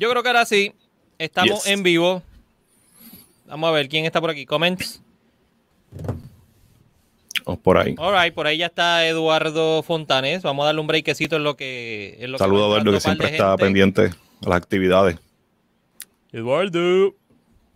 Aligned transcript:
Yo 0.00 0.10
creo 0.10 0.22
que 0.22 0.28
ahora 0.30 0.44
sí. 0.46 0.72
Estamos 1.18 1.62
Yes. 1.64 1.72
en 1.72 1.82
vivo. 1.82 2.22
Vamos 3.46 3.68
a 3.68 3.72
ver 3.72 3.88
quién 3.88 4.06
está 4.06 4.20
por 4.20 4.30
aquí. 4.30 4.46
Comments. 4.46 5.02
Por 7.62 7.78
ahí. 7.78 7.94
All 7.98 8.14
right, 8.18 8.32
por 8.32 8.46
ahí 8.46 8.58
ya 8.58 8.66
está 8.66 9.06
Eduardo 9.06 9.82
Fontanes. 9.82 10.42
Vamos 10.42 10.62
a 10.62 10.66
darle 10.66 10.80
un 10.80 10.86
breakcito 10.86 11.36
en 11.36 11.44
lo 11.44 11.56
que. 11.56 12.16
En 12.20 12.32
lo 12.32 12.38
que 12.38 12.44
Saludos 12.44 12.62
a 12.62 12.66
Eduardo, 12.68 12.92
que 12.92 13.00
siempre 13.00 13.28
está 13.28 13.50
gente. 13.50 13.64
pendiente 13.64 14.10
a 14.44 14.48
las 14.48 14.56
actividades 14.56 15.18
Eduardo. 16.32 16.70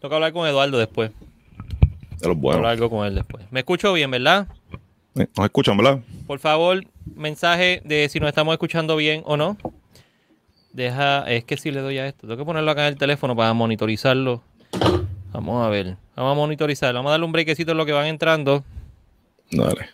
Tengo 0.01 0.09
que 0.09 0.15
hablar 0.15 0.33
con 0.33 0.47
Eduardo 0.49 0.79
después. 0.79 1.11
de 1.11 2.29
los 2.29 2.37
Hablar 2.37 2.37
buenos. 2.37 2.67
algo 2.67 2.89
con 2.91 3.07
él 3.07 3.15
después. 3.17 3.45
Me 3.51 3.61
escucho 3.61 3.93
bien, 3.93 4.11
¿verdad? 4.11 4.47
Eh, 5.17 5.27
Nos 5.37 5.45
escuchan, 5.45 5.77
¿verdad? 5.77 6.01
Por 6.27 6.39
favor, 6.39 6.83
mensaje 7.15 7.83
de 7.85 8.09
si 8.09 8.19
nos 8.21 8.29
estamos 8.29 8.53
escuchando 8.55 8.97
bien 8.97 9.23
o 9.27 9.37
no. 9.37 9.59
Deja, 10.75 11.23
es 11.31 11.45
que 11.45 11.57
si 11.57 11.71
le 11.71 11.81
doy 11.81 11.99
a 11.99 12.09
esto, 12.09 12.23
tengo 12.27 12.37
que 12.37 12.45
ponerlo 12.45 12.69
acá 12.69 12.83
en 12.89 12.95
el 12.95 12.99
teléfono 12.99 13.37
para 13.37 13.53
monitorizarlo. 13.53 14.43
Vamos 15.33 15.65
a 15.65 15.69
ver, 15.69 15.97
vamos 16.17 16.33
a 16.33 16.35
monitorizar, 16.35 16.93
vamos 16.93 17.11
a 17.11 17.13
darle 17.13 17.27
un 17.27 17.33
brequecito 17.33 17.71
en 17.71 17.79
lo 17.79 17.87
que 17.87 17.93
van 17.93 18.07
entrando. 18.07 18.65
Dale. 19.53 19.89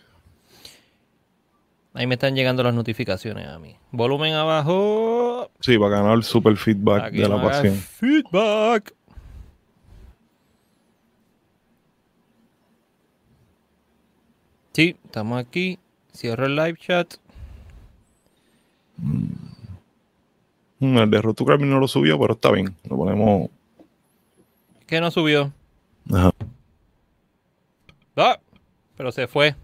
Ahí 1.93 2.07
me 2.07 2.15
están 2.15 2.35
llegando 2.35 2.63
las 2.63 2.73
notificaciones 2.73 3.47
a 3.47 3.59
mí. 3.59 3.75
Volumen 3.91 4.33
abajo. 4.33 5.51
Sí, 5.59 5.77
para 5.77 5.97
ganar 5.97 6.15
el 6.15 6.23
super 6.23 6.57
feedback 6.57 7.03
Aquí 7.03 7.17
de 7.17 7.29
la 7.29 7.39
pasión. 7.39 7.75
Feedback. 7.75 8.95
Sí, 14.73 14.95
estamos 15.05 15.39
aquí. 15.39 15.77
Cierro 16.11 16.47
el 16.47 16.55
live 16.55 16.77
chat. 16.77 17.13
Mm, 18.97 19.40
El 20.81 21.11
de 21.11 21.21
Rotucraft 21.21 21.61
no 21.61 21.79
lo 21.79 21.87
subió, 21.87 22.19
pero 22.19 22.33
está 22.33 22.51
bien. 22.51 22.75
Lo 22.89 22.97
ponemos. 22.97 23.49
¿Qué 24.87 24.99
no 24.99 25.11
subió? 25.11 25.53
Ajá. 26.11 26.31
Ah, 28.15 28.39
pero 28.97 29.11
se 29.11 29.27
fue. 29.27 29.55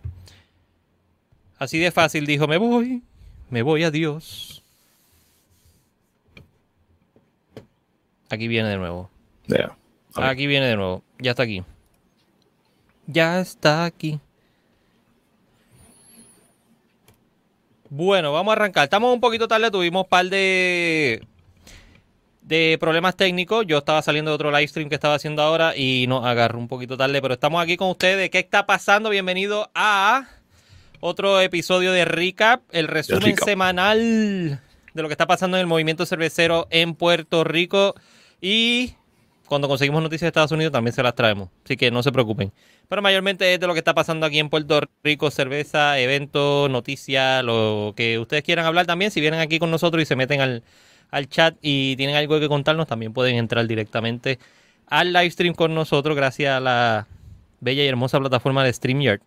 Así 1.57 1.79
de 1.79 1.91
fácil 1.91 2.27
dijo, 2.27 2.47
me 2.47 2.57
voy, 2.57 3.01
me 3.49 3.63
voy 3.63 3.83
a 3.83 3.89
Dios. 3.89 4.63
Aquí 8.29 8.47
viene 8.47 8.69
de 8.69 8.77
nuevo. 8.77 9.09
Ver. 9.47 9.71
Aquí 10.13 10.45
viene 10.45 10.67
de 10.67 10.75
nuevo. 10.75 11.03
Ya 11.19 11.31
está 11.31 11.43
aquí. 11.43 11.63
Ya 13.07 13.39
está 13.39 13.85
aquí. 13.85 14.19
Bueno, 17.89 18.33
vamos 18.33 18.51
a 18.51 18.55
arrancar. 18.55 18.83
Estamos 18.83 19.13
un 19.13 19.21
poquito 19.21 19.47
tarde, 19.47 19.71
tuvimos 19.71 20.03
un 20.03 20.09
par 20.09 20.25
de, 20.25 21.25
de 22.41 22.77
problemas 22.79 23.15
técnicos. 23.15 23.65
Yo 23.65 23.77
estaba 23.77 24.01
saliendo 24.01 24.31
de 24.31 24.35
otro 24.35 24.51
live 24.51 24.67
stream 24.67 24.89
que 24.89 24.95
estaba 24.95 25.15
haciendo 25.15 25.41
ahora 25.41 25.75
y 25.75 26.05
nos 26.07 26.25
agarró 26.25 26.59
un 26.59 26.67
poquito 26.67 26.97
tarde, 26.97 27.21
pero 27.21 27.35
estamos 27.35 27.63
aquí 27.63 27.77
con 27.77 27.89
ustedes. 27.89 28.29
¿Qué 28.29 28.39
está 28.39 28.65
pasando? 28.65 29.09
Bienvenido 29.09 29.71
a 29.73 30.27
otro 30.99 31.39
episodio 31.39 31.93
de 31.93 32.03
Recap, 32.03 32.61
el 32.71 32.89
resumen 32.89 33.37
semanal 33.37 34.59
de 34.93 35.01
lo 35.01 35.07
que 35.07 35.13
está 35.13 35.27
pasando 35.27 35.55
en 35.55 35.61
el 35.61 35.67
movimiento 35.67 36.05
cervecero 36.05 36.67
en 36.69 36.93
Puerto 36.93 37.45
Rico. 37.45 37.95
Y 38.41 38.95
cuando 39.47 39.67
conseguimos 39.67 40.01
noticias 40.03 40.21
de 40.21 40.27
Estados 40.27 40.51
Unidos 40.51 40.71
también 40.71 40.93
se 40.93 41.01
las 41.03 41.15
traemos. 41.15 41.49
Así 41.63 41.77
que 41.77 41.89
no 41.91 42.03
se 42.03 42.11
preocupen. 42.11 42.51
Pero 42.87 43.01
mayormente 43.01 43.53
es 43.53 43.59
de 43.59 43.67
lo 43.67 43.73
que 43.73 43.79
está 43.79 43.93
pasando 43.93 44.25
aquí 44.25 44.39
en 44.39 44.49
Puerto 44.49 44.81
Rico, 45.03 45.31
cerveza, 45.31 45.99
eventos, 45.99 46.69
noticias, 46.69 47.43
lo 47.43 47.93
que 47.95 48.19
ustedes 48.19 48.43
quieran 48.43 48.65
hablar 48.65 48.85
también. 48.85 49.11
Si 49.11 49.21
vienen 49.21 49.39
aquí 49.39 49.59
con 49.59 49.71
nosotros 49.71 50.01
y 50.03 50.05
se 50.05 50.15
meten 50.15 50.41
al, 50.41 50.63
al 51.11 51.29
chat 51.29 51.55
y 51.61 51.95
tienen 51.95 52.15
algo 52.15 52.39
que 52.39 52.47
contarnos, 52.47 52.87
también 52.87 53.13
pueden 53.13 53.35
entrar 53.37 53.65
directamente 53.67 54.39
al 54.87 55.13
live 55.13 55.31
stream 55.31 55.53
con 55.53 55.75
nosotros 55.75 56.15
gracias 56.15 56.55
a 56.55 56.59
la 56.59 57.07
bella 57.59 57.83
y 57.83 57.87
hermosa 57.87 58.19
plataforma 58.19 58.63
de 58.63 58.73
StreamYard. 58.73 59.21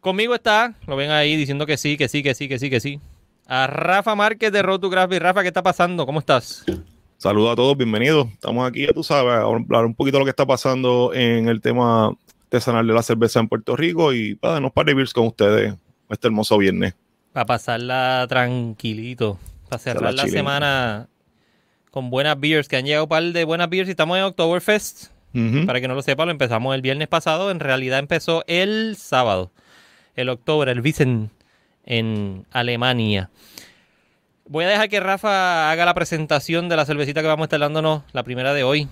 Conmigo 0.00 0.34
está, 0.34 0.74
lo 0.86 0.96
ven 0.96 1.10
ahí 1.10 1.36
diciendo 1.36 1.64
que 1.66 1.76
sí, 1.76 1.96
que 1.96 2.08
sí, 2.08 2.22
que 2.22 2.34
sí, 2.34 2.48
que 2.48 2.58
sí, 2.58 2.68
que 2.68 2.80
sí. 2.80 3.00
A 3.46 3.66
Rafa 3.66 4.14
Márquez 4.14 4.52
de 4.52 4.62
Road 4.62 4.80
to. 4.80 4.90
Rafa, 4.90 5.42
¿qué 5.42 5.48
está 5.48 5.62
pasando? 5.62 6.04
¿Cómo 6.06 6.20
estás? 6.20 6.64
Saludos 7.24 7.52
a 7.54 7.56
todos, 7.56 7.74
bienvenidos. 7.78 8.28
Estamos 8.34 8.68
aquí, 8.68 8.86
ya 8.86 8.92
tú 8.92 9.02
sabes, 9.02 9.32
a 9.32 9.44
hablar 9.44 9.86
un 9.86 9.94
poquito 9.94 10.18
de 10.18 10.20
lo 10.20 10.24
que 10.26 10.30
está 10.30 10.44
pasando 10.44 11.12
en 11.14 11.48
el 11.48 11.62
tema 11.62 12.14
artesanal 12.42 12.86
de 12.86 12.92
la 12.92 13.02
cerveza 13.02 13.40
en 13.40 13.48
Puerto 13.48 13.76
Rico 13.76 14.12
y 14.12 14.34
para 14.34 14.52
darnos 14.52 14.72
par 14.72 14.84
de 14.84 14.92
beers 14.92 15.14
con 15.14 15.28
ustedes 15.28 15.74
este 16.10 16.26
hermoso 16.26 16.58
viernes. 16.58 16.92
Para 17.32 17.46
pasarla 17.46 18.26
tranquilito. 18.28 19.38
Para 19.70 19.78
cerrar 19.78 20.12
la 20.12 20.28
semana 20.28 21.08
con 21.90 22.10
buenas 22.10 22.38
beers. 22.38 22.68
Que 22.68 22.76
han 22.76 22.84
llegado 22.84 23.04
un 23.04 23.08
par 23.08 23.22
de 23.22 23.44
buenas 23.44 23.70
beers 23.70 23.88
y 23.88 23.92
estamos 23.92 24.18
en 24.18 24.24
Oktoberfest. 24.24 25.06
Para 25.64 25.80
que 25.80 25.88
no 25.88 25.94
lo 25.94 26.02
sepa, 26.02 26.26
lo 26.26 26.30
empezamos 26.30 26.74
el 26.74 26.82
viernes 26.82 27.08
pasado. 27.08 27.50
En 27.50 27.58
realidad 27.58 28.00
empezó 28.00 28.44
el 28.48 28.96
sábado. 28.98 29.50
El 30.14 30.28
octubre, 30.28 30.70
el 30.70 30.82
Wiesen 30.82 31.30
en 31.86 32.44
Alemania. 32.50 33.30
Voy 34.46 34.64
a 34.66 34.68
dejar 34.68 34.90
que 34.90 35.00
Rafa 35.00 35.70
haga 35.70 35.86
la 35.86 35.94
presentación 35.94 36.68
de 36.68 36.76
la 36.76 36.84
cervecita 36.84 37.22
que 37.22 37.28
vamos 37.28 37.44
a 37.44 37.46
estar 37.46 37.60
dándonos, 37.60 38.02
la 38.12 38.22
primera 38.24 38.52
de 38.52 38.62
hoy, 38.62 38.88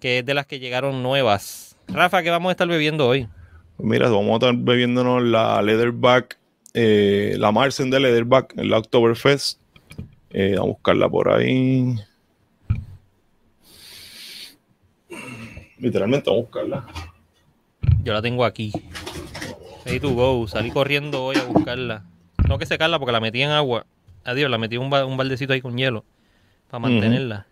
que 0.00 0.18
es 0.18 0.26
de 0.26 0.34
las 0.34 0.46
que 0.46 0.58
llegaron 0.58 1.02
nuevas. 1.02 1.78
Rafa, 1.88 2.22
¿qué 2.22 2.28
vamos 2.28 2.50
a 2.50 2.52
estar 2.52 2.68
bebiendo 2.68 3.08
hoy? 3.08 3.26
Pues 3.78 3.88
Mira, 3.88 4.10
vamos 4.10 4.30
a 4.30 4.34
estar 4.34 4.54
bebiéndonos 4.54 5.22
la 5.22 5.62
Leatherback, 5.62 6.38
eh, 6.74 7.36
la 7.38 7.52
Marsen 7.52 7.88
de 7.90 8.00
Leatherback, 8.00 8.58
en 8.58 8.68
la 8.68 8.78
Oktoberfest. 8.78 9.58
Eh, 10.30 10.56
a 10.58 10.62
buscarla 10.62 11.08
por 11.08 11.30
ahí. 11.30 11.94
Literalmente 15.78 16.30
a 16.30 16.34
buscarla. 16.34 16.86
Yo 18.02 18.12
la 18.12 18.22
tengo 18.22 18.44
aquí. 18.44 18.72
Ready 19.84 20.00
to 20.00 20.10
go. 20.10 20.46
Salí 20.48 20.70
corriendo 20.70 21.24
hoy 21.24 21.36
a 21.36 21.44
buscarla. 21.44 22.04
Tengo 22.42 22.58
que 22.58 22.66
secarla 22.66 22.98
porque 22.98 23.12
la 23.12 23.20
metí 23.20 23.42
en 23.42 23.50
agua. 23.50 23.86
Adiós, 24.24 24.50
la 24.50 24.58
metí 24.58 24.76
un, 24.76 24.92
un 24.92 25.16
baldecito 25.16 25.52
ahí 25.52 25.60
con 25.60 25.76
hielo. 25.76 26.04
Para 26.68 26.80
mantenerla. 26.80 27.46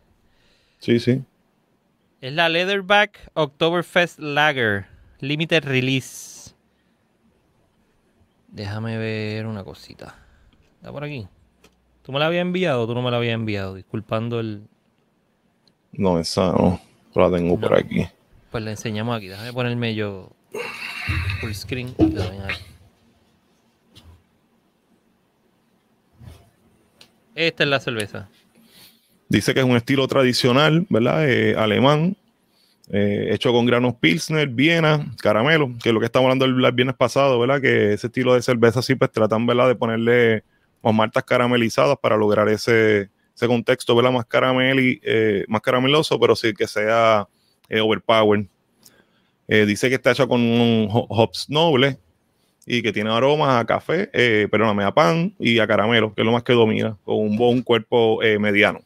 Sí, 0.78 0.98
sí. 0.98 1.22
Es 2.20 2.32
la 2.32 2.48
Leatherback 2.48 3.30
Oktoberfest 3.34 4.18
Lager. 4.18 4.86
Limited 5.20 5.64
Release. 5.64 6.54
Déjame 8.48 8.96
ver 8.98 9.46
una 9.46 9.62
cosita. 9.64 10.16
Está 10.76 10.90
por 10.90 11.04
aquí. 11.04 11.28
¿Tú 12.02 12.12
me 12.12 12.18
la 12.18 12.26
habías 12.26 12.42
enviado 12.42 12.82
o 12.82 12.86
tú 12.86 12.94
no 12.94 13.02
me 13.02 13.10
la 13.10 13.18
habías 13.18 13.34
enviado? 13.34 13.74
Disculpando 13.74 14.40
el... 14.40 14.62
No, 15.92 16.18
esa 16.18 16.52
no. 16.52 16.80
La 17.14 17.30
tengo 17.30 17.58
por 17.58 17.76
aquí. 17.76 18.06
Pues 18.50 18.64
la 18.64 18.70
enseñamos 18.70 19.16
aquí. 19.16 19.28
Déjame 19.28 19.52
ponerme 19.52 19.94
yo 19.94 20.30
full 21.40 21.52
screen. 21.52 21.94
y 21.98 22.10
la 22.10 22.30
ven 22.30 22.42
aquí. 22.42 22.62
Esta 27.40 27.64
es 27.64 27.70
la 27.70 27.80
cerveza. 27.80 28.28
Dice 29.30 29.54
que 29.54 29.60
es 29.60 29.66
un 29.66 29.74
estilo 29.76 30.06
tradicional, 30.06 30.86
¿verdad? 30.90 31.26
Eh, 31.26 31.54
alemán, 31.56 32.14
eh, 32.92 33.28
hecho 33.30 33.50
con 33.50 33.64
granos 33.64 33.94
Pilsner, 33.94 34.46
Viena, 34.46 35.10
caramelo, 35.22 35.72
que 35.82 35.88
es 35.88 35.94
lo 35.94 36.00
que 36.00 36.06
estamos 36.06 36.26
hablando 36.26 36.44
el, 36.44 36.72
viernes 36.74 36.96
pasado, 36.96 37.38
¿verdad? 37.38 37.62
Que 37.62 37.94
ese 37.94 38.08
estilo 38.08 38.34
de 38.34 38.42
cerveza 38.42 38.82
sí, 38.82 38.94
pues 38.94 39.10
tratan, 39.10 39.46
¿verdad? 39.46 39.68
De 39.68 39.74
ponerle 39.74 40.44
más 40.82 41.10
caramelizadas 41.24 41.96
para 42.02 42.18
lograr 42.18 42.46
ese, 42.50 43.08
ese 43.34 43.46
contexto, 43.46 43.96
¿verdad? 43.96 44.12
Más, 44.12 44.26
carameli, 44.26 45.00
eh, 45.02 45.46
más 45.48 45.62
carameloso, 45.62 46.20
pero 46.20 46.36
sí 46.36 46.52
que 46.52 46.66
sea 46.66 47.26
eh, 47.70 47.80
overpower. 47.80 48.44
Dice 49.48 49.88
que 49.88 49.96
está 49.96 50.12
hecho 50.12 50.28
con 50.28 50.42
un 50.42 50.88
ho- 50.92 51.06
hops 51.08 51.48
noble 51.48 51.98
y 52.66 52.82
que 52.82 52.92
tiene 52.92 53.10
aromas 53.10 53.60
a 53.60 53.64
café, 53.66 54.10
eh, 54.12 54.48
perdóname, 54.50 54.84
a 54.84 54.92
pan 54.92 55.34
y 55.38 55.58
a 55.58 55.66
caramelo, 55.66 56.14
que 56.14 56.22
es 56.22 56.26
lo 56.26 56.32
más 56.32 56.42
que 56.42 56.52
domina, 56.52 56.96
con 57.04 57.16
un 57.16 57.36
buen 57.36 57.62
cuerpo 57.62 58.22
eh, 58.22 58.38
mediano. 58.38 58.80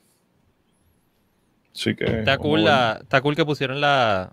Así 1.75 1.94
que. 1.94 2.05
Está 2.21 2.38
cool, 2.38 2.65
la, 2.65 2.99
está 3.03 3.21
cool 3.21 3.35
que 3.35 3.44
pusieron 3.44 3.81
la, 3.81 4.32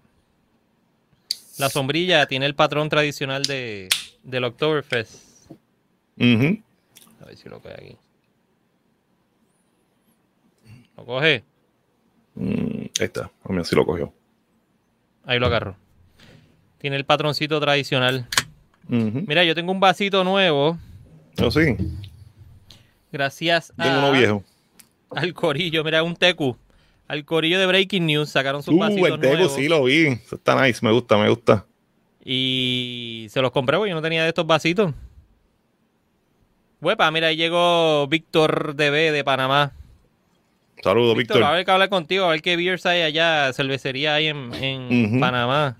la 1.57 1.69
sombrilla. 1.69 2.27
Tiene 2.27 2.45
el 2.45 2.55
patrón 2.55 2.87
tradicional 2.89 3.43
de, 3.43 3.89
del 4.23 4.43
Oktoberfest. 4.43 5.49
Ujú. 6.17 6.61
A 7.21 7.25
ver 7.25 7.37
si 7.37 7.49
lo 7.49 7.59
coge 7.59 7.73
aquí. 7.73 7.97
¿Lo 10.95 11.05
coge? 11.05 11.43
Mm, 12.35 12.81
ahí 12.99 13.05
está, 13.05 13.31
a 13.43 13.51
mí 13.51 13.59
así 13.59 13.75
lo 13.75 13.85
cogió. 13.85 14.13
Ahí 15.25 15.39
lo 15.39 15.47
agarro. 15.47 15.75
Tiene 16.77 16.95
el 16.95 17.05
patroncito 17.05 17.59
tradicional. 17.59 18.27
Mira, 18.87 19.43
yo 19.43 19.55
tengo 19.55 19.71
un 19.71 19.79
vasito 19.79 20.23
nuevo. 20.23 20.77
Pero 21.35 21.51
sí, 21.51 21.75
Gracias 23.11 23.73
tengo 23.77 23.89
a- 23.95 23.99
uno 23.99 24.11
viejo. 24.11 24.43
al 25.11 25.33
corillo. 25.33 25.83
Mira, 25.83 26.03
un 26.03 26.15
tecu. 26.15 26.55
Al 27.07 27.25
corillo 27.25 27.59
de 27.59 27.65
Breaking 27.65 28.05
News. 28.05 28.29
Sacaron 28.29 28.63
sus 28.63 28.73
Uh, 28.73 28.79
vasitos 28.79 29.09
el 29.11 29.19
nuevos. 29.19 29.53
sí 29.55 29.67
lo 29.67 29.83
vi. 29.83 30.07
Eso 30.07 30.35
está 30.35 30.61
nice, 30.65 30.79
me 30.85 30.91
gusta, 30.91 31.17
me 31.17 31.29
gusta. 31.29 31.65
Y 32.23 33.27
se 33.29 33.41
los 33.41 33.51
compré 33.51 33.77
porque 33.77 33.89
yo 33.89 33.95
no 33.95 34.01
tenía 34.01 34.23
de 34.23 34.29
estos 34.29 34.45
vasitos. 34.47 34.93
Huepa, 36.81 37.09
mira, 37.11 37.27
ahí 37.27 37.35
llegó 37.35 38.07
Víctor 38.07 38.75
DB 38.75 39.11
de 39.11 39.23
Panamá. 39.23 39.71
Saludos, 40.83 41.15
Víctor. 41.15 41.43
A 41.43 41.51
ver 41.51 41.63
que 41.65 41.71
hablar 41.71 41.89
contigo, 41.89 42.25
a 42.25 42.29
ver 42.29 42.41
qué 42.41 42.55
beers 42.55 42.85
hay 42.87 43.01
allá, 43.03 43.53
cervecería 43.53 44.15
hay 44.15 44.27
en, 44.27 44.51
en 44.55 45.19
Panamá. 45.19 45.77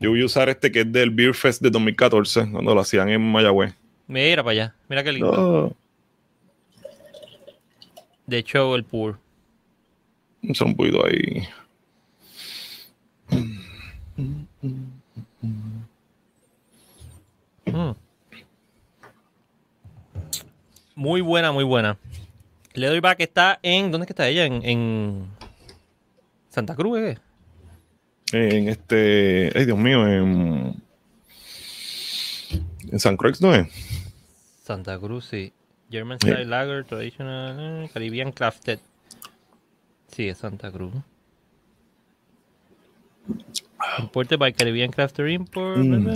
Yo 0.00 0.10
voy 0.10 0.22
a 0.22 0.24
usar 0.24 0.48
este 0.48 0.72
que 0.72 0.80
es 0.80 0.92
del 0.92 1.10
Beer 1.10 1.34
Fest 1.34 1.60
de 1.62 1.70
2014, 1.70 2.50
cuando 2.50 2.74
lo 2.74 2.80
hacían 2.80 3.10
en 3.10 3.20
Mayagüez. 3.20 3.74
Mira 4.06 4.42
para 4.42 4.52
allá, 4.52 4.74
mira 4.88 5.04
qué 5.04 5.12
lindo. 5.12 5.76
De 8.26 8.38
hecho, 8.38 8.74
el 8.74 8.84
pur. 8.84 9.18
Un 10.42 10.74
poquito 10.74 11.04
ahí. 11.04 11.46
Mm. 17.66 17.92
Muy 20.94 21.20
buena, 21.20 21.52
muy 21.52 21.64
buena. 21.64 21.98
Le 22.74 22.86
doy 22.86 23.00
que 23.16 23.24
está 23.24 23.58
en. 23.62 23.90
¿Dónde 23.90 24.04
es 24.04 24.06
que 24.06 24.12
está 24.12 24.28
ella? 24.28 24.44
En, 24.44 25.26
Santa 26.48 26.74
Cruz, 26.74 26.98
¿eh? 26.98 27.18
En 28.32 28.68
este. 28.68 29.50
Ay, 29.54 29.64
Dios 29.64 29.78
mío, 29.78 30.06
en. 30.06 30.82
En 32.90 32.98
San 32.98 33.16
Cruz, 33.16 33.40
¿no 33.40 33.54
es? 33.54 33.68
Santa 34.64 34.98
Cruz, 34.98 35.26
sí. 35.26 35.52
German 35.90 36.18
Style 36.18 36.44
Lager, 36.44 36.84
Traditional, 36.84 37.84
eh, 37.84 37.90
Caribbean 37.92 38.32
Crafted. 38.32 38.78
Sí, 40.08 40.28
es 40.28 40.38
Santa 40.38 40.70
Cruz. 40.70 40.92
Imported 43.98 44.38
by 44.38 44.52
Caribbean 44.52 44.90
Crafter 44.90 45.28
Import. 45.28 45.78
Mm, 45.78 46.10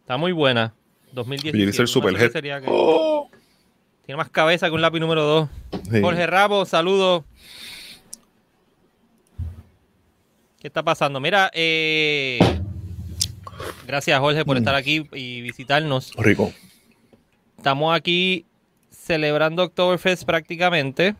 Está 0.00 0.16
muy 0.16 0.32
buena. 0.32 0.74
2017. 1.12 1.82
el 1.82 1.88
Superhead. 1.88 2.64
Oh. 2.66 3.30
Tiene 4.06 4.18
más 4.18 4.28
cabeza 4.28 4.66
que 4.68 4.72
un 4.74 4.82
lápiz 4.82 5.00
número 5.00 5.22
2. 5.22 5.48
Jorge 6.02 6.26
Rabo, 6.26 6.66
saludos. 6.66 7.24
¿Qué 10.60 10.68
está 10.68 10.82
pasando? 10.82 11.20
Mira, 11.20 11.50
eh, 11.54 12.38
gracias 13.86 14.18
Jorge 14.20 14.44
por 14.44 14.56
mm. 14.56 14.58
estar 14.58 14.74
aquí 14.74 15.08
y 15.12 15.40
visitarnos. 15.40 16.12
Rico. 16.16 16.52
Estamos 17.56 17.94
aquí 17.96 18.44
celebrando 18.90 19.62
Oktoberfest 19.64 20.24
prácticamente. 20.24 21.16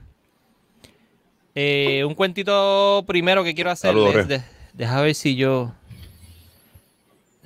Eh, 1.55 2.05
un 2.07 2.15
cuentito 2.15 3.05
primero 3.07 3.45
que 3.45 3.55
quiero 3.55 3.71
hacerles. 3.71 4.43
deja 4.75 5.01
ver 5.01 5.15
si 5.15 5.37
yo 5.37 5.73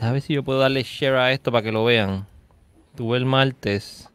a 0.00 0.12
ver 0.12 0.22
si 0.22 0.34
yo 0.34 0.42
puedo 0.42 0.60
darle 0.60 0.82
share 0.82 1.16
a 1.16 1.32
esto 1.32 1.52
para 1.52 1.62
que 1.62 1.72
lo 1.72 1.84
vean. 1.84 2.26
Tuve 2.96 3.18
el 3.18 3.24
martes. 3.24 4.08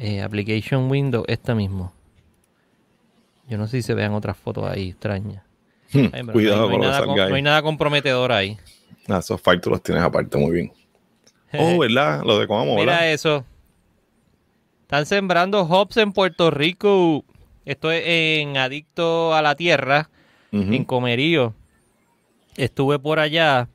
Eh, 0.00 0.22
application 0.22 0.90
Window, 0.90 1.24
esta 1.28 1.54
mismo. 1.54 1.92
Yo 3.48 3.58
no 3.58 3.66
sé 3.66 3.78
si 3.78 3.82
se 3.82 3.94
vean 3.94 4.12
otras 4.14 4.36
fotos 4.36 4.68
ahí 4.68 4.90
extrañas. 4.90 5.44
Hmm, 5.92 6.30
cuidado 6.32 6.68
no, 6.68 6.74
hay, 6.74 6.78
nada, 6.78 7.06
no 7.06 7.34
hay 7.34 7.42
nada 7.42 7.62
comprometedor 7.62 8.32
ahí. 8.32 8.56
Ah, 9.08 9.18
esos 9.18 9.40
files 9.40 9.60
tú 9.60 9.70
los 9.70 9.82
tienes 9.82 10.02
aparte 10.02 10.38
muy 10.38 10.52
bien. 10.52 10.72
oh, 11.58 11.78
¿verdad? 11.80 12.22
Lo 12.24 12.38
de 12.38 12.46
cómo 12.46 12.76
Mira 12.76 13.10
eso. 13.10 13.44
Están 14.82 15.06
sembrando 15.06 15.62
hops 15.62 15.96
en 15.98 16.12
Puerto 16.12 16.50
Rico. 16.50 17.24
Esto 17.64 17.92
es 17.92 18.02
en 18.06 18.56
Adicto 18.56 19.34
a 19.34 19.42
la 19.42 19.54
Tierra, 19.54 20.10
en 20.50 20.84
Comerío. 20.84 21.54
Estuve 22.56 22.98
por 22.98 23.20
allá 23.20 23.68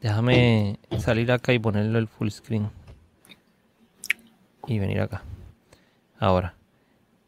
Déjame 0.00 0.78
salir 0.98 1.30
acá 1.30 1.52
y 1.52 1.58
ponerlo 1.58 1.98
el 1.98 2.08
full 2.08 2.30
screen. 2.30 2.70
Y 4.66 4.78
venir 4.78 5.00
acá. 5.00 5.22
Ahora. 6.20 6.54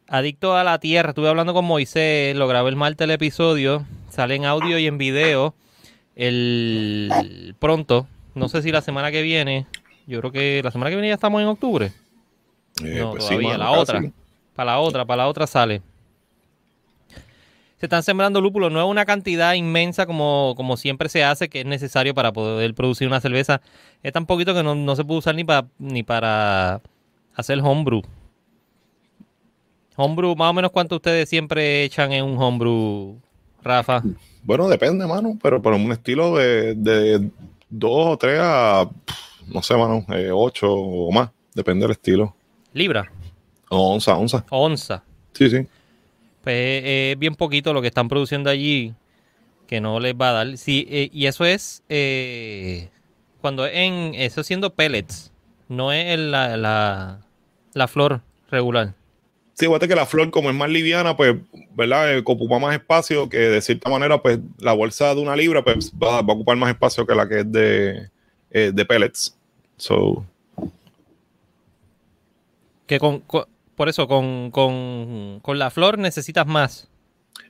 Adicto 0.07 0.55
a 0.55 0.63
la 0.63 0.79
Tierra. 0.79 1.09
Estuve 1.09 1.27
hablando 1.27 1.53
con 1.53 1.65
Moisés. 1.65 2.33
Lo 2.37 2.47
grabé 2.47 2.69
el 2.69 2.77
martes 2.77 3.03
el 3.03 3.11
episodio. 3.11 3.85
Sale 4.09 4.35
en 4.35 4.45
audio 4.45 4.79
y 4.79 4.87
en 4.87 4.97
video. 4.97 5.53
El 6.15 7.55
pronto. 7.59 8.07
No 8.35 8.47
sé 8.47 8.61
si 8.61 8.71
la 8.71 8.81
semana 8.81 9.11
que 9.11 9.21
viene. 9.21 9.67
Yo 10.07 10.19
creo 10.21 10.31
que 10.31 10.61
la 10.63 10.71
semana 10.71 10.89
que 10.89 10.95
viene 10.95 11.09
ya 11.09 11.15
estamos 11.15 11.41
en 11.41 11.47
octubre. 11.49 11.91
Eh, 12.81 12.99
no, 12.99 13.11
pues 13.11 13.27
todavía. 13.27 13.57
la 13.57 13.71
otra. 13.71 14.01
Para 14.55 14.71
la 14.71 14.79
otra, 14.79 15.05
para 15.05 15.23
la 15.23 15.27
otra 15.27 15.47
sale 15.47 15.81
se 17.83 17.87
están 17.87 18.03
sembrando 18.03 18.39
lúpulos, 18.39 18.71
no 18.71 18.79
es 18.79 18.87
una 18.89 19.03
cantidad 19.03 19.55
inmensa 19.55 20.05
como, 20.05 20.53
como 20.55 20.77
siempre 20.77 21.09
se 21.09 21.25
hace, 21.25 21.49
que 21.49 21.59
es 21.59 21.65
necesario 21.65 22.13
para 22.13 22.31
poder 22.31 22.73
producir 22.75 23.09
una 23.09 23.19
cerveza. 23.19 23.59
Es 24.03 24.13
tan 24.13 24.25
poquito 24.25 24.53
que 24.53 24.63
no, 24.63 24.95
se 24.95 25.03
puede 25.03 25.17
usar 25.17 25.35
ni, 25.35 25.43
para 25.43 25.67
ni 25.79 26.01
para 26.01 26.79
hacer 27.35 27.59
homebrew. 27.59 28.01
Homebrew, 29.95 30.35
más 30.35 30.49
o 30.49 30.53
menos 30.53 30.71
cuánto 30.71 30.95
ustedes 30.95 31.29
siempre 31.29 31.83
echan 31.83 32.11
en 32.11 32.25
un 32.25 32.41
homebrew, 32.41 33.19
Rafa. 33.63 34.03
Bueno, 34.43 34.67
depende, 34.67 35.05
mano, 35.05 35.37
pero 35.41 35.61
por 35.61 35.73
un 35.73 35.91
estilo 35.91 36.35
de, 36.35 36.75
de 36.75 37.29
dos 37.69 38.07
o 38.07 38.17
tres 38.17 38.39
a, 38.41 38.89
no 39.47 39.61
sé, 39.61 39.75
mano, 39.75 40.05
eh, 40.09 40.31
ocho 40.33 40.71
o 40.71 41.11
más, 41.11 41.29
depende 41.53 41.83
del 41.83 41.91
estilo. 41.91 42.35
¿Libra? 42.73 43.11
onza, 43.69 44.15
onza. 44.15 44.45
Onza. 44.49 45.03
Sí, 45.33 45.49
sí 45.49 45.67
pues 46.43 46.81
es 46.83 47.19
bien 47.19 47.35
poquito 47.35 47.73
lo 47.73 47.81
que 47.81 47.87
están 47.87 48.09
produciendo 48.09 48.49
allí 48.49 48.93
que 49.65 49.79
no 49.79 49.99
les 49.99 50.13
va 50.13 50.29
a 50.29 50.33
dar. 50.33 50.57
Sí, 50.57 50.85
eh, 50.89 51.09
y 51.11 51.25
eso 51.25 51.45
es 51.45 51.83
eh, 51.87 52.89
cuando 53.39 53.65
en 53.65 54.13
eso 54.15 54.43
siendo 54.43 54.73
pellets, 54.73 55.31
no 55.69 55.93
es 55.93 56.19
la, 56.19 56.57
la, 56.57 57.87
flor 57.87 58.21
regular. 58.51 58.93
Sí, 59.53 59.67
fíjate 59.67 59.87
que 59.87 59.95
la 59.95 60.05
flor, 60.05 60.31
como 60.31 60.49
es 60.49 60.55
más 60.55 60.69
liviana, 60.69 61.15
pues, 61.15 61.35
¿verdad? 61.75 62.17
Eh, 62.17 62.23
ocupa 62.25 62.59
más 62.59 62.73
espacio, 62.73 63.29
que 63.29 63.37
de 63.37 63.61
cierta 63.61 63.89
manera, 63.89 64.21
pues, 64.21 64.39
la 64.57 64.73
bolsa 64.73 65.13
de 65.13 65.21
una 65.21 65.35
libra, 65.35 65.63
pues, 65.63 65.91
va, 65.91 66.17
a 66.17 66.21
ocupar 66.21 66.57
más 66.57 66.71
espacio 66.71 67.05
que 67.05 67.15
la 67.15 67.29
que 67.29 67.39
es 67.41 67.51
de, 67.51 68.09
de 68.49 68.85
pellets. 68.85 69.37
So. 69.77 70.25
Que 72.87 72.99
con, 72.99 73.23
por 73.75 73.89
eso, 73.89 74.07
con, 74.07 74.51
con, 74.51 75.59
la 75.59 75.71
flor 75.71 75.97
necesitas 75.97 76.45
más. 76.45 76.89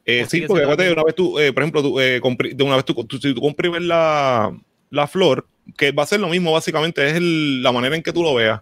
Eh, 0.05 0.25
sí, 0.27 0.41
porque 0.47 0.63
fíjate, 0.63 0.91
una 0.91 1.03
vez 1.03 1.15
tú, 1.15 1.39
eh, 1.39 1.51
por 1.53 1.63
ejemplo, 1.63 1.81
tú, 1.81 1.99
eh, 1.99 2.21
de 2.53 2.63
una 2.63 2.75
vez 2.75 2.85
tú, 2.85 3.07
si 3.21 3.33
tú 3.33 3.41
comprimes 3.41 3.81
la, 3.81 4.55
la, 4.89 5.07
flor, 5.07 5.45
que 5.77 5.91
va 5.91 6.03
a 6.03 6.07
ser 6.07 6.19
lo 6.19 6.29
mismo 6.29 6.51
básicamente, 6.51 7.05
es 7.07 7.21
la 7.21 7.71
manera 7.71 7.95
en 7.95 8.03
que 8.03 8.13
tú 8.13 8.23
lo 8.23 8.35
veas. 8.35 8.61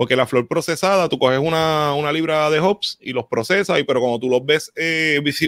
Porque 0.00 0.16
la 0.16 0.26
flor 0.26 0.48
procesada, 0.48 1.10
tú 1.10 1.18
coges 1.18 1.38
una, 1.38 1.92
una 1.92 2.10
libra 2.10 2.48
de 2.48 2.58
hops 2.58 2.96
y 3.02 3.12
los 3.12 3.26
procesas, 3.26 3.78
y, 3.78 3.84
pero 3.84 4.00
cuando 4.00 4.18
tú 4.18 4.30
los 4.30 4.42
ves 4.42 4.72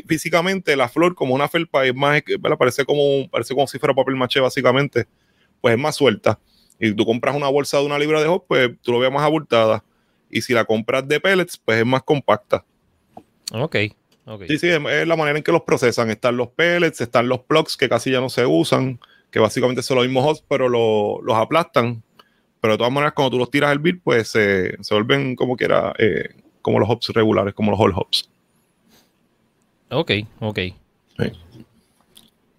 físicamente, 0.07 0.77
la 0.77 0.91
flor 0.91 1.15
como 1.15 1.35
una 1.35 1.49
felpa 1.49 1.87
es 1.87 1.95
más, 1.95 2.23
parece 2.59 2.85
como, 2.85 3.31
parece 3.31 3.55
como 3.55 3.67
si 3.67 3.79
fuera 3.79 3.95
papel 3.95 4.15
maché 4.15 4.41
básicamente, 4.41 5.07
pues 5.63 5.73
es 5.73 5.81
más 5.81 5.97
suelta. 5.97 6.39
Y 6.79 6.93
tú 6.93 7.07
compras 7.07 7.35
una 7.35 7.49
bolsa 7.49 7.79
de 7.79 7.87
una 7.87 7.99
libra 7.99 8.21
de 8.21 8.29
hops, 8.29 8.45
pues 8.47 8.71
tú 8.83 8.93
lo 8.93 8.99
ves 8.99 9.11
más 9.11 9.23
abultada 9.23 9.83
y 10.29 10.43
si 10.43 10.53
la 10.53 10.67
compras 10.67 11.09
de 11.09 11.19
pellets, 11.19 11.57
pues 11.57 11.79
es 11.79 11.87
más 11.87 12.03
compacta. 12.03 12.63
Ok. 13.55 13.77
Sí, 14.49 14.59
sí, 14.59 14.69
es, 14.69 15.09
la 15.09 15.17
manera 15.17 15.39
en 15.39 15.45
que 15.45 15.53
los 15.53 15.63
procesan. 15.63 16.11
Están 16.11 16.37
los 16.37 16.49
pellets, 16.49 17.01
están 17.01 17.27
los 17.27 17.41
plugs 17.41 17.79
que 17.79 17.89
casi 17.89 18.11
ya 18.11 18.21
no 18.21 18.29
se 18.29 18.45
usan, 18.45 19.01
que 19.31 19.39
básicamente 19.39 19.83
son 19.83 19.97
los 19.97 20.05
mismos 20.05 20.27
hops, 20.27 20.45
pero 20.47 20.69
los 20.69 21.37
aplastan. 21.39 22.03
Pero 22.63 22.75
de 22.75 22.79
todas 22.79 22.93
maneras, 22.93 23.13
cuando 23.15 23.33
tú 23.33 23.39
los 23.39 23.51
tiras 23.51 23.73
al 23.73 23.81
bit, 23.81 24.01
pues 24.05 24.29
se 24.29 24.77
vuelven 24.89 25.35
como 25.35 25.57
quiera, 25.57 25.93
eh, 25.99 26.29
como 26.63 26.79
los 26.79 26.89
hops 26.89 27.09
regulares, 27.09 27.55
como 27.55 27.73
los 27.73 27.81
whole 27.81 27.93
hops. 27.95 28.31
Ok, 29.91 30.13
ok. 30.39 30.59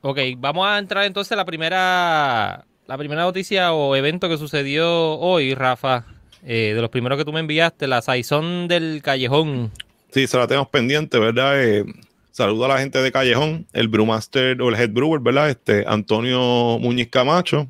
Ok, 0.02 0.20
vamos 0.38 0.68
a 0.68 0.78
entrar 0.78 1.06
entonces 1.06 1.32
a 1.32 1.38
la 1.38 1.46
primera, 1.46 2.66
la 2.86 2.98
primera 2.98 3.22
noticia 3.22 3.72
o 3.72 3.96
evento 3.96 4.28
que 4.28 4.38
sucedió 4.38 5.18
hoy, 5.18 5.56
Rafa. 5.56 6.06
Eh, 6.46 6.74
de 6.76 6.82
los 6.82 6.90
primeros 6.90 7.18
que 7.18 7.24
tú 7.24 7.32
me 7.32 7.40
enviaste, 7.40 7.88
la 7.88 8.02
Saizón 8.02 8.68
del 8.68 9.02
Callejón. 9.02 9.72
Sí, 10.12 10.28
se 10.28 10.38
la 10.38 10.48
tenemos 10.48 10.68
pendiente, 10.68 11.18
¿verdad? 11.18 11.64
Eh, 11.64 11.86
saludo 12.32 12.66
a 12.66 12.68
la 12.68 12.80
gente 12.80 13.02
de 13.02 13.10
Callejón, 13.14 13.66
el 13.72 13.88
Brewmaster 13.88 14.62
o 14.62 14.68
el 14.68 14.76
Head 14.76 14.90
Brewer, 14.90 15.22
¿verdad? 15.22 15.50
Este, 15.50 15.86
Antonio 15.88 16.78
Muñiz 16.80 17.08
Camacho. 17.08 17.70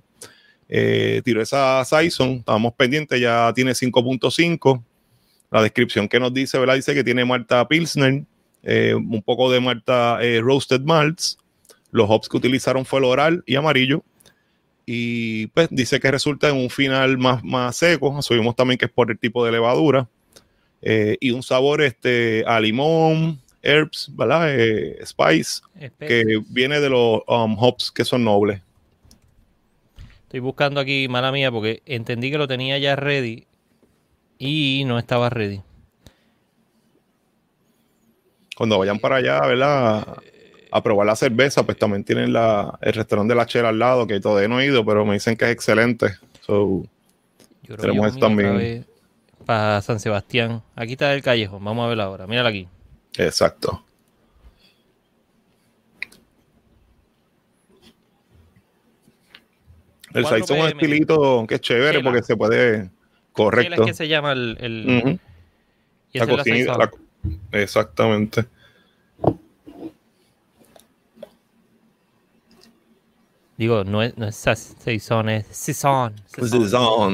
Eh, 0.76 1.22
tiró 1.24 1.42
esa 1.42 1.86
Saison, 1.86 2.38
estábamos 2.38 2.74
pendientes, 2.74 3.20
ya 3.20 3.52
tiene 3.54 3.74
5.5. 3.74 4.84
La 5.52 5.62
descripción 5.62 6.08
que 6.08 6.20
nos 6.20 6.34
dice, 6.34 6.58
¿verdad? 6.58 6.76
Dice 6.76 6.96
que 6.96 7.04
tiene 7.04 7.24
Marta 7.26 7.68
Pilsner, 7.68 8.24
un 8.96 9.22
poco 9.24 9.52
de 9.52 9.60
Marta 9.60 10.18
Roasted 10.42 10.82
Malts. 10.82 11.38
Los 11.92 12.10
hops 12.10 12.28
que 12.28 12.38
utilizaron 12.38 12.86
fue 12.86 13.00
el 13.00 13.06
oral 13.06 13.44
y 13.46 13.56
amarillo 13.56 14.04
y 14.86 15.48
pues 15.48 15.70
dice 15.72 16.00
que 16.00 16.12
resulta 16.12 16.50
en 16.50 16.58
un 16.58 16.70
final 16.70 17.18
más, 17.18 17.44
más 17.44 17.76
seco. 17.76 18.18
Asumimos 18.18 18.56
también 18.56 18.78
que 18.78 18.86
es 18.86 18.92
por 18.92 19.12
el 19.12 19.18
tipo 19.18 19.46
de 19.46 19.52
levadura. 19.52 20.08
Eh, 20.82 21.18
y 21.22 21.32
un 21.32 21.44
sabor 21.44 21.82
este, 21.82 22.44
a 22.46 22.60
limón, 22.60 23.40
herbs, 23.62 24.12
¿verdad? 24.14 24.48
Eh, 24.50 25.00
spice, 25.06 25.62
que 26.00 26.42
viene 26.50 26.82
de 26.82 26.90
los 26.90 27.22
um, 27.28 27.56
hops 27.58 27.92
que 27.92 28.04
son 28.04 28.24
nobles. 28.24 28.62
Estoy 30.34 30.42
buscando 30.42 30.80
aquí, 30.82 31.08
mala 31.08 31.32
mía, 31.32 31.52
porque 31.52 31.84
entendí 31.86 32.32
que 32.32 32.40
lo 32.40 32.48
tenía 32.48 32.80
ya 32.80 32.96
ready 32.96 33.46
y 34.40 34.84
no 34.84 34.98
estaba 34.98 35.30
ready. 35.30 35.62
Cuando 38.58 38.80
vayan 38.80 38.98
para 38.98 39.18
allá, 39.18 39.42
¿verdad? 39.42 40.18
A 40.72 40.82
probar 40.82 41.06
la 41.06 41.16
cerveza, 41.16 41.62
pues 41.62 41.78
también 41.78 42.04
tienen 42.04 42.34
la, 42.34 42.80
el 42.82 42.94
restaurante 42.94 43.34
de 43.34 43.36
la 43.36 43.46
chela 43.46 43.70
al 43.70 43.78
lado, 43.78 44.08
que 44.08 44.20
todavía 44.20 44.48
no 44.48 44.60
he 44.60 44.66
ido, 44.66 44.84
pero 44.84 45.06
me 45.06 45.14
dicen 45.14 45.38
que 45.38 45.46
es 45.46 45.52
excelente. 45.52 46.16
So, 46.42 46.84
Yo 47.62 47.78
Tenemos 47.78 48.08
otra 48.08 48.22
también. 48.22 48.88
Para 49.46 49.84
San 49.84 50.00
Sebastián. 50.00 50.64
Aquí 50.76 50.94
está 50.94 51.14
el 51.14 51.22
callejón. 51.22 51.64
Vamos 51.64 51.86
a 51.86 51.90
verlo 51.90 52.02
ahora. 52.02 52.26
Mírala 52.26 52.50
aquí. 52.50 52.68
exacto. 53.20 53.86
El 60.14 60.24
4 60.24 60.30
Saison 60.40 60.58
es 60.58 60.64
un 60.64 60.70
estilito 60.70 61.46
que 61.48 61.56
es 61.56 61.62
chévere 61.62 61.98
Chela. 61.98 62.10
porque 62.12 62.24
se 62.24 62.36
puede. 62.38 62.72
Chela 62.78 62.92
Correcto. 63.34 63.82
es 63.82 63.88
que 63.88 63.94
se 63.94 64.08
llama 64.08 64.32
el. 64.34 65.20
y 66.14 66.20
La 66.20 66.26
la 66.78 66.92
exactamente. 67.52 68.46
Digo, 73.58 73.84
no 73.84 74.02
es, 74.02 74.18
no 74.18 74.28
es 74.28 74.36
sa- 74.36 74.56
Saison, 74.56 75.30
es. 75.30 75.46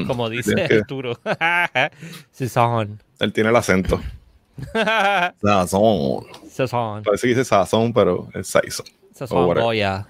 Como 0.06 0.28
dice 0.30 0.54
que- 0.54 0.74
Arturo. 0.76 1.18
Saison. 2.32 3.00
Él 3.18 3.32
tiene 3.32 3.50
el 3.50 3.56
acento. 3.56 4.00
Sazón. 5.42 6.24
Saison. 6.50 7.02
Parece 7.02 7.22
que 7.22 7.28
dice 7.28 7.44
sazón, 7.44 7.92
pero 7.92 8.28
es 8.34 8.46
Saison. 8.48 8.86
Whatever. 9.48 9.62
Boya. 9.62 10.06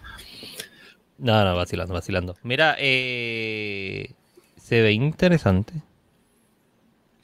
No, 1.20 1.44
no, 1.44 1.54
vacilando, 1.54 1.92
vacilando. 1.92 2.36
Mira, 2.42 2.76
eh, 2.78 4.12
se 4.56 4.80
ve 4.80 4.92
interesante. 4.92 5.74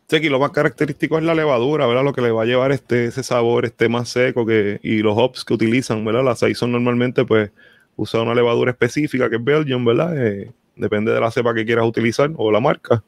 Sí, 0.09 0.17
aquí 0.17 0.29
lo 0.29 0.38
más 0.38 0.50
característico 0.50 1.17
es 1.19 1.25
la 1.25 1.35
levadura, 1.35 1.87
¿verdad? 1.87 2.05
Lo 2.05 2.12
que 2.12 2.21
le 2.21 2.31
va 2.31 2.43
a 2.43 2.47
llevar 2.47 2.73
este, 2.73 3.07
ese 3.07 3.23
sabor 3.23 3.65
este 3.65 3.88
más 3.88 4.11
seco 4.11 4.45
que, 4.45 4.79
y 4.83 4.99
los 4.99 5.17
hops 5.17 5.45
que 5.45 5.55
utilizan, 5.55 6.05
¿verdad? 6.05 6.25
La 6.25 6.37
Saison 6.37 6.71
normalmente 6.71 7.25
pues 7.25 7.50
usa 7.97 8.21
una 8.21 8.35
levadura 8.35 8.71
específica 8.71 9.31
que 9.31 9.37
es 9.37 9.45
Belgian, 9.45 9.85
¿verdad? 9.85 10.15
Eh, 10.17 10.53
depende 10.76 11.12
de 11.12 11.21
la 11.21 11.31
cepa 11.31 11.55
que 11.55 11.65
quieras 11.65 11.87
utilizar 11.87 12.31
o 12.37 12.53
la 12.53 12.61
marca. 12.61 13.03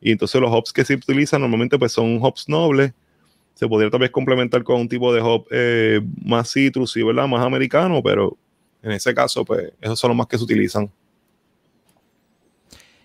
Y 0.00 0.12
entonces 0.12 0.40
los 0.40 0.50
hops 0.52 0.72
que 0.72 0.84
se 0.84 0.94
utilizan 0.94 1.40
normalmente 1.40 1.78
pues 1.78 1.92
son 1.92 2.20
hops 2.22 2.48
nobles. 2.48 2.92
Se 3.54 3.66
podría 3.66 3.90
tal 3.90 4.00
vez 4.00 4.10
complementar 4.10 4.62
con 4.62 4.80
un 4.82 4.88
tipo 4.88 5.12
de 5.12 5.20
hop 5.20 5.46
eh, 5.50 6.00
más 6.24 6.52
citrus 6.52 6.94
¿verdad? 6.94 7.26
Más 7.26 7.44
americano, 7.44 8.00
pero 8.02 8.38
en 8.82 8.92
ese 8.92 9.14
caso 9.14 9.44
pues 9.44 9.72
esos 9.80 9.98
son 9.98 10.08
los 10.08 10.16
más 10.16 10.26
que 10.26 10.38
se 10.38 10.44
utilizan. 10.44 10.90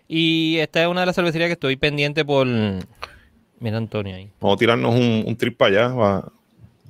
Y 0.08 0.58
esta 0.60 0.82
es 0.82 0.88
una 0.88 1.02
de 1.02 1.06
las 1.08 1.16
cervecerías 1.16 1.48
que 1.48 1.54
estoy 1.54 1.76
pendiente 1.76 2.24
por... 2.24 2.46
Mira 3.60 3.78
Antonio 3.78 4.16
ahí. 4.16 4.30
Vamos 4.40 4.58
a 4.58 4.60
tirarnos 4.60 4.94
un, 4.94 5.24
un 5.26 5.38
trip 5.38 5.58
para 5.58 5.90
allá. 5.90 6.24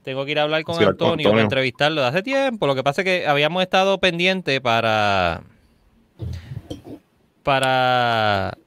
Tengo 0.04 0.25
que 0.25 0.32
ir 0.32 0.40
a 0.40 0.44
hablar 0.44 0.63
con 0.63 0.75
con 0.75 0.84
Antonio, 0.84 1.12
Antonio. 1.13 1.30
para 1.30 1.44
entrevistarlo 1.44 2.02
de 2.02 2.08
hace 2.08 2.24
tiempo. 2.24 2.68
Lo 2.68 2.75
que 2.75 2.84
pasa 2.84 3.02
es 3.02 3.06
que 3.06 3.28
habíamos 3.28 3.62
estado 3.62 4.00
pendiente 4.00 4.60
para 4.60 5.44
para 7.44 8.58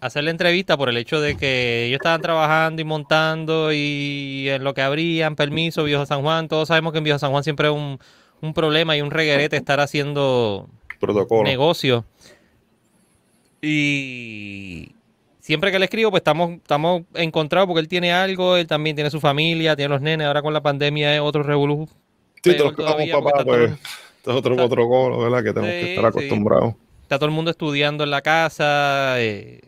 hacer 0.00 0.24
la 0.24 0.30
entrevista 0.30 0.76
por 0.76 0.88
el 0.88 0.96
hecho 0.96 1.20
de 1.20 1.36
que 1.36 1.86
ellos 1.86 1.98
estaban 1.98 2.20
trabajando 2.20 2.80
y 2.80 2.84
montando 2.84 3.72
y 3.72 4.48
en 4.48 4.62
lo 4.62 4.74
que 4.74 4.82
abrían, 4.82 5.36
permiso, 5.36 5.84
Viejo 5.84 6.06
San 6.06 6.22
Juan. 6.22 6.48
Todos 6.48 6.68
sabemos 6.68 6.92
que 6.92 6.98
en 6.98 7.04
Viejo 7.04 7.18
San 7.18 7.30
Juan 7.30 7.44
siempre 7.44 7.68
es 7.68 7.74
un, 7.74 7.98
un 8.42 8.52
problema 8.54 8.96
y 8.96 9.00
un 9.02 9.10
reguerete 9.10 9.56
estar 9.56 9.80
haciendo 9.80 10.68
protocolo. 11.00 11.42
negocio. 11.44 12.04
Y 13.62 14.92
siempre 15.40 15.72
que 15.72 15.78
le 15.78 15.86
escribo, 15.86 16.10
pues 16.10 16.20
estamos, 16.20 16.52
estamos 16.52 17.02
encontrados 17.14 17.66
porque 17.66 17.80
él 17.80 17.88
tiene 17.88 18.12
algo, 18.12 18.56
él 18.56 18.66
también 18.66 18.94
tiene 18.96 19.10
su 19.10 19.20
familia, 19.20 19.74
tiene 19.76 19.88
los 19.88 20.00
nenes, 20.00 20.26
ahora 20.26 20.42
con 20.42 20.52
la 20.52 20.62
pandemia 20.62 21.14
es 21.14 21.20
otro 21.20 21.42
revolú. 21.42 21.88
Sí, 22.44 22.54
todavía, 22.56 23.04
está 23.16 23.20
todo- 23.20 23.44
pues, 23.44 23.70
esto 23.72 24.30
es 24.30 24.36
otro 24.36 24.54
está- 24.54 24.68
protocolo, 24.68 25.18
¿verdad? 25.18 25.42
Que 25.42 25.52
tenemos 25.52 25.74
Sí, 25.74 25.80
que 25.84 25.94
estar 25.94 26.12
sí. 26.12 26.18
acostumbrados. 26.18 26.74
Está 27.02 27.18
todo 27.18 27.26
el 27.28 27.34
mundo 27.34 27.50
estudiando 27.50 28.04
en 28.04 28.10
la 28.10 28.20
casa. 28.22 29.20
eh, 29.20 29.60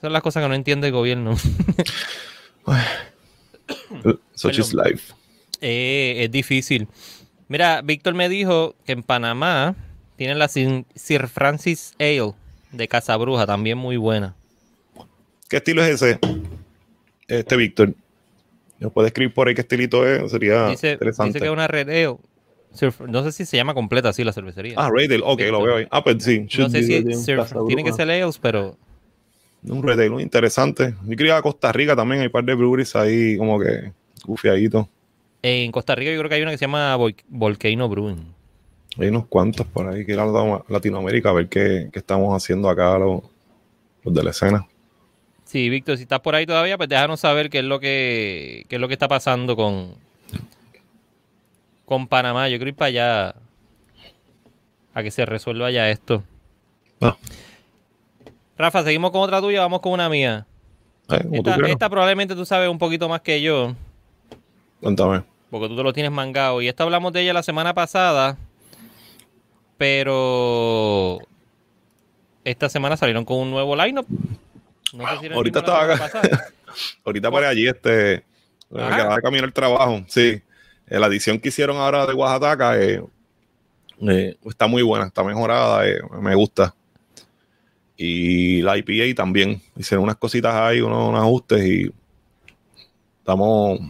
son 0.00 0.12
las 0.12 0.22
cosas 0.22 0.42
que 0.42 0.48
no 0.48 0.54
entiende 0.54 0.88
el 0.88 0.92
gobierno. 0.92 1.36
Such 4.34 4.58
is 4.58 4.74
life. 4.74 5.12
Eh, 5.60 6.24
es 6.24 6.30
difícil. 6.30 6.88
Mira, 7.52 7.82
Víctor 7.82 8.14
me 8.14 8.30
dijo 8.30 8.76
que 8.86 8.92
en 8.92 9.02
Panamá 9.02 9.76
tienen 10.16 10.38
la 10.38 10.48
Sir 10.48 11.28
Francis 11.28 11.92
Ale 11.98 12.32
de 12.70 12.88
Casabruja, 12.88 13.44
también 13.44 13.76
muy 13.76 13.98
buena. 13.98 14.34
¿Qué 15.50 15.58
estilo 15.58 15.84
es 15.84 16.00
ese? 16.00 16.18
Este 17.28 17.54
Víctor. 17.56 17.92
¿Nos 18.80 18.90
puede 18.90 19.08
escribir 19.08 19.34
por 19.34 19.48
ahí 19.48 19.54
qué 19.54 19.60
estilito 19.60 20.06
es? 20.08 20.30
Sería 20.30 20.68
dice, 20.68 20.92
interesante. 20.92 21.28
dice 21.28 21.40
que 21.40 21.44
es 21.44 21.52
una 21.52 21.68
Red 21.68 21.90
Ale. 21.90 22.16
No 23.06 23.22
sé 23.22 23.32
si 23.32 23.44
se 23.44 23.58
llama 23.58 23.74
completa 23.74 24.08
así 24.08 24.24
la 24.24 24.32
cervecería. 24.32 24.76
Ah, 24.78 24.88
Red 24.90 25.12
Ale. 25.12 25.22
Ok, 25.22 25.42
lo 25.50 25.62
veo 25.62 25.76
ahí. 25.76 25.86
Ah, 25.90 26.02
pues 26.02 26.24
sí. 26.24 26.46
no 26.58 26.70
sé 26.70 26.82
si 26.84 27.00
Red 27.00 27.06
Ale, 27.08 27.16
Sir- 27.16 27.36
Casa 27.36 27.56
tiene 27.66 27.84
que 27.84 27.92
ser 27.92 28.10
Ales, 28.10 28.38
pero 28.38 28.78
Un 29.68 29.82
Red 29.82 30.00
Ale, 30.00 30.22
interesante. 30.22 30.94
Yo 31.04 31.16
quería 31.18 31.34
ir 31.34 31.38
a 31.40 31.42
Costa 31.42 31.70
Rica 31.70 31.94
también. 31.94 32.22
Hay 32.22 32.28
un 32.28 32.32
par 32.32 32.44
de 32.44 32.54
breweries 32.54 32.96
ahí 32.96 33.36
como 33.36 33.60
que 33.60 33.92
gufiaditos. 34.24 34.86
En 35.42 35.72
Costa 35.72 35.94
Rica 35.94 36.12
yo 36.12 36.18
creo 36.18 36.28
que 36.28 36.36
hay 36.36 36.42
una 36.42 36.52
que 36.52 36.58
se 36.58 36.64
llama 36.66 36.96
Vol- 36.96 37.16
Volcano 37.28 37.88
Brewing. 37.88 38.32
Hay 38.98 39.08
unos 39.08 39.26
cuantos 39.26 39.66
por 39.66 39.88
ahí 39.88 40.04
que 40.04 40.12
ir 40.12 40.20
a 40.20 40.26
Latino- 40.26 40.64
Latinoamérica 40.68 41.30
a 41.30 41.32
ver 41.32 41.48
qué, 41.48 41.88
qué 41.92 41.98
estamos 41.98 42.34
haciendo 42.36 42.68
acá 42.68 42.98
los, 42.98 43.22
los 44.04 44.14
de 44.14 44.22
la 44.22 44.30
escena. 44.30 44.66
Sí, 45.44 45.68
Víctor, 45.68 45.96
si 45.96 46.04
estás 46.04 46.20
por 46.20 46.34
ahí 46.34 46.46
todavía, 46.46 46.76
pues 46.76 46.88
déjanos 46.88 47.20
saber 47.20 47.50
qué 47.50 47.58
es 47.58 47.64
lo 47.64 47.80
que, 47.80 48.64
qué 48.68 48.76
es 48.76 48.80
lo 48.80 48.88
que 48.88 48.94
está 48.94 49.08
pasando 49.08 49.56
con, 49.56 49.94
con 51.84 52.06
Panamá. 52.06 52.48
Yo 52.48 52.56
quiero 52.58 52.68
ir 52.68 52.74
para 52.74 52.86
allá 52.88 53.34
a 54.94 55.02
que 55.02 55.10
se 55.10 55.26
resuelva 55.26 55.70
ya 55.70 55.90
esto. 55.90 56.22
Ah, 57.00 57.16
Rafa, 58.56 58.84
seguimos 58.84 59.10
con 59.10 59.22
otra 59.22 59.40
tuya, 59.40 59.60
vamos 59.60 59.80
con 59.80 59.92
una 59.92 60.08
mía. 60.08 60.46
eh, 61.10 61.18
Esta, 61.32 61.56
esta 61.66 61.90
probablemente 61.90 62.34
tú 62.34 62.44
sabes 62.44 62.68
un 62.68 62.78
poquito 62.78 63.08
más 63.08 63.20
que 63.22 63.40
yo, 63.42 63.74
Cuéntame. 64.80 65.22
Porque 65.52 65.68
tú 65.68 65.76
te 65.76 65.82
lo 65.82 65.92
tienes 65.92 66.10
mangado. 66.10 66.62
Y 66.62 66.68
esta 66.68 66.82
hablamos 66.82 67.12
de 67.12 67.20
ella 67.20 67.34
la 67.34 67.42
semana 67.42 67.74
pasada, 67.74 68.38
pero 69.76 71.18
esta 72.42 72.70
semana 72.70 72.96
salieron 72.96 73.26
con 73.26 73.36
un 73.36 73.50
nuevo 73.50 73.76
lineup. 73.76 74.06
No 74.94 75.06
sé 75.06 75.18
si 75.20 75.26
era 75.26 75.34
el 75.34 75.36
Ahorita 75.36 75.58
estaba. 75.58 75.94
Ahorita 77.04 77.30
para 77.30 77.50
allí, 77.50 77.68
este, 77.68 78.24
me 78.70 78.82
Ajá. 78.82 78.96
quedaba 78.96 79.16
de 79.16 79.22
camino 79.22 79.44
al 79.44 79.52
trabajo. 79.52 80.02
Sí, 80.08 80.40
Eh, 80.86 80.98
la 80.98 81.06
edición 81.08 81.38
que 81.38 81.50
hicieron 81.50 81.76
ahora 81.76 82.06
de 82.06 82.14
Oaxaca 82.14 82.80
eh, 82.80 83.04
eh, 84.08 84.36
está 84.46 84.66
muy 84.66 84.82
buena, 84.82 85.04
está 85.08 85.22
mejorada, 85.22 85.86
eh, 85.86 86.00
me 86.18 86.34
gusta. 86.34 86.74
Y 87.94 88.62
la 88.62 88.78
IPA 88.78 89.14
también. 89.14 89.60
Hicieron 89.76 90.04
unas 90.04 90.16
cositas 90.16 90.54
ahí, 90.54 90.80
unos, 90.80 91.10
unos 91.10 91.20
ajustes 91.20 91.62
y 91.62 91.92
estamos. 93.18 93.80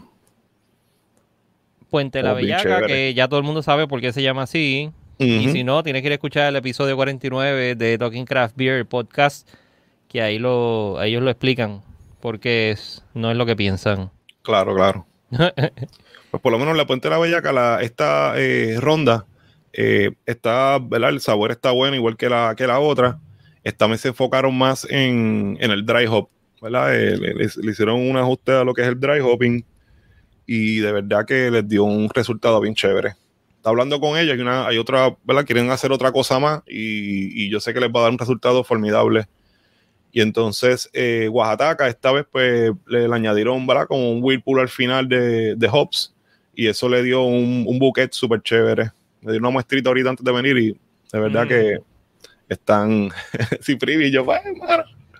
Puente 1.92 2.22
La 2.22 2.32
Oh, 2.32 2.36
Bellaca, 2.36 2.86
que 2.86 3.12
ya 3.14 3.28
todo 3.28 3.38
el 3.38 3.44
mundo 3.44 3.62
sabe 3.62 3.86
por 3.86 4.00
qué 4.00 4.12
se 4.12 4.22
llama 4.22 4.42
así. 4.44 4.90
Y 5.18 5.48
si 5.50 5.62
no, 5.62 5.82
tienes 5.84 6.02
que 6.02 6.06
ir 6.08 6.12
a 6.12 6.14
escuchar 6.16 6.48
el 6.48 6.56
episodio 6.56 6.96
49 6.96 7.76
de 7.76 7.98
Talking 7.98 8.24
Craft 8.24 8.56
Beer 8.56 8.84
Podcast, 8.86 9.48
que 10.08 10.20
ahí 10.22 10.38
lo, 10.38 11.00
ellos 11.02 11.22
lo 11.22 11.30
explican, 11.30 11.82
porque 12.20 12.70
es, 12.72 13.04
no 13.14 13.30
es 13.30 13.36
lo 13.36 13.46
que 13.46 13.54
piensan. 13.54 14.10
Claro, 14.42 14.74
claro. 14.74 15.06
Pues 16.32 16.40
por 16.42 16.50
lo 16.50 16.58
menos 16.58 16.74
la 16.78 16.86
Puente 16.86 17.08
de 17.08 17.14
la 17.14 17.18
Bellaca, 17.20 17.52
la, 17.52 17.82
esta 17.82 18.32
eh, 18.36 18.78
ronda, 18.80 19.26
eh, 19.74 20.12
está, 20.24 20.78
¿verdad? 20.82 21.10
El 21.10 21.20
sabor 21.20 21.50
está 21.50 21.72
bueno, 21.72 21.94
igual 21.94 22.16
que 22.16 22.30
la, 22.30 22.54
que 22.56 22.66
la 22.66 22.80
otra. 22.80 23.18
Esta 23.64 23.86
vez 23.86 24.00
se 24.00 24.08
enfocaron 24.08 24.56
más 24.56 24.86
en, 24.90 25.58
en 25.60 25.70
el 25.70 25.84
dry 25.84 26.06
hop, 26.06 26.30
¿verdad? 26.62 26.96
Eh, 26.98 27.18
le, 27.18 27.34
le- 27.34 27.50
le 27.54 27.70
hicieron 27.70 28.00
un 28.00 28.16
ajuste 28.16 28.50
a 28.52 28.64
lo 28.64 28.72
que 28.72 28.80
es 28.80 28.88
el 28.88 28.98
dry 28.98 29.20
hopping 29.20 29.62
y 30.54 30.80
de 30.80 30.92
verdad 30.92 31.24
que 31.26 31.50
les 31.50 31.66
dio 31.68 31.84
un 31.84 32.08
resultado 32.10 32.60
bien 32.60 32.74
chévere. 32.74 33.14
Está 33.56 33.70
hablando 33.70 34.00
con 34.00 34.18
ella, 34.18 34.32
hay, 34.32 34.40
una, 34.40 34.66
hay 34.66 34.76
otra, 34.78 35.16
¿verdad? 35.24 35.46
Quieren 35.46 35.70
hacer 35.70 35.92
otra 35.92 36.10
cosa 36.12 36.38
más 36.38 36.62
y, 36.66 37.44
y 37.44 37.48
yo 37.50 37.60
sé 37.60 37.72
que 37.72 37.80
les 37.80 37.90
va 37.90 38.00
a 38.00 38.02
dar 38.04 38.12
un 38.12 38.18
resultado 38.18 38.64
formidable. 38.64 39.26
Y 40.10 40.20
entonces 40.20 40.90
eh, 40.92 41.28
Oaxaca 41.30 41.88
esta 41.88 42.12
vez 42.12 42.26
pues 42.30 42.72
le, 42.86 43.08
le 43.08 43.14
añadieron, 43.14 43.66
¿verdad? 43.66 43.86
Como 43.86 44.12
un 44.12 44.22
whirlpool 44.22 44.60
al 44.60 44.68
final 44.68 45.08
de, 45.08 45.54
de 45.54 45.68
hops 45.72 46.12
y 46.54 46.66
eso 46.66 46.88
le 46.88 47.02
dio 47.02 47.22
un, 47.22 47.64
un 47.66 47.78
bouquet 47.78 48.12
súper 48.12 48.42
chévere. 48.42 48.90
Le 49.22 49.32
dio 49.32 49.40
una 49.40 49.50
muestrita 49.50 49.88
ahorita 49.88 50.10
antes 50.10 50.24
de 50.24 50.32
venir 50.32 50.58
y 50.58 50.72
de 51.12 51.20
verdad 51.20 51.44
Mm. 51.44 51.48
que 51.48 51.78
están 52.48 53.10
sin 53.60 53.78
privy. 53.78 54.06
Y 54.06 54.10
yo, 54.10 54.24
pues. 54.24 54.40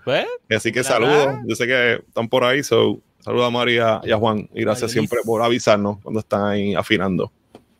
Pues, 0.03 0.25
Así 0.55 0.71
que 0.71 0.83
saludos. 0.83 1.37
Yo 1.47 1.55
sé 1.55 1.65
que 1.65 1.93
están 2.07 2.27
por 2.27 2.43
ahí, 2.43 2.61
so 2.61 2.99
saludos 3.23 3.47
a 3.47 3.49
María 3.49 4.01
y 4.03 4.11
a 4.11 4.17
Juan. 4.17 4.49
Y 4.53 4.61
gracias 4.61 4.91
siempre 4.91 5.17
Liz. 5.19 5.25
por 5.25 5.41
avisarnos 5.41 5.99
cuando 6.01 6.19
están 6.19 6.45
ahí 6.45 6.75
afinando. 6.75 7.31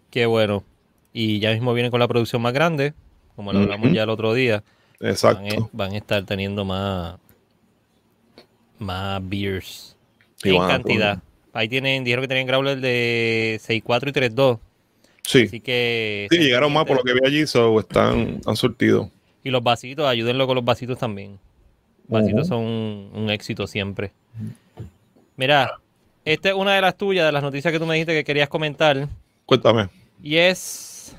qué 0.10 0.26
bueno. 0.26 0.64
Y 1.12 1.40
ya 1.40 1.52
mismo 1.52 1.74
vienen 1.74 1.92
con 1.92 2.00
la 2.00 2.08
producción 2.08 2.42
más 2.42 2.54
grande, 2.54 2.94
como 3.36 3.54
lo 3.54 3.60
hablamos 3.60 3.92
ya 3.92 4.04
el 4.04 4.10
otro 4.10 4.34
día. 4.34 4.64
Exacto. 5.00 5.70
Van, 5.74 5.94
a 5.94 5.98
estar 5.98 6.26
teniendo 6.26 6.66
más, 6.66 7.20
más 8.80 9.22
beers 9.30 9.96
Y 10.44 10.56
en 10.56 10.62
cantidad. 10.68 11.22
Ahí 11.52 11.70
tienen, 11.70 12.04
dijeron 12.04 12.24
que 12.24 12.28
tenían 12.28 12.48
growler 12.48 12.80
de 12.80 13.60
6.4 13.62 14.10
y 14.10 14.12
3.2. 14.34 14.60
Sí. 15.24 15.44
Así 15.44 15.60
que. 15.60 16.28
Sí, 16.32 16.38
llegaron 16.40 16.74
más 16.74 16.86
por 16.86 16.98
lo 16.98 17.04
que 17.04 17.14
vi 17.14 17.20
allí, 17.26 17.46
so 17.46 17.80
están, 17.80 18.42
han 18.44 18.56
surtido. 18.56 19.12
Y 19.44 19.52
los 19.52 19.62
vasitos, 19.62 20.08
ayúdenlo 20.08 20.48
con 20.48 20.56
los 20.56 20.66
vasitos 20.66 20.98
también. 20.98 21.38
Vasitos 22.08 22.48
son 22.48 22.64
un, 22.64 23.12
un 23.14 23.30
éxito 23.30 23.68
siempre. 23.68 24.12
Mira, 25.36 25.80
esta 26.26 26.50
es 26.50 26.56
una 26.56 26.76
de 26.76 26.82
las 26.82 26.98
tuyas, 26.98 27.26
de 27.26 27.32
las 27.32 27.44
noticias 27.44 27.72
que 27.72 27.80
tú 27.80 27.86
me 27.86 27.96
dijiste 27.96 28.14
que 28.14 28.24
querías 28.24 28.50
comentar. 28.50 29.08
Cuéntame. 29.46 29.90
Y 30.22 30.38
es. 30.38 31.16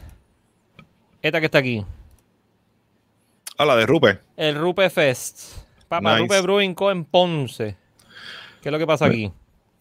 Esta 1.21 1.41
que 1.41 1.47
está 1.47 1.59
aquí. 1.59 1.85
Ah, 3.57 3.65
la 3.65 3.77
de 3.77 3.87
Rupe. 3.87 4.19
El 4.37 4.57
Rupe 4.57 4.89
Fest. 4.91 5.59
Papá, 5.89 6.13
Nice. 6.13 6.23
Rupe 6.23 6.41
Brewing 6.41 6.75
Co. 6.75 6.91
en 6.91 7.05
Ponce. 7.05 7.77
¿Qué 8.63 8.69
es 8.69 8.73
lo 8.73 8.79
que 8.79 8.87
pasa 8.87 9.07
aquí? 9.07 9.31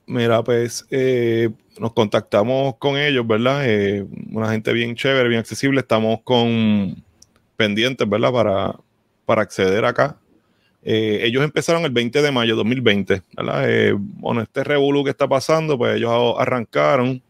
Mira, 0.06 0.44
pues 0.44 0.86
eh, 0.92 1.50
nos 1.80 1.94
contactamos 1.94 2.76
con 2.78 2.98
ellos, 2.98 3.26
¿verdad? 3.26 3.62
Eh, 3.66 4.06
una 4.32 4.52
gente 4.52 4.74
bien 4.74 4.96
chévere, 4.96 5.30
bien 5.30 5.40
accesible. 5.40 5.80
Estamos 5.80 6.20
con 6.24 7.02
pendientes, 7.56 8.08
¿verdad? 8.08 8.32
Para, 8.32 8.76
para 9.26 9.42
acceder 9.42 9.86
acá. 9.86 10.18
Eh, 10.86 11.22
ellos 11.24 11.44
empezaron 11.44 11.86
el 11.86 11.92
20 11.92 12.22
de 12.22 12.32
mayo 12.32 12.54
de 12.54 12.58
2020, 12.58 13.22
¿verdad? 13.38 13.70
Eh, 13.70 13.94
bueno, 13.98 14.42
este 14.42 14.64
revolú 14.64 15.04
que 15.04 15.12
está 15.12 15.28
pasando, 15.28 15.78
pues 15.78 15.96
ellos 15.96 16.36
arrancaron. 16.38 17.22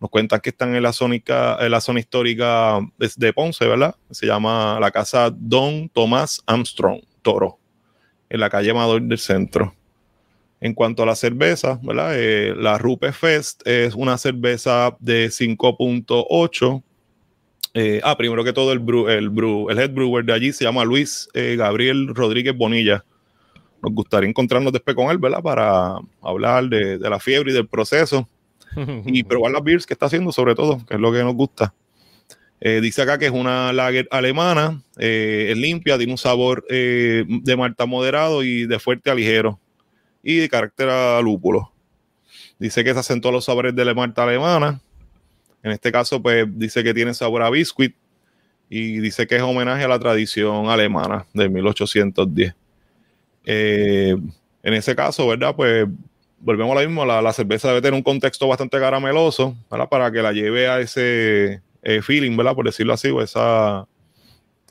Nos 0.00 0.10
cuentan 0.10 0.40
que 0.40 0.50
están 0.50 0.74
en 0.74 0.82
la, 0.82 0.92
zona 0.92 1.16
histórica 1.16 2.80
de, 2.98 3.10
de 3.16 3.32
Ponce, 3.32 3.66
¿verdad? 3.66 3.94
Se 4.10 4.26
llama 4.26 4.78
la 4.80 4.90
casa 4.90 5.32
Don 5.32 5.88
Tomás 5.88 6.42
Armstrong, 6.46 7.00
Toro, 7.22 7.58
en 8.28 8.40
la 8.40 8.50
calle 8.50 8.70
Amador 8.70 9.02
del 9.02 9.18
centro. 9.18 9.74
En 10.60 10.74
cuanto 10.74 11.02
a 11.02 11.06
la 11.06 11.16
cerveza, 11.16 11.80
¿verdad? 11.82 12.12
Eh, 12.14 12.54
la 12.56 12.78
Rupe 12.78 13.12
Fest 13.12 13.66
es 13.66 13.94
una 13.94 14.16
cerveza 14.16 14.96
de 15.00 15.26
5.8. 15.26 16.82
Eh, 17.74 18.00
ah, 18.04 18.16
primero 18.16 18.44
que 18.44 18.52
todo, 18.52 18.72
el, 18.72 18.80
brew- 18.80 19.08
el, 19.08 19.30
brew- 19.30 19.70
el 19.70 19.78
head 19.78 19.90
brewer 19.90 20.24
de 20.24 20.32
allí 20.32 20.52
se 20.52 20.64
llama 20.64 20.84
Luis 20.84 21.28
eh, 21.34 21.56
Gabriel 21.56 22.08
Rodríguez 22.14 22.56
Bonilla. 22.56 23.04
Nos 23.82 23.92
gustaría 23.94 24.28
encontrarnos 24.28 24.72
después 24.72 24.94
con 24.94 25.10
él, 25.10 25.18
¿verdad? 25.18 25.42
Para 25.42 25.96
hablar 26.20 26.68
de, 26.68 26.98
de 26.98 27.10
la 27.10 27.18
fiebre 27.18 27.50
y 27.50 27.54
del 27.54 27.66
proceso 27.66 28.28
y 29.06 29.22
probar 29.24 29.52
las 29.52 29.64
beers 29.64 29.86
que 29.86 29.94
está 29.94 30.06
haciendo, 30.06 30.32
sobre 30.32 30.54
todo, 30.54 30.84
que 30.86 30.94
es 30.94 31.00
lo 31.00 31.12
que 31.12 31.22
nos 31.24 31.34
gusta. 31.34 31.74
Eh, 32.60 32.80
dice 32.80 33.02
acá 33.02 33.18
que 33.18 33.26
es 33.26 33.32
una 33.32 33.72
lager 33.72 34.06
alemana, 34.12 34.80
es 34.96 35.56
limpia, 35.56 35.96
tiene 35.98 36.12
un 36.12 36.18
sabor 36.18 36.64
de 36.68 37.56
malta 37.58 37.86
moderado 37.86 38.44
y 38.44 38.66
de 38.66 38.78
fuerte 38.78 39.10
a 39.10 39.16
ligero 39.16 39.58
y 40.22 40.36
de 40.36 40.48
carácter 40.48 40.88
a 40.88 41.20
lúpulo. 41.20 41.72
Dice 42.60 42.84
que 42.84 42.92
se 42.92 43.00
asentó 43.00 43.32
los 43.32 43.46
sabores 43.46 43.74
de 43.74 43.84
la 43.84 43.94
malta 43.94 44.22
alemana. 44.22 44.80
En 45.62 45.70
este 45.70 45.92
caso, 45.92 46.20
pues 46.20 46.46
dice 46.58 46.82
que 46.82 46.92
tiene 46.92 47.14
sabor 47.14 47.42
a 47.42 47.50
biscuit 47.50 47.94
y 48.68 48.98
dice 49.00 49.26
que 49.26 49.36
es 49.36 49.42
homenaje 49.42 49.84
a 49.84 49.88
la 49.88 49.98
tradición 49.98 50.68
alemana 50.68 51.26
de 51.34 51.48
1810. 51.48 52.54
Eh, 53.44 54.16
en 54.62 54.74
ese 54.74 54.96
caso, 54.96 55.26
¿verdad? 55.28 55.54
Pues 55.54 55.86
volvemos 56.40 56.76
a 56.76 56.80
lo 56.80 56.88
mismo, 56.88 57.04
la, 57.04 57.20
la 57.20 57.32
cerveza 57.32 57.68
debe 57.68 57.82
tener 57.82 57.94
un 57.94 58.02
contexto 58.02 58.48
bastante 58.48 58.78
carameloso, 58.80 59.54
¿verdad? 59.70 59.88
Para 59.88 60.10
que 60.10 60.22
la 60.22 60.32
lleve 60.32 60.68
a 60.68 60.80
ese 60.80 61.60
eh, 61.82 62.02
feeling, 62.02 62.36
¿verdad? 62.36 62.54
Por 62.54 62.64
decirlo 62.64 62.94
así, 62.94 63.10
o 63.10 63.20
esa 63.20 63.86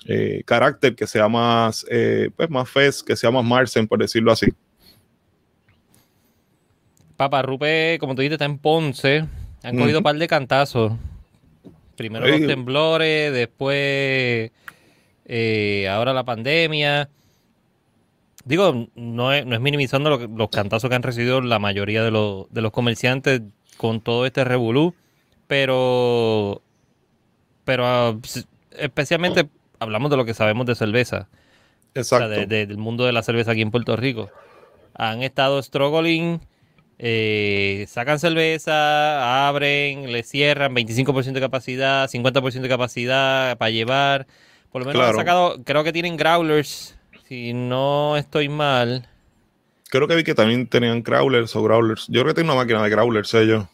eh, 0.05 0.41
carácter 0.45 0.95
que 0.95 1.05
sea 1.07 1.27
más, 1.27 1.85
pues 2.35 2.49
más 2.49 2.69
fest, 2.69 3.05
que 3.05 3.15
sea 3.15 3.31
más 3.31 3.45
Marsen, 3.45 3.87
por 3.87 3.99
decirlo 3.99 4.31
así. 4.31 4.47
Papá, 7.17 7.43
Rupe, 7.43 7.97
como 7.99 8.15
tú 8.15 8.23
dijiste, 8.23 8.33
está 8.33 8.45
en 8.45 8.57
Ponce. 8.57 9.27
Han 9.63 9.77
cogido 9.77 9.99
un 9.99 10.03
par 10.03 10.15
de 10.17 10.27
cantazos. 10.27 10.93
Primero 11.95 12.25
los 12.27 12.47
temblores, 12.47 13.31
después 13.33 14.51
eh, 15.25 15.87
ahora 15.89 16.13
la 16.13 16.23
pandemia. 16.23 17.09
Digo, 18.43 18.87
no 18.95 19.31
es, 19.33 19.45
no 19.45 19.53
es 19.55 19.61
minimizando 19.61 20.09
lo 20.09 20.17
que- 20.17 20.27
los 20.27 20.49
cantazos 20.49 20.89
que 20.89 20.95
han 20.95 21.03
recibido 21.03 21.41
la 21.41 21.59
mayoría 21.59 22.03
de, 22.03 22.09
los- 22.11 22.51
de 22.51 22.61
los 22.61 22.71
comerciantes 22.71 23.41
con 23.77 24.01
todo 24.01 24.25
este 24.25 24.43
revolú, 24.43 24.95
pero, 25.47 26.61
pero 27.65 27.85
ah, 27.85 28.17
especialmente 28.79 29.47
hablamos 29.79 30.09
de 30.09 30.17
lo 30.17 30.25
que 30.25 30.33
sabemos 30.33 30.65
de 30.65 30.73
cerveza. 30.75 31.27
O 31.95 32.03
sea, 32.03 32.17
Exacto. 32.17 32.29
de- 32.29 32.45
de- 32.47 32.65
del 32.65 32.77
mundo 32.77 33.05
de 33.05 33.11
la 33.11 33.21
cerveza 33.21 33.51
aquí 33.51 33.61
en 33.61 33.69
Puerto 33.69 33.95
Rico. 33.95 34.29
Han 34.95 35.21
estado 35.21 35.61
struggling, 35.61 36.39
eh, 37.03 37.85
sacan 37.89 38.19
cerveza, 38.19 39.47
abren, 39.47 40.11
le 40.11 40.21
cierran, 40.21 40.75
25% 40.75 41.31
de 41.33 41.39
capacidad, 41.41 42.07
50% 42.07 42.61
de 42.61 42.69
capacidad 42.69 43.57
para 43.57 43.71
llevar. 43.71 44.27
Por 44.71 44.83
lo 44.83 44.87
menos 44.87 45.01
han 45.01 45.07
Claro. 45.13 45.17
sacado, 45.17 45.63
creo 45.63 45.83
que 45.83 45.91
tienen 45.91 46.15
growlers, 46.15 46.95
si 47.27 47.53
no 47.53 48.17
estoy 48.17 48.49
mal. 48.49 49.07
Creo 49.89 50.07
que 50.07 50.15
vi 50.15 50.23
que 50.23 50.35
también 50.35 50.67
tenían 50.67 51.01
crawlers 51.01 51.55
o 51.55 51.63
growlers. 51.63 52.05
Yo 52.07 52.21
creo 52.21 52.27
que 52.27 52.35
tiene 52.35 52.51
una 52.51 52.61
máquina 52.61 52.83
de 52.83 52.89
growlers 52.91 53.33
ellos. 53.33 53.65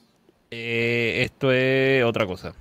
Eh, 0.49 1.23
esto 1.25 1.51
es 1.51 2.03
otra 2.05 2.25
cosa. 2.25 2.53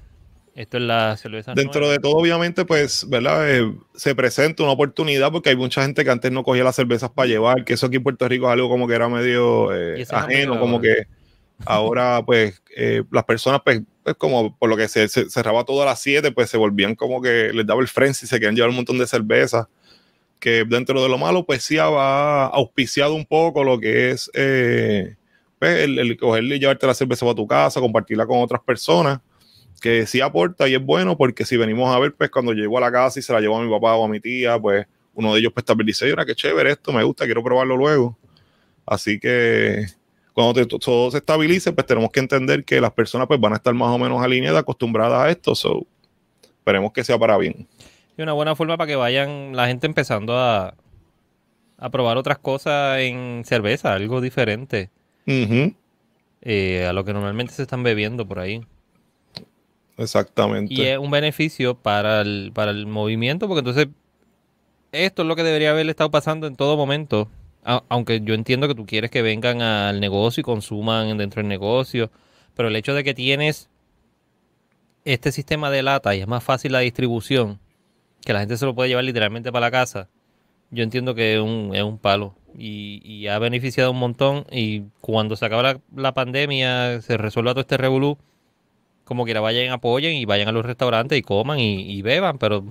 Esto 0.56 0.78
es 0.78 0.84
la 0.84 1.18
cerveza. 1.18 1.52
Dentro 1.52 1.82
nueva. 1.82 1.92
de 1.92 1.98
todo, 1.98 2.16
obviamente, 2.16 2.64
pues, 2.64 3.06
¿verdad? 3.10 3.46
Eh, 3.46 3.74
se 3.94 4.14
presenta 4.14 4.62
una 4.62 4.72
oportunidad 4.72 5.30
porque 5.30 5.50
hay 5.50 5.56
mucha 5.56 5.82
gente 5.82 6.02
que 6.02 6.10
antes 6.10 6.32
no 6.32 6.44
cogía 6.44 6.64
las 6.64 6.74
cervezas 6.74 7.10
para 7.10 7.28
llevar, 7.28 7.62
que 7.66 7.74
eso 7.74 7.86
aquí 7.86 7.96
en 7.96 8.02
Puerto 8.02 8.26
Rico 8.26 8.46
es 8.46 8.52
algo 8.52 8.70
como 8.70 8.88
que 8.88 8.94
era 8.94 9.06
medio 9.10 9.74
eh, 9.74 10.06
ajeno, 10.10 10.58
como 10.58 10.80
que 10.80 11.08
ahora, 11.66 12.22
pues, 12.24 12.62
eh, 12.74 13.02
las 13.10 13.24
personas, 13.24 13.60
pues, 13.62 13.82
pues, 14.02 14.16
como 14.16 14.56
por 14.56 14.70
lo 14.70 14.78
que 14.78 14.88
se, 14.88 15.08
se 15.08 15.28
cerraba 15.28 15.64
todo 15.64 15.82
a 15.82 15.84
las 15.84 16.00
7, 16.00 16.32
pues 16.32 16.48
se 16.48 16.56
volvían 16.56 16.94
como 16.94 17.20
que 17.20 17.50
les 17.52 17.66
daba 17.66 17.82
el 17.82 17.88
frenzy, 17.88 18.26
se 18.26 18.36
querían 18.36 18.54
llevar 18.54 18.70
un 18.70 18.76
montón 18.76 18.96
de 18.96 19.06
cervezas, 19.06 19.66
que 20.40 20.64
dentro 20.64 21.02
de 21.02 21.10
lo 21.10 21.18
malo, 21.18 21.44
pues 21.44 21.64
sí 21.64 21.76
ha 21.76 22.46
auspiciado 22.46 23.12
un 23.12 23.26
poco 23.26 23.62
lo 23.62 23.78
que 23.78 24.10
es 24.10 24.30
eh, 24.32 25.16
pues, 25.58 25.80
el, 25.80 25.98
el 25.98 26.16
cogerle 26.16 26.56
y 26.56 26.60
llevarte 26.60 26.86
la 26.86 26.94
cerveza 26.94 27.26
para 27.26 27.36
tu 27.36 27.46
casa, 27.46 27.78
compartirla 27.78 28.26
con 28.26 28.40
otras 28.40 28.62
personas 28.62 29.20
que 29.80 30.06
sí 30.06 30.20
aporta 30.20 30.68
y 30.68 30.74
es 30.74 30.84
bueno 30.84 31.16
porque 31.16 31.44
si 31.44 31.56
venimos 31.56 31.94
a 31.94 31.98
ver, 31.98 32.14
pues 32.14 32.30
cuando 32.30 32.52
llego 32.52 32.78
a 32.78 32.80
la 32.80 32.90
casa 32.92 33.18
y 33.18 33.22
se 33.22 33.32
la 33.32 33.40
llevo 33.40 33.58
a 33.58 33.62
mi 33.62 33.70
papá 33.70 33.94
o 33.96 34.04
a 34.04 34.08
mi 34.08 34.20
tía, 34.20 34.58
pues 34.58 34.86
uno 35.14 35.32
de 35.34 35.40
ellos 35.40 35.52
pues 35.52 35.64
también 35.64 35.86
dice, 35.86 36.06
mira, 36.06 36.24
qué 36.26 36.34
chévere 36.34 36.70
esto, 36.72 36.92
me 36.92 37.02
gusta, 37.02 37.24
quiero 37.24 37.42
probarlo 37.42 37.76
luego. 37.76 38.16
Así 38.84 39.18
que 39.18 39.86
cuando 40.32 40.54
te- 40.54 40.78
todo 40.78 41.10
se 41.10 41.18
estabilice, 41.18 41.72
pues 41.72 41.86
tenemos 41.86 42.10
que 42.10 42.20
entender 42.20 42.64
que 42.64 42.80
las 42.80 42.92
personas 42.92 43.26
pues 43.26 43.40
van 43.40 43.52
a 43.52 43.56
estar 43.56 43.72
más 43.74 43.88
o 43.88 43.98
menos 43.98 44.22
alineadas, 44.22 44.60
acostumbradas 44.60 45.20
a 45.24 45.30
esto, 45.30 45.54
so 45.54 45.86
esperemos 46.42 46.92
que 46.92 47.02
sea 47.04 47.18
para 47.18 47.36
bien. 47.38 47.66
Y 48.18 48.22
una 48.22 48.32
buena 48.32 48.54
forma 48.56 48.76
para 48.76 48.88
que 48.88 48.96
vayan 48.96 49.54
la 49.56 49.66
gente 49.66 49.86
empezando 49.86 50.38
a, 50.38 50.74
a 51.78 51.90
probar 51.90 52.16
otras 52.16 52.38
cosas 52.38 52.98
en 53.00 53.42
cerveza, 53.44 53.92
algo 53.94 54.20
diferente 54.20 54.90
eh, 56.42 56.86
a 56.88 56.92
lo 56.92 57.04
que 57.04 57.12
normalmente 57.12 57.52
se 57.54 57.62
están 57.62 57.82
bebiendo 57.82 58.26
por 58.26 58.38
ahí. 58.38 58.60
Exactamente. 59.96 60.74
Y 60.74 60.82
es 60.82 60.98
un 60.98 61.10
beneficio 61.10 61.74
para 61.74 62.20
el, 62.22 62.52
para 62.54 62.70
el 62.70 62.86
movimiento, 62.86 63.48
porque 63.48 63.60
entonces 63.60 63.88
esto 64.92 65.22
es 65.22 65.28
lo 65.28 65.36
que 65.36 65.42
debería 65.42 65.70
haber 65.70 65.88
estado 65.88 66.10
pasando 66.10 66.46
en 66.46 66.56
todo 66.56 66.76
momento. 66.76 67.28
Aunque 67.88 68.20
yo 68.22 68.34
entiendo 68.34 68.68
que 68.68 68.76
tú 68.76 68.86
quieres 68.86 69.10
que 69.10 69.22
vengan 69.22 69.60
al 69.60 69.98
negocio 69.98 70.40
y 70.40 70.44
consuman 70.44 71.18
dentro 71.18 71.42
del 71.42 71.48
negocio, 71.48 72.12
pero 72.54 72.68
el 72.68 72.76
hecho 72.76 72.94
de 72.94 73.02
que 73.02 73.12
tienes 73.12 73.68
este 75.04 75.32
sistema 75.32 75.68
de 75.70 75.82
lata 75.82 76.14
y 76.14 76.20
es 76.20 76.28
más 76.28 76.44
fácil 76.44 76.72
la 76.72 76.78
distribución, 76.80 77.58
que 78.24 78.32
la 78.32 78.40
gente 78.40 78.56
se 78.56 78.66
lo 78.66 78.74
puede 78.74 78.88
llevar 78.88 79.04
literalmente 79.04 79.50
para 79.50 79.66
la 79.66 79.70
casa, 79.72 80.08
yo 80.70 80.84
entiendo 80.84 81.16
que 81.16 81.34
es 81.34 81.40
un, 81.40 81.72
es 81.74 81.82
un 81.82 81.98
palo 81.98 82.36
y, 82.56 83.00
y 83.04 83.26
ha 83.26 83.38
beneficiado 83.40 83.90
un 83.90 83.98
montón. 83.98 84.46
Y 84.50 84.82
cuando 85.00 85.34
se 85.36 85.46
acabe 85.46 85.62
la, 85.62 85.80
la 85.94 86.14
pandemia, 86.14 87.00
se 87.02 87.16
resuelva 87.16 87.52
todo 87.52 87.62
este 87.62 87.76
revolú, 87.76 88.16
como 89.06 89.24
quiera 89.24 89.40
vayan, 89.40 89.70
apoyen 89.72 90.14
y 90.16 90.26
vayan 90.26 90.48
a 90.48 90.52
los 90.52 90.66
restaurantes 90.66 91.16
y 91.18 91.22
coman 91.22 91.58
y, 91.58 91.80
y 91.90 92.02
beban, 92.02 92.36
pero 92.36 92.64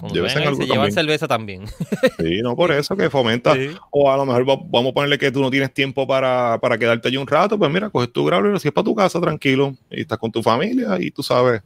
algo 0.00 0.54
se 0.54 0.66
llevan 0.66 0.92
cerveza 0.92 1.26
también. 1.26 1.64
Sí, 2.18 2.40
no 2.42 2.54
por 2.54 2.70
eso 2.70 2.96
que 2.96 3.10
fomenta. 3.10 3.54
Sí. 3.54 3.70
O 3.90 4.10
a 4.12 4.16
lo 4.16 4.24
mejor 4.24 4.48
va- 4.48 4.60
vamos 4.66 4.90
a 4.90 4.94
ponerle 4.94 5.18
que 5.18 5.32
tú 5.32 5.40
no 5.40 5.50
tienes 5.50 5.72
tiempo 5.74 6.06
para, 6.06 6.58
para 6.60 6.78
quedarte 6.78 7.08
allí 7.08 7.16
un 7.16 7.26
rato, 7.26 7.58
pues 7.58 7.70
mira, 7.70 7.90
coges 7.90 8.12
tu 8.12 8.24
growler, 8.24 8.60
si 8.60 8.68
es 8.68 8.74
para 8.74 8.84
tu 8.84 8.94
casa, 8.94 9.20
tranquilo, 9.20 9.74
y 9.90 10.02
estás 10.02 10.18
con 10.18 10.30
tu 10.30 10.42
familia 10.42 10.96
y 11.00 11.10
tú 11.10 11.22
sabes, 11.24 11.62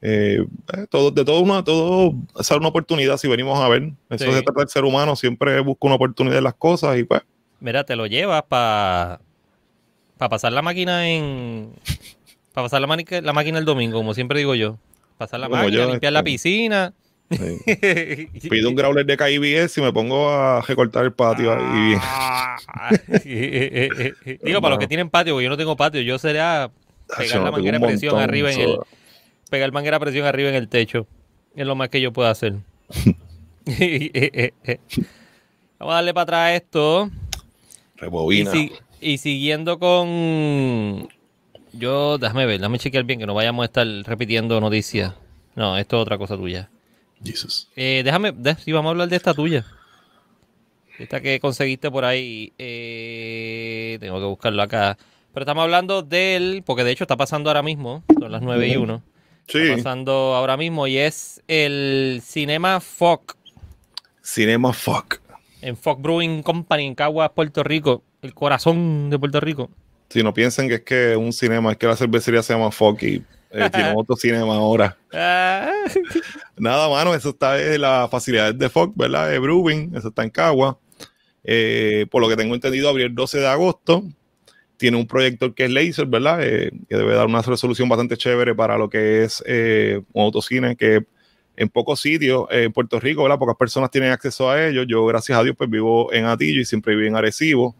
eh, 0.00 0.38
eh, 0.74 0.86
todo, 0.88 1.10
de 1.10 1.24
todo, 1.24 1.40
una, 1.40 1.62
todo 1.64 2.14
es 2.38 2.50
una 2.52 2.68
oportunidad 2.68 3.16
si 3.18 3.28
venimos 3.28 3.58
a 3.58 3.68
ver. 3.68 3.90
Eso 4.08 4.24
Sí. 4.24 4.32
se 4.32 4.42
trata 4.42 4.60
del 4.60 4.68
ser 4.68 4.84
humano, 4.84 5.16
siempre 5.16 5.60
busca 5.60 5.86
una 5.88 5.96
oportunidad 5.96 6.38
en 6.38 6.44
las 6.44 6.54
cosas 6.54 6.96
y 6.98 7.04
pues, 7.04 7.20
Mira, 7.60 7.82
te 7.84 7.96
lo 7.96 8.06
llevas 8.06 8.44
para 8.44 9.20
pasar 10.16 10.52
la 10.52 10.62
máquina 10.62 11.08
en... 11.10 11.72
Para 12.58 12.64
pasar 12.64 12.80
la, 12.80 12.88
manica- 12.88 13.20
la 13.20 13.32
máquina 13.32 13.60
el 13.60 13.64
domingo, 13.64 13.98
como 13.98 14.14
siempre 14.14 14.40
digo 14.40 14.52
yo. 14.56 14.78
Pasar 15.16 15.38
la 15.38 15.46
Como 15.48 15.62
máquina, 15.62 15.84
yo, 15.84 15.90
limpiar 15.90 16.12
la 16.12 16.18
este, 16.18 16.30
piscina 16.32 16.92
Sí. 17.30 18.26
Pido 18.50 18.68
un 18.68 18.74
growler 18.74 19.06
de 19.06 19.16
KBS 19.16 19.78
y 19.78 19.80
me 19.80 19.92
pongo 19.92 20.28
a 20.28 20.60
recortar 20.62 21.04
el 21.04 21.12
patio 21.12 21.52
ahí. 21.52 21.94
Ah. 22.00 22.56
Digo, 23.24 24.60
para 24.60 24.70
los 24.70 24.78
que 24.80 24.88
tienen 24.88 25.08
patio, 25.08 25.34
porque 25.34 25.44
yo 25.44 25.50
no 25.50 25.56
tengo 25.56 25.76
patio, 25.76 26.00
yo 26.00 26.18
sería 26.18 26.68
pegar 27.16 27.26
Yo 27.36 27.38
la 27.38 27.44
no, 27.44 27.52
manguera 27.52 27.78
un 27.78 27.84
presión 27.86 28.14
montón, 28.14 28.28
arriba 28.28 28.50
en 28.50 28.60
el, 28.60 28.78
pegar 29.50 29.70
manguera 29.70 30.00
presión 30.00 30.26
arriba 30.26 30.48
en 30.48 30.56
el 30.56 30.68
techo. 30.68 31.06
Es 31.54 31.64
lo 31.64 31.76
más 31.76 31.90
que 31.90 32.00
yo 32.00 32.12
puedo 32.12 32.28
hacer. 32.28 32.54
Vamos 35.78 35.92
a 35.92 35.94
darle 35.94 36.12
para 36.12 36.22
atrás 36.22 36.52
esto. 36.60 37.08
Y, 37.96 38.00
Rebobina. 38.00 38.50
si- 38.50 38.72
y 39.00 39.18
siguiendo 39.18 39.78
con. 39.78 41.08
Yo, 41.78 42.18
déjame 42.18 42.46
ver, 42.46 42.58
déjame 42.58 42.78
chequear 42.78 43.04
bien 43.04 43.20
que 43.20 43.26
no 43.26 43.34
vayamos 43.34 43.62
a 43.62 43.66
estar 43.66 43.86
repitiendo 44.04 44.60
noticias. 44.60 45.14
No, 45.54 45.76
esto 45.76 45.96
es 45.96 46.02
otra 46.02 46.18
cosa 46.18 46.36
tuya. 46.36 46.70
Jesus. 47.24 47.68
Eh, 47.76 48.02
déjame, 48.04 48.32
sí, 48.58 48.72
vamos 48.72 48.88
a 48.88 48.92
hablar 48.92 49.08
de 49.08 49.16
esta 49.16 49.34
tuya. 49.34 49.64
Esta 50.98 51.20
que 51.20 51.38
conseguiste 51.40 51.90
por 51.90 52.04
ahí. 52.04 52.52
eh, 52.58 53.96
tengo 54.00 54.18
que 54.18 54.26
buscarlo 54.26 54.62
acá. 54.62 54.98
Pero 55.32 55.44
estamos 55.44 55.62
hablando 55.62 56.02
del. 56.02 56.62
Porque 56.66 56.84
de 56.84 56.90
hecho 56.90 57.04
está 57.04 57.16
pasando 57.16 57.50
ahora 57.50 57.62
mismo. 57.62 58.02
Son 58.18 58.32
las 58.32 58.42
9 58.42 58.68
y 58.68 58.76
1. 58.76 59.02
Sí, 59.46 59.58
Está 59.58 59.76
pasando 59.76 60.34
ahora 60.34 60.56
mismo. 60.56 60.86
Y 60.86 60.98
es 60.98 61.42
el 61.46 62.20
Cinema 62.24 62.80
Foc. 62.80 63.36
Cinema 64.22 64.72
Fuck. 64.72 65.20
En 65.62 65.76
Foc 65.76 66.00
Brewing 66.00 66.42
Company 66.42 66.86
en 66.86 66.94
Caguas, 66.94 67.30
Puerto 67.30 67.62
Rico. 67.62 68.02
El 68.22 68.34
corazón 68.34 69.10
de 69.10 69.18
Puerto 69.18 69.40
Rico. 69.40 69.70
Si 70.08 70.22
no 70.22 70.32
piensen 70.32 70.68
que 70.68 70.76
es 70.76 70.82
que 70.82 71.16
un 71.16 71.32
cinema, 71.32 71.72
es 71.72 71.78
que 71.78 71.86
la 71.86 71.96
cervecería 71.96 72.42
se 72.42 72.54
llama 72.54 72.70
Fuck 72.70 73.02
y 73.02 73.22
eh, 73.50 73.70
tiene 73.72 73.92
otro 73.96 74.16
cinema 74.16 74.54
ahora. 74.54 74.96
Ah. 75.12 75.70
Nada, 76.56 76.88
mano, 76.88 77.14
eso 77.14 77.30
está 77.30 77.60
en 77.60 77.80
las 77.80 78.10
facilidades 78.10 78.58
de 78.58 78.68
Fox, 78.68 78.92
¿verdad? 78.96 79.30
De 79.30 79.38
Brewing, 79.38 79.94
eso 79.94 80.08
está 80.08 80.24
en 80.24 80.30
Cagua. 80.30 80.78
Eh, 81.44 82.06
por 82.10 82.22
lo 82.22 82.28
que 82.28 82.36
tengo 82.36 82.54
entendido, 82.54 82.88
abrió 82.88 83.06
el 83.06 83.14
12 83.14 83.38
de 83.38 83.46
agosto. 83.46 84.04
Tiene 84.76 84.96
un 84.96 85.06
proyector 85.06 85.54
que 85.54 85.64
es 85.64 85.70
laser, 85.70 86.06
¿verdad? 86.06 86.38
Eh, 86.42 86.70
que 86.88 86.96
debe 86.96 87.14
dar 87.14 87.26
una 87.26 87.42
resolución 87.42 87.88
bastante 87.88 88.16
chévere 88.16 88.54
para 88.54 88.78
lo 88.78 88.88
que 88.88 89.24
es 89.24 89.42
un 90.12 90.22
autocine 90.22 90.76
que 90.76 91.04
en 91.56 91.68
pocos 91.68 92.00
sitios 92.00 92.46
en 92.50 92.72
Puerto 92.72 93.00
Rico, 93.00 93.24
¿verdad? 93.24 93.38
Pocas 93.38 93.56
personas 93.56 93.90
tienen 93.90 94.12
acceso 94.12 94.48
a 94.48 94.64
ellos. 94.64 94.86
Yo, 94.88 95.04
gracias 95.06 95.36
a 95.36 95.42
Dios, 95.42 95.56
pues 95.58 95.68
vivo 95.68 96.12
en 96.12 96.26
Atillo 96.26 96.60
y 96.60 96.64
siempre 96.64 96.94
viví 96.94 97.08
en 97.08 97.16
Arecibo. 97.16 97.74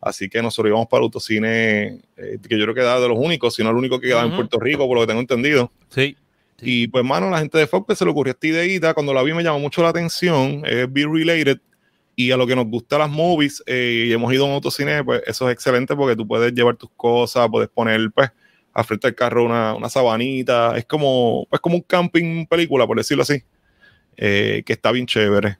Así 0.00 0.28
que 0.28 0.40
nosotros 0.40 0.70
íbamos 0.70 0.86
para 0.88 1.00
el 1.00 1.04
autocine, 1.04 2.00
eh, 2.16 2.38
que 2.48 2.56
yo 2.58 2.64
creo 2.64 2.74
que 2.74 2.80
era 2.80 3.00
de 3.00 3.08
los 3.08 3.18
únicos, 3.18 3.54
si 3.54 3.62
no 3.64 3.70
el 3.70 3.76
único 3.76 3.98
que 3.98 4.06
quedaba 4.08 4.22
en 4.22 4.28
Ujú. 4.28 4.36
Puerto 4.36 4.60
Rico, 4.60 4.86
por 4.86 4.96
lo 4.96 5.00
que 5.02 5.08
tengo 5.08 5.20
entendido. 5.20 5.72
Sí. 5.88 6.16
Y 6.60 6.88
pues, 6.88 7.04
mano, 7.04 7.30
la 7.30 7.38
gente 7.38 7.56
de 7.58 7.66
Fox 7.66 7.84
pues, 7.86 7.98
se 7.98 8.04
le 8.04 8.10
ocurrió 8.10 8.32
esta 8.32 8.46
ideita. 8.46 8.94
Cuando 8.94 9.12
la 9.14 9.22
vi 9.22 9.32
me 9.32 9.42
llamó 9.42 9.58
mucho 9.60 9.82
la 9.82 9.88
atención. 9.90 10.62
Es 10.66 10.92
be 10.92 11.04
related. 11.06 11.58
Y 12.16 12.32
a 12.32 12.36
lo 12.36 12.46
que 12.48 12.56
nos 12.56 12.66
gusta 12.66 12.98
las 12.98 13.08
movies 13.10 13.62
eh, 13.66 14.06
y 14.08 14.12
hemos 14.12 14.32
ido 14.32 14.44
a 14.44 14.48
un 14.48 14.54
autocine, 14.54 15.04
pues 15.04 15.22
eso 15.24 15.48
es 15.48 15.52
excelente 15.54 15.94
porque 15.94 16.16
tú 16.16 16.26
puedes 16.26 16.52
llevar 16.52 16.74
tus 16.74 16.90
cosas, 16.96 17.48
puedes 17.48 17.68
poner, 17.68 18.00
pues, 18.12 18.30
al 18.74 18.84
frente 18.84 19.06
del 19.06 19.14
carro 19.14 19.44
una, 19.44 19.74
una 19.74 19.88
sabanita. 19.88 20.76
Es 20.76 20.84
como, 20.84 21.46
pues, 21.48 21.60
como 21.60 21.76
un 21.76 21.82
camping 21.82 22.44
película, 22.46 22.86
por 22.88 22.96
decirlo 22.96 23.22
así. 23.22 23.40
eh, 24.16 24.62
que 24.66 24.72
está 24.72 24.90
bien 24.90 25.06
chévere. 25.06 25.58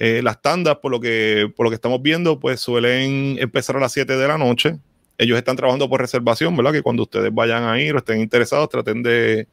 Eh, 0.00 0.20
las 0.22 0.40
tandas, 0.40 0.76
por 0.76 0.92
lo, 0.92 1.00
que, 1.00 1.50
por 1.56 1.64
lo 1.66 1.70
que 1.70 1.74
estamos 1.74 2.00
viendo, 2.00 2.38
pues 2.38 2.60
suelen 2.60 3.36
empezar 3.40 3.76
a 3.76 3.80
las 3.80 3.92
7 3.92 4.16
de 4.16 4.28
la 4.28 4.38
noche. 4.38 4.76
Ellos 5.18 5.36
están 5.36 5.56
trabajando 5.56 5.88
por 5.88 6.00
reservación, 6.00 6.56
¿verdad? 6.56 6.70
Que 6.72 6.82
cuando 6.82 7.02
ustedes 7.02 7.34
vayan 7.34 7.64
a 7.64 7.80
ir 7.80 7.94
o 7.94 7.98
estén 7.98 8.20
interesados, 8.20 8.68
traten 8.68 9.02
de, 9.02 9.48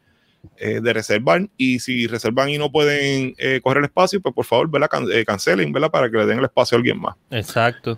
eh, 0.57 0.79
de 0.83 0.93
reservar. 0.93 1.49
Y 1.57 1.79
si 1.79 2.05
reservan 2.05 2.49
y 2.49 2.59
no 2.59 2.71
pueden 2.71 3.33
eh, 3.39 3.59
coger 3.63 3.79
el 3.79 3.85
espacio, 3.85 4.21
pues 4.21 4.35
por 4.35 4.45
favor, 4.45 4.69
¿verdad? 4.69 4.87
Can- 4.89 5.07
eh, 5.11 5.25
cancelen, 5.25 5.71
¿verdad? 5.73 5.89
Para 5.89 6.11
que 6.11 6.17
le 6.17 6.27
den 6.27 6.37
el 6.37 6.45
espacio 6.45 6.75
a 6.75 6.77
alguien 6.77 6.99
más. 6.99 7.15
Exacto. 7.31 7.97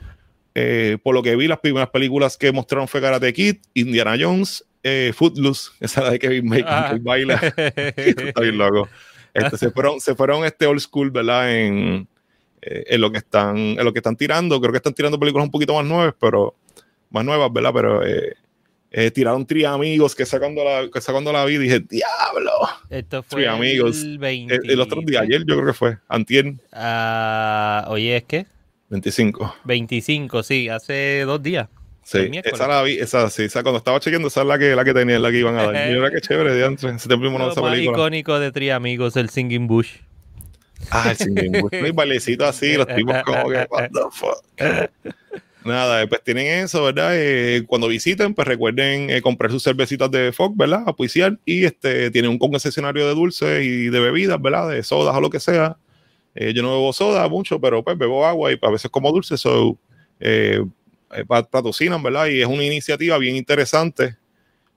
Por 1.03 1.13
lo 1.13 1.21
que 1.21 1.35
vi, 1.35 1.47
las 1.47 1.59
primeras 1.59 1.89
películas 1.91 2.35
que 2.35 2.51
mostraron 2.51 2.87
fue 2.87 2.99
Karate 2.99 3.31
Kid, 3.31 3.57
Indiana 3.75 4.15
Jones, 4.19 4.65
Footloose, 5.13 5.69
esa 5.81 6.01
la 6.01 6.11
de 6.11 6.19
Kevin 6.19 6.49
Bacon, 6.49 6.65
Ah. 6.67 6.89
que 6.93 6.99
baila. 6.99 7.35
Está 7.35 8.41
bien 8.41 8.57
loco. 8.57 8.89
Este, 9.35 9.55
se 9.57 9.69
fueron, 9.69 9.99
se 9.99 10.15
fueron 10.15 10.45
este 10.45 10.65
old 10.65 10.79
school, 10.79 11.11
¿verdad? 11.11 11.53
En, 11.55 12.07
eh, 12.61 12.83
en 12.87 13.01
lo 13.01 13.11
que 13.11 13.19
están, 13.19 13.57
en 13.57 13.83
lo 13.83 13.93
que 13.93 13.99
están 13.99 14.15
tirando. 14.15 14.59
Creo 14.59 14.71
que 14.71 14.77
están 14.77 14.93
tirando 14.93 15.19
películas 15.19 15.45
un 15.45 15.51
poquito 15.51 15.73
más 15.73 15.85
nuevas, 15.85 16.15
pero 16.19 16.55
más 17.09 17.23
nuevas, 17.23 17.51
¿verdad? 17.51 17.71
Pero 17.73 18.05
eh, 18.05 18.35
eh, 18.91 19.11
tiraron 19.11 19.45
Tri 19.45 19.65
Amigos 19.65 20.15
que 20.15 20.25
sacando 20.25 20.63
la, 20.63 20.89
que 20.91 21.01
sacando 21.01 21.31
la 21.31 21.45
vida 21.45 21.61
dije, 21.61 21.79
diablo. 21.81 22.51
Esto 22.89 23.23
fue 23.23 23.47
amigos. 23.47 24.01
el 24.01 24.17
20. 24.17 24.55
El, 24.55 24.71
el 24.71 24.79
otro 24.79 25.01
día, 25.01 25.21
ayer 25.21 25.43
yo 25.45 25.55
creo 25.55 25.67
que 25.67 25.73
fue, 25.73 25.97
Antier 26.07 26.55
Ah, 26.71 27.85
oye, 27.89 28.17
¿es 28.17 28.23
qué? 28.23 28.45
25. 28.89 29.55
25, 29.65 30.43
sí, 30.43 30.69
hace 30.69 31.23
dos 31.25 31.43
días. 31.43 31.67
Sí, 32.03 32.31
esa 32.41 32.67
la 32.69 32.83
vi, 32.83 32.97
esa 32.97 33.29
sí, 33.29 33.43
esa 33.43 33.63
cuando 33.63 33.79
estaba 33.79 33.99
chequeando, 33.99 34.29
esa 34.29 34.39
es 34.39 34.47
la 34.47 34.57
que, 34.57 34.73
la 34.73 34.85
que 34.85 34.93
tenía, 34.93 35.19
la 35.19 35.29
que 35.29 35.39
iban 35.39 35.57
a 35.57 35.63
dar. 35.69 35.73
Mira 35.91 36.09
qué 36.09 36.21
chévere, 36.21 36.53
de 36.53 36.65
antes. 36.65 36.85
Ese 36.85 37.09
tiempo 37.09 37.29
no 37.37 37.51
esa 37.51 37.59
más 37.59 37.71
película. 37.71 37.97
icónico 37.97 38.39
de 38.39 38.53
Tri 38.53 38.69
Amigos, 38.69 39.17
el 39.17 39.29
Singing 39.29 39.67
Bush. 39.67 39.89
Ah, 40.91 41.11
el 41.11 41.17
Singing 41.17 41.61
Bush. 41.61 41.73
No 41.73 41.85
hay 41.85 41.91
bailecito 41.91 42.45
así, 42.45 42.73
los 42.75 42.87
tipos 42.87 43.15
como 43.25 43.49
que, 43.49 43.67
what 43.69 43.89
the 43.91 43.99
fuck. 44.11 44.43
Nada, 45.65 46.01
eh, 46.01 46.07
pues 46.07 46.23
tienen 46.23 46.47
eso, 46.63 46.83
¿verdad? 46.85 47.11
Eh, 47.13 47.63
cuando 47.67 47.89
visiten, 47.89 48.33
pues 48.33 48.47
recuerden 48.47 49.09
eh, 49.09 49.21
comprar 49.21 49.51
sus 49.51 49.63
cervecitas 49.63 50.09
de 50.09 50.31
Fox, 50.31 50.55
¿verdad? 50.55 50.83
Apuiciar. 50.87 51.37
Y 51.45 51.65
este, 51.65 52.09
tienen 52.09 52.31
un 52.31 52.37
concesionario 52.37 53.05
de 53.05 53.13
dulces 53.13 53.65
y 53.65 53.89
de 53.89 53.99
bebidas, 53.99 54.41
¿verdad? 54.41 54.69
De 54.69 54.81
sodas 54.83 55.13
o 55.15 55.19
lo 55.19 55.29
que 55.29 55.41
sea. 55.41 55.75
Eh, 56.35 56.53
yo 56.53 56.61
no 56.63 56.69
bebo 56.71 56.93
soda 56.93 57.27
mucho, 57.27 57.59
pero 57.59 57.83
pues 57.83 57.97
bebo 57.97 58.25
agua 58.25 58.53
y 58.53 58.59
a 58.61 58.69
veces 58.69 58.89
como 58.89 59.11
dulce. 59.11 59.35
So, 59.37 59.77
eh, 60.21 60.63
eh, 61.13 61.25
pat- 61.25 61.49
patrocinan, 61.49 62.01
¿verdad? 62.01 62.27
Y 62.27 62.39
es 62.41 62.47
una 62.47 62.63
iniciativa 62.63 63.17
bien 63.17 63.35
interesante. 63.35 64.15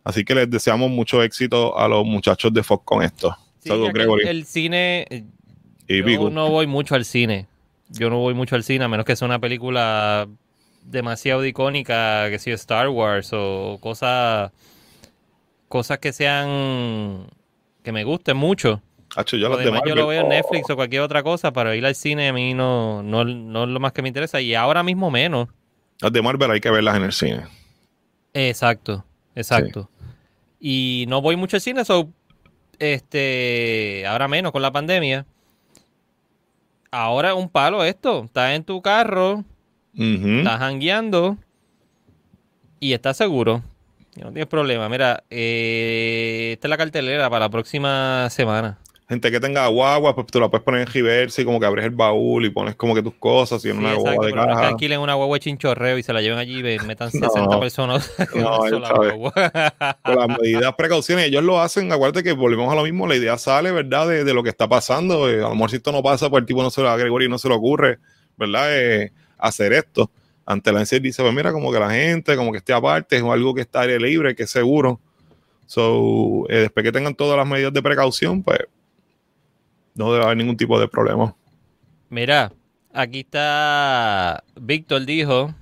Así 0.02 0.24
que 0.24 0.34
les 0.34 0.50
deseamos 0.50 0.90
mucho 0.90 1.22
éxito 1.22 1.78
a 1.78 1.86
los 1.86 2.04
muchachos 2.04 2.52
de 2.52 2.64
Fox 2.64 2.82
con 2.84 3.02
esto. 3.04 3.36
Sí, 3.60 3.68
Saludos, 3.68 3.92
Gregory. 3.92 4.26
El 4.26 4.44
cine, 4.46 5.06
eh, 5.10 5.24
y 5.90 6.14
yo 6.14 6.31
no 6.31 6.48
voy 6.48 6.66
mucho 6.66 6.94
al 6.94 7.05
cine. 7.05 7.46
Yo 7.88 8.09
no 8.09 8.18
voy 8.18 8.35
mucho 8.35 8.55
al 8.55 8.62
cine, 8.62 8.85
a 8.85 8.88
menos 8.88 9.05
que 9.05 9.16
sea 9.16 9.26
una 9.26 9.40
película 9.40 10.29
demasiado 10.85 11.44
icónica, 11.44 12.31
que 12.31 12.38
sea 12.38 12.55
Star 12.55 12.88
Wars 12.88 13.31
o 13.33 13.79
cosas 13.81 14.53
cosas 15.68 15.98
que 15.98 16.12
sean 16.12 17.26
que 17.83 17.92
me 17.92 18.05
gusten 18.05 18.37
mucho. 18.37 18.83
Hacho, 19.16 19.37
yo 19.37 19.48
las 19.48 19.64
lo 19.64 20.07
veo 20.07 20.20
en 20.20 20.26
oh. 20.26 20.29
Netflix 20.29 20.70
o 20.70 20.76
cualquier 20.76 21.03
otra 21.03 21.22
cosa, 21.22 21.53
pero 21.53 21.74
ir 21.74 21.85
al 21.85 21.96
cine 21.96 22.29
a 22.29 22.33
mí 22.33 22.55
no, 22.55 23.03
no, 23.03 23.24
no 23.24 23.64
es 23.64 23.68
lo 23.70 23.81
más 23.81 23.92
que 23.92 24.03
me 24.03 24.09
interesa. 24.09 24.40
Y 24.40 24.55
ahora 24.55 24.83
mismo 24.85 25.11
menos. 25.11 25.48
Las 26.00 26.12
de 26.12 26.22
Marvel 26.22 26.50
hay 26.50 26.61
que 26.61 26.70
verlas 26.70 26.96
en 26.96 27.03
el 27.03 27.12
cine. 27.12 27.42
Exacto, 28.33 29.05
exacto. 29.35 29.90
Y 30.61 31.07
no 31.09 31.20
voy 31.20 31.37
mucho 31.37 31.57
al 31.57 31.61
cine, 31.61 31.85
so, 31.85 32.09
este, 32.79 34.05
ahora 34.07 34.29
menos 34.29 34.53
con 34.53 34.62
la 34.62 34.70
pandemia. 34.70 35.26
Ahora 36.90 37.31
es 37.31 37.37
un 37.37 37.48
palo 37.48 37.85
esto. 37.85 38.24
Estás 38.24 38.53
en 38.53 38.64
tu 38.64 38.83
carro, 38.83 39.44
estás 39.94 40.59
jangueando 40.59 41.37
y 42.81 42.92
estás 42.92 43.16
seguro. 43.16 43.62
No 44.16 44.33
tienes 44.33 44.46
problema. 44.46 44.88
Mira, 44.88 45.22
eh, 45.31 46.50
esta 46.55 46.66
es 46.66 46.70
la 46.70 46.76
cartelera 46.76 47.31
para 47.31 47.46
la 47.46 47.50
próxima 47.50 48.29
semana. 48.31 48.79
Gente 49.10 49.28
que 49.32 49.40
tenga 49.40 49.66
guagua, 49.66 50.14
pues 50.14 50.28
tú 50.28 50.38
la 50.38 50.48
puedes 50.48 50.64
poner 50.64 50.82
en 50.82 50.86
reverse 50.86 51.42
y 51.42 51.44
como 51.44 51.58
que 51.58 51.66
abres 51.66 51.84
el 51.84 51.90
baúl 51.90 52.46
y 52.46 52.50
pones 52.50 52.76
como 52.76 52.94
que 52.94 53.02
tus 53.02 53.14
cosas 53.14 53.64
y 53.64 53.68
en 53.70 53.74
Sí, 53.74 53.78
una 53.80 53.88
exacto, 53.94 54.04
guagua 54.12 54.26
de 54.26 54.32
pero 54.32 54.46
no 54.46 54.54
caja. 54.54 54.68
alquilen 54.68 55.00
una 55.00 55.14
guagua 55.14 55.34
de 55.36 55.40
chinchorreo 55.40 55.98
y 55.98 56.02
se 56.04 56.12
la 56.12 56.22
lleven 56.22 56.38
allí 56.38 56.60
y 56.60 56.78
metan 56.86 57.10
No. 57.14 57.28
60 57.28 57.58
personas 57.60 58.12
en 58.34 58.40
No, 58.40 58.56
una 58.60 58.66
él 58.68 58.70
sola 58.72 58.86
sabe. 58.86 59.10
guagua. 59.10 59.32
Con 60.04 60.14
las 60.16 60.28
medidas, 60.40 60.74
precauciones, 60.76 61.26
ellos 61.26 61.42
lo 61.42 61.60
hacen. 61.60 61.90
Acuérdate 61.92 62.22
que 62.22 62.32
volvemos 62.32 62.72
a 62.72 62.76
lo 62.76 62.84
mismo. 62.84 63.06
La 63.08 63.16
idea 63.16 63.36
sale, 63.36 63.72
¿verdad? 63.72 64.06
De, 64.08 64.22
de 64.22 64.32
lo 64.32 64.44
que 64.44 64.48
está 64.50 64.68
pasando. 64.68 65.28
Eh, 65.28 65.38
a 65.44 65.48
lo 65.48 65.54
mejor 65.54 65.70
si 65.70 65.76
esto 65.76 65.90
no 65.90 66.02
pasa, 66.04 66.30
pues 66.30 66.42
el 66.42 66.46
tipo 66.46 66.62
no 66.62 66.70
se 66.70 66.80
lo 66.80 66.88
a 66.88 66.96
Gregory 66.96 67.28
no 67.28 67.36
se 67.38 67.48
le 67.48 67.54
ocurre, 67.56 67.98
¿verdad? 68.36 68.66
Eh, 68.78 69.12
hacer 69.38 69.72
esto. 69.72 70.08
Ante 70.46 70.70
la 70.72 70.82
NCAA 70.82 71.00
dice, 71.00 71.22
pues 71.22 71.34
mira, 71.34 71.50
como 71.52 71.72
que 71.72 71.80
la 71.80 71.90
gente, 71.90 72.36
como 72.36 72.52
que 72.52 72.58
esté 72.58 72.72
aparte, 72.72 73.16
es 73.16 73.22
algo 73.24 73.54
que 73.56 73.60
está 73.62 73.80
aire 73.80 73.98
libre, 73.98 74.36
que 74.36 74.44
es 74.44 74.50
seguro. 74.50 75.00
So, 75.66 76.46
eh, 76.48 76.58
después 76.60 76.84
que 76.84 76.92
tengan 76.92 77.14
todas 77.16 77.36
las 77.36 77.46
medidas 77.46 77.72
de 77.72 77.82
precaución, 77.82 78.42
pues 78.42 78.58
no 79.94 80.12
debe 80.12 80.24
haber 80.24 80.37
ningún 80.37 80.57
tipo 80.57 80.79
de 80.79 80.88
problema. 80.88 81.35
Mira, 82.09 82.53
aquí 82.92 83.20
está 83.20 84.42
Víctor 84.61 85.05
dijo 85.05 85.55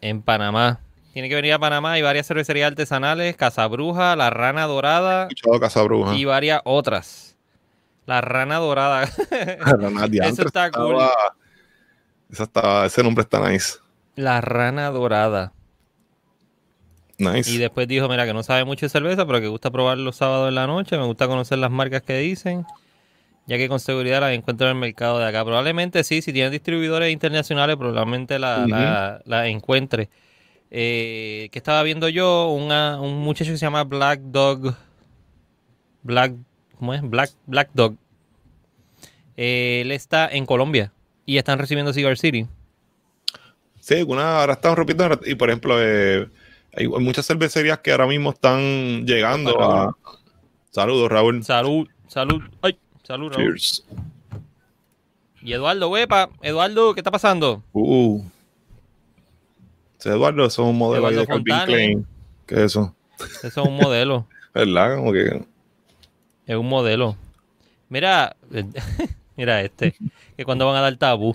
en 0.00 0.22
Panamá. 0.22 0.80
Tiene 1.12 1.28
que 1.28 1.34
venir 1.34 1.52
a 1.52 1.58
Panamá 1.58 1.98
y 1.98 2.02
varias 2.02 2.26
cervecerías 2.26 2.68
artesanales, 2.68 3.36
Casabruja, 3.36 4.14
La 4.14 4.30
Rana 4.30 4.66
Dorada 4.66 5.24
Escuchado 5.28 5.58
Casa 5.58 5.82
Bruja. 5.82 6.14
y 6.14 6.24
varias 6.24 6.60
otras. 6.64 7.36
La 8.06 8.20
Rana 8.20 8.56
Dorada. 8.56 9.04
Eso 10.22 10.42
está 10.46 10.70
cool. 10.70 10.96
Esa 12.30 12.44
está, 12.44 12.86
ese 12.86 13.02
nombre 13.02 13.22
está 13.22 13.48
nice. 13.48 13.78
La 14.14 14.40
Rana 14.40 14.90
Dorada. 14.90 15.52
Nice. 17.20 17.50
Y 17.50 17.58
después 17.58 17.86
dijo, 17.86 18.08
mira, 18.08 18.24
que 18.26 18.32
no 18.32 18.42
sabe 18.42 18.64
mucho 18.64 18.86
de 18.86 18.90
cerveza, 18.90 19.26
pero 19.26 19.40
que 19.40 19.46
gusta 19.48 19.70
probar 19.70 19.98
los 19.98 20.16
sábados 20.16 20.48
en 20.48 20.54
la 20.54 20.66
noche, 20.66 20.96
me 20.98 21.04
gusta 21.04 21.26
conocer 21.28 21.58
las 21.58 21.70
marcas 21.70 22.02
que 22.02 22.16
dicen, 22.18 22.64
ya 23.46 23.56
que 23.58 23.68
con 23.68 23.78
seguridad 23.80 24.20
las 24.20 24.32
encuentro 24.32 24.66
en 24.68 24.76
el 24.76 24.80
mercado 24.80 25.18
de 25.18 25.26
acá. 25.26 25.44
Probablemente 25.44 26.02
sí, 26.04 26.22
si 26.22 26.32
tienen 26.32 26.50
distribuidores 26.52 27.12
internacionales, 27.12 27.76
probablemente 27.76 28.38
la, 28.38 28.66
la- 28.66 29.22
la 29.26 29.48
encuentre. 29.48 30.08
Eh, 30.70 31.48
que 31.52 31.58
estaba 31.58 31.82
viendo 31.82 32.08
yo? 32.08 32.48
Una- 32.50 33.00
un 33.00 33.18
muchacho 33.18 33.50
que 33.50 33.58
se 33.58 33.66
llama 33.66 33.84
Black 33.84 34.20
Dog. 34.20 34.74
Black, 36.02 36.32
¿cómo 36.78 36.94
es? 36.94 37.02
Black, 37.02 37.30
Black 37.46 37.70
Dog. 37.74 37.96
Eh, 39.36 39.80
él 39.82 39.92
está 39.92 40.28
en 40.28 40.46
Colombia 40.46 40.92
y 41.26 41.38
están 41.38 41.58
recibiendo 41.58 41.92
Cigar 41.92 42.16
City. 42.18 42.46
Sí, 43.80 44.02
una, 44.06 44.40
ahora 44.40 44.52
están 44.54 44.76
rompiendo. 44.76 45.20
Y 45.26 45.34
por 45.34 45.48
ejemplo, 45.50 45.76
eh, 45.78 46.28
hay 46.74 46.88
muchas 46.88 47.26
cervecerías 47.26 47.78
que 47.78 47.92
ahora 47.92 48.06
mismo 48.06 48.30
están 48.30 49.06
llegando 49.06 49.60
a. 49.60 49.96
Saludos, 50.70 51.10
Raúl. 51.10 51.42
Salud, 51.42 51.88
salud. 52.06 52.42
Ay, 52.62 52.78
salud, 53.02 53.32
Raúl. 53.32 53.44
Cheers. 53.44 53.84
Y 55.42 55.52
Eduardo, 55.52 55.88
huepa, 55.88 56.28
Eduardo, 56.42 56.94
¿qué 56.94 57.00
está 57.00 57.10
pasando? 57.10 57.62
Uh. 57.72 58.22
Eduardo, 60.04 60.44
eso 60.46 60.62
es 60.62 60.68
un 60.68 60.78
modelo 60.78 61.06
ahí 61.06 61.14
Eduardo 61.14 61.38
de 61.38 61.44
Calvin. 61.44 61.66
Klein. 61.66 62.06
¿Qué 62.46 62.54
es 62.56 62.60
eso? 62.60 62.94
Eso 63.18 63.46
es 63.46 63.56
un 63.56 63.76
modelo. 63.76 64.26
¿Verdad? 64.54 64.96
Como 64.96 65.12
que. 65.12 65.44
Es 66.46 66.56
un 66.56 66.68
modelo. 66.68 67.16
Mira, 67.88 68.36
mira 69.36 69.62
este, 69.62 69.94
que 70.36 70.44
cuando 70.44 70.66
van 70.66 70.76
a 70.76 70.80
dar 70.80 70.96
tabú. 70.96 71.34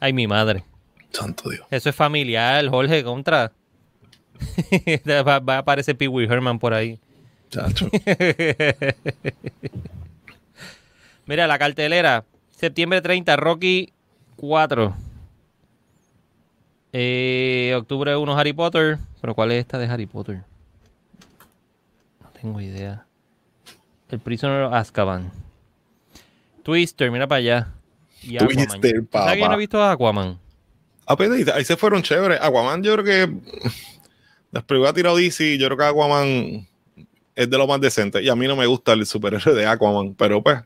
Ay, 0.00 0.12
mi 0.12 0.26
madre. 0.26 0.64
Santo 1.10 1.50
Dios. 1.50 1.66
Eso 1.70 1.90
es 1.90 1.96
familiar, 1.96 2.66
Jorge, 2.68 3.02
contra. 3.02 3.52
va, 5.26 5.38
va 5.40 5.54
a 5.56 5.58
aparecer 5.58 5.96
Pee 5.96 6.08
Wee 6.08 6.26
Herman 6.26 6.58
por 6.58 6.74
ahí. 6.74 6.98
Mira, 11.26 11.46
la 11.46 11.58
cartelera. 11.58 12.24
Septiembre 12.50 13.00
30, 13.02 13.36
Rocky 13.36 13.92
4. 14.36 14.94
Eh, 16.92 17.74
octubre 17.76 18.16
1, 18.16 18.38
Harry 18.38 18.52
Potter. 18.52 18.98
Pero 19.20 19.34
¿cuál 19.34 19.52
es 19.52 19.58
esta 19.60 19.78
de 19.78 19.86
Harry 19.86 20.06
Potter? 20.06 20.42
No 22.22 22.30
tengo 22.30 22.60
idea. 22.60 23.04
El 24.10 24.20
Prisoner 24.20 24.62
of 24.62 24.72
Azkaban. 24.72 25.30
Twister, 26.62 27.10
mira 27.10 27.26
para 27.26 27.38
allá. 27.38 27.68
Y. 28.22 28.38
Twister, 28.38 28.68
¿Sabes 29.12 29.34
que 29.34 29.38
yo 29.38 29.44
no 29.44 29.50
papá. 29.50 29.54
he 29.54 29.58
visto 29.58 29.82
a 29.82 29.92
Aquaman? 29.92 30.38
Ah, 31.06 31.16
pues, 31.16 31.30
ahí- 31.30 31.44
ahí 31.54 31.64
se 31.64 31.76
fueron 31.76 32.02
chéveres. 32.02 32.38
Aquaman, 32.40 32.82
yo 32.82 32.94
creo 32.96 33.04
que. 33.04 33.38
Después 34.50 34.80
voy 34.80 34.88
a 34.88 34.92
tirar 34.92 35.14
DC. 35.14 35.58
Yo 35.58 35.66
creo 35.66 35.78
que 35.78 35.84
Aquaman 35.84 36.66
es 37.34 37.50
de 37.50 37.58
lo 37.58 37.66
más 37.66 37.80
decente. 37.80 38.22
Y 38.22 38.28
a 38.28 38.36
mí 38.36 38.46
no 38.46 38.56
me 38.56 38.66
gusta 38.66 38.92
el 38.92 39.04
superhéroe 39.06 39.54
de 39.54 39.66
Aquaman. 39.66 40.14
Pero 40.14 40.42
pues. 40.42 40.60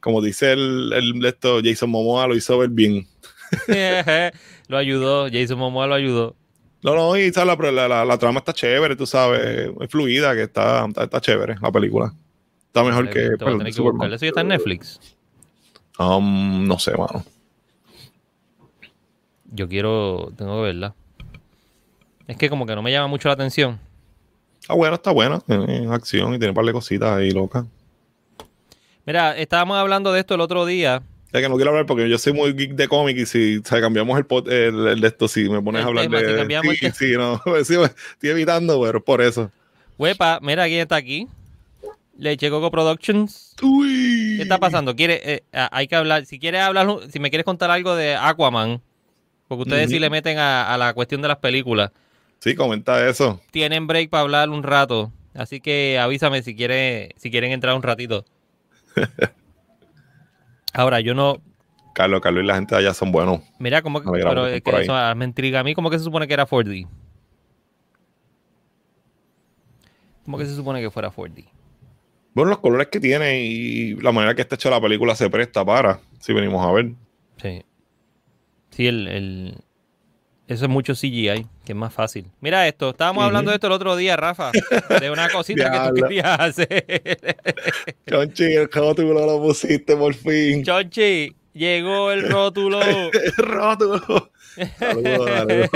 Como 0.00 0.22
dice 0.22 0.52
el, 0.52 0.92
el 0.94 1.24
esto, 1.26 1.60
Jason 1.62 1.90
Momoa 1.90 2.26
lo 2.26 2.34
hizo 2.34 2.56
ver 2.58 2.70
bien. 2.70 3.06
lo 4.68 4.78
ayudó, 4.78 5.28
Jason 5.30 5.58
Momoa 5.58 5.86
lo 5.86 5.94
ayudó. 5.94 6.36
No, 6.82 6.94
no, 6.94 7.16
y. 7.18 7.30
La, 7.30 7.44
la, 7.44 7.88
la- 7.88 8.04
la 8.06 8.18
trama 8.18 8.38
está 8.38 8.54
chévere, 8.54 8.96
tú 8.96 9.04
sabes. 9.04 9.70
Es 9.78 9.90
fluida, 9.90 10.34
que 10.34 10.44
está, 10.44 10.86
está, 10.86 11.04
está 11.04 11.20
chévere 11.20 11.56
la 11.60 11.70
película. 11.70 12.14
Está 12.68 12.82
mejor 12.82 13.10
que. 13.10 13.28
Tener 13.36 13.64
que 13.66 13.72
Superman. 13.74 14.10
Eso 14.14 14.24
ya 14.24 14.28
está 14.28 14.40
en 14.40 14.48
Netflix. 14.48 14.98
Um, 15.98 16.66
no 16.66 16.78
sé, 16.78 16.92
mano. 16.92 17.22
Yo 19.52 19.68
quiero, 19.68 20.32
tengo 20.36 20.56
que 20.56 20.62
verla. 20.62 20.94
Es 22.30 22.36
que 22.36 22.48
como 22.48 22.64
que 22.64 22.74
no 22.76 22.82
me 22.82 22.92
llama 22.92 23.08
mucho 23.08 23.28
la 23.28 23.34
atención. 23.34 23.78
Está 24.60 24.74
buena, 24.74 24.94
está 24.94 25.10
buena. 25.10 25.40
Tiene 25.40 25.92
acción 25.92 26.34
y 26.34 26.38
tiene 26.38 26.50
un 26.50 26.54
par 26.54 26.64
de 26.64 26.72
cositas 26.72 27.10
ahí 27.10 27.30
locas. 27.32 27.64
Mira, 29.04 29.36
estábamos 29.36 29.76
hablando 29.78 30.12
de 30.12 30.20
esto 30.20 30.34
el 30.34 30.40
otro 30.40 30.66
día. 30.66 31.02
Es 31.32 31.40
que 31.42 31.48
no 31.48 31.56
quiero 31.56 31.70
hablar 31.70 31.86
porque 31.86 32.08
yo 32.08 32.18
soy 32.18 32.32
muy 32.32 32.52
geek 32.52 32.72
de 32.74 32.88
cómic 32.88 33.16
y 33.16 33.26
si 33.26 33.58
o 33.58 33.64
sea, 33.64 33.80
cambiamos 33.80 34.16
el, 34.18 34.26
pot- 34.26 34.48
el, 34.48 34.86
el 34.88 35.00
de 35.00 35.08
esto, 35.08 35.28
si 35.28 35.48
me 35.48 35.60
pones 35.62 35.80
El 35.80 35.86
a 35.86 35.88
hablar 35.88 36.04
tema, 36.04 36.18
de. 36.20 36.28
si 36.28 36.36
cambiamos 36.36 36.74
sí, 36.76 36.86
el 36.86 36.92
sí, 36.92 37.12
no. 37.16 37.40
sí, 37.64 37.78
me- 37.78 37.84
estoy 37.86 38.30
evitando, 38.30 38.80
pero 38.82 38.98
es 38.98 39.04
por 39.04 39.20
eso. 39.22 39.50
Huepa, 39.98 40.38
mira 40.42 40.66
quién 40.66 40.80
está 40.80 40.96
aquí. 40.96 41.26
Leche 42.16 42.50
Coco 42.50 42.70
Productions. 42.70 43.56
Uy. 43.62 44.34
¿Qué 44.36 44.42
está 44.42 44.58
pasando? 44.58 44.94
¿Quiere, 44.94 45.20
eh, 45.24 45.42
hay 45.72 45.88
que 45.88 45.96
hablar. 45.96 46.26
Si 46.26 46.38
quieres 46.38 46.60
hablar, 46.60 46.86
si 47.10 47.18
me 47.18 47.30
quieres 47.30 47.44
contar 47.44 47.70
algo 47.70 47.94
de 47.96 48.14
Aquaman, 48.14 48.80
porque 49.48 49.62
ustedes 49.62 49.90
sí 49.90 49.98
le 49.98 50.10
meten 50.10 50.38
a, 50.38 50.72
a 50.72 50.76
la 50.78 50.92
cuestión 50.94 51.22
de 51.22 51.28
las 51.28 51.38
películas, 51.38 51.90
Sí, 52.40 52.54
comenta 52.54 53.06
eso. 53.08 53.40
tienen 53.50 53.86
break 53.86 54.10
para 54.10 54.22
hablar 54.22 54.48
un 54.48 54.62
rato. 54.62 55.12
Así 55.34 55.60
que 55.60 55.98
avísame 55.98 56.42
si 56.42 56.56
quiere, 56.56 57.14
si 57.16 57.30
quieren 57.30 57.52
entrar 57.52 57.74
un 57.76 57.82
ratito. 57.82 58.24
Ahora, 60.72 61.00
yo 61.00 61.14
no, 61.14 61.40
Carlos, 61.94 62.20
Carlos 62.20 62.44
y 62.44 62.46
la 62.46 62.54
gente 62.54 62.74
de 62.74 62.80
allá 62.80 62.94
son 62.94 63.12
buenos. 63.12 63.40
Mira, 63.58 63.82
como 63.82 64.00
que, 64.00 64.08
pero 64.10 64.46
es 64.46 64.62
que 64.62 64.80
eso 64.82 64.94
me 65.16 65.24
intriga 65.24 65.60
a 65.60 65.64
mí, 65.64 65.74
¿cómo 65.74 65.90
que 65.90 65.98
se 65.98 66.04
supone 66.04 66.26
que 66.28 66.34
era 66.34 66.46
4D? 66.46 66.86
¿Cómo 70.24 70.38
que 70.38 70.46
se 70.46 70.54
supone 70.54 70.80
que 70.80 70.90
fuera 70.90 71.10
4D? 71.10 71.46
Bueno, 72.34 72.50
los 72.50 72.58
colores 72.60 72.86
que 72.88 73.00
tiene 73.00 73.40
y 73.44 73.94
la 73.96 74.12
manera 74.12 74.34
que 74.34 74.42
está 74.42 74.54
hecha 74.54 74.70
la 74.70 74.80
película 74.80 75.16
se 75.16 75.28
presta 75.28 75.64
para, 75.64 76.00
si 76.20 76.32
venimos 76.32 76.64
a 76.64 76.70
ver. 76.72 76.92
Sí. 77.42 77.64
Sí, 78.70 78.86
el, 78.86 79.08
el- 79.08 79.58
eso 80.50 80.64
es 80.64 80.68
mucho 80.68 80.94
CGI, 80.94 81.46
que 81.64 81.72
es 81.72 81.76
más 81.76 81.94
fácil. 81.94 82.26
Mira 82.40 82.66
esto, 82.66 82.90
estábamos 82.90 83.22
hablando 83.22 83.52
de 83.52 83.54
esto 83.54 83.68
el 83.68 83.72
otro 83.72 83.94
día, 83.94 84.16
Rafa, 84.16 84.50
de 84.98 85.08
una 85.08 85.28
cosita 85.32 85.70
que 85.70 85.88
tú 85.88 85.94
querías 85.94 86.40
hacer. 86.40 87.36
Chonchi, 88.08 88.54
el 88.54 88.68
rótulo 88.68 89.26
lo 89.26 89.40
pusiste 89.40 89.96
por 89.96 90.12
fin. 90.12 90.64
Chonchi, 90.64 91.36
llegó 91.52 92.10
el 92.10 92.28
rótulo. 92.28 92.80
El 93.12 93.32
rótulo. 93.36 94.32
Saludos, 94.76 95.70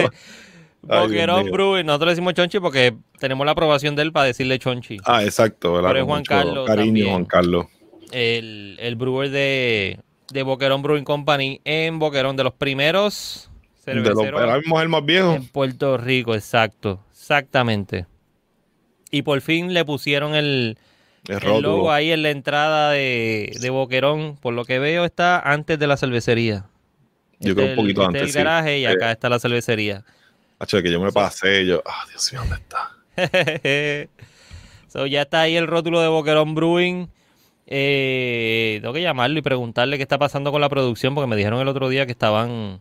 Boquerón. 0.83 1.53
Brewing. 1.53 1.87
Nosotros 1.87 2.09
le 2.09 2.13
decimos 2.13 2.35
Chonchi 2.35 2.59
porque 2.59 2.95
tenemos 3.21 3.47
la 3.47 3.53
aprobación 3.53 3.95
de 3.95 4.03
él 4.03 4.13
para 4.13 4.27
decirle 4.27 4.59
Chonchi. 4.59 4.97
Ah, 5.05 5.23
exacto. 5.23 5.75
¿verdad? 5.75 5.91
Pero 5.91 6.01
es 6.01 6.07
Juan 6.07 6.25
Carlos 6.25 6.67
Cariño, 6.67 6.87
también. 6.87 7.09
Juan 7.11 7.25
Carlos. 7.27 7.67
el, 8.11 8.77
el 8.81 8.97
brewer 8.97 9.31
de, 9.31 10.01
de 10.33 10.43
Boquerón 10.43 10.83
Brewing 10.83 11.05
Company 11.05 11.61
en 11.65 12.01
Boquerón, 12.01 12.37
de 12.37 12.43
los 12.43 12.55
primeros 12.55 13.51
De 13.87 14.31
ahora 14.33 14.59
mismo 14.59 14.79
es 14.79 14.83
el 14.83 14.89
más 14.89 15.05
viejo. 15.05 15.35
en 15.35 15.47
Puerto 15.49 15.97
Rico, 15.99 16.35
exacto, 16.35 17.01
exactamente. 17.13 18.07
Y 19.11 19.23
por 19.23 19.41
fin 19.41 19.73
le 19.75 19.85
pusieron 19.85 20.35
el, 20.35 20.77
El 21.29 21.43
el 21.45 21.63
logo 21.63 21.93
ahí 21.93 22.11
en 22.11 22.23
la 22.23 22.31
entrada 22.31 22.91
de, 22.91 23.53
de 23.61 23.71
Boquerón. 23.71 24.37
Por 24.41 24.55
lo 24.55 24.65
que 24.65 24.79
veo 24.79 25.05
está 25.05 25.39
antes 25.39 25.79
de 25.79 25.87
la 25.87 25.97
cervecería. 25.97 26.67
Yo 27.41 27.51
Este 27.51 27.55
creo 27.55 27.65
un 27.67 27.71
el- 27.71 27.77
poquito 27.77 28.01
este 28.03 28.07
antes, 28.09 28.23
el 28.23 28.29
sí. 28.31 28.39
garaje 28.39 28.79
y 28.79 28.81
Sí. 28.83 28.87
acá 28.87 29.13
está 29.13 29.29
la 29.29 29.39
cervecería. 29.39 30.05
Hacho, 30.59 30.83
que 30.83 30.91
yo 30.91 31.01
me 31.01 31.13
pasé 31.13 31.67
yo, 31.67 31.83
ah, 31.87 32.05
Dios 32.09 32.33
mío, 32.33 32.41
¿dónde 32.43 32.57
está? 32.57 32.91
so, 34.89 35.07
ya 35.07 35.23
está 35.23 35.43
ahí 35.43 35.57
el 35.57 35.67
rótulo 35.67 36.01
de 36.01 36.09
Boquerón 36.09 36.55
Brewing. 36.55 37.09
Eh, 37.67 38.79
tengo 38.83 38.93
que 38.95 39.01
llamarlo 39.03 39.39
y 39.39 39.43
preguntarle 39.43 39.97
qué 39.97 40.03
está 40.03 40.19
pasando 40.19 40.53
con 40.53 40.61
la 40.61 40.69
producción, 40.69 41.15
porque 41.15 41.27
me 41.29 41.37
dijeron 41.37 41.61
el 41.61 41.69
otro 41.69 41.89
día 41.89 42.05
que 42.07 42.13
estaban 42.13 42.81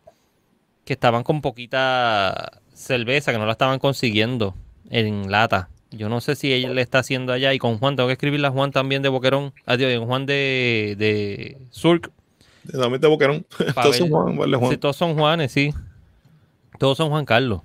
que 0.85 0.93
estaban 0.93 1.23
con 1.23 1.41
poquita 1.41 2.61
cerveza, 2.73 3.31
que 3.31 3.37
no 3.37 3.45
la 3.45 3.53
estaban 3.53 3.79
consiguiendo 3.79 4.55
en 4.89 5.31
lata. 5.31 5.69
Yo 5.91 6.09
no 6.09 6.21
sé 6.21 6.35
si 6.35 6.51
ella 6.51 6.69
le 6.69 6.81
está 6.81 6.99
haciendo 6.99 7.33
allá 7.33 7.53
y 7.53 7.59
con 7.59 7.77
Juan, 7.77 7.95
tengo 7.95 8.07
que 8.07 8.13
escribirle 8.13 8.47
a 8.47 8.51
Juan 8.51 8.71
también 8.71 9.03
de 9.03 9.09
Boquerón, 9.09 9.53
adiós, 9.65 9.91
en 9.91 10.05
Juan 10.05 10.25
de, 10.25 10.95
de 10.97 11.57
Surk. 11.69 12.11
También 12.71 12.99
de 12.99 13.07
Boquerón. 13.07 13.45
Todos 13.75 13.97
son. 13.97 14.09
Juan, 14.09 14.37
vale, 14.37 14.57
Juan. 14.57 14.71
Sí, 14.71 14.77
todos 14.77 14.95
son 14.95 15.15
Juanes, 15.15 15.51
sí. 15.51 15.73
Todos 16.79 16.97
son 16.97 17.09
Juan 17.09 17.25
Carlos. 17.25 17.61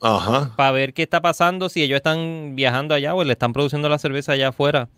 Ajá. 0.00 0.52
para 0.54 0.70
ver 0.70 0.92
qué 0.92 1.02
está 1.02 1.22
pasando, 1.22 1.70
si 1.70 1.82
ellos 1.82 1.96
están 1.96 2.54
viajando 2.54 2.94
allá 2.94 3.14
o 3.14 3.24
le 3.24 3.32
están 3.32 3.54
produciendo 3.54 3.88
la 3.88 3.98
cerveza 3.98 4.32
allá 4.32 4.48
afuera, 4.48 4.90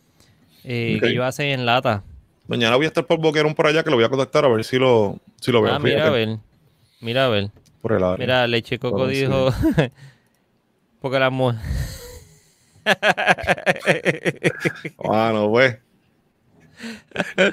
eh, 0.65 0.99
que 1.01 1.11
ellos 1.11 1.25
hacen 1.25 1.47
en 1.47 1.65
lata. 1.65 2.03
Mañana 2.49 2.75
voy 2.75 2.87
a 2.87 2.89
estar 2.89 3.07
por 3.07 3.21
Boquerón 3.21 3.55
por 3.55 3.69
allá, 3.69 3.85
que 3.85 3.91
lo 3.91 3.97
voy 3.97 4.05
a 4.05 4.09
contactar 4.09 4.45
a 4.45 4.49
ver 4.49 4.65
si 4.65 4.79
lo, 4.79 5.21
si 5.41 5.53
lo 5.53 5.63
veo. 5.63 5.75
Ah, 5.75 5.79
mira 5.79 6.09
a 6.09 6.11
ver, 6.11 6.39
mira 7.01 7.27
a 7.27 7.29
ver. 7.29 7.51
Por 7.83 7.93
el 7.93 8.05
área. 8.05 8.17
Mira, 8.19 8.47
Leche 8.47 8.79
Coco 8.79 9.09
sí. 9.09 9.17
dijo, 9.17 9.51
porque 11.01 11.19
las 11.19 11.33
mujeres... 11.33 11.63
Ah, 15.05 15.31
no, 15.35 15.51
pues. 15.51 15.79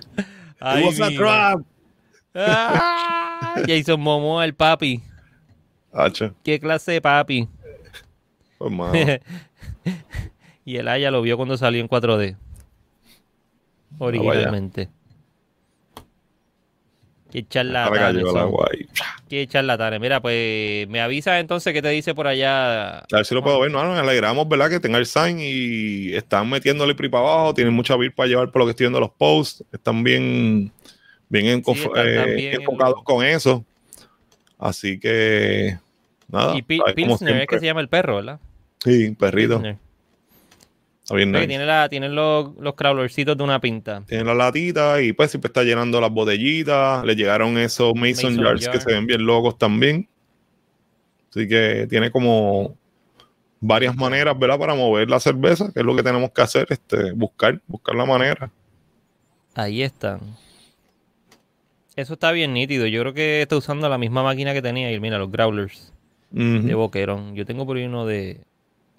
Ay, 0.59 0.83
It 0.83 0.85
was 0.85 0.99
a 1.01 1.09
mi- 1.09 1.17
trap. 1.17 1.61
Ah, 2.35 3.55
Jason 3.67 3.99
Momoa, 4.01 4.45
el 4.45 4.55
papi. 4.55 5.01
Hacho, 5.91 6.33
¿Qué 6.43 6.59
clase 6.59 6.93
de 6.93 7.01
papi? 7.01 7.47
pues, 8.57 8.71
mano. 8.71 8.93
y 10.65 10.77
el 10.77 10.87
Aya 10.87 11.11
lo 11.11 11.21
vio 11.21 11.37
cuando 11.37 11.57
salió 11.57 11.79
en 11.81 11.87
4D. 11.87 12.35
Originalmente. 13.99 14.89
Qué 17.33 17.47
charlatanes. 17.47 18.23
Qué 19.27 19.47
charlatanes. 19.47 19.99
Mira, 19.99 20.21
pues 20.21 20.87
me 20.87 21.01
avisa 21.01 21.39
entonces 21.39 21.73
qué 21.73 21.81
te 21.81 21.89
dice 21.89 22.13
por 22.13 22.27
allá. 22.27 22.99
A 22.99 23.05
ver 23.11 23.25
si 23.25 23.33
lo 23.33 23.41
puedo 23.43 23.59
ver, 23.59 23.71
no, 23.71 23.83
nos 23.83 23.97
alegramos, 23.97 24.47
¿verdad? 24.47 24.69
Que 24.69 24.79
tenga 24.79 24.99
el 24.99 25.07
sign 25.07 25.39
y 25.41 26.13
están 26.13 26.47
metiéndole 26.47 26.93
pri 26.93 27.09
para 27.09 27.23
abajo, 27.23 27.53
tienen 27.55 27.73
mucha 27.73 27.97
vir 27.97 28.13
para 28.13 28.27
llevar 28.27 28.51
por 28.51 28.59
lo 28.61 28.65
que 28.67 28.71
estoy 28.71 28.83
viendo 28.85 28.99
los 28.99 29.09
posts, 29.09 29.63
están 29.71 30.03
bien, 30.03 30.71
bien, 31.27 31.63
Sí, 31.65 31.71
están- 31.71 32.07
eh, 32.07 32.35
bien 32.35 32.53
enfocados 32.61 32.99
en- 32.99 33.03
con 33.03 33.25
eso. 33.25 33.65
Así 34.59 34.99
que, 34.99 35.77
nada. 36.27 36.55
Y. 36.55 36.61
Como 36.61 36.93
Pilsner 36.93 37.41
es 37.41 37.47
que 37.47 37.59
se 37.59 37.65
llama 37.65 37.81
el 37.81 37.89
perro, 37.89 38.17
¿verdad? 38.17 38.39
Sí, 38.83 39.09
perrito. 39.17 39.55
Pilsner. 39.55 39.77
Está 41.03 41.15
bien 41.15 41.31
Ve 41.33 41.39
que 41.39 41.47
nice. 41.47 41.49
tiene 41.49 41.65
la, 41.65 41.89
tienen 41.89 42.15
los, 42.15 42.55
los 42.57 42.75
crawlercitos 42.75 43.37
de 43.37 43.43
una 43.43 43.59
pinta. 43.59 44.03
Tienen 44.07 44.25
la 44.25 44.33
latita 44.33 45.01
y 45.01 45.11
pues 45.11 45.31
siempre 45.31 45.47
está 45.47 45.63
llenando 45.63 45.99
las 45.99 46.09
botellitas. 46.11 47.03
Le 47.03 47.15
llegaron 47.15 47.57
esos 47.57 47.93
Mason, 47.93 48.35
Mason 48.35 48.43
jars 48.43 48.63
jar. 48.65 48.73
que 48.73 48.79
se 48.79 48.91
ven 48.93 49.05
bien 49.05 49.25
locos 49.25 49.57
también. 49.57 50.07
Así 51.29 51.47
que 51.47 51.87
tiene 51.89 52.09
como 52.09 52.77
varias 53.59 53.95
maneras, 53.95 54.37
¿verdad? 54.39 54.57
Para 54.57 54.75
mover 54.75 55.09
la 55.09 55.19
cerveza, 55.19 55.71
que 55.73 55.81
es 55.81 55.85
lo 55.85 55.95
que 55.95 56.03
tenemos 56.03 56.31
que 56.31 56.41
hacer, 56.41 56.67
este, 56.69 57.11
buscar, 57.11 57.61
buscar 57.67 57.95
la 57.95 58.05
manera. 58.05 58.49
Ahí 59.55 59.83
están. 59.83 60.21
Eso 61.95 62.13
está 62.13 62.31
bien 62.31 62.53
nítido. 62.53 62.87
Yo 62.87 63.01
creo 63.01 63.13
que 63.13 63.41
está 63.41 63.57
usando 63.57 63.89
la 63.89 63.97
misma 63.97 64.23
máquina 64.23 64.53
que 64.53 64.61
tenía. 64.61 64.91
Y 64.91 64.99
mira, 64.99 65.17
los 65.17 65.31
growlers 65.31 65.93
de 66.31 66.73
Boquerón. 66.73 67.35
Yo 67.35 67.45
tengo 67.45 67.65
por 67.65 67.77
ahí 67.77 67.83
uno 67.83 68.05
de 68.05 68.41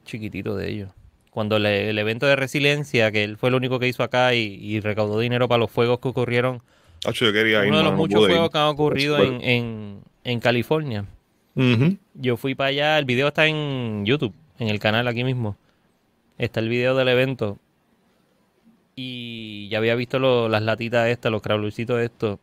chiquitito 0.04 0.54
de 0.54 0.70
ellos. 0.70 0.90
Cuando 1.34 1.58
le- 1.58 1.90
el 1.90 1.98
evento 1.98 2.26
de 2.26 2.36
resiliencia, 2.36 3.10
que 3.10 3.24
él 3.24 3.36
fue 3.36 3.48
el 3.48 3.56
único 3.56 3.80
que 3.80 3.88
hizo 3.88 4.04
acá 4.04 4.34
y, 4.34 4.38
y 4.54 4.78
recaudó 4.78 5.18
dinero 5.18 5.48
para 5.48 5.58
los 5.58 5.70
fuegos 5.70 5.98
que 5.98 6.06
ocurrieron. 6.06 6.62
Tacho, 7.00 7.24
yo 7.26 7.32
quería 7.32 7.62
ir, 7.64 7.68
Uno 7.70 7.78
de 7.78 7.82
los 7.82 7.92
no 7.92 7.98
muchos 7.98 8.20
ir. 8.22 8.28
fuegos 8.28 8.50
que 8.50 8.58
han 8.58 8.66
ocurrido 8.68 9.20
en, 9.20 9.40
en, 9.42 10.00
en 10.22 10.38
California. 10.40 11.06
Yo 12.14 12.36
fui 12.36 12.54
para 12.54 12.68
allá, 12.68 12.98
el 12.98 13.04
video 13.04 13.28
está 13.28 13.46
en 13.48 14.06
YouTube, 14.06 14.32
en 14.60 14.68
el 14.68 14.78
canal 14.78 15.08
aquí 15.08 15.24
mismo. 15.24 15.56
Está 16.38 16.60
el 16.60 16.68
video 16.68 16.94
del 16.94 17.08
evento. 17.08 17.58
Y 18.96 19.68
ya 19.70 19.78
había 19.78 19.96
visto 19.96 20.18
lo- 20.18 20.48
las 20.48 20.62
latitas 20.62 21.08
estas, 21.08 21.32
los 21.32 21.42
crawlercitos 21.42 22.00
estos, 22.00 22.38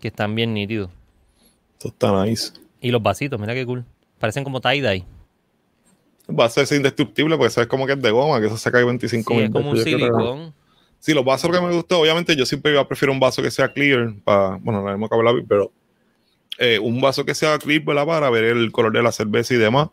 que 0.00 0.08
están 0.08 0.34
bien 0.34 0.54
nítidos. 0.54 0.90
Esto 1.72 1.88
está 1.88 2.24
nice. 2.24 2.52
Y 2.80 2.90
los 2.92 3.02
vasitos, 3.02 3.40
mira 3.40 3.52
qué 3.54 3.66
cool. 3.66 3.84
Parecen 4.18 4.44
como 4.44 4.60
tie-dye. 4.60 5.04
Va 6.28 6.46
a 6.46 6.50
ser 6.50 6.66
indestructible 6.76 7.36
porque 7.36 7.50
sabes 7.50 7.68
como 7.68 7.86
que 7.86 7.92
es 7.92 8.02
de 8.02 8.10
goma, 8.10 8.40
que 8.40 8.46
eso 8.46 8.56
se 8.56 8.72
cae 8.72 8.84
25 8.84 9.32
Sí, 9.32 9.36
mil 9.36 9.46
es 9.46 9.52
como 9.52 9.70
un 9.70 9.78
silicón. 9.78 10.54
Sí, 10.98 11.14
los 11.14 11.24
vasos 11.24 11.50
que 11.50 11.60
me 11.60 11.72
gustó, 11.72 12.00
obviamente 12.00 12.34
yo 12.34 12.44
siempre 12.44 12.72
iba 12.72 12.80
a 12.80 12.88
prefiero 12.88 13.12
un 13.12 13.20
vaso 13.20 13.42
que 13.42 13.50
sea 13.50 13.72
clear, 13.72 14.14
para, 14.24 14.56
bueno, 14.56 14.84
la 14.84 14.92
hemos 14.92 15.06
acabado, 15.06 15.38
pero 15.48 15.70
eh, 16.58 16.78
un 16.80 17.00
vaso 17.00 17.24
que 17.24 17.34
sea 17.34 17.58
clear, 17.58 17.82
¿verdad? 17.82 18.06
Para 18.06 18.30
ver 18.30 18.44
el 18.44 18.72
color 18.72 18.92
de 18.92 19.02
la 19.02 19.12
cerveza 19.12 19.54
y 19.54 19.58
demás. 19.58 19.88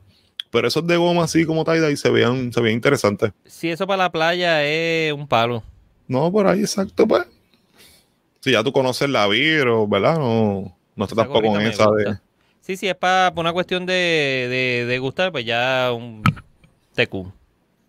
Pero 0.50 0.68
esos 0.68 0.86
de 0.86 0.98
goma 0.98 1.24
así 1.24 1.46
como 1.46 1.66
tie-dye 1.66 1.98
se 1.98 2.10
veían, 2.10 2.54
se 2.54 2.62
veían 2.62 2.78
interesantes. 2.78 3.32
Si 3.46 3.70
eso 3.70 3.86
para 3.88 4.04
la 4.04 4.12
playa 4.12 4.64
es 4.64 5.12
un 5.12 5.28
palo. 5.28 5.64
No, 6.08 6.32
por 6.32 6.48
ahí 6.48 6.62
exacto, 6.62 7.08
pues. 7.08 7.26
Si 8.40 8.52
ya 8.52 8.64
tú 8.64 8.72
conoces 8.72 9.10
la 9.10 9.28
Viro, 9.28 9.88
¿verdad? 9.88 10.18
No, 10.18 10.76
no 10.96 11.06
está 11.06 11.16
Esa 11.16 11.24
tampoco 11.24 11.60
en 11.60 11.68
esa 11.68 11.90
de... 11.92 12.18
Sí, 12.64 12.78
sí, 12.78 12.88
es 12.88 12.96
para 12.96 13.34
una 13.36 13.52
cuestión 13.52 13.86
de, 13.86 13.94
de, 13.94 14.86
de 14.88 15.00
gustar, 15.00 15.34
pues 15.34 15.44
ya 15.44 15.92
un 15.92 16.24
TQ. 16.96 17.28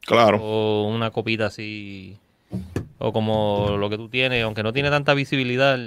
Claro. 0.00 0.38
O 0.42 0.88
una 0.88 1.12
copita 1.12 1.46
así. 1.46 2.18
O 2.98 3.12
como 3.12 3.76
lo 3.78 3.88
que 3.88 3.96
tú 3.96 4.08
tienes, 4.08 4.42
aunque 4.42 4.64
no 4.64 4.72
tiene 4.72 4.90
tanta 4.90 5.14
visibilidad. 5.14 5.78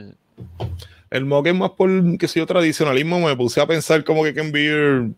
El 1.10 1.26
mock 1.26 1.48
es 1.48 1.54
más 1.54 1.72
por, 1.72 2.18
que 2.18 2.30
sé 2.30 2.40
yo, 2.40 2.46
tradicionalismo. 2.46 3.20
Me 3.20 3.36
puse 3.36 3.60
a 3.60 3.68
pensar 3.68 4.06
como 4.06 4.24
que 4.24 4.34
Ken 4.34 4.54
Beer 4.54 5.10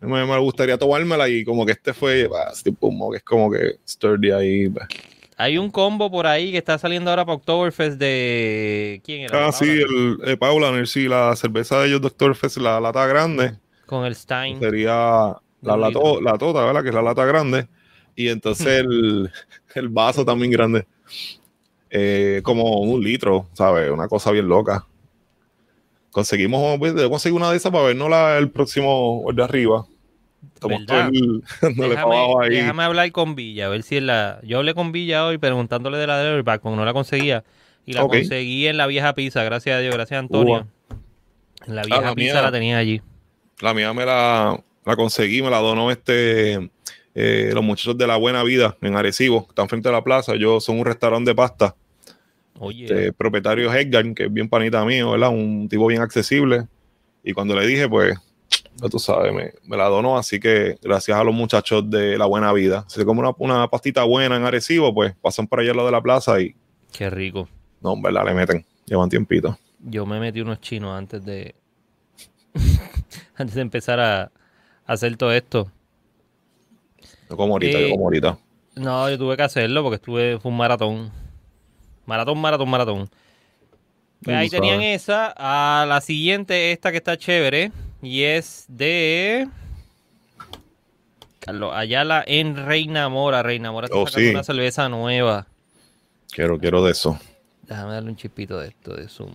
me, 0.00 0.24
me 0.24 0.38
gustaría 0.38 0.78
tomármela 0.78 1.28
y 1.28 1.44
como 1.44 1.66
que 1.66 1.72
este 1.72 1.92
fue, 1.94 2.28
bah, 2.28 2.50
este 2.52 2.70
tipo 2.70 2.86
un 2.86 2.98
mock 2.98 3.16
es 3.16 3.24
como 3.24 3.50
que 3.50 3.76
sturdy 3.88 4.30
ahí. 4.30 4.68
bah. 4.68 4.86
Hay 5.38 5.58
un 5.58 5.70
combo 5.70 6.10
por 6.10 6.26
ahí 6.26 6.50
que 6.50 6.58
está 6.58 6.78
saliendo 6.78 7.10
ahora 7.10 7.24
para 7.26 7.36
Oktoberfest 7.36 7.98
de. 7.98 9.02
¿Quién 9.04 9.22
era? 9.22 9.48
Ah, 9.48 9.52
sí, 9.52 9.66
el 9.68 10.18
eh, 10.24 10.36
Paulaner, 10.36 10.86
sí, 10.88 11.08
la 11.08 11.36
cerveza 11.36 11.78
de 11.80 11.88
ellos, 11.88 12.00
Doctor 12.00 12.34
Fest, 12.34 12.56
la 12.56 12.80
lata 12.80 13.06
grande, 13.06 13.54
Con 13.84 14.06
el 14.06 14.14
Stein. 14.14 14.58
sería 14.58 15.36
la, 15.60 15.76
De 15.76 15.86
litro. 15.88 16.20
la 16.22 16.38
tota, 16.38 16.64
¿verdad? 16.64 16.82
Que 16.82 16.88
es 16.88 16.94
la 16.94 17.02
lata 17.02 17.24
grande. 17.26 17.68
Y 18.14 18.28
entonces 18.28 18.66
el, 18.80 19.30
el 19.74 19.88
vaso 19.90 20.24
también 20.24 20.50
grande. 20.50 20.86
Eh, 21.90 22.40
como 22.42 22.80
un 22.80 23.02
litro, 23.02 23.48
¿sabes? 23.52 23.90
Una 23.90 24.08
cosa 24.08 24.30
bien 24.30 24.48
loca. 24.48 24.86
Conseguimos, 26.10 26.78
pues, 26.78 26.94
debo 26.94 27.10
conseguir 27.10 27.36
una 27.36 27.50
de 27.50 27.58
esas 27.58 27.70
para 27.70 27.84
vernos 27.84 28.08
la, 28.08 28.38
el 28.38 28.50
próximo 28.50 29.22
el 29.28 29.36
de 29.36 29.44
arriba. 29.44 29.86
Dándole 30.60 30.86
para 31.60 31.70
Déjame, 31.70 32.16
abajo 32.16 32.40
ahí. 32.42 32.50
déjame 32.50 32.82
hablar 32.84 33.12
con 33.12 33.34
Villa, 33.34 33.66
a 33.66 33.68
ver 33.68 33.82
si 33.82 33.96
es 33.96 34.02
la. 34.02 34.40
Yo 34.42 34.58
hablé 34.58 34.74
con 34.74 34.92
Villa 34.92 35.26
hoy 35.26 35.38
preguntándole 35.38 35.98
de 35.98 36.06
la 36.06 36.18
de 36.18 36.30
Overback, 36.32 36.62
porque 36.62 36.76
no 36.76 36.84
la 36.84 36.92
conseguía. 36.92 37.44
Y 37.84 37.92
la 37.92 38.02
conseguí 38.06 38.66
en 38.66 38.76
la 38.76 38.86
vieja 38.86 39.14
pizza, 39.14 39.44
gracias 39.44 39.76
a 39.76 39.80
Dios, 39.80 39.94
gracias 39.94 40.16
a 40.16 40.20
Antonio. 40.20 40.66
En 41.66 41.74
la 41.76 41.82
vieja 41.82 42.00
la 42.00 42.14
pizza 42.14 42.34
mía. 42.34 42.42
la 42.42 42.52
tenía 42.52 42.78
allí. 42.78 43.00
La 43.60 43.74
mía 43.74 43.92
me 43.92 44.04
la, 44.04 44.60
la 44.84 44.96
conseguí, 44.96 45.40
me 45.42 45.50
la 45.50 45.58
donó 45.58 45.90
este 45.90 46.70
eh, 47.14 47.50
los 47.54 47.62
muchachos 47.64 47.96
de 47.96 48.06
la 48.06 48.16
Buena 48.16 48.42
Vida 48.42 48.76
en 48.82 48.96
Arecibo, 48.96 49.44
que 49.46 49.50
están 49.52 49.68
frente 49.68 49.88
a 49.88 49.92
la 49.92 50.02
plaza. 50.04 50.34
Yo 50.36 50.60
son 50.60 50.78
un 50.80 50.84
restaurante 50.84 51.30
de 51.30 51.34
pasta. 51.34 51.74
Oye, 52.58 52.84
Este, 52.84 53.12
propietario 53.12 53.72
es 53.72 53.86
Edgar, 53.86 54.14
que 54.14 54.24
es 54.24 54.32
bien 54.32 54.48
panita 54.48 54.84
mío, 54.84 55.12
¿verdad? 55.12 55.30
Un 55.30 55.68
tipo 55.68 55.86
bien 55.86 56.02
accesible. 56.02 56.66
Y 57.22 57.32
cuando 57.32 57.54
le 57.58 57.66
dije, 57.66 57.88
pues, 57.88 58.16
ya 58.76 58.88
tú 58.88 58.98
sabes, 58.98 59.32
me, 59.32 59.52
me 59.64 59.76
la 59.76 59.84
donó. 59.86 60.18
Así 60.18 60.38
que 60.38 60.78
gracias 60.82 61.18
a 61.18 61.24
los 61.24 61.34
muchachos 61.34 61.88
de 61.90 62.18
la 62.18 62.26
Buena 62.26 62.52
Vida. 62.52 62.84
Si 62.88 63.00
se 63.00 63.04
come 63.06 63.20
una, 63.20 63.32
una 63.38 63.68
pastita 63.68 64.04
buena 64.04 64.36
en 64.36 64.44
Arecibo, 64.44 64.92
pues 64.92 65.14
pasan 65.20 65.46
por 65.46 65.60
allá 65.60 65.70
al 65.70 65.76
lado 65.76 65.88
de 65.88 65.92
la 65.92 66.02
plaza 66.02 66.40
y, 66.40 66.54
qué 66.92 67.10
rico. 67.10 67.48
no, 67.80 67.94
en 67.94 68.02
verdad, 68.02 68.24
le 68.24 68.34
meten. 68.34 68.66
Llevan 68.86 69.08
tiempito. 69.08 69.58
Yo 69.80 70.06
me 70.06 70.20
metí 70.20 70.40
unos 70.40 70.60
chinos 70.60 70.96
antes 70.96 71.24
de. 71.24 71.54
antes 73.36 73.54
de 73.54 73.60
empezar 73.60 73.98
a, 74.00 74.22
a 74.22 74.30
hacer 74.86 75.16
todo 75.16 75.32
esto. 75.32 75.70
Yo 77.28 77.36
como 77.36 77.54
ahorita, 77.54 77.78
Eh, 77.78 77.88
yo 77.88 77.90
como 77.90 78.04
ahorita. 78.04 78.38
No, 78.76 79.08
yo 79.10 79.18
tuve 79.18 79.36
que 79.36 79.42
hacerlo 79.42 79.82
porque 79.82 79.96
estuve, 79.96 80.38
fue 80.38 80.50
un 80.50 80.56
maratón. 80.56 81.10
Maratón, 82.04 82.38
maratón, 82.38 82.68
maratón. 82.70 83.10
Pues 84.22 84.36
ahí 84.36 84.48
tenían 84.48 84.82
esa. 84.82 85.32
A 85.36 85.86
la 85.86 86.00
siguiente, 86.00 86.72
esta 86.72 86.90
que 86.90 86.98
está 86.98 87.16
chévere. 87.16 87.72
Y 88.06 88.22
es 88.22 88.66
de. 88.68 89.48
Carlos 91.40 91.72
Ayala 91.74 92.22
en 92.24 92.54
Reina 92.54 93.08
Mora. 93.08 93.42
Reina 93.42 93.72
Mora 93.72 93.86
está 93.86 93.98
Oh, 93.98 94.06
sacando 94.06 94.28
sí. 94.28 94.34
una 94.34 94.44
cerveza 94.44 94.88
nueva. 94.88 95.48
Quiero, 96.30 96.56
quiero 96.60 96.84
de 96.84 96.92
eso. 96.92 97.18
Déjame 97.62 97.94
darle 97.94 98.10
un 98.10 98.16
chispito 98.16 98.60
de 98.60 98.68
esto, 98.68 98.94
de 98.94 99.08
Zoom. 99.08 99.32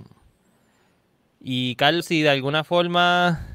Y 1.42 1.76
Carl, 1.76 2.02
si 2.02 2.22
de 2.22 2.30
alguna 2.30 2.64
forma. 2.64 3.46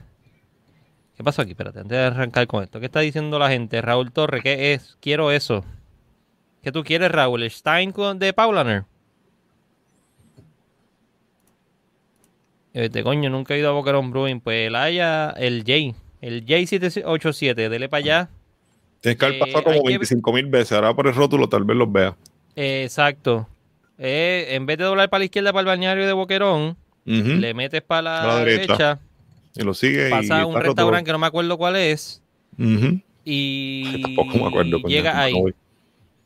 ¿Qué 1.16 1.24
pasó 1.24 1.40
aquí? 1.40 1.52
Espérate, 1.52 1.78
antes 1.78 1.96
de 1.96 2.04
arrancar 2.04 2.46
con 2.46 2.62
esto. 2.62 2.78
¿Qué 2.78 2.84
está 2.86 3.00
diciendo 3.00 3.38
la 3.38 3.48
gente? 3.48 3.80
Raúl 3.80 4.12
Torre, 4.12 4.42
¿qué 4.42 4.74
es? 4.74 4.98
Quiero 5.00 5.30
eso. 5.32 5.64
¿Qué 6.62 6.72
tú 6.72 6.84
quieres, 6.84 7.10
Raúl? 7.10 7.42
¿El 7.42 7.50
Stein 7.50 7.94
de 8.18 8.34
Paulaner? 8.34 8.84
Este 12.76 13.02
coño, 13.02 13.30
nunca 13.30 13.54
he 13.54 13.58
ido 13.58 13.70
a 13.70 13.72
Boquerón 13.72 14.10
Brewing. 14.10 14.40
Pues 14.40 14.66
el 14.66 14.76
haya, 14.76 15.30
el 15.30 15.60
J, 15.60 15.96
el 16.20 16.44
J787, 16.44 17.54
dele 17.70 17.88
para 17.88 17.98
allá. 18.00 18.28
Tienes 19.00 19.18
que 19.18 19.24
haber 19.24 19.36
Eh, 19.36 19.40
pasado 19.40 19.58
hay 19.58 19.64
como 19.64 19.82
que- 19.84 19.88
25 19.92 20.32
mil 20.34 20.46
veces. 20.46 20.72
Ahora 20.72 20.94
por 20.94 21.06
el 21.06 21.14
rótulo 21.14 21.48
tal 21.48 21.64
vez 21.64 21.74
los 21.76 21.90
vea. 21.90 22.14
Eh, 22.54 22.82
exacto. 22.84 23.48
Eh, 23.96 24.48
en 24.50 24.66
vez 24.66 24.76
de 24.76 24.84
doblar 24.84 25.08
para 25.08 25.20
la 25.20 25.24
izquierda 25.24 25.52
para 25.54 25.60
el 25.60 25.66
balneario 25.66 26.06
de 26.06 26.12
Boquerón, 26.12 26.76
le 27.06 27.54
metes 27.54 27.80
para 27.80 28.02
la, 28.26 28.38
derecha. 28.40 28.66
derecha, 28.74 28.98
Y 29.54 29.62
lo 29.62 29.72
sigue. 29.72 30.10
pasa 30.10 30.42
a 30.42 30.46
un 30.46 30.60
restaurante 30.60 31.06
que 31.06 31.12
no 31.12 31.18
me 31.18 31.26
acuerdo 31.28 31.56
cuál 31.56 31.76
es 31.76 32.20
y 33.24 34.02
Tampoco 34.02 34.36
me 34.36 34.46
acuerdo. 34.48 34.78
llega 34.86 35.18
ahí. 35.18 35.34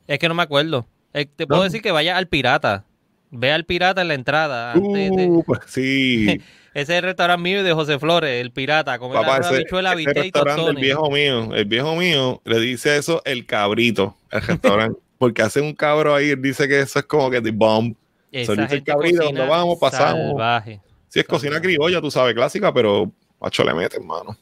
Es 0.08 0.18
que 0.18 0.28
no 0.28 0.34
me 0.34 0.42
acuerdo. 0.42 0.84
Eh, 1.12 1.26
te 1.26 1.46
puedo 1.46 1.60
No. 1.60 1.64
decir 1.64 1.80
que 1.80 1.92
vaya 1.92 2.16
al 2.16 2.26
pirata. 2.26 2.84
Ve 3.30 3.52
al 3.52 3.64
pirata 3.64 4.02
en 4.02 4.08
la 4.08 4.14
entrada. 4.14 4.72
antes 4.72 5.12
Uh, 5.12 5.42
pues 5.44 5.60
sí. 5.66 6.40
Ese 6.72 6.92
es 6.92 6.98
el 6.98 7.02
restaurante 7.02 7.42
mío 7.42 7.60
y 7.60 7.62
de 7.64 7.72
José 7.72 7.98
Flores, 7.98 8.40
el 8.40 8.52
pirata. 8.52 8.98
Comer 8.98 9.22
Papá, 9.22 9.38
ese, 9.38 9.54
habichuela, 9.54 9.90
ese 9.90 9.96
bistec 9.96 10.16
y 10.18 10.22
restaurante, 10.22 10.70
el 10.70 10.76
viejo 10.76 11.10
mío, 11.10 11.52
el 11.52 11.64
viejo 11.64 11.96
mío 11.96 12.40
le 12.44 12.60
dice 12.60 12.96
eso 12.96 13.22
el 13.24 13.44
cabrito 13.44 14.16
al 14.30 14.42
restaurante. 14.42 15.00
porque 15.18 15.42
hace 15.42 15.60
un 15.60 15.74
cabro 15.74 16.14
ahí, 16.14 16.30
él 16.30 16.40
dice 16.40 16.68
que 16.68 16.80
eso 16.80 17.00
es 17.00 17.04
como 17.06 17.28
que 17.28 17.42
the 17.42 17.50
bomb. 17.50 17.94
Esa 18.30 18.46
Solito 18.46 18.62
el 18.62 18.68
gente 18.68 18.92
cabrito, 18.92 19.24
donde 19.24 19.46
vamos, 19.46 19.78
pasamos. 19.80 20.28
Salvaje. 20.28 20.80
Si 21.08 21.18
es 21.18 21.26
cocina 21.26 21.60
criolla, 21.60 22.00
tú 22.00 22.10
sabes, 22.10 22.34
clásica, 22.34 22.72
pero 22.72 23.10
macho 23.40 23.64
le 23.64 23.74
mete, 23.74 23.96
hermano. 23.96 24.36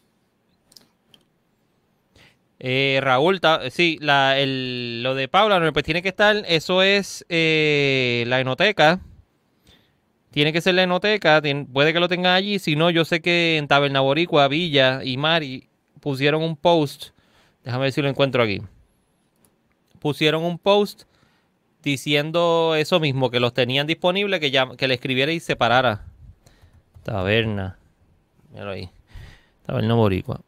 Eh, 2.61 2.99
Raúl, 3.03 3.41
sí, 3.71 3.99
la, 4.01 4.39
el, 4.39 5.03
lo 5.03 5.15
de 5.15 5.29
Paula, 5.29 5.73
pues 5.73 5.85
tiene 5.85 6.03
que 6.03 6.09
estar, 6.09 6.43
eso 6.49 6.83
es 6.83 7.25
eh, 7.29 8.25
la 8.27 8.41
enoteca. 8.41 9.01
tiene 10.31 10.53
que 10.53 10.61
ser 10.61 10.75
la 10.75 10.83
enoteca, 10.83 11.41
puede 11.73 11.93
que 11.93 12.01
lo 12.01 12.09
tengan 12.09 12.35
allí, 12.35 12.59
si 12.59 12.77
no, 12.77 12.91
yo 12.91 13.05
sé 13.05 13.21
que 13.21 13.57
en 13.59 13.69
Taberna 13.69 14.01
Boricua, 14.01 14.49
Villa 14.49 15.03
y 15.05 15.17
Mari 15.17 15.69
pusieron 16.01 16.43
un 16.43 16.57
post, 16.57 17.11
déjame 17.65 17.85
ver 17.85 17.93
si 17.93 18.03
lo 18.03 18.09
encuentro 18.09 18.43
aquí, 18.43 18.61
pusieron 20.01 20.45
un 20.45 20.59
post 20.59 21.05
diciendo 21.83 22.75
eso 22.77 23.01
mismo, 23.01 23.31
que 23.31 23.41
los 23.41 23.55
tenían 23.55 23.87
disponibles, 23.87 24.41
que, 24.41 24.51
que 24.77 24.89
le 24.89 24.95
escribiera 24.95 25.33
y 25.33 25.41
separara. 25.41 26.07
Taberna, 27.05 27.79
míralo 28.51 28.73
ahí, 28.73 28.91
Taberna 29.65 29.95
Boricua. 29.95 30.41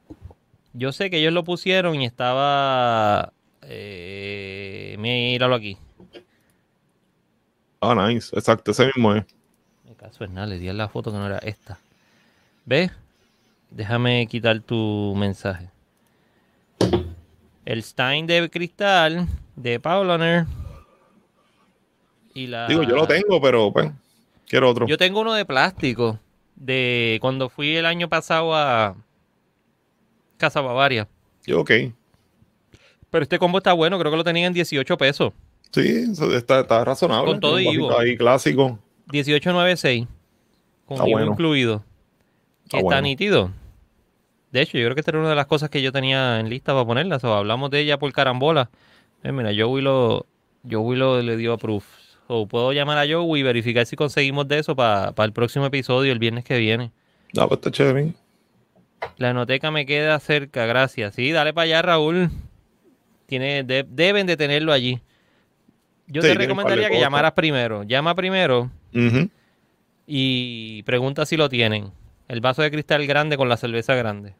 Yo 0.72 0.92
sé 0.92 1.10
que 1.10 1.18
ellos 1.18 1.32
lo 1.32 1.44
pusieron 1.44 2.00
y 2.00 2.06
estaba, 2.06 3.32
eh, 3.62 4.96
míralo 4.98 5.54
aquí. 5.54 5.76
Ah, 7.80 7.94
nice. 7.94 8.34
Exacto, 8.36 8.70
ese 8.70 8.86
mismo 8.86 9.14
es. 9.14 9.24
Me 9.84 9.94
caso 9.94 10.24
es 10.24 10.30
nada, 10.30 10.46
le 10.46 10.58
di 10.58 10.68
a 10.68 10.72
la 10.72 10.88
foto 10.88 11.10
que 11.10 11.18
no 11.18 11.26
era 11.26 11.38
esta. 11.38 11.78
¿Ves? 12.66 12.92
Déjame 13.70 14.26
quitar 14.26 14.60
tu 14.60 15.14
mensaje. 15.16 15.70
El 17.64 17.82
Stein 17.82 18.26
de 18.26 18.50
cristal 18.50 19.26
de 19.56 19.80
Paulaner. 19.80 20.46
Y 22.34 22.46
la. 22.46 22.66
Digo, 22.66 22.82
yo 22.82 22.96
lo 22.96 23.06
tengo, 23.06 23.40
pero 23.40 23.72
pues, 23.72 23.90
quiero 24.46 24.70
otro. 24.70 24.86
Yo 24.86 24.98
tengo 24.98 25.20
uno 25.20 25.32
de 25.34 25.44
plástico. 25.44 26.18
De 26.56 27.18
cuando 27.22 27.48
fui 27.48 27.76
el 27.76 27.86
año 27.86 28.08
pasado 28.08 28.54
a 28.54 28.94
Casa 30.40 30.60
Bavaria. 30.60 31.06
Yo, 31.46 31.60
ok. 31.60 31.70
Pero 33.10 33.22
este 33.22 33.38
combo 33.38 33.58
está 33.58 33.72
bueno, 33.72 33.98
creo 33.98 34.10
que 34.10 34.16
lo 34.16 34.24
tenían 34.24 34.48
en 34.48 34.54
18 34.54 34.96
pesos. 34.98 35.32
Sí, 35.72 36.04
está, 36.34 36.60
está 36.60 36.84
razonable. 36.84 37.30
Con 37.32 37.40
todo 37.40 37.60
y 37.60 37.68
Ivo. 37.68 37.96
Ahí 37.96 38.16
clásico. 38.16 38.78
18.96. 39.12 40.06
Con 40.86 40.96
Está 40.96 41.08
Ivo 41.08 41.18
bueno. 41.18 41.32
incluido. 41.32 41.84
Está 42.64 42.78
Está 42.78 42.84
bueno. 42.84 43.02
nítido. 43.02 43.50
De 44.50 44.62
hecho, 44.62 44.78
yo 44.78 44.84
creo 44.84 44.94
que 44.94 45.00
esta 45.00 45.12
era 45.12 45.20
una 45.20 45.28
de 45.30 45.36
las 45.36 45.46
cosas 45.46 45.70
que 45.70 45.80
yo 45.80 45.92
tenía 45.92 46.40
en 46.40 46.50
lista 46.50 46.72
para 46.72 46.84
ponerlas. 46.84 47.22
O 47.22 47.32
hablamos 47.34 47.70
de 47.70 47.80
ella 47.80 47.98
por 47.98 48.12
carambola. 48.12 48.70
Eh, 49.22 49.30
mira, 49.32 49.50
Joey 49.56 49.82
lo, 49.82 50.26
Joey 50.68 50.98
lo 50.98 51.22
le 51.22 51.36
dio 51.36 51.52
approve. 51.52 51.84
O 52.26 52.46
puedo 52.46 52.72
llamar 52.72 52.98
a 52.98 53.12
Joey 53.12 53.40
y 53.40 53.42
verificar 53.44 53.86
si 53.86 53.96
conseguimos 53.96 54.46
de 54.48 54.58
eso 54.60 54.74
para 54.76 55.12
el 55.24 55.32
próximo 55.32 55.66
episodio, 55.66 56.12
el 56.12 56.18
viernes 56.18 56.44
que 56.44 56.58
viene. 56.58 56.90
Ah, 57.36 57.46
pues 57.46 57.58
está 57.58 57.70
chévere. 57.70 58.12
La 59.16 59.30
enoteca 59.30 59.70
me 59.70 59.86
queda 59.86 60.18
cerca, 60.20 60.66
gracias. 60.66 61.14
Sí, 61.14 61.32
dale 61.32 61.52
para 61.52 61.64
allá, 61.64 61.82
Raúl. 61.82 62.30
Tiene, 63.26 63.62
de- 63.64 63.86
deben 63.88 64.26
de 64.26 64.36
tenerlo 64.36 64.72
allí. 64.72 65.00
Yo 66.06 66.22
Sí, 66.22 66.28
te 66.28 66.34
recomendaría 66.34 66.88
que 66.88 67.00
llamaras 67.00 67.32
primero. 67.32 67.82
Llama 67.84 68.14
primero 68.14 68.70
y 70.06 70.82
pregunta 70.82 71.24
si 71.24 71.36
lo 71.36 71.48
tienen. 71.48 71.92
El 72.28 72.40
vaso 72.40 72.62
de 72.62 72.70
cristal 72.70 73.06
grande 73.06 73.36
con 73.36 73.48
la 73.48 73.56
cerveza 73.56 73.94
grande. 73.94 74.34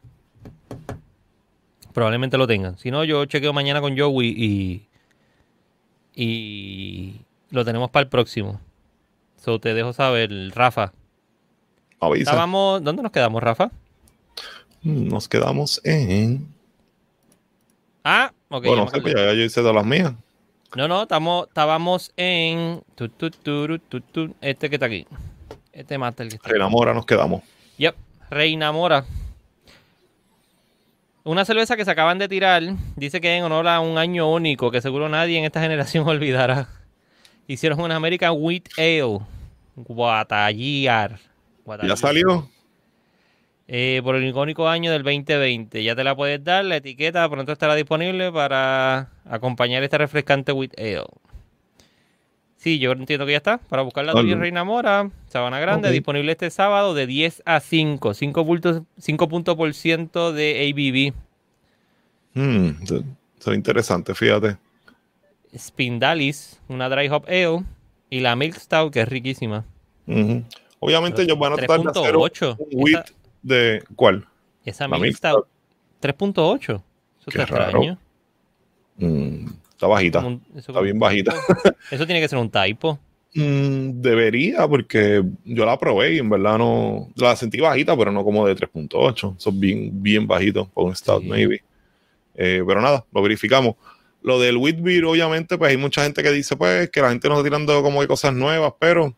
Probablemente 1.93 2.37
lo 2.37 2.47
tengan. 2.47 2.77
Si 2.77 2.91
no, 2.91 3.03
yo 3.03 3.25
chequeo 3.25 3.53
mañana 3.53 3.81
con 3.81 3.97
Joey 3.97 4.27
y. 4.37 4.87
Y. 6.15 7.21
Lo 7.49 7.65
tenemos 7.65 7.89
para 7.89 8.03
el 8.03 8.09
próximo. 8.09 8.59
So 9.37 9.59
te 9.59 9.73
dejo 9.73 9.91
saber, 9.93 10.29
Rafa. 10.53 10.93
Avisa. 11.99 12.31
Estábamos. 12.31 12.83
¿Dónde 12.83 13.03
nos 13.03 13.11
quedamos, 13.11 13.41
Rafa? 13.43 13.71
Nos 14.83 15.27
quedamos 15.27 15.81
en. 15.83 16.47
Ah, 18.03 18.31
ok. 18.49 18.63
ya 18.63 18.69
bueno, 18.69 18.85
no 18.85 18.89
sé, 18.89 18.97
acordé. 18.97 19.13
pues 19.13 19.25
ya 19.25 19.33
yo 19.33 19.43
hice 19.43 19.61
todas 19.61 19.75
las 19.75 19.85
mías. 19.85 20.13
No, 20.75 20.87
no, 20.87 21.03
estamos, 21.03 21.47
estábamos 21.47 22.11
en. 22.17 22.81
tu, 22.95 23.09
tu, 23.09 23.29
turu, 23.29 23.79
tu, 23.79 24.01
tu, 24.01 24.33
este 24.41 24.69
que 24.69 24.77
está 24.77 24.87
aquí. 24.87 25.05
Este 25.73 25.95
el 25.95 26.01
que 26.01 26.35
está 26.35 26.49
aquí. 26.49 26.59
Mora 26.69 26.93
nos 26.93 27.05
quedamos. 27.05 27.43
Yep, 27.77 27.95
Reina 28.29 28.71
Mora. 28.71 29.05
Una 31.23 31.45
cerveza 31.45 31.77
que 31.77 31.85
se 31.85 31.91
acaban 31.91 32.17
de 32.17 32.27
tirar. 32.27 32.63
Dice 32.95 33.21
que 33.21 33.35
en 33.35 33.43
honor 33.43 33.67
a 33.67 33.79
un 33.79 33.97
año 33.97 34.31
único 34.31 34.71
que 34.71 34.81
seguro 34.81 35.07
nadie 35.07 35.37
en 35.37 35.45
esta 35.45 35.61
generación 35.61 36.07
olvidará. 36.07 36.67
Hicieron 37.47 37.79
una 37.81 37.95
American 37.95 38.33
Wheat 38.37 38.69
Ale. 38.77 39.19
Guatayar. 39.75 41.19
Ya 41.83 41.95
salió. 41.95 42.49
Eh, 43.73 44.01
por 44.03 44.17
el 44.17 44.27
icónico 44.27 44.67
año 44.67 44.91
del 44.91 45.01
2020. 45.01 45.81
Ya 45.81 45.95
te 45.95 46.03
la 46.03 46.13
puedes 46.13 46.43
dar. 46.43 46.65
La 46.65 46.75
etiqueta 46.75 47.29
pronto 47.29 47.53
estará 47.53 47.73
disponible 47.73 48.29
para 48.29 49.11
acompañar 49.23 49.81
esta 49.81 49.97
refrescante 49.97 50.51
Wheat 50.51 50.77
Ale. 50.77 51.05
Sí, 52.57 52.79
yo 52.79 52.91
entiendo 52.91 53.25
que 53.25 53.31
ya 53.31 53.37
está. 53.37 53.59
Para 53.59 53.83
buscar 53.83 54.03
la 54.03 54.11
tuya 54.11 54.35
Reina 54.35 54.65
Mora, 54.65 55.09
Sabana 55.29 55.61
Grande, 55.61 55.89
disponible 55.89 56.33
este 56.33 56.49
sábado 56.49 56.93
de 56.93 57.07
10 57.07 57.43
a 57.45 57.61
5. 57.61 58.13
5 58.13 58.45
puntos, 58.45 58.81
5 58.97 59.29
puntos 59.29 59.55
por 59.55 59.73
ciento 59.73 60.33
de 60.33 60.67
ABV. 60.69 61.13
Mm, 62.33 62.71
será 63.39 63.55
interesante, 63.55 64.13
fíjate. 64.13 64.57
Spindalis, 65.57 66.59
una 66.67 66.89
Dry 66.89 67.07
Hop 67.07 67.23
Ale. 67.29 67.63
Y 68.09 68.19
la 68.19 68.35
Milk 68.35 68.57
Stout, 68.57 68.91
que 68.91 68.99
es 68.99 69.07
riquísima. 69.07 69.63
Obviamente 70.79 71.21
ellos 71.21 71.39
van 71.39 71.53
a 71.53 71.55
tratar 71.55 71.83
de 71.83 71.89
hacer 71.89 72.17
un 72.17 72.23
3.8. 72.23 72.57
un 72.59 72.67
wheat 72.73 73.20
de. 73.41 73.83
¿Cuál? 73.95 74.25
Esa 74.65 74.87
Milk 74.87 75.15
Stout, 75.17 75.45
3.8. 76.01 76.59
Eso 76.75 76.83
Qué 77.31 77.41
está 77.41 77.45
raro. 77.45 77.63
extraño. 77.83 77.99
Mm, 78.97 79.45
está 79.71 79.87
bajita. 79.87 80.19
Un- 80.25 80.41
eso 80.55 80.71
Está 80.71 80.81
bien 80.81 80.99
bajita. 80.99 81.33
Eso 81.89 82.05
tiene 82.05 82.21
que 82.21 82.27
ser 82.27 82.37
un 82.39 82.49
typo. 82.49 82.99
Mm, 83.33 84.01
debería, 84.01 84.67
porque 84.67 85.23
yo 85.45 85.65
la 85.65 85.77
probé 85.79 86.15
y 86.15 86.19
en 86.19 86.29
verdad 86.29 86.57
no. 86.57 87.09
La 87.15 87.35
sentí 87.35 87.59
bajita, 87.59 87.95
pero 87.97 88.11
no 88.11 88.23
como 88.23 88.45
de 88.45 88.55
3.8. 88.55 89.35
Son 89.37 89.59
bien, 89.59 89.89
bien 90.03 90.27
bajitos 90.27 90.67
para 90.69 90.87
un 90.87 90.95
Stout, 90.95 91.23
Sí. 91.23 91.29
maybe. 91.29 91.63
Eh, 92.35 92.63
pero 92.65 92.81
nada, 92.81 93.05
lo 93.11 93.21
verificamos. 93.21 93.75
Lo 94.21 94.39
del 94.39 94.57
wheat 94.57 94.81
beer, 94.81 95.05
obviamente, 95.05 95.57
pues 95.57 95.71
hay 95.71 95.77
mucha 95.77 96.03
gente 96.03 96.21
que 96.21 96.31
dice, 96.31 96.55
pues, 96.55 96.89
que 96.91 97.01
la 97.01 97.09
gente 97.09 97.27
no 97.27 97.35
está 97.35 97.43
tirando 97.45 97.81
como 97.81 98.01
que 98.01 98.07
cosas 98.07 98.33
nuevas, 98.33 98.73
pero 98.79 99.15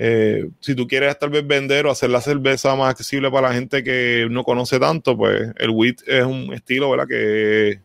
eh, 0.00 0.48
si 0.60 0.76
tú 0.76 0.86
quieres 0.86 1.18
tal 1.18 1.30
vez 1.30 1.44
vender 1.44 1.86
o 1.86 1.90
hacer 1.90 2.10
la 2.10 2.20
cerveza 2.20 2.76
más 2.76 2.90
accesible 2.90 3.32
para 3.32 3.48
la 3.48 3.54
gente 3.54 3.82
que 3.82 4.28
no 4.30 4.44
conoce 4.44 4.78
tanto, 4.78 5.16
pues 5.16 5.50
el 5.58 5.70
wheat 5.70 5.96
es 6.06 6.24
un 6.24 6.54
estilo, 6.54 6.88
¿verdad? 6.88 7.08
Que, 7.08 7.80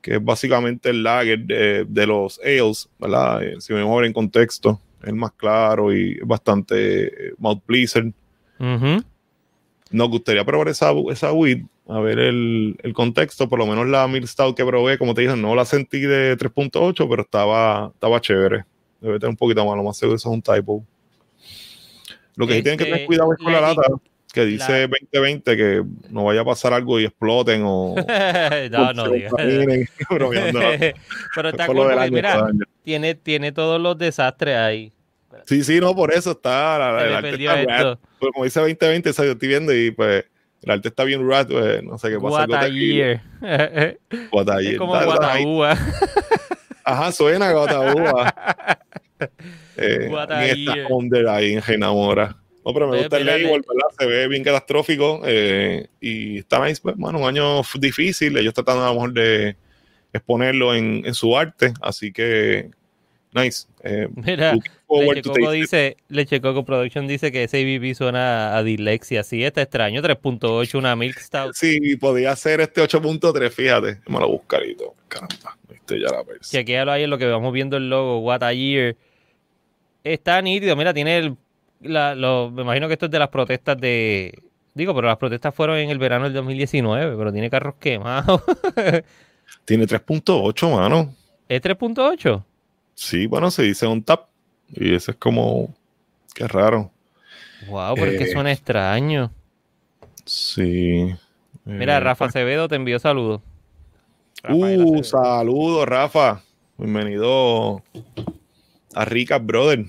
que 0.00 0.14
es 0.14 0.24
básicamente 0.24 0.90
el 0.90 1.02
lager 1.02 1.40
de, 1.40 1.84
de 1.84 2.06
los 2.06 2.38
ales, 2.44 2.88
¿verdad? 3.00 3.42
Eh, 3.42 3.56
si 3.58 3.72
mejor 3.72 4.04
en 4.04 4.12
contexto, 4.12 4.80
es 5.02 5.12
más 5.12 5.32
claro 5.32 5.92
y 5.92 6.16
bastante 6.20 7.34
mouth 7.38 7.60
pleaser. 7.66 8.12
Ujú. 8.60 9.02
Nos 9.90 10.08
gustaría 10.10 10.44
probar 10.44 10.68
esa, 10.68 10.92
esa 11.10 11.32
wheat, 11.32 11.58
a 11.88 11.98
ver 11.98 12.20
el, 12.20 12.76
el 12.84 12.92
contexto, 12.92 13.48
por 13.48 13.58
lo 13.58 13.66
menos 13.66 13.88
la 13.88 14.06
Milk 14.06 14.28
Stout 14.28 14.56
que 14.56 14.64
probé, 14.64 14.96
como 14.96 15.14
te 15.14 15.22
dije, 15.22 15.34
no 15.34 15.56
la 15.56 15.64
sentí 15.64 16.02
de 16.02 16.38
3.8, 16.38 17.08
pero 17.08 17.22
estaba, 17.22 17.90
estaba 17.92 18.20
chévere. 18.20 18.64
Debe 19.00 19.18
tener 19.18 19.30
un 19.30 19.36
poquito 19.36 19.66
más, 19.66 19.76
lo 19.76 19.82
más 19.82 19.96
seguro 19.96 20.14
eso 20.14 20.28
es 20.28 20.34
un 20.34 20.42
typo. 20.42 20.84
Lo 22.36 22.46
que 22.46 22.54
sí 22.54 22.62
tienen 22.62 22.78
que 22.78 22.84
Este, 22.84 22.92
tener 22.94 23.06
cuidado 23.06 23.32
es 23.32 23.38
con 23.38 23.52
la 23.52 23.60
la- 23.60 23.68
lata, 23.74 23.82
que 24.32 24.44
dice 24.44 24.86
2020, 24.88 25.56
que 25.56 25.82
no 26.10 26.24
vaya 26.24 26.42
a 26.42 26.44
pasar 26.44 26.72
algo 26.72 27.00
y 27.00 27.04
exploten 27.04 27.62
o... 27.64 27.94
no, 28.70 28.92
no 28.92 29.08
digas. 29.10 29.32
Pero 31.34 31.48
está 31.48 31.66
cool 31.66 31.90
año, 31.98 32.12
mira, 32.12 32.48
tiene, 32.84 33.14
tiene 33.14 33.52
todos 33.52 33.80
los 33.80 33.98
desastres 33.98 34.56
ahí. 34.56 34.92
Sí, 35.46 35.64
sí, 35.64 35.80
no, 35.80 35.94
por 35.94 36.12
eso 36.12 36.32
está. 36.32 36.78
La, 36.78 37.04
el 37.04 37.14
arte 37.14 37.30
está 37.30 37.54
rat. 37.64 37.98
Pero 38.20 38.32
como 38.32 38.44
dice 38.44 38.60
2020, 38.60 39.10
eso 39.10 39.24
yo 39.24 39.32
estoy 39.32 39.48
viendo 39.48 39.74
y 39.74 39.90
pues 39.90 40.24
el 40.62 40.70
arte 40.70 40.88
está 40.88 41.04
bien 41.04 41.26
rat, 41.28 41.48
pues, 41.50 41.82
no 41.82 41.98
sé 41.98 42.10
qué 42.10 42.16
pasa. 42.20 42.46
What 42.46 42.52
a 42.54 42.68
year. 42.68 43.22
What 44.30 44.48
a 44.50 44.60
es 44.60 44.66
year. 44.66 44.76
como 44.76 44.92
Guataúba. 45.02 45.76
Ajá, 46.84 47.12
suena 47.12 47.50
Guataúba. 47.52 48.34
Eh, 49.80 50.54
year. 50.56 50.86
under 50.90 51.28
ahí 51.28 51.52
en 51.54 51.62
Genamora. 51.62 52.36
No, 52.64 52.74
pero 52.74 52.88
me 52.88 52.96
Ve, 52.96 53.02
gusta 53.04 53.16
el 53.18 53.26
label, 53.26 53.48
¿verdad? 53.66 53.96
Se 53.98 54.06
ve 54.06 54.28
bien 54.28 54.44
catastrófico 54.44 55.22
eh, 55.24 55.86
y 56.00 56.38
está 56.38 56.64
nice, 56.66 56.80
pues, 56.82 56.96
mano, 56.96 57.18
un 57.20 57.26
año 57.28 57.62
difícil. 57.78 58.36
Ellos 58.36 58.52
tratando 58.52 58.84
a 58.84 58.88
lo 58.88 58.94
mejor 58.94 59.12
de 59.14 59.56
exponerlo 60.12 60.74
en, 60.74 61.02
en 61.06 61.14
su 61.14 61.36
arte, 61.36 61.72
así 61.80 62.12
que 62.12 62.70
nice. 63.32 63.66
Eh, 63.82 64.08
Mira, 64.14 64.52
looking 64.54 64.72
forward 64.86 65.16
Leche 65.16 65.22
to 65.22 65.30
Coco 65.30 65.44
taste 65.46 65.56
it. 65.56 65.60
dice, 65.62 65.96
Leche 66.08 66.40
Coco 66.42 66.64
Production 66.66 67.06
dice 67.06 67.32
que 67.32 67.44
ese 67.44 67.62
ABV 67.62 67.94
suena 67.94 68.54
a 68.56 68.62
dislexia. 68.62 69.22
Sí, 69.22 69.42
está 69.42 69.62
extraño. 69.62 70.02
3.8, 70.02 70.74
una 70.78 70.94
Milk 70.96 71.18
Stout. 71.18 71.54
Sí, 71.54 71.96
podía 71.96 72.36
ser 72.36 72.60
este 72.60 72.82
8.3, 72.82 73.50
fíjate. 73.50 74.00
Me 74.06 74.18
lo 74.20 74.28
buscarito. 74.28 74.94
Caramba, 75.08 75.56
viste 75.68 75.98
ya 75.98 76.08
la 76.10 76.22
versión. 76.24 76.60
Chequéalo 76.60 76.92
ahí 76.92 77.04
en 77.04 77.10
lo 77.10 77.16
que 77.16 77.26
vamos 77.26 77.52
viendo 77.54 77.78
el 77.78 77.88
logo. 77.88 78.18
What 78.18 78.42
a 78.42 78.52
year. 78.52 78.96
Está 80.04 80.40
nítido. 80.42 80.76
Mira, 80.76 80.92
tiene 80.94 81.18
el. 81.18 81.36
la- 81.82 82.14
lo- 82.14 82.50
me 82.50 82.62
imagino 82.62 82.86
que 82.88 82.94
esto 82.94 83.06
es 83.06 83.10
de 83.12 83.18
las 83.18 83.28
protestas 83.28 83.78
de. 83.80 84.42
Digo, 84.74 84.94
pero 84.94 85.08
las 85.08 85.16
protestas 85.16 85.54
fueron 85.54 85.76
en 85.78 85.90
el 85.90 85.98
verano 85.98 86.24
del 86.24 86.32
2019, 86.34 87.16
pero 87.16 87.32
tiene 87.32 87.50
carros 87.50 87.74
quemados. 87.80 88.42
Tiene 89.64 89.84
3.8, 89.86 90.76
mano. 90.76 91.12
¿Es 91.48 91.60
3.8? 91.60 92.42
Sí, 92.94 93.26
bueno, 93.26 93.50
se 93.50 93.62
dice 93.64 93.86
un 93.86 94.02
tap. 94.02 94.26
Y 94.72 94.94
ese 94.94 95.10
es 95.10 95.16
como 95.16 95.74
Qué 96.34 96.46
raro. 96.46 96.90
Wow, 97.68 97.94
pero 97.96 98.12
es 98.12 98.18
que 98.18 98.24
Eh, 98.24 98.32
suena 98.32 98.52
extraño. 98.52 99.30
Sí. 100.24 101.12
Mira, 101.64 101.96
Eh, 101.96 102.00
Rafa 102.00 102.26
pues. 102.26 102.30
Acevedo 102.36 102.68
te 102.68 102.76
envió 102.76 102.98
saludos. 103.00 103.40
Rafael 104.42 104.82
Uh, 104.84 105.02
saludos, 105.04 105.86
Rafa. 105.86 106.40
Bienvenido 106.78 107.82
a 108.94 109.04
Ricas 109.04 109.44
Brother. 109.44 109.84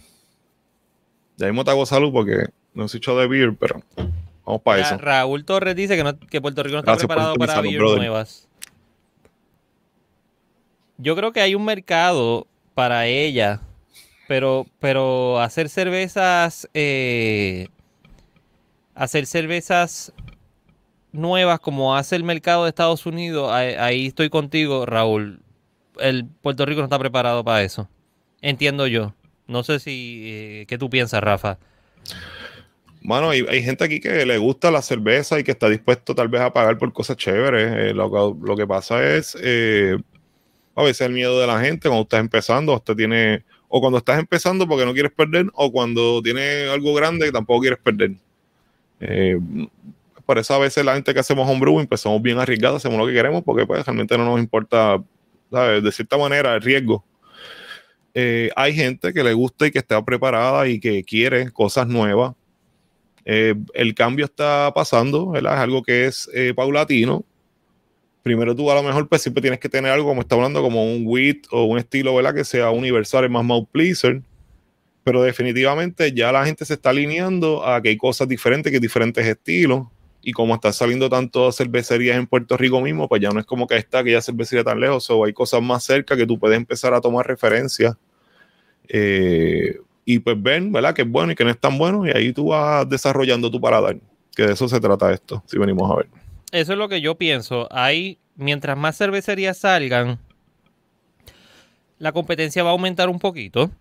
Ya 1.37 1.47
mismo 1.47 1.63
te 1.63 1.71
hago 1.71 1.85
salud 1.85 2.11
porque 2.11 2.47
no 2.73 2.87
soy 2.87 2.99
hecho 2.99 3.17
de 3.17 3.27
beer, 3.27 3.55
pero 3.59 3.81
vamos 4.45 4.61
para 4.61 4.81
eso. 4.81 4.97
Raúl 4.97 5.43
Torres 5.45 5.75
dice 5.75 5.95
que, 5.97 6.03
no- 6.03 6.19
que 6.19 6.41
Puerto 6.41 6.61
Rico 6.63 6.73
no 6.75 6.79
está 6.79 6.91
Gracias 6.91 7.07
preparado 7.07 7.35
para 7.35 7.53
sintonizarnos, 7.55 7.71
beer 7.71 7.79
brother. 7.81 7.97
nuevas. 7.97 8.47
Yo 10.97 11.15
creo 11.15 11.31
que 11.31 11.41
hay 11.41 11.55
un 11.55 11.65
mercado 11.65 12.45
para 12.75 13.07
ella, 13.07 13.61
pero, 14.27 14.67
pero 14.79 15.39
hacer 15.39 15.67
cervezas, 15.69 16.69
eh, 16.75 17.67
hacer 18.93 19.25
cervezas 19.25 20.13
nuevas 21.11 21.59
como 21.59 21.95
hace 21.95 22.15
el 22.15 22.23
mercado 22.23 22.63
de 22.63 22.69
Estados 22.69 23.05
Unidos, 23.05 23.51
ahí, 23.51 23.73
ahí 23.73 24.07
estoy 24.07 24.29
contigo, 24.29 24.85
Raúl. 24.85 25.41
El 25.99 26.25
Puerto 26.25 26.65
Rico 26.65 26.79
no 26.81 26.85
está 26.85 26.99
preparado 26.99 27.43
para 27.43 27.63
eso. 27.63 27.89
Entiendo 28.41 28.87
yo. 28.87 29.13
No 29.47 29.63
sé 29.63 29.79
si, 29.79 30.21
eh, 30.25 30.65
¿qué 30.67 30.77
tú 30.77 30.89
piensas, 30.89 31.21
Rafa? 31.21 31.57
Mano, 33.03 33.31
hay, 33.31 33.63
gente 33.63 33.83
aquí 33.83 33.99
que 33.99 34.25
le 34.25 34.37
gusta 34.37 34.69
la 34.69 34.81
cerveza 34.81 35.39
y 35.39 35.43
que 35.43 35.51
está 35.51 35.67
dispuesto 35.67 36.13
tal 36.13 36.27
vez 36.27 36.41
a 36.41 36.53
pagar 36.53 36.77
por 36.77 36.93
cosas 36.93 37.17
chéveres. 37.17 37.73
Eh, 37.75 37.93
lo, 37.93 38.55
que- 38.55 38.67
pasa 38.67 39.15
es 39.15 39.35
eh, 39.41 39.97
a 40.75 40.83
veces 40.83 41.07
el 41.07 41.13
miedo 41.13 41.39
de 41.39 41.47
la 41.47 41.59
gente 41.59 41.89
cuando 41.89 42.03
estás 42.03 42.19
empezando, 42.19 42.75
usted 42.75 42.95
tiene, 42.95 43.43
o 43.67 43.81
cuando 43.81 43.97
estás 43.97 44.19
empezando 44.19 44.67
porque 44.67 44.85
no 44.85 44.93
quieres 44.93 45.11
perder, 45.11 45.47
o 45.53 45.71
cuando 45.71 46.21
tiene 46.21 46.69
algo 46.69 46.93
grande 46.93 47.25
que 47.25 47.31
tampoco 47.31 47.61
quieres 47.61 47.79
perder. 47.79 48.11
Eh, 48.99 49.39
por 50.25 50.37
eso 50.37 50.53
a 50.53 50.59
veces 50.59 50.85
la 50.85 50.93
gente 50.93 51.11
que 51.13 51.19
hacemos 51.19 51.49
homebrew 51.49 51.79
empezamos 51.79 52.21
bien 52.21 52.37
arriesgados, 52.39 52.77
hacemos 52.77 52.99
lo 52.99 53.07
que 53.07 53.13
queremos 53.13 53.43
porque 53.43 53.65
pues 53.65 53.83
realmente 53.83 54.15
no 54.15 54.25
nos 54.25 54.39
importa, 54.39 55.03
¿sabes? 55.51 55.83
De 55.83 55.91
cierta 55.91 56.17
manera 56.17 56.53
el 56.53 56.61
riesgo. 56.61 57.03
Eh, 58.13 58.49
hay 58.55 58.73
gente 58.73 59.13
que 59.13 59.23
le 59.23 59.33
gusta 59.33 59.67
y 59.67 59.71
que 59.71 59.79
está 59.79 60.03
preparada 60.03 60.67
y 60.67 60.79
que 60.79 61.03
quiere 61.03 61.51
cosas 61.51 61.87
nuevas. 61.87 62.33
Eh, 63.23 63.55
el 63.73 63.93
cambio 63.95 64.25
está 64.25 64.71
pasando, 64.73 65.29
¿verdad? 65.29 65.53
Es 65.55 65.59
algo 65.59 65.83
que 65.83 66.05
es 66.05 66.29
eh, 66.33 66.53
paulatino. 66.55 67.23
Primero 68.23 68.55
tú 68.55 68.69
a 68.69 68.75
lo 68.75 68.83
mejor 68.83 69.07
pues 69.07 69.21
siempre 69.21 69.41
tienes 69.41 69.59
que 69.59 69.69
tener 69.69 69.91
algo, 69.91 70.09
como 70.09 70.21
está 70.21 70.35
hablando, 70.35 70.61
como 70.61 70.83
un 70.83 71.03
wheat 71.05 71.37
o 71.51 71.63
un 71.65 71.77
estilo, 71.79 72.13
¿verdad? 72.15 72.35
Que 72.35 72.43
sea 72.43 72.69
universal, 72.69 73.25
es 73.25 73.31
más 73.31 73.43
mouth 73.43 73.67
pleaser. 73.71 74.21
Pero 75.03 75.23
definitivamente 75.23 76.13
ya 76.13 76.31
la 76.31 76.45
gente 76.45 76.65
se 76.65 76.75
está 76.75 76.91
alineando 76.91 77.65
a 77.65 77.81
que 77.81 77.89
hay 77.89 77.97
cosas 77.97 78.27
diferentes, 78.27 78.69
que 78.69 78.77
hay 78.77 78.81
diferentes 78.81 79.25
estilos. 79.25 79.87
Y 80.21 80.33
como 80.33 80.55
están 80.55 80.73
saliendo 80.73 81.09
tantas 81.09 81.57
cervecerías 81.57 82.17
en 82.17 82.27
Puerto 82.27 82.55
Rico 82.57 82.79
mismo, 82.79 83.09
pues 83.09 83.21
ya 83.21 83.29
no 83.31 83.39
es 83.39 83.45
como 83.45 83.65
que 83.67 83.75
está 83.75 83.99
aquella 83.99 84.21
cervecería 84.21 84.63
tan 84.63 84.79
lejos, 84.79 85.09
o 85.09 85.25
hay 85.25 85.33
cosas 85.33 85.61
más 85.61 85.83
cerca 85.83 86.15
que 86.15 86.27
tú 86.27 86.37
puedes 86.37 86.57
empezar 86.57 86.93
a 86.93 87.01
tomar 87.01 87.25
referencia. 87.25 87.97
Eh, 88.87 89.79
y 90.05 90.19
pues 90.19 90.41
ven, 90.41 90.71
¿verdad? 90.71 90.93
Que 90.93 91.03
es 91.03 91.09
bueno 91.09 91.31
y 91.31 91.35
que 91.35 91.43
no 91.43 91.49
es 91.49 91.59
tan 91.59 91.77
bueno, 91.77 92.05
y 92.05 92.11
ahí 92.11 92.33
tú 92.33 92.47
vas 92.47 92.87
desarrollando 92.87 93.49
tu 93.49 93.59
paladar. 93.59 93.97
Que 94.35 94.45
de 94.45 94.53
eso 94.53 94.67
se 94.67 94.79
trata 94.79 95.11
esto, 95.11 95.43
si 95.47 95.57
venimos 95.57 95.89
a 95.91 95.95
ver. 95.95 96.07
Eso 96.51 96.73
es 96.73 96.77
lo 96.77 96.87
que 96.89 97.01
yo 97.01 97.15
pienso. 97.15 97.67
Hay, 97.71 98.19
mientras 98.35 98.77
más 98.77 98.97
cervecerías 98.97 99.57
salgan, 99.57 100.19
la 101.97 102.11
competencia 102.11 102.63
va 102.63 102.69
a 102.69 102.73
aumentar 102.73 103.09
un 103.09 103.19
poquito. 103.19 103.71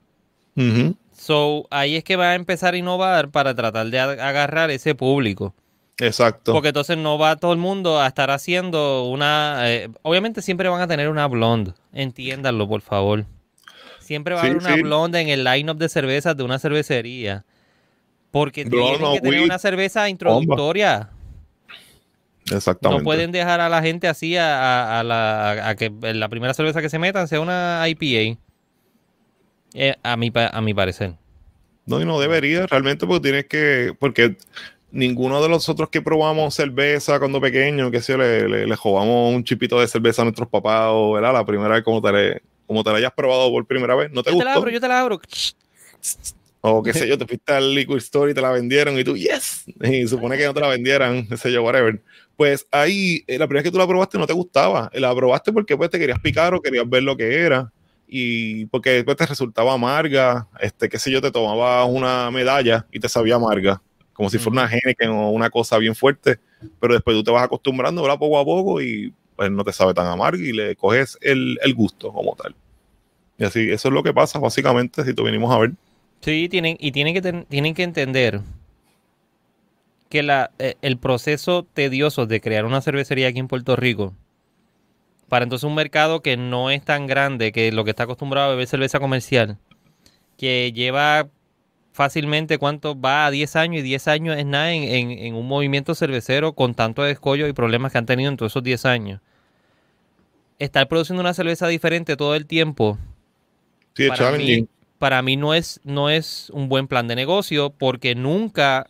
So, 1.13 1.67
ahí 1.71 1.97
es 1.97 2.05
que 2.05 2.17
va 2.17 2.31
a 2.31 2.35
empezar 2.35 2.75
a 2.75 2.77
innovar 2.77 3.31
para 3.31 3.55
tratar 3.55 3.87
de 3.87 3.99
agarrar 3.99 4.71
ese 4.71 4.95
público. 4.95 5.55
Exacto. 6.01 6.53
Porque 6.53 6.69
entonces 6.69 6.97
no 6.97 7.19
va 7.19 7.37
todo 7.37 7.53
el 7.53 7.59
mundo 7.59 8.01
a 8.01 8.07
estar 8.07 8.31
haciendo 8.31 9.05
una... 9.05 9.71
eh, 9.71 9.89
obviamente 10.03 10.43
siempre 10.43 10.69
van 10.69 10.81
a 10.81 10.87
tener 10.89 11.09
una 11.09 11.27
blonde. 11.29 11.73
Entiéndanlo, 11.93 12.69
por 12.69 12.81
favor. 12.81 13.27
Siempre 14.01 14.35
va 14.35 14.41
a 14.41 14.45
haber 14.45 14.57
una 14.57 14.75
sí. 14.75 14.83
blonde 14.83 15.21
en 15.21 15.29
el 15.29 15.45
line-up 15.45 15.77
de 15.77 15.89
cervezas 15.89 16.37
de 16.37 16.43
una 16.43 16.59
cervecería. 16.59 17.45
Porque 18.33 18.65
Blonde 18.65 18.97
tienen 18.99 19.15
que 19.15 19.21
tener 19.21 19.43
una 19.43 19.59
cerveza 19.59 20.09
introductoria. 20.09 21.11
Exactamente. 22.51 23.01
No 23.03 23.05
pueden 23.05 23.33
dejar 23.33 23.61
a 23.61 23.69
la 23.69 23.83
gente 23.83 24.09
así 24.09 24.37
a, 24.37 24.59
a- 24.59 25.01
a 25.01 25.03
la, 25.05 25.69
a- 25.69 25.75
que 25.77 25.91
la 26.15 26.29
primera 26.29 26.55
cerveza 26.55 26.81
que 26.81 26.89
se 26.89 26.99
metan 26.99 27.29
sea 27.29 27.41
una 27.41 27.85
IPA. 27.89 28.39
Eh, 29.75 29.95
a, 30.03 30.17
mi, 30.17 30.33
a 30.35 30.61
mi 30.61 30.75
parecer. 30.75 31.15
No, 31.87 32.01
y 32.01 32.05
no 32.05 32.19
debería 32.21 32.67
realmente 32.67 33.07
porque 33.07 33.23
tienes 33.23 33.45
que, 33.47 33.95
porque 33.99 34.37
ninguno 34.93 35.43
de 35.43 35.49
los 35.49 35.69
otros 35.69 35.89
que 35.91 36.03
probamos 36.03 36.55
cerveza 36.55 37.19
cuando 37.19 37.41
pequeño, 37.41 37.91
que 37.91 38.01
si 38.01 38.17
le, 38.17 38.49
le, 38.49 38.67
le 38.67 38.77
jugamos 38.77 39.35
un 39.35 39.45
chipito 39.45 39.81
de 39.81 39.87
cerveza 39.89 40.23
a 40.23 40.25
nuestros 40.25 40.49
papás 40.49 40.89
o 40.93 41.13
¿verdad? 41.13 41.33
la 41.33 41.45
primera 41.45 41.75
vez 41.75 41.85
como 41.85 42.01
te, 42.03 42.13
le- 42.13 42.43
como 42.67 42.83
te 42.85 42.91
la 42.91 42.97
hayas 42.97 43.13
probado 43.13 43.51
por 43.51 43.67
primera 43.67 43.95
vez, 43.95 44.11
¿no 44.13 44.23
te 44.23 44.31
Yo 44.31 44.39
te 44.39 44.45
la 44.45 44.55
abro, 44.55 44.71
yo 44.71 44.81
te 44.81 44.89
la 44.89 45.01
abro. 45.01 45.21
O 46.63 46.83
qué 46.83 46.93
sé 46.93 47.09
yo, 47.09 47.17
te 47.17 47.27
fuiste 47.27 47.53
al 47.55 47.75
liquor 47.75 47.97
store 47.99 48.33
y 48.33 48.35
te 48.35 48.41
la 48.43 48.51
vendieron 48.51 48.99
y 48.99 49.05
tú, 49.05 49.17
yes, 49.17 49.65
y 49.83 50.07
supone 50.07 50.37
que 50.37 50.45
no 50.45 50.53
te 50.53 50.61
la 50.61 50.69
vendieran, 50.69 51.27
qué 51.27 51.37
sé 51.39 51.51
yo, 51.51 51.63
whatever. 51.63 52.03
Pues 52.37 52.67
ahí, 52.71 53.25
eh, 53.27 53.39
la 53.39 53.47
primera 53.47 53.63
vez 53.63 53.71
que 53.71 53.73
tú 53.73 53.79
la 53.79 53.87
probaste 53.87 54.19
no 54.19 54.27
te 54.27 54.35
gustaba, 54.35 54.91
la 54.93 55.15
probaste 55.15 55.53
porque 55.53 55.77
pues 55.77 55.89
te 55.89 55.99
querías 55.99 56.19
picar 56.21 56.53
o 56.55 56.61
querías 56.61 56.89
ver 56.89 57.03
lo 57.03 57.17
que 57.17 57.35
era 57.41 57.73
y 58.07 58.67
porque 58.67 58.91
después 58.91 59.17
te 59.17 59.25
resultaba 59.27 59.73
amarga, 59.73 60.49
este, 60.61 60.89
qué 60.89 60.99
sé 60.99 61.11
yo, 61.11 61.23
te 61.23 61.31
tomaba 61.31 61.85
una 61.87 62.31
medalla 62.31 62.87
y 62.93 63.01
te 63.01 63.09
sabía 63.09 63.37
amarga, 63.37 63.81
como 64.21 64.31
si 64.31 64.39
fuera 64.39 64.63
una 64.65 64.71
Heineken 64.71 65.11
o 65.11 65.31
una 65.31 65.49
cosa 65.51 65.79
bien 65.79 65.95
fuerte, 65.95 66.39
pero 66.79 66.95
después 66.95 67.17
tú 67.17 67.25
te 67.25 67.31
vas 67.31 67.45
acostumbrando, 67.45 68.03
¿verdad? 68.03 68.19
Poco 68.19 68.39
a 68.39 68.45
poco 68.45 68.83
y 68.83 69.15
pues 69.35 69.51
no 69.51 69.65
te 69.65 69.73
sabe 69.73 69.95
tan 69.95 70.07
amarga 70.07 70.43
y 70.43 70.53
le 70.53 70.77
coges 70.77 71.17
el, 71.23 71.59
el 71.63 71.75
gusto 71.75 72.13
como 72.13 72.35
tal. 72.37 72.55
Y 73.39 73.45
así, 73.45 73.71
eso 73.71 73.89
es 73.89 73.95
lo 73.95 74.03
que 74.03 74.15
pasa 74.15 74.39
básicamente 74.39 75.05
si 75.05 75.15
tú 75.15 75.25
venimos 75.25 75.55
a 75.55 75.59
ver. 75.59 75.73
Sí, 76.21 76.49
tienen, 76.51 76.77
y 76.81 76.93
tienen 76.93 77.15
que, 77.15 77.23
ten- 77.23 77.47
tienen 77.49 77.75
que 77.75 77.83
entender 77.83 78.43
que 80.11 80.23
la, 80.23 80.51
eh, 80.59 80.77
el 80.83 80.99
proceso 80.99 81.63
tedioso 81.65 82.27
de 82.27 82.41
crear 82.43 82.65
una 82.67 82.83
cervecería 82.83 83.29
aquí 83.29 83.39
en 83.39 83.49
Puerto 83.49 83.77
Rico, 83.77 84.15
para 85.29 85.45
entonces 85.45 85.65
un 85.65 85.75
mercado 85.75 86.23
que 86.23 86.37
no 86.37 86.71
es 86.71 86.85
tan 86.85 87.07
grande, 87.07 87.53
que 87.53 87.71
lo 87.73 87.85
que 87.85 87.91
está 87.91 88.05
acostumbrado 88.05 88.49
a 88.49 88.51
beber 88.51 88.67
cerveza 88.67 88.99
comercial, 88.99 89.59
que 90.39 90.73
lleva 90.73 91.29
fácilmente 91.93 92.59
cuánto 92.59 92.99
va 92.99 93.27
a 93.27 93.31
10 93.31 93.57
años 93.57 93.81
y 93.81 93.83
10 93.83 94.07
años 94.09 94.37
es 94.39 94.47
nada 94.47 94.73
en, 94.73 94.83
en- 94.85 95.11
en 95.11 95.35
un 95.35 95.47
movimiento 95.47 95.95
cervecero 95.95 96.53
con 96.53 96.75
tanto 96.75 97.03
descollo 97.03 97.47
y 97.49 97.53
problemas 97.53 97.93
que 97.93 97.99
han 97.99 98.07
tenido 98.07 98.31
en 98.31 98.37
todos 98.37 98.53
esos 98.53 98.63
10 98.63 98.85
años. 98.87 99.21
Estar 100.59 100.87
produciendo 100.89 101.21
una 101.21 101.35
cerveza 101.35 101.67
diferente 101.69 102.17
todo 102.17 102.35
el 102.35 102.47
tiempo 102.47 102.99
Sí, 103.95 104.09
para 104.09 104.31
mí, 104.33 104.69
para 104.99 105.23
mí 105.23 105.37
no 105.37 105.53
es, 105.55 105.81
no 105.85 106.11
es 106.11 106.51
un 106.51 106.69
buen 106.69 106.87
plan 106.87 107.09
de 107.09 107.17
negocio 107.17 107.71
porque 107.71 108.15
nunca 108.15 108.87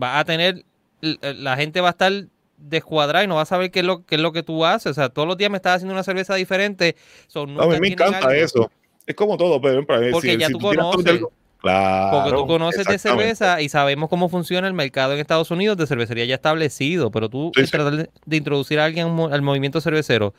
va 0.00 0.18
a 0.18 0.24
tener, 0.24 0.64
l- 1.00 1.18
la 1.34 1.56
gente 1.56 1.80
va 1.80 1.88
a 1.88 1.90
estar 1.92 2.12
descuadrada 2.58 3.24
y 3.24 3.26
no 3.26 3.34
va 3.36 3.42
a 3.42 3.46
saber 3.46 3.70
qué 3.72 3.80
es 3.80 3.84
lo, 3.84 4.04
qué 4.06 4.14
es 4.14 4.20
lo 4.20 4.30
que 4.32 4.42
tú 4.44 4.64
haces. 4.64 4.92
O 4.92 4.94
sea, 4.94 5.08
todos 5.08 5.26
los 5.26 5.36
días 5.36 5.50
me 5.50 5.56
estás 5.56 5.76
haciendo 5.76 5.94
una 5.94 6.04
cerveza 6.04 6.34
diferente. 6.36 6.94
so, 7.26 7.42
A 7.42 7.46
mí 7.46 7.80
me 7.80 7.88
encanta 7.88 8.18
algo. 8.18 8.30
eso. 8.30 8.70
Es 9.04 9.16
como 9.16 9.36
todo, 9.36 9.60
pero 9.60 9.84
Porque 10.12 10.32
si- 10.34 10.38
ya 10.38 10.46
si 10.46 10.52
tú 10.52 10.60
conoces. 10.60 11.06
algo- 11.06 11.32
Claro. 11.62 12.10
Porque 12.18 12.36
tú 12.36 12.46
conoces 12.48 12.84
de 12.86 12.98
cerveza 12.98 13.60
y 13.62 13.68
sabemos 13.68 14.08
cómo 14.10 14.28
funciona 14.28 14.66
el 14.66 14.74
mercado 14.74 15.12
en 15.14 15.20
Estados 15.20 15.50
Unidos 15.52 15.76
de 15.76 15.86
cervecería 15.86 16.24
ya 16.24 16.34
establecido, 16.34 17.10
pero 17.12 17.28
tú 17.28 17.52
Sí, 17.54 17.60
el 17.60 17.66
sí. 17.66 17.72
tratar 17.72 17.96
de, 17.96 18.10
de 18.26 18.36
introducir 18.36 18.80
a 18.80 18.84
alguien 18.84 19.06
al 19.06 19.12
mo- 19.12 19.28
al 19.28 19.42
movimiento 19.42 19.80
cervecero 19.80 20.34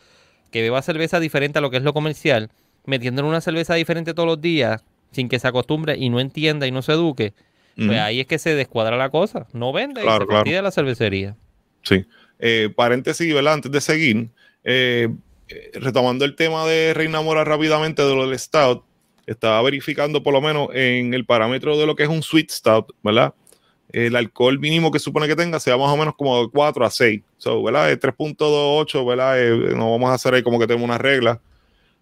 que 0.51 0.61
beba 0.61 0.81
cerveza 0.81 1.19
diferente 1.21 1.59
a 1.59 1.61
lo 1.61 1.71
que 1.71 1.77
es 1.77 1.83
lo 1.83 1.93
comercial, 1.93 2.49
metiéndole 2.85 3.27
una 3.27 3.39
cerveza 3.41 3.73
diferente 3.75 4.13
todos 4.13 4.27
los 4.27 4.41
días, 4.41 4.83
sin 5.11 5.29
que 5.29 5.39
se 5.39 5.47
acostumbre 5.47 5.95
y 5.97 6.09
no 6.09 6.19
entienda 6.19 6.67
y 6.67 6.71
no 6.71 6.81
se 6.81 6.91
eduque, 6.91 7.33
pues 7.75 7.97
ahí 7.99 8.19
es 8.19 8.27
que 8.27 8.37
se 8.37 8.53
descuadra 8.53 8.97
la 8.97 9.09
cosa. 9.09 9.47
No 9.53 9.71
vende 9.73 10.01
y 10.01 10.03
se 10.03 10.07
claro. 10.09 10.27
fastidia 10.27 10.61
la 10.61 10.71
cervecería. 10.71 11.35
Sí. 11.81 12.05
Eh, 12.37 12.69
paréntesis, 12.75 13.33
¿verdad? 13.33 13.53
Antes 13.53 13.71
de 13.71 13.81
seguir, 13.81 14.29
eh, 14.63 15.07
eh, 15.47 15.71
retomando 15.75 16.25
el 16.25 16.35
tema 16.35 16.65
de 16.67 16.93
Reina 16.93 17.21
Mora 17.21 17.43
rápidamente 17.45 18.01
de 18.03 18.13
lo 18.13 18.27
del 18.27 18.37
Stout, 18.37 18.83
estaba 19.25 19.61
verificando 19.61 20.21
por 20.23 20.33
lo 20.33 20.41
menos 20.41 20.69
en 20.73 21.13
el 21.13 21.25
parámetro 21.25 21.77
de 21.77 21.85
lo 21.85 21.95
que 21.95 22.03
es 22.03 22.09
un 22.09 22.23
Sweet 22.23 22.51
Stout, 22.51 22.93
¿verdad? 23.03 23.33
El 23.89 24.15
alcohol 24.15 24.59
mínimo 24.59 24.91
que 24.91 24.99
supone 24.99 25.27
que 25.27 25.35
tenga 25.35 25.59
sea 25.59 25.77
más 25.77 25.89
o 25.89 25.97
menos 25.97 26.15
como 26.15 26.43
de 26.43 26.49
4 26.51 26.85
a 26.85 26.89
6. 26.89 27.21
So, 27.37 27.61
¿verdad? 27.63 27.87
De 27.87 27.99
3.28, 27.99 29.05
¿verdad? 29.05 29.41
Eh, 29.41 29.75
no 29.75 29.91
vamos 29.91 30.09
a 30.09 30.13
hacer 30.15 30.33
ahí 30.33 30.43
como 30.43 30.59
que 30.59 30.67
tenemos 30.67 30.85
una 30.85 30.97
regla. 30.97 31.41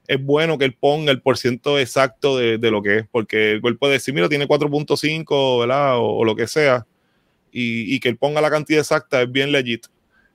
Es 0.08 0.24
bueno 0.24 0.58
que 0.58 0.66
él 0.66 0.74
ponga 0.80 1.12
el 1.12 1.22
porciento 1.22 1.80
exacto 1.80 2.38
de, 2.38 2.58
de 2.58 2.72
lo 2.72 2.82
que 2.82 3.00
es, 3.00 3.06
porque 3.12 3.54
el 3.54 3.62
cuerpo 3.62 3.80
puede 3.80 3.94
decir, 3.94 4.14
mira, 4.14 4.30
tiene 4.30 4.48
4.5, 4.48 5.60
¿verdad? 5.60 5.98
O, 5.98 6.18
o 6.18 6.26
lo 6.26 6.36
que 6.36 6.48
sea. 6.48 6.86
Y, 7.52 7.94
y 7.94 8.00
que 8.00 8.10
él 8.10 8.18
ponga 8.18 8.42
la 8.42 8.50
cantidad 8.50 8.80
exacta 8.80 9.22
es 9.22 9.32
bien 9.32 9.52
legit. 9.52 9.88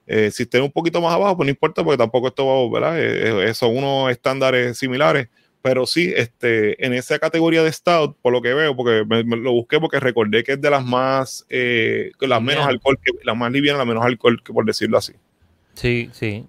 Eh, 0.06 0.30
si 0.30 0.44
esté 0.44 0.60
un 0.60 0.70
poquito 0.70 1.00
más 1.00 1.12
abajo, 1.12 1.36
pues 1.36 1.46
no 1.46 1.50
importa, 1.50 1.82
porque 1.82 1.98
tampoco 1.98 2.28
esto 2.28 2.46
va, 2.46 2.80
¿verdad? 2.80 3.00
Eh, 3.00 3.50
eh, 3.50 3.54
son 3.54 3.76
unos 3.76 4.10
estándares 4.10 4.78
similares, 4.78 5.28
pero 5.66 5.84
sí, 5.84 6.12
este, 6.14 6.86
en 6.86 6.92
esa 6.92 7.18
categoría 7.18 7.60
de 7.64 7.72
stout, 7.72 8.16
por 8.22 8.32
lo 8.32 8.40
que 8.40 8.54
veo, 8.54 8.76
porque 8.76 9.04
me, 9.04 9.24
me 9.24 9.36
lo 9.36 9.50
busqué 9.50 9.80
porque 9.80 9.98
recordé 9.98 10.44
que 10.44 10.52
es 10.52 10.60
de 10.60 10.70
las 10.70 10.84
más, 10.84 11.44
eh, 11.48 12.12
las 12.20 12.40
menos 12.40 12.64
alcohol, 12.64 12.96
que, 13.02 13.10
las 13.24 13.36
más 13.36 13.50
livianas, 13.50 13.78
las 13.78 13.86
menos 13.88 14.04
alcohol, 14.04 14.40
que 14.44 14.52
por 14.52 14.64
decirlo 14.64 14.96
así. 14.96 15.14
Sí, 15.74 16.08
sí. 16.12 16.46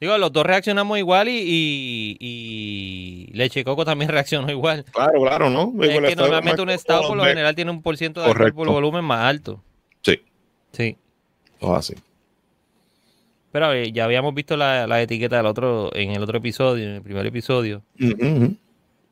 Digo, 0.00 0.16
los 0.18 0.32
dos 0.32 0.46
reaccionamos 0.46 0.96
igual 0.98 1.28
y, 1.30 1.36
y, 1.36 2.16
y 2.20 3.30
Leche 3.32 3.64
Coco 3.64 3.84
también 3.84 4.08
reaccionó 4.12 4.48
igual. 4.52 4.84
Claro, 4.92 5.20
claro, 5.20 5.50
¿no? 5.50 5.74
Es 5.82 5.88
que 5.98 6.14
normalmente 6.14 6.62
un 6.62 6.68
como 6.68 7.08
por 7.08 7.16
lo 7.16 7.24
general 7.24 7.56
tiene 7.56 7.72
un 7.72 7.82
por 7.82 7.96
ciento 7.96 8.22
de 8.22 8.28
alcohol 8.30 8.52
por 8.54 8.68
volumen 8.68 9.04
más 9.04 9.24
alto. 9.24 9.64
Sí, 10.02 10.20
Sí. 10.70 10.96
todo 11.58 11.74
así. 11.74 11.94
Pero 13.54 13.72
eh, 13.72 13.92
ya 13.92 14.04
habíamos 14.06 14.34
visto 14.34 14.56
la, 14.56 14.88
la 14.88 15.00
etiqueta 15.00 15.36
del 15.36 15.46
otro, 15.46 15.94
en 15.94 16.10
el 16.10 16.20
otro 16.20 16.38
episodio, 16.38 16.82
en 16.88 16.94
el 16.96 17.02
primer 17.02 17.24
episodio. 17.24 17.82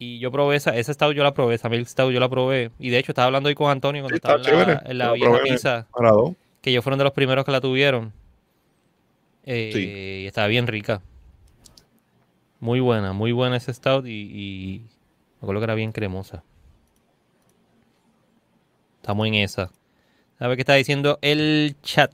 Y 0.01 0.18
yo 0.18 0.32
probé 0.32 0.57
esa, 0.57 0.76
esa 0.76 0.93
stout 0.93 1.14
yo 1.14 1.22
la 1.22 1.32
probé, 1.32 1.55
esa 1.55 1.68
milk 1.68 1.86
stout 1.86 2.11
yo 2.12 2.18
la 2.18 2.28
probé. 2.28 2.72
Y 2.80 2.90
de 2.90 2.99
hecho 2.99 3.12
estaba 3.12 3.26
hablando 3.26 3.49
hoy 3.49 3.55
con 3.55 3.70
Antonio 3.70 4.03
cuando 4.03 4.16
Sí, 4.16 4.16
estaba 4.16 4.34
en 4.34 4.43
la, 4.43 4.51
chévere. 4.51 4.90
en 4.90 4.99
la 4.99 5.12
pizza, 5.45 5.86
que 6.61 6.70
ellos 6.70 6.82
fueron 6.82 6.99
de 6.99 7.05
los 7.05 7.12
primeros 7.12 7.45
que 7.45 7.53
la 7.53 7.61
tuvieron. 7.61 8.12
Eh, 9.45 9.70
Sí. 9.72 10.22
Y 10.24 10.26
estaba 10.26 10.49
bien 10.49 10.66
rica. 10.66 11.03
Muy 12.59 12.80
buena, 12.80 13.12
muy 13.12 13.30
buena 13.30 13.59
esa 13.59 13.72
stout 13.72 14.07
y, 14.09 14.11
y 14.11 14.78
me 15.40 15.45
acuerdo 15.45 15.61
que 15.61 15.64
era 15.66 15.76
bien 15.76 15.93
cremosa. 15.93 16.43
Estamos 18.97 19.24
en 19.28 19.34
esa. 19.34 19.70
A 20.40 20.49
ver 20.49 20.57
qué 20.57 20.62
está 20.62 20.74
diciendo 20.74 21.20
el 21.22 21.76
chat. 21.84 22.11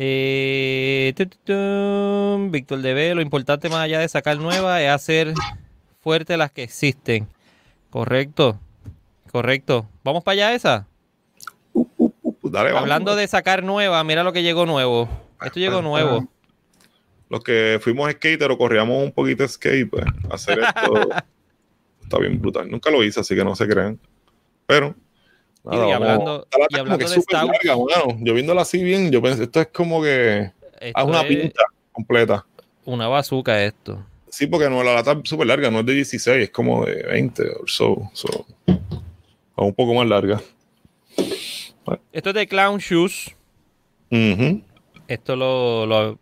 Eh, 0.00 1.12
Víctor 1.16 2.80
DB, 2.80 3.16
lo 3.16 3.20
importante 3.20 3.68
más 3.68 3.80
allá 3.80 3.98
de 3.98 4.08
sacar 4.08 4.38
nuevas 4.38 4.80
es 4.80 4.90
hacer 4.90 5.34
fuertes 6.00 6.38
las 6.38 6.52
que 6.52 6.62
existen. 6.62 7.26
Correcto, 7.90 8.60
correcto. 9.32 9.88
¿Vamos 10.04 10.22
para 10.22 10.34
allá 10.34 10.54
esa? 10.54 10.86
Uh, 11.72 11.84
uh, 11.96 12.12
uh, 12.22 12.50
dale, 12.50 12.68
vamos. 12.70 12.82
Hablando 12.82 13.16
de 13.16 13.26
sacar 13.26 13.64
nueva, 13.64 14.04
mira 14.04 14.22
lo 14.22 14.32
que 14.32 14.44
llegó 14.44 14.66
nuevo. 14.66 15.08
Esto 15.44 15.58
llegó 15.58 15.82
nuevo. 15.82 16.28
Los 17.28 17.42
que 17.42 17.80
fuimos 17.82 18.08
skater 18.12 18.52
o 18.52 18.56
corríamos 18.56 19.02
un 19.02 19.10
poquito 19.10 19.42
de 19.42 19.48
skate, 19.48 19.90
pues, 19.90 20.04
hacer 20.30 20.60
esto 20.60 21.08
está 22.02 22.18
bien 22.20 22.40
brutal. 22.40 22.70
Nunca 22.70 22.88
lo 22.92 23.02
hice, 23.02 23.18
así 23.18 23.34
que 23.34 23.42
no 23.42 23.56
se 23.56 23.66
crean. 23.66 23.98
Pero. 24.64 24.94
Y 25.70 25.90
hablando- 25.92 26.46
y 26.70 26.78
hablando 26.78 26.98
que 26.98 27.04
de 27.14 27.20
stout. 27.20 27.32
larga, 27.50 27.76
mano. 27.76 28.18
Yo 28.20 28.34
viéndola 28.34 28.62
así 28.62 28.82
bien, 28.82 29.10
yo 29.10 29.20
pensé, 29.22 29.44
esto 29.44 29.60
es 29.60 29.68
como 29.68 30.02
que. 30.02 30.50
Haz 30.94 31.04
una 31.04 31.20
es 31.22 31.26
pinta 31.26 31.62
completa. 31.92 32.46
una 32.84 33.08
bazooka 33.08 33.62
esto. 33.64 34.04
Sí, 34.30 34.46
porque 34.46 34.68
no, 34.70 34.82
la 34.84 34.94
lata 34.94 35.12
es 35.22 35.28
súper 35.28 35.46
larga, 35.46 35.70
no 35.70 35.80
es 35.80 35.86
de 35.86 35.94
16, 35.94 36.44
es 36.44 36.50
como 36.50 36.84
de 36.86 37.02
20 37.02 37.42
o 37.50 37.66
so, 37.66 38.10
so. 38.12 38.46
O 39.56 39.64
un 39.66 39.74
poco 39.74 39.94
más 39.94 40.06
larga. 40.06 40.40
Esto 42.12 42.28
es 42.30 42.34
de 42.34 42.46
Clown 42.46 42.78
Shoes. 42.78 43.34
Esto 45.08 45.36
lo, 45.36 45.86
lo- 45.86 46.18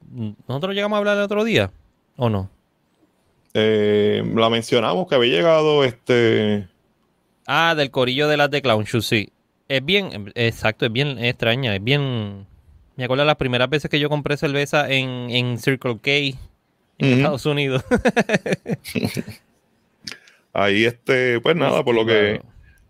nosotros 0.48 0.74
llegamos 0.74 0.96
a 0.96 0.98
hablar 0.98 1.16
el 1.18 1.24
otro 1.24 1.44
día 1.44 1.70
o 2.16 2.30
no. 2.30 2.48
Eh, 3.54 4.22
la 4.34 4.48
mencionamos 4.50 5.08
que 5.08 5.14
había 5.16 5.32
llegado 5.36 5.82
este. 5.84 6.68
Ah, 7.46 7.74
del 7.76 7.90
corillo 7.90 8.28
de 8.28 8.36
las 8.36 8.50
de 8.50 8.62
Clown 8.62 8.84
Shoes, 8.84 9.06
sí. 9.06 9.28
Es 9.68 9.84
bien, 9.84 10.32
exacto, 10.34 10.86
es 10.86 10.92
bien 10.92 11.18
extraña, 11.18 11.74
es 11.74 11.82
bien. 11.82 12.46
Me 12.96 13.04
acuerdo 13.04 13.24
las 13.24 13.36
primeras 13.36 13.68
veces 13.68 13.90
que 13.90 13.98
yo 13.98 14.08
compré 14.08 14.36
cerveza 14.36 14.88
en, 14.88 15.30
en 15.30 15.58
Circle 15.58 15.98
K 15.98 16.10
en. 16.98 17.18
Estados 17.18 17.46
Unidos. 17.46 17.84
Ahí 20.52 20.84
este, 20.84 21.40
pues 21.40 21.54
nada, 21.56 21.84
por 21.84 21.94
lo 21.94 22.06
que, 22.06 22.40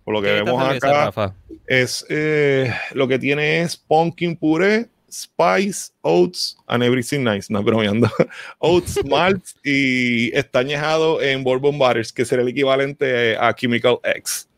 por 0.05 0.15
lo 0.15 0.23
que 0.23 0.29
¿Qué 0.29 0.35
es 0.35 0.39
esta 0.41 0.53
vemos 0.53 0.65
cerveza, 0.65 1.09
acá. 1.09 1.35
Es 1.67 2.07
eh, 2.09 2.73
lo 2.93 3.09
que 3.09 3.19
tiene 3.19 3.63
es 3.63 3.77
pumpkin 3.77 4.37
puré, 4.37 4.87
spice, 5.11 5.91
oats 6.03 6.57
and 6.67 6.85
everything 6.85 7.25
nice. 7.25 7.53
No, 7.53 7.63
bromeando. 7.63 8.09
oats, 8.59 9.05
malt 9.09 9.45
y 9.65 10.33
está 10.37 10.61
añejado 10.61 11.21
en 11.23 11.43
bourbon 11.43 11.79
butters, 11.79 12.13
que 12.13 12.25
será 12.25 12.43
el 12.43 12.49
equivalente 12.49 13.37
a 13.37 13.53
Chemical 13.55 13.99
X. 14.05 14.49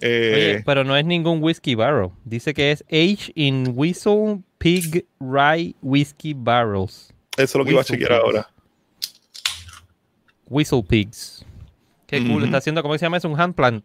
Eh, 0.00 0.32
Oye, 0.34 0.62
pero 0.64 0.84
no 0.84 0.96
es 0.96 1.04
ningún 1.04 1.42
whiskey 1.42 1.74
barrel. 1.74 2.10
Dice 2.24 2.54
que 2.54 2.70
es 2.70 2.84
aged 2.90 3.32
in 3.34 3.72
Whistle 3.74 4.42
Pig 4.58 5.06
Rye 5.20 5.74
Whiskey 5.82 6.34
Barrels. 6.34 7.12
eso 7.36 7.42
es 7.42 7.54
lo 7.56 7.64
que 7.64 7.70
iba 7.72 7.80
a 7.80 7.84
chequear 7.84 8.10
Pigs. 8.10 8.20
ahora. 8.22 8.50
Whistle 10.46 10.82
Pigs. 10.82 11.44
Qué 12.06 12.26
cool. 12.26 12.44
Está 12.44 12.58
haciendo, 12.58 12.82
¿cómo 12.82 12.96
se 12.96 13.04
llama 13.04 13.16
eso? 13.18 13.28
Un 13.28 13.38
hand 13.40 13.54
plant. 13.54 13.84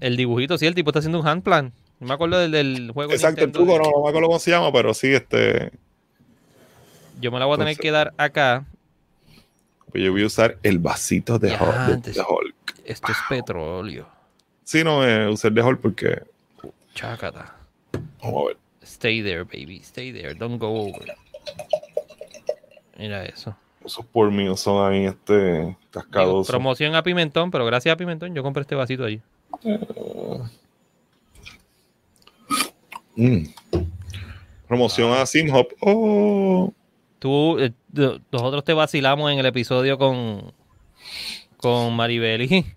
El 0.00 0.16
dibujito, 0.16 0.56
sí, 0.58 0.66
el 0.66 0.74
tipo 0.74 0.90
está 0.90 0.98
haciendo 1.00 1.20
un 1.20 1.26
hand 1.26 1.42
plant. 1.42 1.74
No 2.00 2.08
me 2.08 2.14
acuerdo 2.14 2.38
del, 2.38 2.50
del 2.50 2.90
juego. 2.92 3.12
Exacto, 3.12 3.44
el 3.44 3.52
truco 3.52 3.78
no, 3.78 3.84
no 3.90 4.02
me 4.02 4.08
acuerdo 4.08 4.28
cómo 4.28 4.38
se 4.38 4.50
llama, 4.50 4.72
pero 4.72 4.92
sí, 4.94 5.08
este. 5.08 5.70
Yo 7.20 7.30
me 7.30 7.38
la 7.38 7.46
voy 7.46 7.54
a 7.54 7.58
tener 7.58 7.72
Entonces- 7.72 7.82
que 7.82 7.90
dar 7.90 8.12
acá. 8.16 8.66
pues 9.92 10.02
yo 10.04 10.12
voy 10.12 10.22
a 10.22 10.26
usar 10.26 10.58
el 10.62 10.78
vasito 10.78 11.38
de, 11.38 11.52
Hulk, 11.52 12.02
de 12.04 12.20
Hulk. 12.20 12.54
Esto 12.84 13.12
es 13.12 13.18
petróleo. 13.28 14.06
Sí, 14.62 14.84
no, 14.84 15.06
eh, 15.06 15.28
usé 15.28 15.48
el 15.48 15.54
de 15.54 15.76
porque. 15.76 16.22
Chácata. 16.94 17.56
Vamos 18.22 18.42
a 18.42 18.46
ver. 18.48 18.56
Stay 18.82 19.22
there, 19.22 19.44
baby. 19.44 19.78
Stay 19.78 20.12
there. 20.12 20.34
Don't 20.34 20.60
go 20.60 20.88
over. 20.88 21.14
Mira 22.98 23.24
eso. 23.24 23.56
Esos 23.84 24.04
por 24.06 24.30
mí 24.30 24.54
son 24.56 24.90
ahí, 24.90 25.06
este. 25.06 25.60
Digo, 25.60 25.76
Cascadosos. 25.90 26.48
promoción 26.48 26.94
a 26.94 27.02
Pimentón, 27.02 27.50
pero 27.50 27.66
gracias 27.66 27.92
a 27.92 27.96
Pimentón 27.96 28.34
yo 28.34 28.42
compré 28.42 28.62
este 28.62 28.74
vasito 28.74 29.04
allí. 29.04 29.20
Mm. 33.16 33.44
Promoción 34.66 35.12
a 35.12 35.26
Simhop. 35.26 35.72
Oh. 35.80 36.72
Tú, 37.18 37.58
eh, 37.58 37.72
nosotros 38.30 38.64
te 38.64 38.72
vacilamos 38.72 39.30
en 39.32 39.38
el 39.38 39.46
episodio 39.46 39.98
con, 39.98 40.52
con 41.64 41.96
Maribeli. 41.96 42.64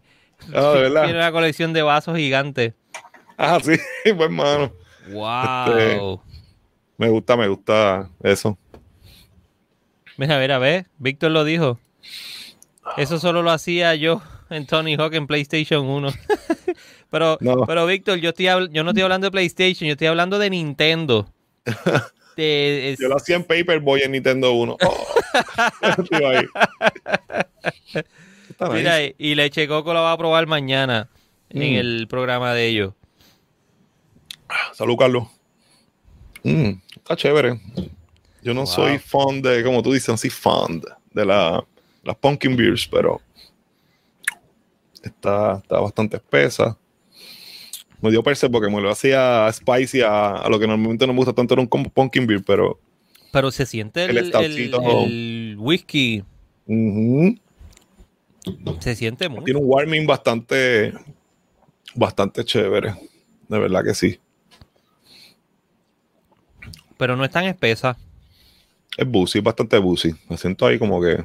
Ah, 0.53 0.69
verdad. 0.75 1.03
Tiene 1.05 1.17
una 1.17 1.31
colección 1.31 1.73
de 1.73 1.81
vasos 1.81 2.15
gigantes. 2.15 2.73
Ah, 3.37 3.59
sí, 3.59 3.71
pues 4.03 4.19
hermano. 4.19 4.71
¡Wow! 5.09 6.21
Me 6.97 7.09
gusta, 7.09 7.35
me 7.35 7.47
gusta 7.47 8.07
eso. 8.21 8.55
Mira, 10.15 10.35
a 10.35 10.37
ver, 10.37 10.51
a 10.51 10.59
ver. 10.59 10.85
Víctor 10.99 11.31
lo 11.31 11.43
dijo. 11.43 11.79
Eso 12.97 13.17
solo 13.19 13.41
lo 13.41 13.49
hacía 13.49 13.95
yo 13.95 14.21
en 14.51 14.67
Tony 14.67 14.93
Hawk 14.95 15.15
en 15.15 15.25
PlayStation 15.25 15.87
1. 15.87 16.09
pero, 17.09 17.37
No. 17.41 17.65
pero 17.65 17.87
Víctor, 17.87 18.19
yo, 18.19 18.29
estoy 18.29 18.45
yo 18.45 18.83
no 18.83 18.91
estoy 18.91 19.01
hablando 19.03 19.25
de 19.25 19.31
PlayStation, 19.31 19.87
yo 19.87 19.93
estoy 19.93 20.07
hablando 20.07 20.37
de 20.37 20.51
Nintendo. 20.51 21.27
De- 22.37 22.91
es- 22.91 22.99
Yo 22.99 23.07
lo 23.09 23.17
hacía 23.17 23.35
en 23.37 23.43
Paperboy 23.43 24.01
en 24.03 24.11
Nintendo 24.11 24.51
1. 24.53 24.77
Oh. 24.85 25.07
Ahí. 28.59 28.65
Está 28.65 28.69
nice. 28.69 28.77
Mira, 28.77 29.03
y- 29.03 29.15
y 29.17 29.35
Leche 29.35 29.67
Coco 29.67 29.93
la 29.93 30.01
va 30.01 30.11
a 30.13 30.17
probar 30.17 30.47
mañana 30.47 31.09
en 31.49 31.59
Mm. 31.73 31.75
el 31.77 32.07
programa 32.07 32.53
de 32.53 32.67
ellos. 32.67 32.93
Salud, 34.73 34.95
Carlos. 34.97 35.27
Mm, 36.43 36.71
está 36.95 37.15
chévere. 37.15 37.59
Yo 38.41 38.53
no 38.53 38.61
Wow. 38.61 38.67
soy 38.67 38.97
fan 38.99 39.41
de, 39.41 39.63
como 39.63 39.81
tú 39.83 39.91
dices, 39.91 40.09
así 40.09 40.29
fan 40.29 40.81
de- 41.13 41.25
la, 41.25 41.63
las 42.03 42.15
pumpkin 42.15 42.55
beers, 42.55 42.87
pero 42.87 43.19
está, 45.03 45.57
está 45.61 45.79
bastante 45.79 46.17
espesa. 46.17 46.77
Me 48.01 48.11
dio 48.11 48.21
perse 48.23 48.49
porque 48.49 48.69
me 48.73 48.79
lo 48.81 48.89
hacía 48.91 49.51
spicy 49.51 50.01
a, 50.01 50.35
a 50.35 50.49
lo 50.49 50.59
que 50.59 50.67
normalmente 50.67 51.07
no 51.07 51.13
me 51.13 51.17
gusta 51.17 51.33
tanto 51.33 51.55
era 51.55 51.61
un 51.61 51.67
como 51.67 51.89
pumpkin 51.89 52.27
beer, 52.27 52.43
pero 52.45 52.79
Pero 53.31 53.51
se 53.51 53.65
siente 53.65 54.03
el, 54.05 54.11
El 54.11 54.17
el- 54.17 54.27
stoutcito. 54.29 54.81
el 55.05 55.55
whisky. 55.59 56.23
Se 58.79 58.95
siente 58.95 59.29
mucho. 59.29 59.43
tiene 59.43 59.59
un 59.59 59.65
warming 59.69 60.05
bastante, 60.07 60.93
bastante 61.95 62.43
chévere. 62.43 62.95
De 63.47 63.59
verdad 63.59 63.83
que 63.83 63.93
sí. 63.93 64.19
Pero 66.97 67.15
no 67.15 67.23
es 67.23 67.31
tan 67.31 67.45
espesa. 67.45 67.97
Es 68.97 69.07
es 69.35 69.43
bastante 69.43 69.77
boozy. 69.77 70.13
Me 70.29 70.37
siento 70.37 70.65
ahí 70.65 70.79
como 70.79 71.01
que. 71.01 71.23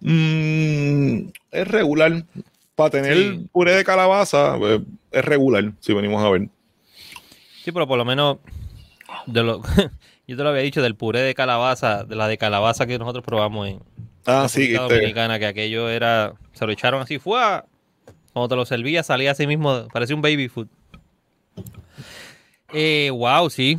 mm, 0.00 1.30
es 1.50 1.68
regular. 1.68 2.24
Para 2.74 2.90
tener 2.90 3.16
Sí. 3.16 3.48
puré 3.52 3.72
de 3.74 3.84
calabaza, 3.84 4.56
pues, 4.58 4.80
es 5.10 5.24
regular, 5.24 5.72
si 5.80 5.92
venimos 5.92 6.22
a 6.24 6.30
ver. 6.30 6.48
Sí, 7.62 7.72
pero 7.72 7.86
por 7.86 7.98
lo 7.98 8.06
menos 8.06 8.38
de 9.26 9.42
lo, 9.42 9.60
yo 10.26 10.36
te 10.36 10.42
lo 10.42 10.48
había 10.48 10.62
dicho 10.62 10.80
del 10.80 10.94
puré 10.94 11.20
de 11.20 11.34
calabaza, 11.34 12.04
de 12.04 12.16
la 12.16 12.26
de 12.26 12.38
calabaza 12.38 12.86
que 12.86 12.98
nosotros 12.98 13.22
probamos 13.24 13.68
en 13.68 13.80
Ah, 14.26 14.48
sí, 14.48 14.74
este, 14.74 14.76
Dominicana, 14.76 15.38
que 15.38 15.46
aquello 15.46 15.88
era, 15.88 16.34
se 16.52 16.66
lo 16.66 16.72
echaron 16.72 17.02
así, 17.02 17.18
fue 17.18 17.40
cuando 18.32 18.48
te 18.48 18.56
lo 18.56 18.66
servía 18.66 19.02
salía 19.02 19.32
así 19.32 19.46
mismo, 19.46 19.88
parecía 19.92 20.14
un 20.14 20.22
baby 20.22 20.48
food. 20.48 20.68
Eh, 22.72 23.10
wow, 23.12 23.50
sí. 23.50 23.78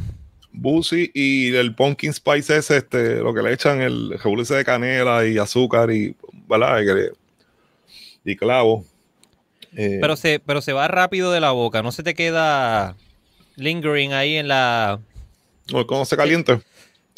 Busi 0.51 1.09
y 1.13 1.55
el 1.55 1.73
pumpkin 1.73 2.13
spice 2.13 2.57
ese, 2.57 2.77
este, 2.77 3.15
lo 3.17 3.33
que 3.33 3.41
le 3.41 3.53
echan 3.53 3.81
el 3.81 4.19
rebulice 4.19 4.55
de 4.55 4.65
canela 4.65 5.25
y 5.25 5.37
azúcar 5.37 5.91
y, 5.91 6.15
¿verdad? 6.47 6.81
Y, 8.25 8.35
clavo. 8.35 8.83
Eh, 9.75 9.99
pero, 10.01 10.17
se, 10.17 10.39
pero 10.39 10.61
se 10.61 10.73
va 10.73 10.89
rápido 10.89 11.31
de 11.31 11.39
la 11.39 11.51
boca, 11.51 11.81
no 11.81 11.93
se 11.93 12.03
te 12.03 12.13
queda 12.13 12.95
lingering 13.55 14.11
ahí 14.11 14.35
en 14.35 14.49
la... 14.49 14.99
¿Cómo 15.87 16.03
se 16.03 16.17
caliente? 16.17 16.59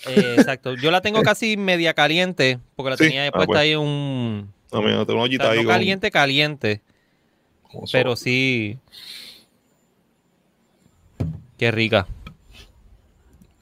Eh, 0.07 0.35
exacto. 0.37 0.75
Yo 0.75 0.91
la 0.91 1.01
tengo 1.01 1.21
casi 1.23 1.57
media 1.57 1.93
caliente 1.93 2.59
porque 2.75 2.91
la 2.91 2.97
tenía 2.97 3.27
ah, 3.27 3.31
puesta 3.31 3.53
pues. 3.53 3.59
ahí 3.59 3.75
un... 3.75 4.51
No, 4.71 4.81
mira, 4.81 5.05
tengo 5.05 5.23
una 5.23 5.49
ahí 5.49 5.65
caliente, 5.65 6.11
caliente. 6.11 6.81
Pero 7.91 8.15
sí... 8.15 8.77
Qué 11.57 11.71
rica. 11.71 12.07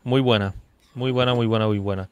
Muy 0.04 0.22
buena. 0.22 0.54
Muy 0.96 1.12
buena, 1.12 1.34
muy 1.34 1.46
buena, 1.46 1.68
muy 1.68 1.80
buena. 1.80 2.10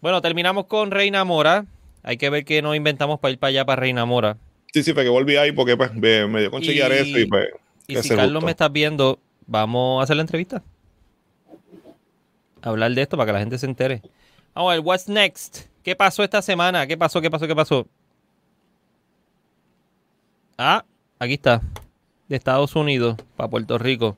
Bueno, 0.00 0.20
terminamos 0.22 0.66
con 0.66 0.90
Reina 0.90 1.24
Mora. 1.24 1.66
Hay 2.02 2.18
que 2.18 2.30
ver 2.30 2.44
qué 2.44 2.62
nos 2.62 2.76
inventamos 2.76 3.18
para 3.18 3.32
ir 3.32 3.38
para 3.38 3.48
allá, 3.48 3.64
para 3.64 3.80
Reina 3.80 4.04
Mora. 4.04 4.36
Sí, 4.72 4.82
sí, 4.82 4.92
fue 4.92 5.02
que 5.02 5.08
volví 5.08 5.36
ahí 5.36 5.52
porque 5.52 5.76
pues, 5.76 5.94
me, 5.94 6.40
dio 6.40 6.50
con 6.50 6.62
eso 6.62 7.18
y 7.18 7.26
pues... 7.26 7.48
Y 7.88 7.96
si 7.96 8.14
Carlos 8.14 8.42
me 8.44 8.50
estás 8.50 8.70
viendo, 8.72 9.18
vamos 9.46 10.00
a 10.00 10.04
hacer 10.04 10.16
la 10.16 10.22
entrevista. 10.22 10.62
Hablar 12.66 12.92
de 12.92 13.02
esto 13.02 13.16
para 13.16 13.26
que 13.26 13.32
la 13.32 13.38
gente 13.40 13.58
se 13.58 13.66
entere. 13.66 14.02
Vamos 14.54 14.70
a 14.72 14.74
ver, 14.74 14.84
what's 14.84 15.08
next? 15.08 15.66
¿Qué 15.82 15.94
pasó 15.94 16.24
esta 16.24 16.42
semana? 16.42 16.86
¿Qué 16.86 16.96
pasó? 16.96 17.20
¿Qué 17.20 17.30
pasó? 17.30 17.46
¿Qué 17.46 17.54
pasó? 17.54 17.86
Ah, 20.58 20.84
aquí 21.18 21.34
está. 21.34 21.62
De 22.28 22.36
Estados 22.36 22.74
Unidos 22.74 23.16
para 23.36 23.48
Puerto 23.48 23.78
Rico. 23.78 24.16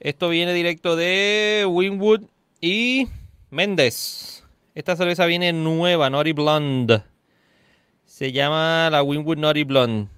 Esto 0.00 0.28
viene 0.28 0.52
directo 0.54 0.96
de 0.96 1.66
Winwood 1.68 2.22
y 2.60 3.08
Méndez. 3.50 4.44
Esta 4.74 4.96
cerveza 4.96 5.26
viene 5.26 5.52
nueva, 5.52 6.10
Naughty 6.10 6.32
Blonde. 6.32 7.02
Se 8.06 8.32
llama 8.32 8.88
la 8.90 9.02
Winwood 9.02 9.38
Naughty 9.38 9.64
Blonde. 9.64 10.08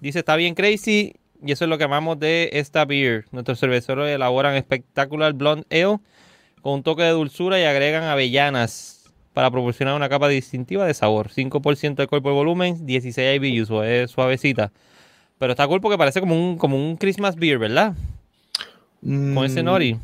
Dice, 0.00 0.20
está 0.20 0.36
bien 0.36 0.54
crazy. 0.54 1.14
Y 1.42 1.52
eso 1.52 1.64
es 1.64 1.68
lo 1.68 1.78
que 1.78 1.84
amamos 1.84 2.18
de 2.18 2.50
esta 2.52 2.84
beer. 2.84 3.26
Nuestros 3.32 3.60
cerveceros 3.60 4.08
elaboran 4.08 4.54
espectacular 4.54 5.32
blonde 5.32 5.66
ale 5.70 5.98
con 6.62 6.74
un 6.74 6.82
toque 6.82 7.02
de 7.02 7.10
dulzura 7.10 7.60
y 7.60 7.64
agregan 7.64 8.04
avellanas 8.04 9.10
para 9.32 9.50
proporcionar 9.50 9.94
una 9.94 10.08
capa 10.08 10.28
distintiva 10.28 10.86
de 10.86 10.94
sabor. 10.94 11.30
5% 11.30 11.94
de 11.94 12.06
cuerpo 12.08 12.28
de 12.28 12.34
volumen, 12.34 12.86
16 12.86 13.40
IBUs, 13.40 13.70
es 13.84 14.10
suavecita. 14.10 14.72
Pero 15.38 15.52
está 15.52 15.66
cool 15.68 15.80
porque 15.80 15.96
parece 15.96 16.20
como 16.20 16.34
un, 16.34 16.58
como 16.58 16.76
un 16.76 16.96
Christmas 16.96 17.36
beer, 17.36 17.58
¿verdad? 17.58 17.94
con 19.00 19.44
ese 19.44 19.62
mm, 19.62 19.64
nori. 19.64 19.96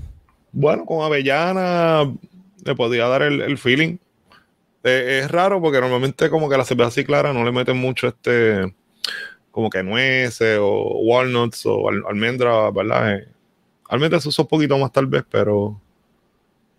Bueno, 0.52 0.86
con 0.86 1.04
avellana 1.04 2.12
le 2.64 2.74
podría 2.74 3.08
dar 3.08 3.22
el, 3.22 3.58
feeling. 3.58 3.96
Eh, 4.84 5.22
es 5.22 5.30
raro 5.30 5.60
porque 5.60 5.80
normalmente 5.80 6.30
como 6.30 6.48
que 6.48 6.56
la 6.56 6.64
cerveza 6.64 6.88
así 6.88 7.04
clara 7.04 7.32
no 7.32 7.44
le 7.44 7.52
meten 7.52 7.76
mucho 7.76 8.08
este 8.08 8.72
como 9.50 9.70
que 9.70 9.82
nueces 9.82 10.58
o 10.60 11.00
walnuts 11.02 11.64
o 11.66 11.88
almendra, 11.88 12.70
¿verdad? 12.70 13.16
Eh, 13.16 13.28
almendras 13.88 14.22
se 14.22 14.28
usa 14.28 14.42
un 14.42 14.48
poquito 14.48 14.76
más 14.78 14.92
tal 14.92 15.06
vez, 15.06 15.24
pero 15.30 15.80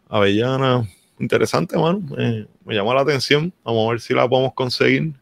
avellana, 0.09 0.87
interesante, 1.19 1.77
mano. 1.77 2.01
me 2.65 2.75
llama 2.75 2.93
la 2.93 3.01
atención. 3.01 3.53
Vamos 3.63 3.87
a 3.87 3.91
ver 3.91 4.01
si 4.01 4.13
la 4.13 4.27
podemos 4.27 4.53
conseguir. 4.53 5.13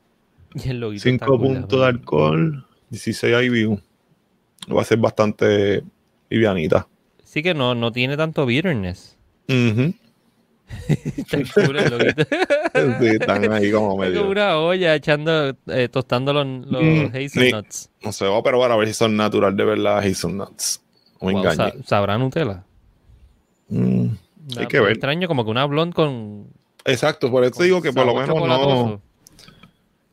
5 0.55 1.39
puntos 1.39 1.79
de 1.79 1.85
alcohol, 1.85 2.65
16 2.89 3.45
IBU. 3.45 3.79
Va 4.73 4.81
a 4.81 4.85
ser 4.85 4.97
bastante 4.97 5.83
livianita. 6.29 6.87
Sí 7.23 7.41
que 7.41 7.53
no, 7.53 7.75
no 7.75 7.91
tiene 7.91 8.15
tanto 8.15 8.45
bitterness. 8.45 9.17
sí, 9.47 9.55
están 13.07 13.51
ahí 13.51 13.71
como 13.71 13.97
medio. 13.97 14.19
Como 14.19 14.31
una 14.31 14.57
olla 14.57 14.95
echando, 14.95 15.55
eh, 15.67 15.89
tostando 15.91 16.33
los, 16.33 16.45
mm, 16.45 17.11
hazelnuts. 17.13 17.89
no 18.01 18.11
sé, 18.11 18.25
voy 18.25 18.39
a 18.39 18.43
probar 18.43 18.71
a 18.71 18.75
ver 18.75 18.87
si 18.87 18.93
son 18.93 19.15
natural 19.15 19.55
de 19.55 19.65
verdad 19.65 19.99
hazelnuts. 19.99 20.81
O 21.19 21.31
wow, 21.31 21.43
¿Sabrá 21.85 22.17
Nutella? 22.17 22.63
Mm, 23.69 24.07
hay 24.57 24.67
que 24.67 24.79
ver. 24.79 24.91
extraño 24.91 25.27
como 25.27 25.43
que 25.45 25.51
una 25.51 25.65
blonde 25.65 25.93
con... 25.93 26.47
Exacto, 26.85 27.31
por 27.31 27.43
eso 27.43 27.63
digo 27.63 27.81
que 27.81 27.93
por 27.93 28.05
lo 28.05 28.15
menos 28.15 28.35
no... 28.35 29.01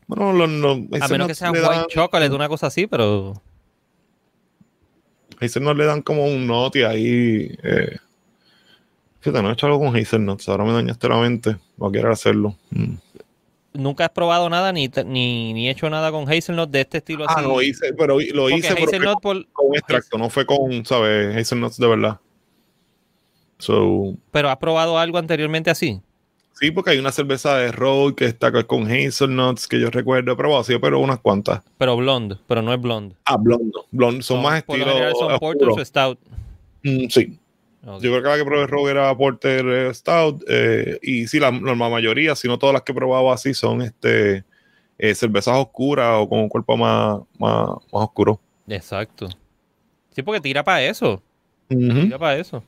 Bueno, 0.06 0.32
los, 0.32 0.78
a 1.00 1.08
menos 1.08 1.28
que 1.28 1.34
sea 1.36 1.52
white 1.52 1.86
chocolate, 1.88 2.34
una 2.34 2.48
cosa 2.48 2.66
así, 2.66 2.88
pero... 2.88 3.40
Hazelnuts 5.40 5.78
le 5.78 5.84
dan 5.84 6.02
como 6.02 6.26
un 6.26 6.46
noti 6.46 6.82
ahí. 6.82 7.56
Eh. 7.62 7.96
Fíjate, 9.20 9.42
no 9.42 9.50
he 9.50 9.52
hecho 9.52 9.66
algo 9.66 9.78
con 9.78 9.96
Hazelnuts. 9.96 10.48
Ahora 10.48 10.64
me 10.64 10.72
dañaste 10.72 11.08
la 11.08 11.16
mente. 11.16 11.56
Voy 11.76 11.88
a 11.88 11.92
querer 11.92 12.10
hacerlo. 12.10 12.56
Mm. 12.70 12.94
Nunca 13.72 14.06
has 14.06 14.10
probado 14.10 14.50
nada 14.50 14.72
ni, 14.72 14.90
ni, 15.06 15.52
ni, 15.52 15.70
hecho 15.70 15.88
nada 15.88 16.10
con 16.10 16.28
Hazelnuts 16.28 16.72
de 16.72 16.80
este 16.80 16.98
estilo 16.98 17.24
ah, 17.28 17.40
lo 17.40 17.62
hice, 17.62 17.92
pero 17.94 18.18
lo 18.18 18.50
hice 18.50 18.74
con, 19.22 19.46
con, 19.52 19.74
extracto, 19.76 20.18
no 20.18 20.28
fue 20.28 20.44
con, 20.44 20.84
¿sabes? 20.84 21.36
Hazelnuts 21.36 21.76
de 21.76 21.86
verdad. 21.86 22.18
So, 23.60 24.14
¿Pero 24.30 24.50
has 24.50 24.56
probado 24.56 24.98
algo 24.98 25.18
anteriormente 25.18 25.70
así? 25.70 26.00
Sí, 26.54 26.70
porque 26.70 26.90
hay 26.90 26.98
una 26.98 27.12
cerveza 27.12 27.56
de 27.56 27.72
Road 27.72 28.14
que 28.14 28.26
está 28.26 28.52
con 28.66 28.90
hazelnuts 28.90 29.66
que 29.66 29.80
yo 29.80 29.88
recuerdo, 29.90 30.32
he 30.32 30.36
probado, 30.36 30.62
sí, 30.62 30.74
pero 30.78 30.98
unas 30.98 31.18
cuantas. 31.20 31.62
Pero 31.78 31.96
blonde, 31.96 32.36
pero 32.46 32.60
no 32.60 32.74
es 32.74 32.80
blonde. 32.80 33.16
Ah, 33.24 33.36
blonde. 33.38 33.72
blonde. 33.90 34.22
Son, 34.22 34.42
más 34.42 34.58
estilos. 34.58 35.18
Son 35.18 35.38
porter 35.38 35.68
o 35.68 35.84
stout. 35.84 36.18
Mm, 36.82 37.06
sí. 37.08 37.38
Yo 37.82 37.98
creo 37.98 38.22
que 38.22 38.28
la 38.28 38.36
que 38.36 38.44
probé 38.44 38.66
Rogue 38.66 38.90
era 38.90 39.16
Porter 39.16 39.66
eh, 39.66 39.94
Stout. 39.94 40.44
Eh, 40.48 40.98
y 41.02 41.26
sí, 41.26 41.40
la, 41.40 41.50
la, 41.50 41.74
mayoría, 41.74 42.36
si 42.36 42.46
no 42.46 42.58
todas 42.58 42.74
las 42.74 42.82
que 42.82 42.92
he 42.92 42.94
probado 42.94 43.32
así, 43.32 43.54
son 43.54 43.80
este 43.80 44.44
eh, 44.98 45.14
cervezas 45.14 45.56
oscuras 45.56 46.16
o 46.18 46.28
con 46.28 46.40
un 46.40 46.48
cuerpo 46.48 46.76
más, 46.76 47.20
más, 47.38 47.70
oscuro. 47.90 48.38
Exacto. 48.68 49.28
Sí, 50.14 50.22
porque 50.22 50.40
tira 50.40 50.62
para 50.62 50.82
eso. 50.82 51.22
Tira 51.68 52.18
para 52.18 52.36
eso. 52.36 52.62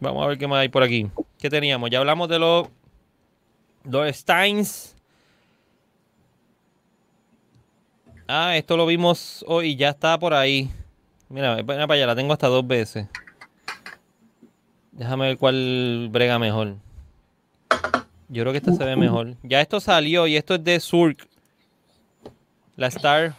Vamos 0.00 0.24
a 0.24 0.28
ver 0.28 0.38
qué 0.38 0.46
más 0.46 0.60
hay 0.60 0.68
por 0.68 0.82
aquí. 0.82 1.10
¿Qué 1.38 1.50
teníamos? 1.50 1.90
Ya 1.90 1.98
hablamos 1.98 2.28
de 2.28 2.38
los, 2.38 2.68
los 3.84 4.16
Steins. 4.16 4.96
Ah, 8.26 8.56
esto 8.56 8.76
lo 8.76 8.86
vimos 8.86 9.44
hoy, 9.48 9.74
ya 9.76 9.90
está 9.90 10.18
por 10.18 10.34
ahí. 10.34 10.70
Mira, 11.28 11.64
para 11.64 11.94
allá, 11.94 12.06
la 12.06 12.16
tengo 12.16 12.32
hasta 12.32 12.46
dos 12.46 12.66
veces. 12.66 13.06
Déjame 14.92 15.28
ver 15.28 15.38
cuál 15.38 16.08
brega 16.10 16.38
mejor. 16.38 16.76
Yo 18.28 18.42
creo 18.42 18.52
que 18.52 18.58
esta 18.58 18.72
se 18.72 18.84
ve 18.84 18.96
mejor. 18.96 19.36
Ya 19.42 19.60
esto 19.60 19.80
salió 19.80 20.26
y 20.26 20.36
esto 20.36 20.56
es 20.56 20.64
de 20.64 20.78
Surk. 20.80 21.26
La 22.76 22.88
Star 22.88 23.34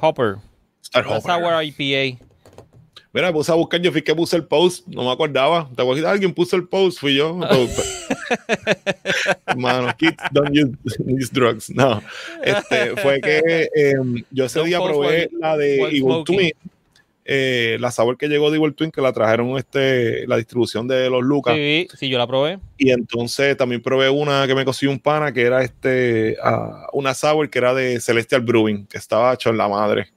Hopper. 0.00 0.38
Star 0.82 1.06
Hopper. 1.06 1.28
La 1.28 1.60
Sour 1.60 1.64
IPA. 1.64 2.24
Mira, 3.14 3.32
puse 3.32 3.52
a 3.52 3.54
buscar, 3.54 3.80
yo 3.80 3.92
fui 3.92 4.02
que 4.02 4.12
puse 4.12 4.34
el 4.34 4.44
post, 4.44 4.88
no 4.88 5.04
me 5.04 5.12
acordaba. 5.12 5.70
¿Te 5.72 5.80
acuerdas? 5.80 6.04
Alguien 6.04 6.34
puso 6.34 6.56
el 6.56 6.66
post, 6.66 6.98
fui 6.98 7.14
yo. 7.14 7.38
Hermano, 9.46 9.94
kids 9.96 10.16
don't 10.32 10.50
use, 10.50 11.30
drugs. 11.32 11.70
No. 11.70 12.02
Este, 12.42 12.96
fue 12.96 13.20
que 13.20 13.68
em, 13.72 14.24
yo 14.32 14.46
ese 14.46 14.64
día 14.64 14.80
probé 14.80 15.30
la 15.38 15.56
de 15.56 15.76
Evil 15.76 16.24
Twin. 16.24 16.50
Eh, 17.24 17.76
la 17.78 17.92
sabor 17.92 18.18
que 18.18 18.26
llegó 18.26 18.50
de 18.50 18.58
Evil 18.58 18.74
Twin, 18.74 18.90
que 18.90 19.00
la 19.00 19.12
trajeron 19.12 19.56
este, 19.58 20.26
la 20.26 20.36
distribución 20.36 20.88
de 20.88 21.08
los 21.08 21.22
Lucas. 21.22 21.54
Sí, 21.54 21.86
sí, 21.96 22.08
yo 22.08 22.18
la 22.18 22.26
probé. 22.26 22.58
Y 22.78 22.90
entonces 22.90 23.56
también 23.56 23.80
probé 23.80 24.10
una 24.10 24.44
que 24.48 24.56
me 24.56 24.64
consiguió 24.64 24.90
un 24.90 24.98
pana, 24.98 25.32
que 25.32 25.42
era 25.42 25.62
este, 25.62 26.36
uh, 26.44 26.88
una 26.92 27.14
sour 27.14 27.48
que 27.48 27.60
era 27.60 27.74
de 27.74 28.00
Celestial 28.00 28.40
Brewing, 28.40 28.86
que 28.86 28.98
estaba 28.98 29.34
hecho 29.34 29.50
en 29.50 29.56
la 29.56 29.68
madre. 29.68 30.08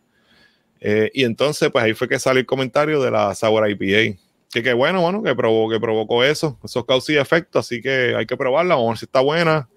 Eh, 0.79 1.11
y 1.13 1.23
entonces, 1.23 1.69
pues 1.71 1.83
ahí 1.83 1.93
fue 1.93 2.07
que 2.07 2.19
salió 2.19 2.39
el 2.39 2.45
comentario 2.45 3.01
de 3.01 3.11
la 3.11 3.33
Sour 3.35 3.69
IPA. 3.69 4.17
Que 4.51 4.63
qué 4.63 4.73
bueno, 4.73 5.01
bueno, 5.01 5.21
que, 5.23 5.35
provocó, 5.35 5.71
que 5.71 5.79
provocó 5.79 6.23
eso, 6.23 6.57
esos 6.63 6.85
causas 6.85 7.09
y 7.09 7.17
efectos, 7.17 7.65
así 7.65 7.81
que 7.81 8.15
hay 8.15 8.25
que 8.25 8.37
probarla, 8.37 8.75
vamos 8.75 8.87
a 8.87 8.91
ver 8.91 8.97
si 8.99 9.05
está 9.05 9.19
buena. 9.19 9.67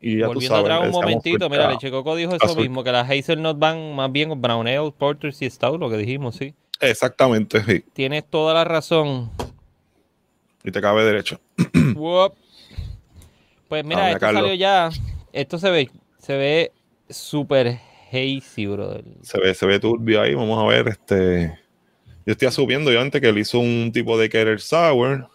Y 0.00 0.18
ya 0.18 0.26
Volviendo 0.26 0.60
tú 0.60 0.66
sabes, 0.68 0.86
un 0.86 0.90
momentito, 0.90 1.48
mira, 1.48 1.70
Leche 1.70 1.90
Coco 1.92 2.16
dijo 2.16 2.34
eso 2.34 2.56
mismo, 2.56 2.82
que 2.82 2.90
las 2.90 3.08
Hazelnut 3.08 3.56
van 3.56 3.94
más 3.94 4.10
bien 4.10 4.30
con 4.30 4.42
Brown 4.42 4.66
Ale, 4.66 4.92
Porters 4.98 5.40
y 5.42 5.48
Stout, 5.48 5.78
lo 5.78 5.88
que 5.88 5.96
dijimos, 5.96 6.34
sí. 6.34 6.54
Exactamente, 6.80 7.62
sí. 7.62 7.84
Tienes 7.92 8.24
toda 8.28 8.52
la 8.52 8.64
razón. 8.64 9.30
Y 10.64 10.72
te 10.72 10.80
cabe 10.80 11.04
derecho. 11.04 11.38
pues 13.68 13.84
mira, 13.84 14.10
esto 14.10 14.32
salió 14.32 14.54
ya, 14.54 14.90
esto 15.32 15.58
se 15.58 15.70
ve, 15.70 15.90
se 16.18 16.36
ve 16.36 16.72
súper 17.08 17.78
hazy, 18.12 18.66
brother. 18.66 19.04
Se 19.22 19.40
ve, 19.40 19.54
se 19.54 19.66
ve 19.66 19.80
turbio 19.80 20.20
ahí. 20.20 20.34
Vamos 20.34 20.62
a 20.62 20.66
ver. 20.68 20.88
Este. 20.88 21.58
Yo 22.24 22.32
estoy 22.32 22.48
asumiendo 22.48 22.92
yo 22.92 23.00
antes 23.00 23.20
que 23.20 23.28
él 23.28 23.38
hizo 23.38 23.58
un 23.58 23.90
tipo 23.92 24.18
de 24.18 24.28
Keller 24.28 24.60
Sour. 24.60 25.28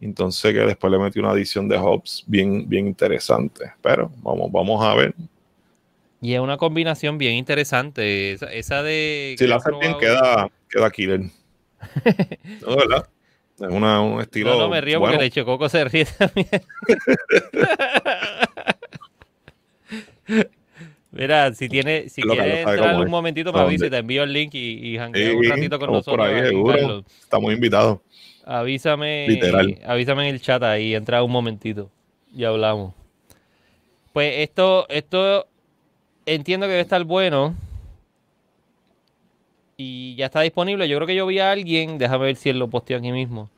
Entonces 0.00 0.52
que 0.52 0.60
después 0.60 0.90
le 0.90 0.98
metió 0.98 1.22
una 1.22 1.30
adición 1.30 1.68
de 1.68 1.76
hops 1.76 2.24
bien, 2.26 2.68
bien 2.68 2.86
interesante. 2.86 3.72
Pero 3.80 4.10
vamos, 4.22 4.50
vamos 4.50 4.84
a 4.84 4.94
ver. 4.94 5.14
Y 6.20 6.34
es 6.34 6.40
una 6.40 6.56
combinación 6.56 7.18
bien 7.18 7.34
interesante. 7.34 8.32
Esa, 8.32 8.82
de. 8.82 9.36
Si 9.38 9.46
la 9.46 9.56
hace 9.56 9.70
bien, 9.80 9.96
queda, 9.98 10.50
queda 10.68 10.90
killer. 10.90 11.20
no, 12.66 12.76
¿verdad? 12.76 13.08
Es 13.60 13.68
una, 13.68 14.00
un 14.00 14.20
estilo. 14.20 14.50
No, 14.50 14.58
no 14.60 14.68
me 14.68 14.80
río 14.80 14.98
porque 15.00 15.18
Leche 15.18 15.44
Coco 15.44 15.68
se 15.68 15.84
ríe 15.84 16.06
también. 16.06 16.48
Mira, 21.16 21.52
si 21.54 21.68
tiene, 21.68 22.08
si 22.08 22.22
quieres 22.22 22.66
entrar 22.66 22.96
un 22.96 23.10
momentito 23.10 23.52
para 23.52 23.72
y 23.72 23.78
te 23.78 23.96
envío 23.96 24.22
el 24.22 24.32
link 24.32 24.54
y, 24.54 24.94
y 24.94 24.98
un 24.98 25.44
ratito 25.48 25.78
con 25.78 25.92
nosotros. 25.92 26.16
Por 26.16 26.20
ahí, 26.22 26.48
seguro. 26.48 27.04
Estamos 27.20 27.52
invitados. 27.52 27.98
Avísame, 28.44 29.26
Literal. 29.28 29.78
avísame 29.84 30.28
en 30.28 30.34
el 30.34 30.40
chat 30.40 30.62
ahí, 30.62 30.94
entra 30.94 31.22
un 31.22 31.32
momentito 31.32 31.90
y 32.34 32.44
hablamos. 32.44 32.94
Pues 34.12 34.34
esto, 34.38 34.86
esto 34.88 35.46
entiendo 36.26 36.66
que 36.66 36.70
debe 36.70 36.82
estar 36.82 37.02
bueno. 37.04 37.54
Y 39.76 40.14
ya 40.16 40.26
está 40.26 40.40
disponible. 40.40 40.88
Yo 40.88 40.96
creo 40.96 41.06
que 41.06 41.14
yo 41.14 41.26
vi 41.26 41.38
a 41.38 41.50
alguien, 41.50 41.98
déjame 41.98 42.26
ver 42.26 42.36
si 42.36 42.48
él 42.48 42.58
lo 42.58 42.68
posteó 42.68 42.96
aquí 42.98 43.12
mismo. 43.12 43.50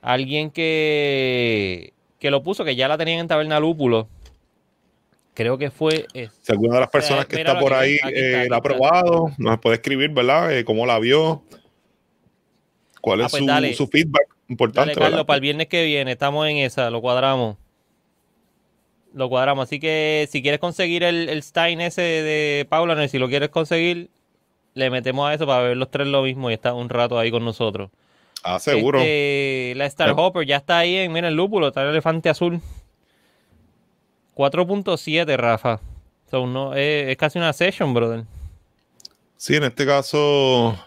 Alguien 0.00 0.50
que, 0.50 1.92
que 2.18 2.30
lo 2.30 2.42
puso, 2.42 2.64
que 2.64 2.76
ya 2.76 2.88
la 2.88 2.96
tenían 2.96 3.18
en 3.20 3.28
Taberna 3.28 3.60
Lúpulo. 3.60 4.08
Creo 5.40 5.56
que 5.56 5.70
fue. 5.70 6.06
si 6.12 6.52
alguna 6.52 6.74
de 6.74 6.80
las 6.80 6.90
personas 6.90 7.24
que 7.24 7.36
está 7.36 7.58
por 7.58 7.72
ahí 7.72 7.96
eh, 8.12 8.46
la 8.50 8.58
ha 8.58 8.60
probado, 8.60 9.32
nos 9.38 9.58
puede 9.58 9.76
escribir, 9.76 10.10
¿verdad? 10.10 10.54
Eh, 10.54 10.66
¿Cómo 10.66 10.84
la 10.84 10.98
vio? 10.98 11.42
¿Cuál 13.00 13.22
ah, 13.22 13.24
es 13.24 13.30
pues 13.30 13.76
su, 13.78 13.86
feedback 13.86 14.28
importante? 14.48 14.90
Dale, 14.90 15.00
Carlos, 15.00 15.24
para 15.24 15.36
el 15.36 15.40
viernes 15.40 15.68
que 15.68 15.82
viene, 15.86 16.12
estamos 16.12 16.46
en 16.46 16.58
esa, 16.58 16.90
lo 16.90 17.00
cuadramos. 17.00 17.56
Lo 19.14 19.30
cuadramos. 19.30 19.62
Así 19.62 19.80
que 19.80 20.28
si 20.30 20.42
quieres 20.42 20.60
conseguir 20.60 21.04
el, 21.04 21.30
el 21.30 21.42
Stein 21.42 21.80
ese 21.80 22.02
de 22.02 22.66
Paula, 22.68 23.08
si 23.08 23.18
lo 23.18 23.30
quieres 23.30 23.48
conseguir, 23.48 24.10
le 24.74 24.90
metemos 24.90 25.26
a 25.26 25.32
eso 25.32 25.46
para 25.46 25.62
ver 25.62 25.76
los 25.78 25.90
tres 25.90 26.06
lo 26.06 26.22
mismo 26.22 26.50
y 26.50 26.52
está 26.52 26.74
un 26.74 26.90
rato 26.90 27.18
ahí 27.18 27.30
con 27.30 27.46
nosotros. 27.46 27.88
Ah, 28.42 28.58
seguro. 28.58 28.98
Este, 28.98 29.72
la 29.74 29.86
Star 29.86 30.12
Hopper 30.14 30.46
ya 30.46 30.56
está 30.56 30.80
ahí 30.80 30.96
en, 30.96 31.10
mira, 31.10 31.28
el 31.28 31.34
lúpulo, 31.34 31.68
está 31.68 31.80
el 31.80 31.88
elefante 31.88 32.28
azul. 32.28 32.60
4.7, 34.40 35.36
Rafa. 35.36 35.80
es, 36.74 37.16
casi 37.18 37.38
una 37.38 37.52
session, 37.52 37.92
brother. 37.92 38.24
Sí, 39.36 39.56
en 39.56 39.64
este 39.64 39.84
caso, 39.84 40.78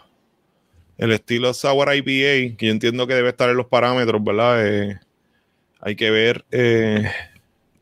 el 0.97 1.11
estilo 1.11 1.53
Sour 1.53 1.93
IPA, 1.93 2.57
que 2.57 2.65
yo 2.65 2.71
entiendo 2.71 3.05
que 3.05 3.13
debe 3.13 3.29
estar 3.29 3.51
en 3.51 3.57
los 3.57 3.67
parámetros, 3.67 4.23
¿verdad? 4.23 4.67
Eh, 4.67 4.99
hay 5.81 5.95
que 5.95 6.09
ver 6.09 6.43
eh, 6.49 7.11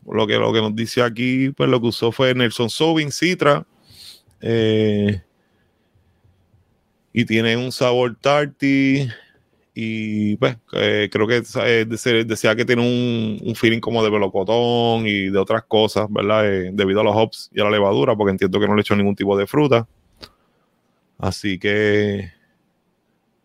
lo, 0.05 0.28
que, 0.28 0.34
lo 0.34 0.51
que 0.51 0.59
nos 0.59 0.76
dice 0.76 1.01
aquí, 1.01 1.51
pues 1.51 1.69
lo 1.69 1.80
que 1.80 1.88
usó 1.88 2.11
fue 2.11 2.36
Nelson 2.36 2.69
Sobin 2.69 3.09
Citra. 3.09 3.65
Eh, 4.41 5.22
y 7.13 7.24
tiene 7.24 7.55
un 7.55 7.72
sabor 7.72 8.17
tarty 8.19 9.07
y 9.74 10.36
pues 10.36 10.57
eh, 10.74 11.09
creo 11.11 11.28
que 11.28 11.41
eh, 11.63 11.86
decía 11.88 12.55
que 12.55 12.65
tiene 12.65 12.82
un, 12.82 13.55
feeling 13.55 13.80
como 13.80 14.03
de 14.03 14.11
melocotón 14.11 15.07
y 15.07 15.30
de 15.30 15.38
otras 15.38 15.63
cosas, 15.63 16.07
¿verdad? 16.09 16.51
Eh, 16.51 16.72
debido 16.74 16.99
a 17.01 17.03
los 17.03 17.15
hops 17.15 17.49
y 17.53 17.61
a 17.61 17.63
la 17.63 17.72
levadura, 17.72 18.15
porque 18.15 18.32
entiendo 18.32 18.59
que 18.59 18.67
no 18.67 18.76
le 18.76 18.82
he 18.82 18.82
hecho 18.82 18.95
ningún 18.95 19.15
tipo 19.15 19.38
de 19.38 19.47
fruta. 19.47 19.88
Así 21.17 21.57
que 21.57 22.32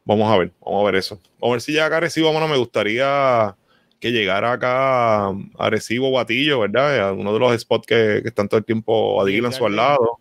vamos 0.05 0.33
a 0.33 0.39
ver, 0.39 0.53
vamos 0.65 0.83
a 0.83 0.87
ver 0.87 0.97
eso. 0.97 1.21
Vamos 1.41 1.53
a 1.53 1.53
ver 1.53 1.61
si 1.61 1.73
llega 1.73 1.87
acá 1.87 1.99
a 1.99 2.01
Recibo, 2.01 2.33
bueno, 2.33 2.49
me 2.49 2.57
gustaría 2.57 3.55
que 4.01 4.11
llegara 4.11 4.53
acá 4.53 5.29
a 5.29 5.71
Recibo 5.71 6.11
Batillo, 6.11 6.61
¿verdad? 6.61 7.09
A 7.09 7.13
uno 7.13 7.33
de 7.33 7.39
los 7.39 7.61
spots 7.61 7.87
que, 7.87 8.19
están 8.25 8.49
todo 8.49 8.59
el 8.59 8.65
tiempo 8.65 9.21
a 9.21 9.25
Dylan 9.25 9.53
su 9.53 9.65
al 9.65 9.77
lado. 9.77 10.19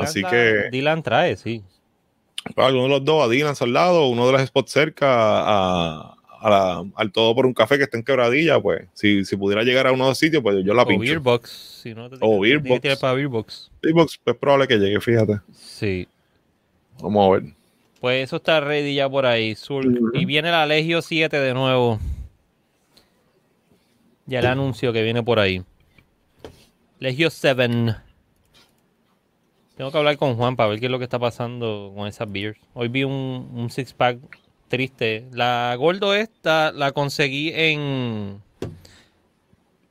Así 0.00 0.22
que 0.22 0.68
Dylan 0.70 1.02
trae, 1.02 1.36
sí 1.36 1.62
alguno 2.56 2.84
de 2.84 2.88
los 2.88 3.04
dos, 3.04 3.24
a 3.24 3.28
Dylan 3.28 3.54
al 3.58 3.72
lado, 3.72 4.06
uno 4.08 4.26
de 4.26 4.32
los 4.32 4.42
spots 4.42 4.72
cerca 4.72 5.06
a, 5.08 6.16
al 6.42 7.12
todo 7.12 7.34
por 7.34 7.46
un 7.46 7.54
café 7.54 7.78
que 7.78 7.84
está 7.84 7.96
en 7.96 8.04
quebradilla, 8.04 8.60
pues 8.60 8.88
si, 8.94 9.24
si 9.24 9.36
pudiera 9.36 9.62
llegar 9.62 9.86
a 9.86 9.92
uno 9.92 10.04
de 10.04 10.10
los 10.10 10.18
sitios, 10.18 10.42
pues 10.42 10.64
yo 10.64 10.74
la 10.74 10.84
pincho. 10.84 11.02
O 11.02 11.06
Beerbox, 11.06 11.50
si 11.82 11.94
no 11.94 12.10
o 12.20 12.40
Beerbox. 12.40 12.98
para 12.98 13.14
Beerbox. 13.14 13.70
Beerbox, 13.80 14.18
pues 14.22 14.36
probable 14.36 14.66
que 14.66 14.78
llegue, 14.78 15.00
fíjate. 15.00 15.40
Sí. 15.52 16.08
Vamos 17.00 17.28
a 17.28 17.32
ver. 17.32 17.54
Pues 18.00 18.24
eso 18.24 18.36
está 18.36 18.60
ready 18.60 18.96
ya 18.96 19.08
por 19.08 19.26
ahí. 19.26 19.54
Sur. 19.54 19.84
Y 20.14 20.24
viene 20.24 20.50
la 20.50 20.66
Legio 20.66 21.02
7 21.02 21.38
de 21.38 21.54
nuevo. 21.54 22.00
Ya 24.26 24.40
el 24.40 24.46
anuncio 24.46 24.92
que 24.92 25.02
viene 25.02 25.22
por 25.22 25.38
ahí. 25.38 25.62
Legio 26.98 27.30
7. 27.30 27.96
Tengo 29.82 29.90
que 29.90 29.98
hablar 29.98 30.16
con 30.16 30.36
Juan 30.36 30.54
para 30.54 30.68
ver 30.68 30.78
qué 30.78 30.86
es 30.86 30.92
lo 30.92 30.98
que 31.00 31.04
está 31.06 31.18
pasando 31.18 31.92
con 31.96 32.06
esas 32.06 32.30
beers. 32.30 32.56
Hoy 32.72 32.86
vi 32.86 33.02
un, 33.02 33.66
six 33.68 33.92
pack 33.92 34.16
triste. 34.68 35.26
La 35.32 35.74
gordo 35.76 36.14
esta 36.14 36.70
la 36.70 36.92
conseguí 36.92 37.50
en 37.52 38.40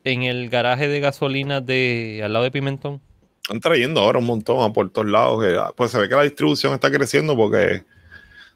en 0.05 0.23
el 0.23 0.49
garaje 0.49 0.87
de 0.87 1.01
gasolina 1.01 1.59
de 1.59 2.21
al 2.23 2.31
lado 2.31 2.45
de 2.45 2.51
Pimentón. 2.51 3.01
Están 3.41 3.59
trayendo 3.59 3.99
ahora 3.99 4.19
un 4.19 4.27
montón 4.27 4.71
por 4.71 4.89
todos 4.91 5.09
lados. 5.09 5.43
Ah, 5.59 5.73
pues 5.75 5.91
se 5.91 5.99
ve 5.99 6.07
que 6.07 6.15
la 6.15 6.23
distribución 6.23 6.71
está 6.71 6.89
creciendo 6.89 7.35
porque, 7.35 7.83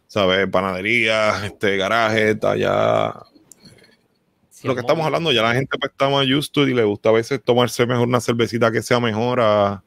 ¿sabes? 0.07 0.47
Panadería, 0.47 1.45
este 1.45 1.75
garaje, 1.75 2.29
está 2.29 2.55
ya. 2.55 3.13
lo 4.63 4.73
que 4.73 4.79
estamos 4.79 5.05
hablando, 5.05 5.33
ya 5.33 5.41
la 5.41 5.53
gente 5.53 5.77
pues, 5.77 5.91
está 5.91 6.07
más 6.07 6.25
used 6.27 6.53
to 6.53 6.65
y 6.65 6.73
le 6.73 6.85
gusta 6.85 7.09
a 7.09 7.11
veces 7.11 7.43
tomarse 7.43 7.85
mejor 7.85 8.07
una 8.07 8.21
cervecita 8.21 8.71
que 8.71 8.81
sea 8.81 9.01
mejor 9.01 9.41
a 9.41 9.83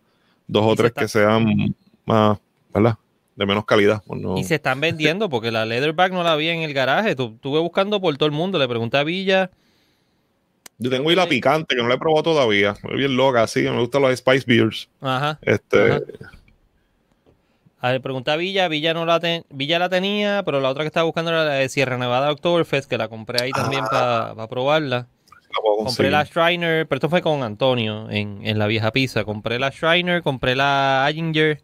dos 0.48 0.64
o 0.66 0.74
tres 0.74 0.92
que 0.92 1.06
sean 1.06 1.74
más, 2.04 2.38
¿verdad? 2.74 2.96
De 3.36 3.46
menos 3.46 3.64
calidad. 3.64 4.02
Y 4.36 4.42
se 4.42 4.56
están 4.56 4.80
vendiendo 4.80 5.28
porque 5.28 5.52
la 5.52 5.64
Leatherback 5.64 6.12
no 6.12 6.24
la 6.24 6.34
vi 6.34 6.48
en 6.48 6.62
el 6.62 6.74
garaje. 6.74 7.10
Estuve 7.10 7.60
buscando 7.60 8.00
por 8.00 8.16
todo 8.16 8.26
el 8.26 8.34
mundo. 8.34 8.58
Le 8.58 8.66
pregunté 8.66 8.96
a 8.96 9.04
Villa. 9.04 9.50
Yo 10.78 10.90
tengo 10.90 11.10
ahí 11.10 11.14
la 11.14 11.28
picante 11.28 11.76
que 11.76 11.82
no 11.82 11.88
la 11.88 11.94
he 11.94 11.98
probado 11.98 12.24
todavía. 12.24 12.74
Es 12.82 12.96
bien 12.96 13.16
loca, 13.16 13.46
sí. 13.46 13.62
Me 13.62 13.78
gustan 13.78 14.02
los 14.02 14.16
Spice 14.16 14.44
Beers. 14.44 14.88
Ajá. 15.00 15.38
Este. 15.42 16.02
A 17.80 17.92
ver, 17.92 18.00
pregunté 18.00 18.32
a 18.32 18.36
Villa, 18.36 18.66
Villa 18.66 18.92
no 18.92 19.06
la 19.06 19.20
Villa 19.50 19.78
la 19.78 19.88
tenía, 19.88 20.42
pero 20.44 20.60
la 20.60 20.68
otra 20.70 20.82
que 20.82 20.88
estaba 20.88 21.04
buscando 21.04 21.30
era 21.30 21.44
la 21.44 21.52
de 21.54 21.68
Sierra 21.68 21.96
Nevada 21.96 22.32
Oktoberfest, 22.32 22.90
que 22.90 22.98
la 22.98 23.08
compré 23.08 23.44
ahí 23.44 23.52
también 23.52 23.84
ah. 23.84 24.32
para 24.34 24.48
probarla. 24.48 25.06
Compré 25.52 26.10
la 26.10 26.24
Shriner, 26.24 26.86
pero 26.86 26.98
esto 26.98 27.08
fue 27.08 27.22
con 27.22 27.42
Antonio 27.42 28.08
en, 28.10 28.58
la 28.58 28.66
vieja 28.66 28.92
pizza. 28.92 29.24
Compré 29.24 29.58
la 29.58 29.70
Shriner, 29.70 30.22
compré 30.22 30.54
la 30.54 31.04
Ayinger 31.04 31.62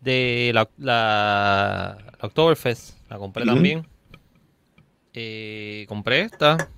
de 0.00 0.50
la, 0.54 0.68
la, 0.78 1.98
Oktoberfest. 2.20 2.96
La 3.08 3.18
compré 3.18 3.44
también. 3.44 3.86
Eh, 5.14 5.86
compré 5.88 6.20
esta. 6.22 6.68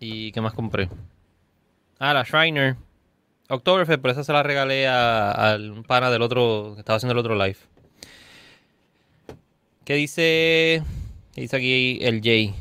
¿Y 0.00 0.32
qué 0.32 0.40
más 0.40 0.54
compré? 0.54 0.88
Ah, 1.98 2.14
la 2.14 2.24
Shriner. 2.24 2.76
Oktoberfest, 3.48 4.00
pero 4.00 4.12
esa 4.12 4.24
se 4.24 4.32
la 4.32 4.42
regalé 4.42 4.86
a, 4.88 5.56
un 5.58 5.82
pana 5.82 6.10
del 6.10 6.22
otro 6.22 6.72
que 6.74 6.80
estaba 6.80 6.96
haciendo 6.96 7.12
el 7.12 7.18
otro 7.18 7.34
live. 7.34 7.58
¿Qué 9.84 9.94
dice? 9.94 10.82
¿Qué 11.34 11.40
dice 11.40 11.56
aquí 11.56 11.98
el 12.02 12.20
Jay? 12.22 12.54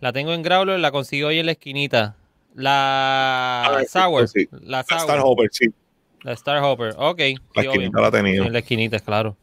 La 0.00 0.12
tengo 0.12 0.32
en 0.34 0.42
Growler, 0.42 0.78
la 0.78 0.90
consigo 0.90 1.28
hoy 1.28 1.38
en 1.38 1.46
la 1.46 1.52
esquinita. 1.52 2.16
La 2.54 3.64
ah, 3.64 3.84
Sour. 3.88 4.28
La, 4.62 4.80
Star 4.80 5.20
Hopper, 5.22 5.48
sí. 5.50 5.68
La 6.22 6.32
Star 6.32 6.62
Hopper, 6.62 6.94
ok. 6.98 7.20
La 7.54 7.62
esquinita 7.62 8.00
la 8.00 8.10
tenía. 8.10 8.42
En 8.42 8.52
la 8.52 8.58
esquinita, 8.58 8.98
claro. 9.00 9.36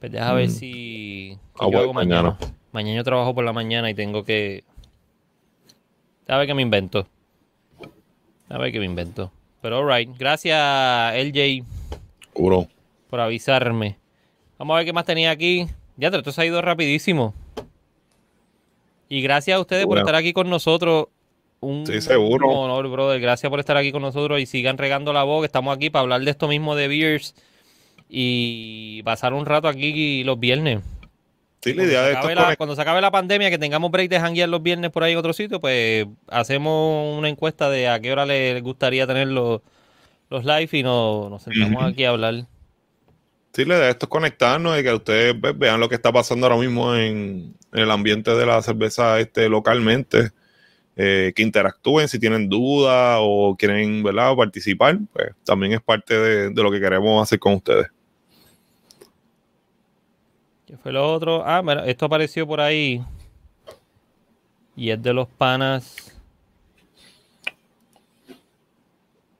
Pues 0.00 0.12
deja 0.12 0.32
ver 0.32 0.48
mm. 0.48 0.52
si. 0.52 1.38
Ah, 1.54 1.64
hago 1.64 1.92
mañana. 1.92 2.36
mañana. 2.72 2.96
yo 2.96 3.04
trabajo 3.04 3.34
por 3.34 3.44
la 3.44 3.52
mañana 3.52 3.88
y 3.88 3.94
tengo 3.94 4.24
que. 4.24 4.64
A 6.28 6.36
ver 6.38 6.46
qué 6.46 6.54
me 6.54 6.62
invento. 6.62 7.06
A 8.48 8.58
ver 8.58 8.72
qué 8.72 8.80
me 8.80 8.86
invento. 8.86 9.32
Pero 9.62 9.78
alright. 9.78 10.10
Gracias, 10.18 11.14
LJ. 11.14 11.64
Seguro. 12.32 12.68
Por 13.10 13.20
avisarme. 13.20 13.98
Vamos 14.58 14.74
a 14.74 14.78
ver 14.78 14.86
qué 14.86 14.92
más 14.92 15.04
tenía 15.04 15.30
aquí. 15.30 15.66
Ya, 15.96 16.08
esto 16.08 16.32
se 16.32 16.42
ha 16.42 16.46
ido 16.46 16.60
rapidísimo. 16.62 17.34
Y 19.08 19.22
gracias 19.22 19.56
a 19.56 19.60
ustedes 19.60 19.86
por 19.86 19.98
estar 19.98 20.14
aquí 20.14 20.32
con 20.32 20.50
nosotros. 20.50 21.06
Un, 21.60 21.86
sí, 21.86 22.00
seguro. 22.00 22.48
honor, 22.48 22.88
brother. 22.88 23.20
Gracias 23.20 23.48
por 23.48 23.60
estar 23.60 23.76
aquí 23.76 23.92
con 23.92 24.02
nosotros 24.02 24.40
y 24.40 24.46
sigan 24.46 24.78
regando 24.78 25.12
la 25.12 25.22
voz. 25.22 25.44
Estamos 25.44 25.74
aquí 25.74 25.90
para 25.90 26.02
hablar 26.02 26.22
de 26.22 26.30
esto 26.30 26.48
mismo 26.48 26.74
de 26.74 26.88
Beers 26.88 27.34
y 28.08 29.02
pasar 29.04 29.32
un 29.32 29.46
rato 29.46 29.68
aquí 29.68 30.22
los 30.24 30.38
viernes. 30.38 30.80
Sí, 31.62 31.74
la 31.74 31.84
idea 31.84 32.02
de 32.02 32.12
esto 32.12 32.28
Cuando 32.58 32.76
se 32.76 32.82
acabe 32.82 33.00
la 33.00 33.10
pandemia, 33.10 33.50
que 33.50 33.58
tengamos 33.58 33.90
break 33.90 34.08
de 34.10 34.20
janguear 34.20 34.48
los 34.48 34.62
viernes 34.62 34.90
por 34.90 35.02
ahí 35.02 35.12
en 35.12 35.18
otro 35.18 35.32
sitio, 35.32 35.60
pues 35.60 36.06
hacemos 36.28 37.18
una 37.18 37.28
encuesta 37.28 37.70
de 37.70 37.88
a 37.88 37.98
qué 37.98 38.12
hora 38.12 38.24
les 38.24 38.62
gustaría 38.62 39.06
tener 39.06 39.28
los, 39.28 39.62
los 40.30 40.44
live 40.44 40.68
y 40.70 40.82
nos, 40.82 41.42
sentamos 41.42 41.82
aquí 41.82 42.04
a 42.04 42.10
hablar. 42.10 42.44
Sí, 43.56 43.64
la 43.64 43.88
es 43.88 43.96
conectarnos 43.96 44.78
y 44.78 44.82
que 44.82 44.92
ustedes 44.92 45.34
pues, 45.40 45.58
vean 45.58 45.80
lo 45.80 45.88
que 45.88 45.94
está 45.94 46.12
pasando 46.12 46.46
ahora 46.46 46.58
mismo 46.58 46.94
en, 46.94 47.54
en 47.72 47.80
el 47.80 47.90
ambiente 47.90 48.32
de 48.32 48.44
la 48.44 48.60
cerveza 48.60 49.18
este, 49.18 49.48
localmente, 49.48 50.30
eh, 50.94 51.32
que 51.34 51.42
interactúen 51.42 52.06
si 52.06 52.18
tienen 52.18 52.50
dudas 52.50 53.16
o 53.22 53.56
quieren 53.58 54.02
¿verdad? 54.02 54.36
participar, 54.36 54.98
pues 55.10 55.28
también 55.42 55.72
es 55.72 55.80
parte 55.80 56.18
de, 56.18 56.62
lo 56.62 56.70
que 56.70 56.78
queremos 56.78 57.22
hacer 57.22 57.38
con 57.38 57.54
ustedes. 57.54 57.86
¿Qué 60.66 60.76
fue 60.76 60.92
lo 60.92 61.10
otro? 61.10 61.42
Ah, 61.42 61.62
mira, 61.62 61.86
esto 61.86 62.04
apareció 62.04 62.46
por 62.46 62.60
ahí. 62.60 63.02
Y 64.76 64.90
es 64.90 65.02
de 65.02 65.14
los 65.14 65.28
panas 65.28 66.14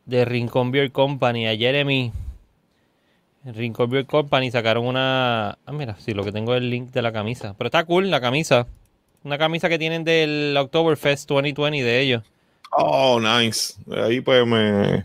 de 0.06 0.24
Rincon 0.24 0.70
Beer 0.70 0.90
Company. 0.90 1.46
A 1.48 1.54
Jeremy. 1.54 2.12
Rincon 3.54 3.90
Beer 3.90 4.06
Company 4.06 4.50
sacaron 4.50 4.86
una. 4.86 5.58
Ah, 5.64 5.72
mira, 5.72 5.96
sí, 5.98 6.14
lo 6.14 6.24
que 6.24 6.32
tengo 6.32 6.54
es 6.54 6.60
el 6.60 6.70
link 6.70 6.90
de 6.90 7.02
la 7.02 7.12
camisa. 7.12 7.54
Pero 7.56 7.68
está 7.68 7.84
cool 7.84 8.10
la 8.10 8.20
camisa. 8.20 8.66
Una 9.24 9.38
camisa 9.38 9.68
que 9.68 9.78
tienen 9.78 10.04
del 10.04 10.56
Oktoberfest 10.56 11.28
2020 11.28 11.82
de 11.82 12.00
ellos. 12.00 12.22
Oh, 12.70 13.20
nice. 13.20 13.74
Ahí 13.90 14.20
pues 14.20 14.46
me. 14.46 15.04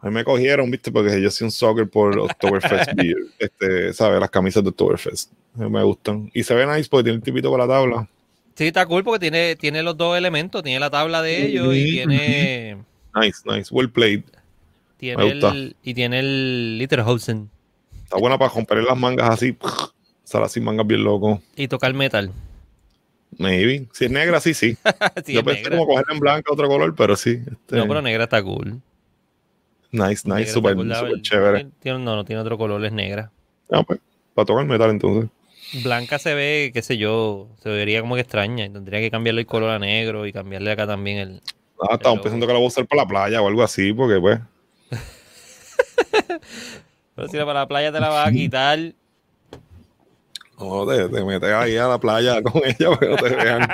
Ahí 0.00 0.10
me 0.10 0.22
cogieron, 0.22 0.70
viste, 0.70 0.92
porque 0.92 1.20
yo 1.20 1.30
soy 1.30 1.46
un 1.46 1.50
soccer 1.50 1.88
por 1.88 2.18
Oktoberfest 2.18 2.92
Beer. 2.96 3.16
Este, 3.38 3.92
¿sabes? 3.94 4.20
Las 4.20 4.30
camisas 4.30 4.62
de 4.62 4.70
Oktoberfest. 4.70 5.30
Me 5.54 5.82
gustan. 5.82 6.30
Y 6.34 6.42
se 6.42 6.54
ve 6.54 6.66
nice 6.66 6.88
porque 6.90 7.04
tiene 7.04 7.16
el 7.16 7.22
tipito 7.22 7.50
con 7.50 7.60
la 7.60 7.68
tabla. 7.68 8.08
Sí, 8.54 8.66
está 8.66 8.86
cool 8.86 9.02
porque 9.02 9.18
tiene, 9.18 9.56
tiene 9.56 9.82
los 9.82 9.96
dos 9.96 10.16
elementos. 10.16 10.62
Tiene 10.62 10.78
la 10.78 10.90
tabla 10.90 11.22
de 11.22 11.46
ellos 11.46 11.74
y 11.74 11.92
tiene. 11.92 12.76
Nice, 13.14 13.40
nice. 13.44 13.72
Well 13.72 13.88
played. 13.88 14.24
Tiene 14.96 15.28
el, 15.28 15.76
y 15.82 15.94
tiene 15.94 16.20
el 16.20 16.78
Literhausen. 16.78 17.50
Está 18.04 18.18
buena 18.18 18.38
para 18.38 18.52
romper 18.52 18.82
las 18.82 18.96
mangas 18.96 19.30
así. 19.30 19.56
Sale 20.22 20.44
así 20.44 20.60
mangas 20.60 20.86
bien 20.86 21.04
loco. 21.04 21.42
Y 21.56 21.68
tocar 21.68 21.92
metal. 21.94 22.30
Maybe. 23.38 23.88
Si 23.92 24.04
es 24.04 24.10
negra, 24.10 24.40
sí, 24.40 24.54
sí. 24.54 24.76
Yo 25.26 25.44
pensé 25.44 25.70
como 25.70 25.86
cogerla 25.86 26.14
en 26.14 26.20
blanca 26.20 26.52
otro 26.52 26.68
color, 26.68 26.94
pero 26.94 27.16
sí. 27.16 27.40
Este... 27.50 27.76
No, 27.76 27.88
pero 27.88 28.00
negra 28.02 28.24
está 28.24 28.42
cool. 28.42 28.80
Nice, 29.90 30.28
nice, 30.28 30.52
super, 30.52 30.76
super 30.76 31.22
chévere. 31.22 31.68
no, 31.84 31.98
no 31.98 32.24
tiene 32.24 32.42
otro 32.42 32.58
color, 32.58 32.84
es 32.84 32.92
negra. 32.92 33.30
Ah, 33.70 33.82
pues, 33.84 34.00
para 34.34 34.46
tocar 34.46 34.66
metal 34.66 34.90
entonces. 34.90 35.30
Blanca 35.82 36.18
se 36.18 36.34
ve, 36.34 36.70
qué 36.74 36.82
sé 36.82 36.96
yo, 36.98 37.48
se 37.62 37.68
vería 37.68 38.00
como 38.00 38.16
que 38.16 38.20
extraña. 38.20 38.70
Tendría 38.72 39.00
que 39.00 39.10
cambiarle 39.10 39.42
el 39.42 39.46
color 39.46 39.70
a 39.70 39.78
negro 39.78 40.26
y 40.26 40.32
cambiarle 40.32 40.70
acá 40.72 40.86
también 40.86 41.18
el. 41.18 41.40
Ah, 41.80 41.94
estamos 41.94 42.20
pensando 42.20 42.46
que 42.46 42.52
la 42.52 42.58
voy 42.58 42.66
a 42.66 42.68
usar 42.68 42.86
para 42.86 43.02
la 43.02 43.08
playa 43.08 43.42
o 43.42 43.48
algo 43.48 43.62
así, 43.62 43.92
porque 43.92 44.20
pues. 44.20 44.40
pero 47.14 47.28
si 47.28 47.38
para 47.38 47.54
la 47.54 47.68
playa 47.68 47.92
te 47.92 48.00
la 48.00 48.08
vas 48.08 48.28
a 48.28 48.32
quitar. 48.32 48.78
No, 50.58 50.86
te, 50.86 51.08
te, 51.08 51.24
metes 51.24 51.50
ahí 51.50 51.76
a 51.76 51.88
la 51.88 51.98
playa 51.98 52.42
con 52.42 52.62
ella 52.64 52.90
no 52.90 53.16
te 53.16 53.28
vean. 53.28 53.68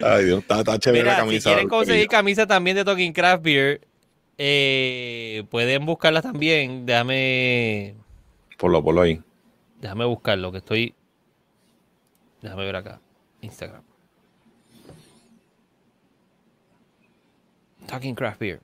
Ay, 0.00 0.24
Dios, 0.24 0.40
está, 0.40 0.58
está 0.58 0.78
chévere 0.78 1.04
la 1.04 1.16
camisa. 1.16 1.50
Si 1.50 1.54
quieren 1.54 1.68
conseguir 1.68 2.08
camisa 2.08 2.46
también 2.46 2.76
de 2.76 2.84
Talking 2.84 3.12
Craft 3.12 3.42
Beer, 3.42 3.80
eh, 4.38 5.44
pueden 5.50 5.86
buscarlas 5.86 6.22
también. 6.22 6.86
Déjame. 6.86 7.94
Por 8.58 8.70
lo, 8.70 8.82
por 8.82 8.94
lo 8.94 9.02
ahí. 9.02 9.20
Déjame 9.80 10.04
buscarlo, 10.04 10.52
que 10.52 10.58
estoy. 10.58 10.94
Déjame 12.42 12.64
ver 12.64 12.76
acá. 12.76 13.00
Instagram. 13.40 13.82
Talking 17.86 18.14
Craft 18.14 18.40
Beer. 18.40 18.60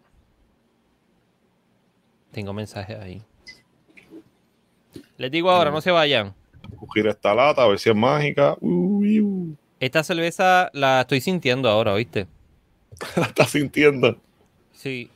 Tengo 2.32 2.52
mensajes 2.52 2.98
ahí. 2.98 3.22
Les 5.16 5.30
digo 5.30 5.50
ahora, 5.50 5.70
no 5.70 5.80
se 5.80 5.90
vayan. 5.90 6.34
Coger 6.78 7.08
esta 7.08 7.34
lata, 7.34 7.62
a 7.62 7.68
ver 7.68 7.78
si 7.78 7.90
es 7.90 7.96
mágica. 7.96 8.56
Esta 9.78 10.02
cerveza 10.02 10.70
la 10.72 11.02
estoy 11.02 11.20
sintiendo 11.20 11.68
ahora, 11.68 11.92
¿oíste? 11.92 12.26
la 13.16 13.26
estás 13.26 13.50
sintiendo. 13.50 14.18
Sí. 14.72 15.10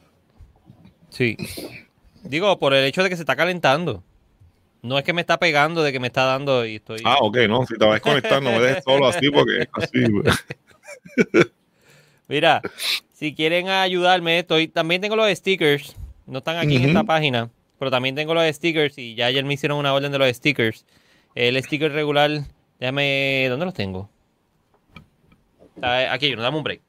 Sí. 1.11 1.37
Digo, 2.23 2.59
por 2.59 2.75
el 2.75 2.85
hecho 2.85 3.03
de 3.03 3.09
que 3.09 3.17
se 3.17 3.23
está 3.23 3.37
calentando. 3.37 4.03
No 4.83 4.99
es 4.99 5.05
que 5.05 5.15
me 5.15 5.23
está 5.23 5.39
pegando, 5.39 5.83
de 5.83 5.93
que 5.93 6.01
me 6.01 6.09
está 6.09 6.25
dando 6.25 6.67
y 6.67 6.77
estoy. 6.77 7.01
Ah, 7.05 7.17
ok, 7.21 7.39
no. 7.49 7.65
Si 7.65 7.79
te 7.79 7.85
vas 7.85 7.93
a 7.93 7.95
desconectar, 7.95 8.43
no 8.43 8.51
me 8.51 8.61
dejes 8.61 8.85
solo 8.85 9.07
así 9.07 9.31
porque 9.31 9.67
así, 9.73 10.05
Mira, 12.29 12.61
si 13.13 13.35
quieren 13.35 13.69
ayudarme, 13.69 14.41
estoy. 14.41 14.69
También 14.69 15.01
tengo 15.01 15.17
los 15.17 15.31
stickers. 15.31 15.97
No 16.27 16.39
están 16.39 16.57
aquí 16.57 16.77
en 16.77 16.85
esta 16.85 17.05
página. 17.05 17.51
Pero 17.79 17.91
también 17.91 18.15
tengo 18.15 18.35
los 18.35 18.45
stickers 18.55 18.97
y 18.99 19.15
ya 19.15 19.27
ayer 19.27 19.45
me 19.45 19.55
hicieron 19.55 19.79
una 19.79 19.93
orden 19.93 20.13
de 20.13 20.19
los 20.19 20.29
stickers. 20.35 20.87
El 21.35 21.63
sticker 21.63 21.93
regular, 21.93 22.31
déjame. 22.79 23.47
¿Dónde 23.49 23.67
los 23.67 23.75
tengo? 23.75 24.09
Aquí, 25.83 26.35
no 26.35 26.43
dame 26.43 26.57
un 26.57 26.65
break. 26.65 26.81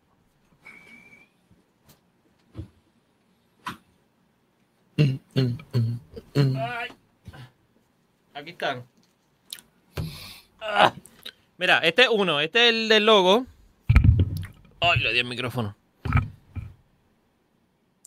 Aquí 8.34 8.50
están. 8.52 8.86
Ah. 10.62 10.94
Mira, 11.58 11.80
este 11.80 12.04
es 12.04 12.10
uno. 12.10 12.40
Este 12.40 12.68
es 12.68 12.74
el 12.74 12.90
del 12.90 13.06
logo. 13.06 13.46
Ay, 14.80 15.00
le 15.00 15.14
di 15.14 15.20
el 15.20 15.26
micrófono. 15.26 15.76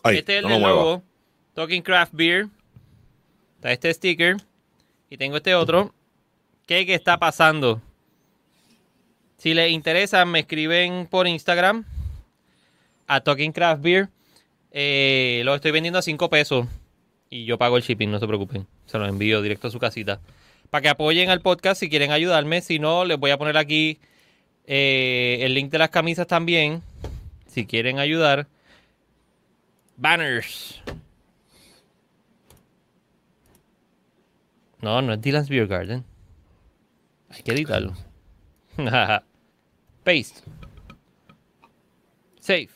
este 0.04 0.38
es 0.38 0.44
el 0.44 0.48
del 0.48 0.62
logo. 0.62 1.02
Talking 1.58 1.82
Craft 1.82 2.12
Beer. 2.14 2.46
Está 3.56 3.72
este 3.72 3.92
sticker. 3.92 4.36
Y 5.10 5.16
tengo 5.16 5.38
este 5.38 5.56
otro. 5.56 5.92
¿Qué, 6.68 6.94
está 6.94 7.18
pasando? 7.18 7.82
Si 9.38 9.54
les 9.54 9.72
interesa, 9.72 10.24
me 10.24 10.38
escriben 10.38 11.08
por 11.08 11.26
Instagram 11.26 11.84
a 13.08 13.20
Talking 13.22 13.50
Craft 13.50 13.82
Beer. 13.82 14.08
Eh, 14.70 15.42
lo 15.44 15.56
estoy 15.56 15.72
vendiendo 15.72 15.98
a 15.98 16.02
5 16.02 16.30
pesos. 16.30 16.68
Y 17.28 17.44
yo 17.44 17.58
pago 17.58 17.76
el 17.76 17.82
shipping, 17.82 18.08
no 18.08 18.20
se 18.20 18.28
preocupen. 18.28 18.68
Se 18.86 18.96
lo 18.96 19.06
envío 19.06 19.42
directo 19.42 19.66
a 19.66 19.72
su 19.72 19.80
casita. 19.80 20.20
Para 20.70 20.82
que 20.82 20.88
apoyen 20.90 21.28
al 21.28 21.40
podcast 21.40 21.80
si 21.80 21.90
quieren 21.90 22.12
ayudarme. 22.12 22.60
Si 22.60 22.78
no, 22.78 23.04
les 23.04 23.18
voy 23.18 23.32
a 23.32 23.36
poner 23.36 23.56
aquí 23.56 23.98
eh, 24.64 25.38
el 25.40 25.54
link 25.54 25.72
de 25.72 25.78
las 25.78 25.90
camisas 25.90 26.28
también. 26.28 26.84
Si 27.48 27.66
quieren 27.66 27.98
ayudar. 27.98 28.46
Banners. 29.96 30.80
No, 34.88 35.02
no 35.02 35.12
es 35.12 35.20
Dylan's 35.20 35.50
Beer 35.50 35.66
Garden. 35.66 36.02
Hay 37.28 37.42
que 37.42 37.52
editarlo. 37.52 37.92
Paste. 40.02 40.40
Save. 42.40 42.70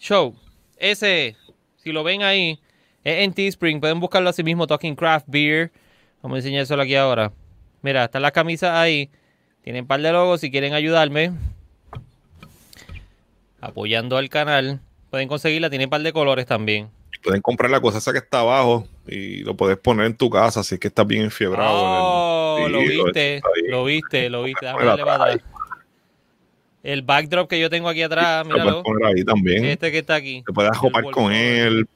Show. 0.00 0.34
Ese, 0.76 1.36
si 1.76 1.92
lo 1.92 2.02
ven 2.02 2.22
ahí, 2.22 2.58
es 3.04 3.22
en 3.22 3.32
Teespring. 3.34 3.78
Pueden 3.78 4.00
buscarlo 4.00 4.30
así 4.30 4.42
mismo, 4.42 4.66
Talking 4.66 4.96
Craft 4.96 5.26
Beer. 5.28 5.70
Vamos 6.22 6.34
a 6.34 6.38
enseñárselo 6.40 6.82
aquí 6.82 6.96
ahora. 6.96 7.32
Mira, 7.80 8.06
están 8.06 8.22
las 8.22 8.32
camisas 8.32 8.72
ahí. 8.72 9.10
Tienen 9.62 9.84
un 9.84 9.86
par 9.86 10.02
de 10.02 10.10
logos. 10.10 10.40
Si 10.40 10.50
quieren 10.50 10.72
ayudarme, 10.72 11.34
apoyando 13.60 14.16
al 14.16 14.28
canal, 14.28 14.80
pueden 15.10 15.28
conseguirla. 15.28 15.70
Tienen 15.70 15.86
un 15.86 15.90
par 15.90 16.02
de 16.02 16.12
colores 16.12 16.46
también. 16.46 16.90
Pueden 17.22 17.42
comprar 17.42 17.70
la 17.70 17.80
cosa 17.80 17.98
esa 17.98 18.12
que 18.12 18.18
está 18.18 18.40
abajo 18.40 18.86
y 19.06 19.38
lo 19.38 19.56
puedes 19.56 19.76
poner 19.78 20.06
en 20.06 20.16
tu 20.16 20.30
casa 20.30 20.62
si 20.62 20.74
es 20.74 20.80
que 20.80 20.88
estás 20.88 21.06
bien 21.06 21.22
enfiebrado. 21.22 21.74
Oh, 21.74 22.68
lo, 22.68 22.80
viste, 22.80 23.40
lo 23.68 23.84
viste, 23.84 24.30
lo 24.30 24.42
viste, 24.44 24.66
El 26.82 27.02
backdrop 27.02 27.48
que 27.48 27.58
yo 27.58 27.68
tengo 27.70 27.88
aquí 27.88 28.02
atrás, 28.02 28.46
míralo. 28.46 28.82
poner 28.82 29.06
ahí 29.06 29.24
también. 29.24 29.64
Este 29.64 29.90
que 29.90 29.98
está 29.98 30.14
aquí. 30.14 30.42
Te 30.46 30.52
puedes 30.52 30.70
acopar 30.70 31.04
con 31.10 31.32
él. 31.32 31.88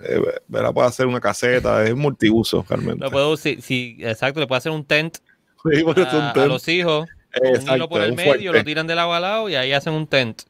Eh, 0.00 0.20
puede 0.48 0.86
hacer 0.86 1.06
una 1.06 1.20
caseta, 1.20 1.84
es 1.84 1.94
multiuso 1.94 2.64
realmente. 2.68 3.04
Lo 3.04 3.10
puedo, 3.10 3.36
sí, 3.36 3.58
sí, 3.60 3.96
exacto, 4.00 4.38
le 4.38 4.46
puede 4.46 4.58
hacer 4.58 4.70
un 4.70 4.84
tent, 4.84 5.18
sí, 5.64 5.80
a, 5.80 5.84
un 5.84 5.94
tent. 5.94 6.36
a, 6.36 6.46
los 6.46 6.68
hijos. 6.68 7.08
Exacto, 7.32 7.72
un 7.72 7.76
hilo 7.76 7.88
por 7.88 8.00
el 8.02 8.14
medio, 8.14 8.52
lo 8.52 8.64
tiran 8.64 8.86
de 8.86 8.94
lado 8.94 9.12
a 9.12 9.20
lado 9.20 9.48
y 9.48 9.56
ahí 9.56 9.72
hacen 9.72 9.92
un 9.92 10.06
tent. 10.06 10.42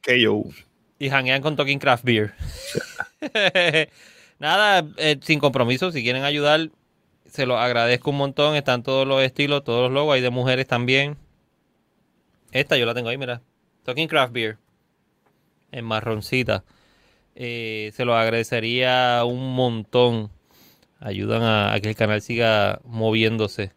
Que 0.00 0.20
yo. 0.20 0.44
Y 0.98 1.08
hanguean 1.08 1.42
con 1.42 1.56
Talking 1.56 1.80
Craft 1.80 2.04
Beer. 2.04 2.32
Nada, 4.38 4.84
eh, 4.96 5.18
sin 5.22 5.38
compromiso, 5.38 5.92
si 5.92 6.02
quieren 6.02 6.24
ayudar, 6.24 6.70
se 7.26 7.46
lo 7.46 7.58
agradezco 7.58 8.10
un 8.10 8.18
montón. 8.18 8.56
Están 8.56 8.82
todos 8.82 9.06
los 9.06 9.22
estilos, 9.22 9.64
todos 9.64 9.82
los 9.82 9.92
logos, 9.92 10.14
hay 10.14 10.20
de 10.20 10.30
mujeres 10.30 10.66
también. 10.66 11.16
Esta 12.50 12.76
yo 12.76 12.84
la 12.84 12.94
tengo 12.94 13.08
ahí, 13.08 13.18
mira. 13.18 13.42
Talking 13.84 14.08
Craft 14.08 14.32
Beer. 14.32 14.58
En 15.70 15.84
marroncita. 15.84 16.64
Eh, 17.34 17.90
se 17.94 18.04
lo 18.04 18.14
agradecería 18.14 19.24
un 19.24 19.54
montón. 19.54 20.30
Ayudan 21.00 21.42
a, 21.42 21.80
que 21.80 21.88
el 21.88 21.96
canal 21.96 22.20
siga 22.20 22.80
moviéndose. 22.84 23.72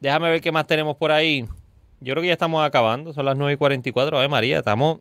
Déjame 0.00 0.30
ver 0.30 0.40
qué 0.40 0.52
más 0.52 0.66
tenemos 0.66 0.96
por 0.96 1.10
ahí. 1.10 1.46
Yo 2.00 2.12
creo 2.12 2.20
que 2.20 2.28
ya 2.28 2.34
estamos 2.34 2.64
acabando. 2.64 3.12
Son 3.12 3.24
las 3.24 3.36
9 3.36 3.54
y 3.54 3.56
44. 3.56 4.18
ver 4.18 4.28
María, 4.28 4.58
estamos 4.58 4.98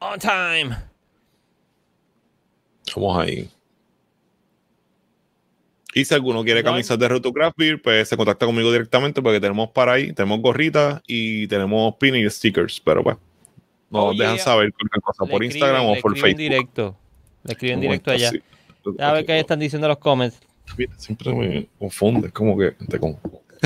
on 0.00 0.18
time. 0.18 0.76
Estamos 2.86 3.18
ahí. 3.18 3.50
Y 5.94 6.04
si 6.04 6.14
alguno 6.14 6.44
quiere 6.44 6.62
camisas 6.62 6.98
de 6.98 7.08
Rotocraft 7.08 7.56
Beer, 7.56 7.80
pues 7.80 8.06
se 8.06 8.16
contacta 8.18 8.44
conmigo 8.44 8.70
directamente 8.70 9.22
porque 9.22 9.40
tenemos 9.40 9.70
para 9.70 9.92
ahí, 9.92 10.12
tenemos 10.12 10.40
gorritas 10.42 11.00
y 11.06 11.46
tenemos 11.48 11.94
pin 11.96 12.14
y 12.16 12.28
stickers, 12.28 12.78
pero 12.80 13.02
pues 13.02 13.16
nos 13.88 14.18
dejan 14.18 14.38
saber 14.38 14.74
cualquier 14.74 15.00
cosa 15.00 15.24
por 15.24 15.42
Instagram 15.42 15.86
o 15.86 15.94
por 16.02 16.14
Facebook. 16.18 16.36
Directo. 16.36 16.96
Le 17.44 17.52
escriben 17.52 17.80
directo 17.80 18.10
allá. 18.10 18.30
A 18.98 19.12
ver 19.12 19.24
qué 19.24 19.38
están 19.38 19.58
diciendo 19.58 19.88
los 19.88 19.96
comments. 19.96 20.38
Siempre 20.98 21.32
me 21.32 21.68
confunde, 21.78 22.30
como 22.30 22.58
que 22.58 22.72
te 22.72 22.98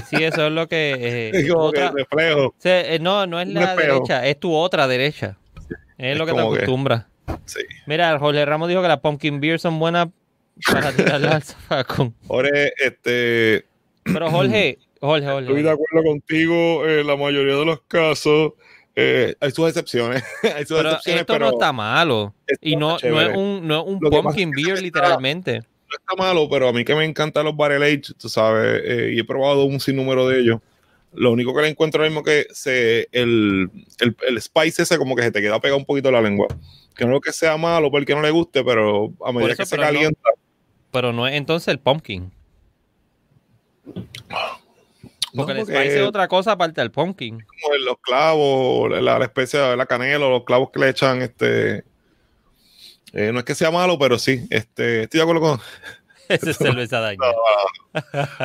Sí, 0.09 0.23
eso 0.23 0.47
es 0.47 0.53
lo 0.53 0.69
que. 0.69 0.95
Eh, 0.99 1.31
es 1.35 1.53
como 1.53 1.73
que 1.73 1.91
reflejo. 1.91 2.55
Eh, 2.63 2.99
no, 3.01 3.27
no 3.27 3.41
es 3.41 3.49
la 3.49 3.75
derecha, 3.75 4.25
es 4.25 4.39
tu 4.39 4.55
otra 4.55 4.87
derecha. 4.87 5.37
Es, 6.01 6.17
lo 6.17 6.27
que 6.27 6.33
te 6.33 6.41
acostumbras. 6.41 7.05
Sí. 7.45 7.61
Mira, 7.87 8.19
Jorge 8.19 8.45
Ramos 8.45 8.69
dijo 8.69 8.83
que 8.83 8.89
las 8.89 9.01
pumpkin 9.01 9.41
beer 9.41 9.61
son 9.61 9.79
buenas 9.79 10.09
para 10.71 10.93
tirarlas 10.97 11.35
al 11.35 11.43
zafacón. 11.43 12.15
Jorge, 12.27 12.73
este. 12.83 13.67
Pero 14.05 14.31
Jorge, 14.31 14.79
Jorge, 15.01 15.27
Jorge. 15.27 15.47
Estoy 15.47 15.63
de 15.63 15.71
acuerdo 15.71 16.09
contigo 16.09 16.87
en 16.89 17.07
la 17.07 17.17
mayoría 17.17 17.57
de 17.57 17.65
los 17.65 17.81
casos. 17.83 18.53
Eh, 18.97 19.35
hay 19.41 19.51
sus 19.51 19.69
excepciones. 19.69 20.25
hay 20.43 20.65
sus 20.65 20.79
pero 20.79 20.91
excepciones, 20.91 21.21
esto 21.21 21.39
no 21.39 21.51
está 21.51 21.73
malo. 21.73 22.35
Y 22.61 22.77
no, 22.77 22.97
no, 23.03 23.21
es 23.21 23.37
un, 23.37 23.67
no 23.67 23.81
es 23.81 23.87
un 23.87 24.01
pumpkin 24.01 24.51
beer, 24.51 24.81
literalmente 24.83 25.63
no 25.91 25.97
está 25.99 26.23
malo, 26.23 26.49
pero 26.49 26.69
a 26.69 26.73
mí 26.73 26.85
que 26.85 26.95
me 26.95 27.05
encantan 27.05 27.45
los 27.45 27.57
barrel 27.57 27.83
age, 27.83 28.15
tú 28.17 28.29
sabes, 28.29 28.83
eh, 28.85 29.13
y 29.15 29.19
he 29.19 29.25
probado 29.25 29.65
un 29.65 29.81
sinnúmero 29.81 30.29
de 30.29 30.41
ellos. 30.41 30.61
Lo 31.13 31.33
único 31.33 31.55
que 31.55 31.63
le 31.63 31.69
encuentro 31.69 32.01
ahora 32.01 32.11
mismo 32.11 32.23
que 32.23 32.47
se, 32.53 33.09
el, 33.13 33.71
el, 33.99 34.17
el, 34.29 34.41
spice 34.41 34.83
ese 34.83 34.97
como 34.97 35.17
que 35.17 35.23
se 35.23 35.33
te 35.33 35.41
queda 35.41 35.61
pegado 35.61 35.79
un 35.79 35.85
poquito 35.85 36.11
la 36.11 36.21
lengua. 36.23 36.47
Que 36.95 37.05
no 37.05 37.17
es 37.17 37.21
que 37.23 37.33
sea 37.33 37.57
malo 37.57 37.91
porque 37.91 38.15
no 38.15 38.23
le 38.23 38.31
guste, 38.31 38.63
pero 38.63 39.13
a 39.25 39.33
medida 39.33 39.57
que 39.57 39.67
se 39.67 39.77
calienta. 39.77 40.31
pero 40.93 41.13
no 41.13 41.27
es 41.27 41.35
entonces 41.35 41.69
el 41.69 41.79
pumpkin. 41.79 42.31
Porque 45.35 45.53
el 45.53 45.63
spice 45.63 46.01
es 46.01 46.07
otra 46.07 46.29
cosa 46.29 46.53
aparte 46.53 46.81
del 46.81 46.91
pumpkin. 46.91 47.39
Como 47.41 47.77
los 47.77 47.99
clavos, 48.01 48.91
la, 48.91 49.19
la 49.19 49.25
especie 49.25 49.59
de 49.59 49.77
la 49.77 49.87
canela, 49.87 50.29
los 50.29 50.45
clavos 50.45 50.71
que 50.71 50.81
le 50.81 50.89
echan 50.91 51.23
este 51.23 51.85
eh, 53.13 53.33
no 53.33 53.41
es 53.41 53.45
que 53.45 53.55
sea 53.55 53.71
malo, 53.71 53.99
pero 53.99 54.19
sí, 54.19 54.47
este, 54.51 55.03
estoy 55.03 55.19
de 55.19 55.23
acuerdo 55.23 55.41
con. 55.41 55.61
Ese 56.31 56.51
es 56.51 56.57
cerveza 56.57 57.01
daña. 57.01 57.19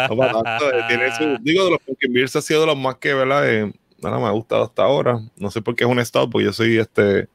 No, 0.09 0.15
no, 0.15 0.43
no, 0.43 1.37
digo, 1.41 1.65
de 1.65 1.71
los 1.71 1.79
Pumpkin 1.85 2.13
Beers 2.13 2.35
ha 2.35 2.41
sido 2.41 2.61
de 2.61 2.67
los 2.67 2.77
más 2.77 2.95
que, 2.95 3.13
¿verdad? 3.13 3.47
Eh, 3.47 3.73
nada 4.01 4.17
me 4.17 4.25
ha 4.25 4.31
gustado 4.31 4.63
hasta 4.63 4.83
ahora. 4.83 5.19
No 5.37 5.51
sé 5.51 5.61
por 5.61 5.75
qué 5.75 5.83
es 5.83 5.89
un 5.89 5.99
estado, 5.99 6.29
porque 6.29 6.45
yo 6.45 6.53
soy 6.53 6.77
este 6.77 7.29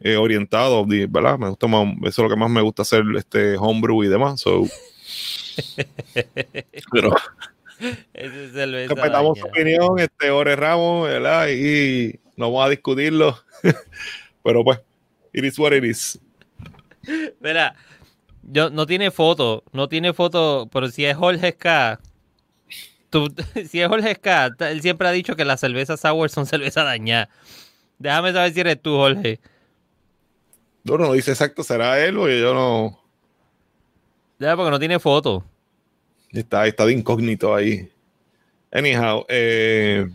eh, 0.00 0.16
orientado, 0.16 0.84
¿verdad? 0.86 1.38
Me 1.38 1.48
gusta 1.48 1.66
más, 1.66 1.86
eso 2.02 2.08
es 2.08 2.18
lo 2.18 2.28
que 2.28 2.36
más 2.36 2.50
me 2.50 2.60
gusta 2.60 2.82
hacer, 2.82 3.02
este 3.16 3.56
homebrew 3.56 4.04
y 4.04 4.08
demás. 4.08 4.40
So. 4.40 4.62
pero. 6.92 7.14
Ese 8.12 8.46
es 8.46 8.52
cerveza 8.52 8.94
respetamos 8.94 9.38
su 9.38 9.46
opinión, 9.46 9.98
este 10.00 10.30
Ore 10.30 10.56
Ramos, 10.56 11.08
¿verdad? 11.08 11.48
Y 11.48 12.18
no 12.36 12.50
vamos 12.50 12.66
a 12.66 12.70
discutirlo. 12.70 13.38
pero 14.44 14.64
pues, 14.64 14.80
it 15.32 15.44
is 15.44 15.58
what 15.58 15.72
it 15.72 15.84
is. 15.84 16.20
Mira, 17.40 17.74
yo, 18.50 18.70
no 18.70 18.86
tiene 18.86 19.10
foto, 19.10 19.62
no 19.72 19.88
tiene 19.88 20.12
foto, 20.12 20.68
pero 20.72 20.88
si 20.88 21.04
es 21.04 21.16
Jorge 21.16 21.52
Ska, 21.52 22.00
si 23.68 23.80
es 23.80 23.88
Jorge 23.88 24.14
Ska, 24.14 24.50
él 24.60 24.80
siempre 24.82 25.08
ha 25.08 25.12
dicho 25.12 25.36
que 25.36 25.44
las 25.44 25.60
cervezas 25.60 26.00
sour 26.00 26.30
son 26.30 26.46
cerveza 26.46 26.82
dañada. 26.84 27.28
Déjame 27.98 28.32
saber 28.32 28.52
si 28.52 28.60
eres 28.60 28.80
tú, 28.80 28.96
Jorge. 28.96 29.40
No, 30.84 30.96
no 30.96 31.12
dice 31.12 31.32
exacto, 31.32 31.62
será 31.62 32.02
él 32.04 32.16
o 32.16 32.28
yo 32.28 32.54
no. 32.54 32.98
Ya, 34.38 34.56
porque 34.56 34.70
no 34.70 34.78
tiene 34.78 34.98
foto. 34.98 35.44
Está, 36.30 36.66
está 36.66 36.86
de 36.86 36.92
incógnito 36.92 37.54
ahí. 37.54 37.90
Anyhow, 38.70 39.24
eh, 39.28 40.08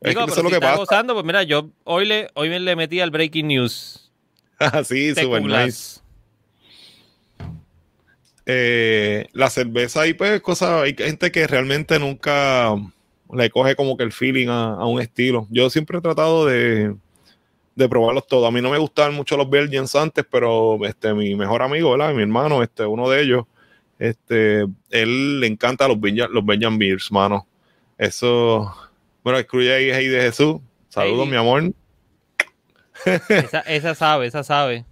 es 0.00 0.16
que 0.16 0.42
lo 0.42 0.48
que 0.48 0.54
está 0.54 0.76
gozando, 0.76 1.14
pues 1.14 1.24
mira, 1.24 1.42
yo 1.44 1.70
hoy 1.84 2.06
le, 2.06 2.28
hoy 2.34 2.48
le 2.58 2.76
metí 2.76 3.00
al 3.00 3.10
breaking 3.10 3.48
news. 3.48 3.98
Ah, 4.64 4.84
sí, 4.84 5.12
super 5.12 5.42
nice. 5.42 6.01
Eh, 8.44 9.28
la 9.32 9.50
cerveza 9.50 10.06
y 10.08 10.14
pues 10.14 10.40
cosas, 10.40 10.82
hay 10.82 10.96
gente 10.96 11.30
que 11.30 11.46
realmente 11.46 11.98
nunca 12.00 12.74
le 13.32 13.50
coge 13.50 13.76
como 13.76 13.96
que 13.96 14.02
el 14.02 14.12
feeling 14.12 14.48
a, 14.48 14.84
un 14.84 15.00
estilo. 15.00 15.46
Yo 15.50 15.70
siempre 15.70 15.98
he 15.98 16.00
tratado 16.00 16.46
de, 16.46 16.94
de, 17.76 17.88
probarlos 17.88 18.26
todos. 18.26 18.48
A 18.48 18.50
mí 18.50 18.60
no 18.60 18.70
me 18.70 18.78
gustaban 18.78 19.14
mucho 19.14 19.36
los 19.36 19.48
Belgians 19.48 19.94
antes, 19.94 20.24
pero 20.28 20.84
este, 20.84 21.14
mi 21.14 21.36
mejor 21.36 21.62
amigo, 21.62 21.92
¿verdad? 21.92 22.12
Mi 22.14 22.22
hermano, 22.22 22.62
este, 22.62 22.84
uno 22.84 23.08
de 23.08 23.22
ellos, 23.22 23.44
este, 23.98 24.66
él 24.90 25.40
le 25.40 25.46
encanta 25.46 25.86
los 25.86 26.00
Belgian, 26.00 26.32
los 26.32 26.44
Belgian 26.44 26.78
Beers, 26.78 27.12
mano. 27.12 27.46
Eso, 27.96 28.74
bueno, 29.22 29.38
excluye 29.38 29.72
ahí, 29.72 29.90
ahí 29.92 30.08
de 30.08 30.20
Jesús. 30.20 30.56
Saludos, 30.88 31.28
mi 31.28 31.36
amor. 31.36 31.72
Esa, 33.28 33.60
esa 33.60 33.94
sabe, 33.94 34.26
esa 34.26 34.42
sabe 34.42 34.84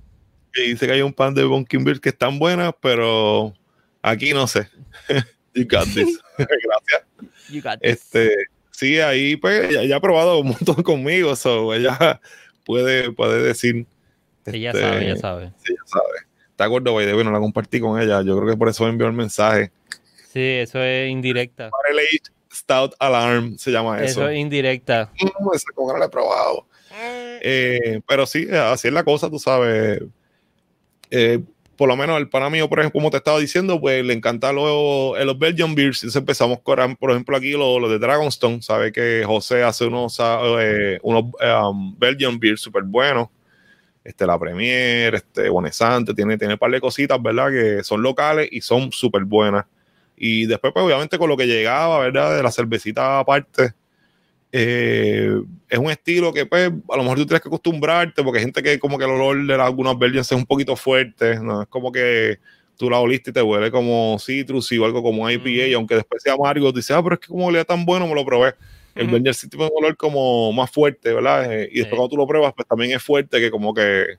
que 0.52 0.62
dice 0.62 0.86
que 0.86 0.92
hay 0.92 1.02
un 1.02 1.12
pan 1.12 1.34
de 1.34 1.44
Bunkin 1.44 1.84
Beer 1.84 2.00
que 2.00 2.10
están 2.10 2.38
buenas, 2.38 2.74
pero 2.80 3.54
aquí 4.02 4.32
no 4.32 4.46
sé. 4.46 4.68
you 5.54 5.64
got 5.68 5.84
this. 5.94 6.20
Gracias. 6.38 7.02
You 7.48 7.62
got 7.62 7.80
this. 7.80 7.92
Este, 7.92 8.34
sí, 8.70 9.00
ahí 9.00 9.36
pues 9.36 9.70
ella, 9.70 9.96
ha 9.96 10.00
probado 10.00 10.38
un 10.38 10.48
montón 10.48 10.76
conmigo, 10.82 11.34
so 11.36 11.74
ella 11.74 12.20
puede, 12.64 13.12
puede 13.12 13.42
decir. 13.42 13.86
Ella 14.46 14.70
este, 14.70 14.82
sabe, 14.82 15.04
ella 15.04 15.16
sabe. 15.16 15.52
Sí, 15.64 15.72
ella 15.72 15.82
sabe. 15.86 16.30
Está 16.50 16.64
acuerdo, 16.64 16.92
güey, 16.92 17.12
bueno, 17.12 17.30
la 17.30 17.38
compartí 17.38 17.80
con 17.80 18.00
ella. 18.00 18.22
Yo 18.22 18.36
creo 18.36 18.50
que 18.50 18.56
por 18.56 18.68
eso 18.68 18.84
me 18.84 18.90
envió 18.90 19.06
el 19.06 19.12
mensaje. 19.12 19.70
Sí, 20.32 20.40
eso 20.40 20.82
es 20.82 21.10
indirecta. 21.10 21.70
Stout 22.52 22.94
Alarm 22.98 23.56
se 23.58 23.70
llama 23.70 24.02
eso. 24.02 24.22
Eso 24.22 24.28
es 24.28 24.38
indirecta. 24.38 25.10
No, 25.22 25.52
esa 25.54 25.66
no 25.76 25.96
la 25.96 26.06
he 26.06 26.08
probado. 26.08 26.66
Eh, 27.42 28.00
pero 28.06 28.26
sí, 28.26 28.48
así 28.50 28.88
es 28.88 28.94
la 28.94 29.04
cosa, 29.04 29.30
tú 29.30 29.38
sabes. 29.38 30.02
Eh, 31.10 31.40
por 31.76 31.88
lo 31.88 31.96
menos 31.96 32.18
el 32.18 32.28
pana 32.28 32.50
mío, 32.50 32.68
por 32.68 32.78
ejemplo, 32.78 33.00
como 33.00 33.10
te 33.10 33.16
estaba 33.16 33.38
diciendo, 33.38 33.80
pues 33.80 34.04
le 34.04 34.12
encanta 34.12 34.52
los, 34.52 35.18
eh, 35.18 35.24
los 35.24 35.38
Belgian 35.38 35.74
Beers. 35.74 36.02
Entonces 36.02 36.20
empezamos 36.20 36.60
con, 36.60 36.96
por 36.96 37.10
ejemplo, 37.10 37.34
aquí 37.36 37.52
los, 37.52 37.90
de 37.90 37.98
Dragonstone. 37.98 38.60
Sabe 38.60 38.92
que 38.92 39.24
José 39.26 39.62
hace 39.62 39.86
unos, 39.86 40.20
eh, 40.20 40.98
unos 41.02 41.24
um, 41.72 41.98
Belgian 41.98 42.38
Beers 42.38 42.60
súper 42.60 42.82
buenos. 42.82 43.28
Este, 44.04 44.26
la 44.26 44.38
Premier, 44.38 45.14
este, 45.14 45.48
Bonesante, 45.48 46.12
tiene, 46.12 46.36
tiene 46.36 46.54
un 46.54 46.58
par 46.58 46.70
de 46.70 46.82
cositas, 46.82 47.20
¿verdad? 47.22 47.50
Que 47.50 47.82
son 47.82 48.02
locales 48.02 48.48
y 48.52 48.60
son 48.60 48.92
súper 48.92 49.24
buenas. 49.24 49.64
Y 50.16 50.44
después, 50.44 50.74
pues 50.74 50.84
obviamente 50.84 51.16
con 51.16 51.30
lo 51.30 51.36
que 51.38 51.46
llegaba, 51.46 51.98
¿verdad? 52.00 52.36
De 52.36 52.42
la 52.42 52.50
cervecita 52.50 53.20
aparte, 53.20 53.72
eh, 54.52 55.40
es 55.68 55.78
un 55.78 55.90
estilo 55.90 56.32
que 56.32 56.44
pues 56.46 56.68
a 56.68 56.96
lo 56.96 57.02
mejor 57.02 57.18
tú 57.18 57.26
tienes 57.26 57.42
que 57.42 57.48
acostumbrarte 57.48 58.22
porque 58.24 58.38
hay 58.38 58.44
gente 58.44 58.62
que 58.62 58.80
como 58.80 58.98
que 58.98 59.04
el 59.04 59.12
olor 59.12 59.46
de 59.46 59.54
algunas 59.54 59.96
Belgians 59.96 60.30
es 60.32 60.36
un 60.36 60.46
poquito 60.46 60.74
fuerte, 60.74 61.38
¿no? 61.38 61.62
Es 61.62 61.68
como 61.68 61.92
que 61.92 62.38
tú 62.76 62.90
la 62.90 62.98
oliste 62.98 63.30
y 63.30 63.32
te 63.32 63.42
huele 63.42 63.70
como 63.70 64.16
citrus 64.18 64.72
o 64.72 64.84
algo 64.84 65.02
como 65.02 65.30
IPA 65.30 65.68
y 65.68 65.74
aunque 65.74 65.94
después 65.94 66.22
sea 66.22 66.32
amargo, 66.32 66.72
tú 66.72 66.78
dices, 66.78 66.96
ah, 66.96 67.02
pero 67.02 67.14
es 67.14 67.20
que 67.20 67.28
como 67.28 67.46
olía 67.46 67.64
tan 67.64 67.84
bueno, 67.84 68.08
me 68.08 68.14
lo 68.14 68.24
probé. 68.24 68.54
El 68.96 69.06
Belgian 69.06 69.34
sí 69.34 69.48
tiene 69.48 69.66
un 69.66 69.70
olor 69.76 69.96
como 69.96 70.52
más 70.52 70.70
fuerte, 70.70 71.12
¿verdad? 71.12 71.52
Eh, 71.52 71.68
y 71.70 71.78
después 71.78 71.96
cuando 71.96 72.08
tú 72.08 72.16
lo 72.16 72.26
pruebas, 72.26 72.52
pues 72.56 72.66
también 72.66 72.90
es 72.90 73.02
fuerte 73.02 73.38
que 73.38 73.50
como 73.50 73.72
que 73.72 74.02
eh, 74.02 74.16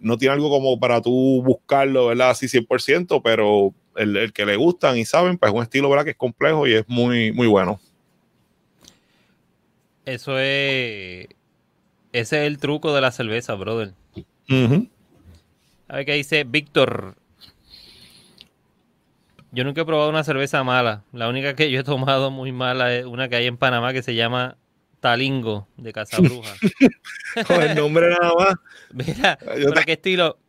no 0.00 0.16
tiene 0.16 0.34
algo 0.34 0.48
como 0.48 0.80
para 0.80 1.02
tú 1.02 1.42
buscarlo, 1.44 2.06
¿verdad? 2.06 2.30
Así 2.30 2.48
100%, 2.48 3.20
pero 3.22 3.74
el, 3.96 4.16
el, 4.16 4.32
que 4.32 4.46
le 4.46 4.56
gustan 4.56 4.96
y 4.96 5.04
saben, 5.04 5.36
pues 5.36 5.52
es 5.52 5.56
un 5.56 5.62
estilo, 5.62 5.90
¿verdad? 5.90 6.04
Que 6.04 6.12
es 6.12 6.16
complejo 6.16 6.66
y 6.66 6.74
es 6.74 6.88
muy, 6.88 7.30
muy 7.32 7.46
bueno. 7.46 7.78
Eso 10.10 10.40
es. 10.40 11.28
Ese 12.12 12.40
es 12.40 12.46
el 12.48 12.58
truco 12.58 12.92
de 12.92 13.00
la 13.00 13.12
cerveza, 13.12 13.54
brother. 13.54 13.92
A 15.86 15.96
ver 15.96 16.04
qué 16.04 16.14
dice 16.14 16.42
Víctor. 16.42 17.14
Yo 19.52 19.62
nunca 19.62 19.82
he 19.82 19.84
probado 19.84 20.10
una 20.10 20.24
cerveza 20.24 20.64
mala. 20.64 21.04
La 21.12 21.28
única 21.28 21.54
que 21.54 21.70
yo 21.70 21.80
he 21.80 21.84
tomado 21.84 22.32
muy 22.32 22.50
mala 22.50 22.92
es 22.92 23.04
una 23.04 23.28
que 23.28 23.36
hay 23.36 23.46
en 23.46 23.56
Panamá 23.56 23.92
que 23.92 24.02
se 24.02 24.16
llama 24.16 24.56
Talingo 24.98 25.68
de 25.76 25.92
Casabruja. 25.92 26.54
Con 27.46 27.62
el 27.62 27.76
nombre 27.76 28.10
nada 28.10 28.32
más. 28.36 28.54
Mira, 28.92 29.38
qué 29.86 29.92
estilo? 29.92 30.39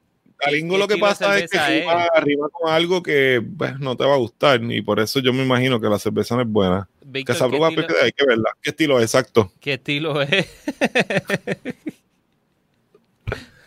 Talingo 0.43 0.77
lo 0.77 0.87
que 0.87 0.97
pasa 0.97 1.37
es 1.37 1.49
que 1.49 1.59
rima, 1.59 2.07
arriba 2.13 2.47
con 2.51 2.71
algo 2.71 3.03
que 3.03 3.43
pues, 3.57 3.79
no 3.79 3.95
te 3.95 4.05
va 4.05 4.15
a 4.15 4.17
gustar 4.17 4.61
y 4.63 4.81
por 4.81 4.99
eso 4.99 5.19
yo 5.19 5.33
me 5.33 5.43
imagino 5.43 5.79
que 5.79 5.87
la 5.87 5.99
cerveza 5.99 6.35
no 6.35 6.41
es 6.41 6.47
buena. 6.47 6.89
Víctor, 7.05 7.37
que 7.37 7.43
estilo... 7.43 7.65
hay 8.01 8.11
que 8.11 8.25
verla. 8.25 8.49
¿Qué 8.61 8.71
estilo 8.71 8.99
es 8.99 9.05
exacto? 9.05 9.51
¿Qué 9.59 9.73
estilo 9.73 10.21
es? 10.21 10.47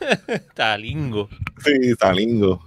talingo. 0.54 1.28
Sí, 1.64 1.94
talingo. 1.96 2.62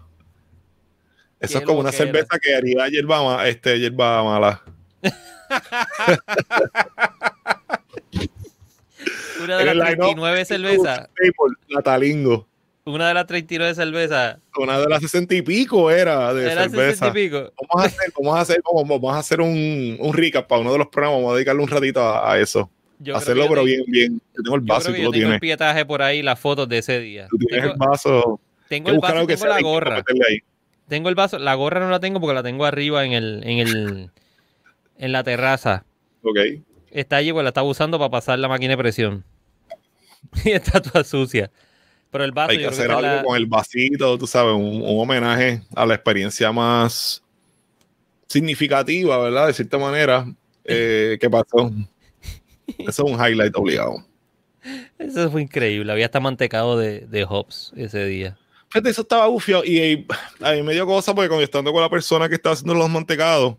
Eso 1.39 1.59
es 1.59 1.65
como 1.65 1.79
una 1.79 1.91
cerveza 1.91 2.39
que 2.39 2.55
haría 2.55 2.88
hierba, 2.88 3.47
este, 3.47 3.79
hierba 3.79 4.23
mala. 4.23 4.63
una 9.43 9.57
de 9.57 9.75
las 9.75 9.95
39 9.95 10.45
cervezas. 10.45 11.09
La 11.67 11.81
talingo. 11.81 12.47
Una 12.88 13.09
de 13.09 13.14
las 13.15 13.27
39 13.27 13.76
cervezas. 13.76 14.38
Una 14.57 14.80
de 14.80 14.88
las 14.88 15.01
60 15.01 15.35
y 15.35 15.41
pico 15.41 15.91
era 15.91 16.34
de 16.34 16.49
¿Era 16.49 16.69
cerveza. 16.69 16.91
60 16.91 17.07
y 17.07 17.11
pico. 17.11 17.53
Vamos 17.68 17.84
a 17.84 17.88
hacer, 17.88 18.14
vamos 18.18 18.38
a 18.38 18.41
hacer, 18.41 18.61
vamos 18.64 19.14
a 19.14 19.19
hacer 19.19 19.41
un, 19.41 19.97
un 19.99 20.14
recap 20.14 20.47
para 20.47 20.61
uno 20.61 20.72
de 20.72 20.77
los 20.77 20.88
programas. 20.88 21.19
Vamos 21.19 21.34
a 21.34 21.35
dedicarle 21.35 21.64
un 21.64 21.68
ratito 21.68 22.01
a, 22.01 22.39
eso. 22.39 22.69
Hacerlo, 23.14 23.47
pero 23.49 23.65
bien, 23.65 23.84
bien. 23.88 24.22
Yo 24.38 24.41
tengo 24.41 24.55
el 24.55 24.61
vaso 24.61 24.91
y 24.91 24.95
tú 24.95 25.03
lo 25.03 25.11
tienes. 25.11 25.26
Tengo 25.26 25.34
el 25.34 25.39
pietaje 25.41 25.85
por 25.85 26.01
ahí, 26.01 26.23
las 26.23 26.39
fotos 26.39 26.69
de 26.69 26.77
ese 26.77 27.01
día. 27.01 27.27
Tú 27.30 27.38
tienes 27.38 27.72
el 27.72 27.77
vaso. 27.77 28.39
Tengo 28.69 28.89
el 28.89 28.99
vaso, 28.99 29.27
tengo 29.27 29.45
la 29.47 29.61
gorra. 29.61 30.03
tengo 30.88 31.09
el 31.09 31.15
vaso, 31.15 31.39
la 31.39 31.55
gorra 31.55 31.81
no 31.81 31.89
la 31.89 31.99
tengo 31.99 32.22
porque 32.22 32.35
la 32.35 32.43
tengo 32.43 32.65
arriba 32.65 33.03
en 33.03 33.11
el, 33.11 33.43
en 33.43 33.59
el, 33.59 34.11
en 34.97 35.11
la 35.11 35.26
terraza. 35.26 35.84
Ok. 36.22 36.38
Está 36.91 37.18
allí, 37.18 37.34
pues 37.34 37.43
la 37.43 37.49
estaba 37.49 37.68
usando 37.68 37.99
para 37.99 38.11
pasar 38.11 38.39
la 38.39 38.47
máquina 38.47 38.72
de 38.72 38.77
presión. 38.77 39.26
y 40.45 40.51
está 40.51 40.81
toda 40.81 41.03
sucia. 41.03 41.51
Pero 42.11 42.23
el 42.23 42.31
vaso, 42.31 42.51
Hay 42.51 42.59
que 42.59 42.67
hacer 42.67 42.88
que 42.88 42.93
algo 42.93 43.01
la- 43.01 43.23
con 43.23 43.35
el 43.38 43.45
vasito, 43.45 44.17
tú 44.17 44.27
sabes, 44.27 44.53
un, 44.55 44.81
un 44.81 44.99
homenaje 45.01 45.61
a 45.75 45.85
la 45.85 45.93
experiencia 45.95 46.51
más 46.51 47.21
significativa, 48.27 49.17
¿verdad? 49.17 49.47
De 49.47 49.53
cierta 49.53 49.77
manera, 49.77 50.25
eh, 50.65 51.17
¿qué 51.19 51.29
pasó? 51.29 51.71
Eso 52.77 52.88
es 52.88 52.99
un 52.99 53.13
highlight 53.13 53.55
obligado. 53.55 54.05
Eso 54.99 55.31
fue 55.31 55.41
increíble. 55.41 55.91
Había 55.91 56.05
hasta 56.05 56.19
mantecado 56.19 56.77
de, 56.77 57.01
de 57.01 57.23
hops 57.23 57.71
ese 57.77 58.05
día. 58.05 58.38
Fíjate, 58.69 58.89
eso 58.89 59.01
estaba 59.03 59.27
bufio 59.27 59.63
y, 59.63 59.77
eh, 59.79 60.05
a 60.41 60.51
mí 60.51 60.61
me 60.63 60.73
dio 60.73 60.85
cosa 60.85 61.15
porque 61.15 61.29
cuando 61.29 61.43
estando 61.45 61.71
con 61.71 61.81
la 61.81 61.89
persona 61.89 62.27
que 62.27 62.35
estaba 62.35 62.53
haciendo 62.53 62.73
los 62.73 62.89
mantecados, 62.89 63.55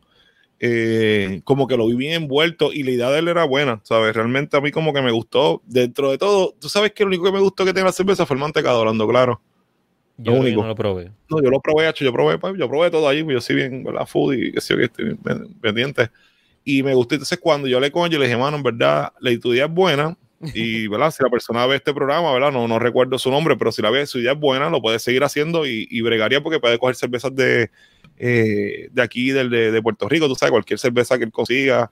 eh, 0.60 1.40
como 1.44 1.68
que 1.68 1.76
lo 1.76 1.86
vi 1.86 1.94
bien 1.94 2.22
envuelto 2.22 2.72
y 2.72 2.82
la 2.82 2.90
idea 2.90 3.10
de 3.10 3.20
él 3.20 3.28
era 3.28 3.44
buena, 3.44 3.80
¿sabes? 3.84 4.14
Realmente 4.14 4.56
a 4.56 4.60
mí 4.60 4.72
como 4.72 4.92
que 4.92 5.02
me 5.02 5.12
gustó. 5.12 5.62
Dentro 5.66 6.10
de 6.10 6.18
todo, 6.18 6.54
tú 6.58 6.68
sabes 6.68 6.92
que 6.92 7.04
lo 7.04 7.08
único 7.08 7.24
que 7.24 7.32
me 7.32 7.40
gustó 7.40 7.64
que 7.64 7.72
tenía 7.72 7.86
la 7.86 7.92
cerveza 7.92 8.26
fue 8.26 8.34
el 8.34 8.40
mantecado, 8.40 8.80
hablando 8.80 9.06
claro. 9.06 9.40
Yo 10.16 10.32
Lo 10.32 10.40
único. 10.40 10.62
no 10.62 10.68
lo 10.68 10.74
probé. 10.74 11.12
No, 11.30 11.40
yo 11.40 11.48
lo 11.48 11.60
probé, 11.60 11.92
yo 11.96 12.12
probé, 12.12 12.58
yo 12.58 12.68
probé 12.68 12.90
todo 12.90 13.06
pues 13.06 13.34
yo 13.34 13.40
soy 13.40 13.54
bien, 13.54 13.84
¿verdad? 13.84 14.04
Food 14.04 14.34
y 14.34 14.52
que 14.52 14.60
yo 14.60 14.76
que 14.76 14.84
estoy 14.84 15.16
pendiente. 15.60 16.10
Y 16.64 16.82
me 16.82 16.92
gustó. 16.92 17.14
Entonces, 17.14 17.38
cuando 17.38 17.68
yo 17.68 17.78
le 17.78 17.92
con 17.92 18.10
yo 18.10 18.18
le 18.18 18.26
dije, 18.26 18.36
mano, 18.36 18.56
en 18.56 18.64
verdad, 18.64 19.12
la 19.20 19.30
idea 19.30 19.66
es 19.66 19.70
buena. 19.70 20.16
Y, 20.54 20.86
¿verdad? 20.88 21.12
Si 21.12 21.22
la 21.22 21.30
persona 21.30 21.66
ve 21.66 21.76
este 21.76 21.94
programa, 21.94 22.32
¿verdad? 22.32 22.50
No, 22.50 22.66
no 22.66 22.80
recuerdo 22.80 23.16
su 23.16 23.30
nombre, 23.30 23.56
pero 23.56 23.70
si 23.70 23.80
la 23.80 23.90
ve, 23.90 24.06
su 24.06 24.18
idea 24.18 24.32
es 24.32 24.40
buena, 24.40 24.68
lo 24.70 24.82
puede 24.82 24.98
seguir 24.98 25.22
haciendo 25.22 25.64
y, 25.66 25.86
y 25.88 26.00
bregaría 26.00 26.42
porque 26.42 26.58
puede 26.58 26.80
coger 26.80 26.96
cervezas 26.96 27.32
de, 27.36 27.70
eh, 28.20 28.88
de 28.92 29.02
aquí, 29.02 29.30
del, 29.30 29.50
de, 29.50 29.70
de 29.72 29.82
Puerto 29.82 30.08
Rico, 30.08 30.28
tú 30.28 30.34
sabes, 30.34 30.50
cualquier 30.50 30.78
cerveza 30.78 31.18
que 31.18 31.24
él 31.24 31.32
consiga. 31.32 31.90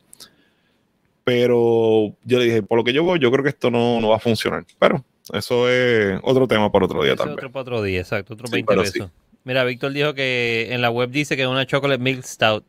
Pero 1.25 2.15
yo 2.25 2.39
le 2.39 2.45
dije, 2.45 2.63
por 2.63 2.79
lo 2.79 2.85
que 2.85 2.93
yo 2.93 3.05
veo, 3.05 3.17
yo 3.17 3.31
creo 3.33 3.43
que 3.43 3.49
esto 3.51 3.71
no, 3.71 4.01
no 4.01 4.11
va 4.11 4.17
a 4.17 4.21
funcionar. 4.21 4.65
Pero 4.79 5.05
eso 5.33 5.69
es 5.69 6.19
otro 6.23 6.47
tema 6.47 6.71
para 6.71 6.85
otro 6.85 7.03
día, 7.03 7.15
otro 7.15 7.35
para 7.35 7.61
otro 7.63 7.83
día, 7.83 8.01
exacto. 8.01 8.35
Otro 8.35 8.47
Sí, 8.47 8.53
20 8.55 8.69
pero 8.69 8.83
pesos. 8.83 8.95
sí. 8.95 9.03
Mira, 9.45 9.65
Víctor 9.65 9.93
dijo 9.93 10.15
que 10.15 10.69
en 10.71 10.83
la 10.83 10.91
web 10.91 11.11
dice 11.11 11.37
que 11.37 11.43
es 11.43 11.49
una 11.49 11.67
chocolate 11.67 12.03
milk 12.03 12.23
stout. 12.25 12.65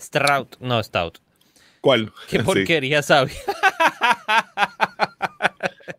Strout, 0.00 0.56
no 0.60 0.82
stout. 0.82 1.18
¿Cuál? 1.80 2.12
Qué 2.28 2.38
Sí, 2.38 2.44
porquería 2.44 3.02
sabía. 3.02 3.34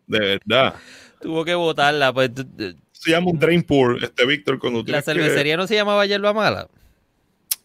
de 0.06 0.18
verdad. 0.18 0.74
Tuvo 1.20 1.44
que 1.44 1.54
botarla. 1.54 2.12
Pues, 2.12 2.30
se 2.92 3.10
llama 3.10 3.30
un 3.30 3.38
drain 3.38 3.62
pour, 3.62 4.02
este 4.02 4.26
Víctor, 4.26 4.58
cuando 4.58 4.82
la 4.86 4.98
que- 4.98 5.02
cervecería 5.02 5.56
no 5.56 5.66
se 5.66 5.74
llamaba 5.74 6.06
Yerba 6.06 6.32
Mala. 6.32 6.68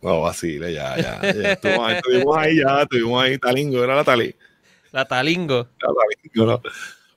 No, 0.03 0.21
vacile, 0.21 0.73
ya, 0.73 0.97
ya. 0.97 1.21
ya. 1.21 1.51
Estuvimos 1.53 1.87
ahí, 1.87 1.95
estuvimos 1.95 2.37
ahí 2.37 2.57
ya, 2.57 2.81
estuvimos 2.81 3.23
ahí, 3.23 3.37
Talingo, 3.37 3.83
era 3.83 3.95
la 3.95 4.03
Tali. 4.03 4.35
La 4.91 5.05
Talingo. 5.05 5.69
la 5.79 5.87
Talingo, 5.87 6.51
¿no? 6.51 6.61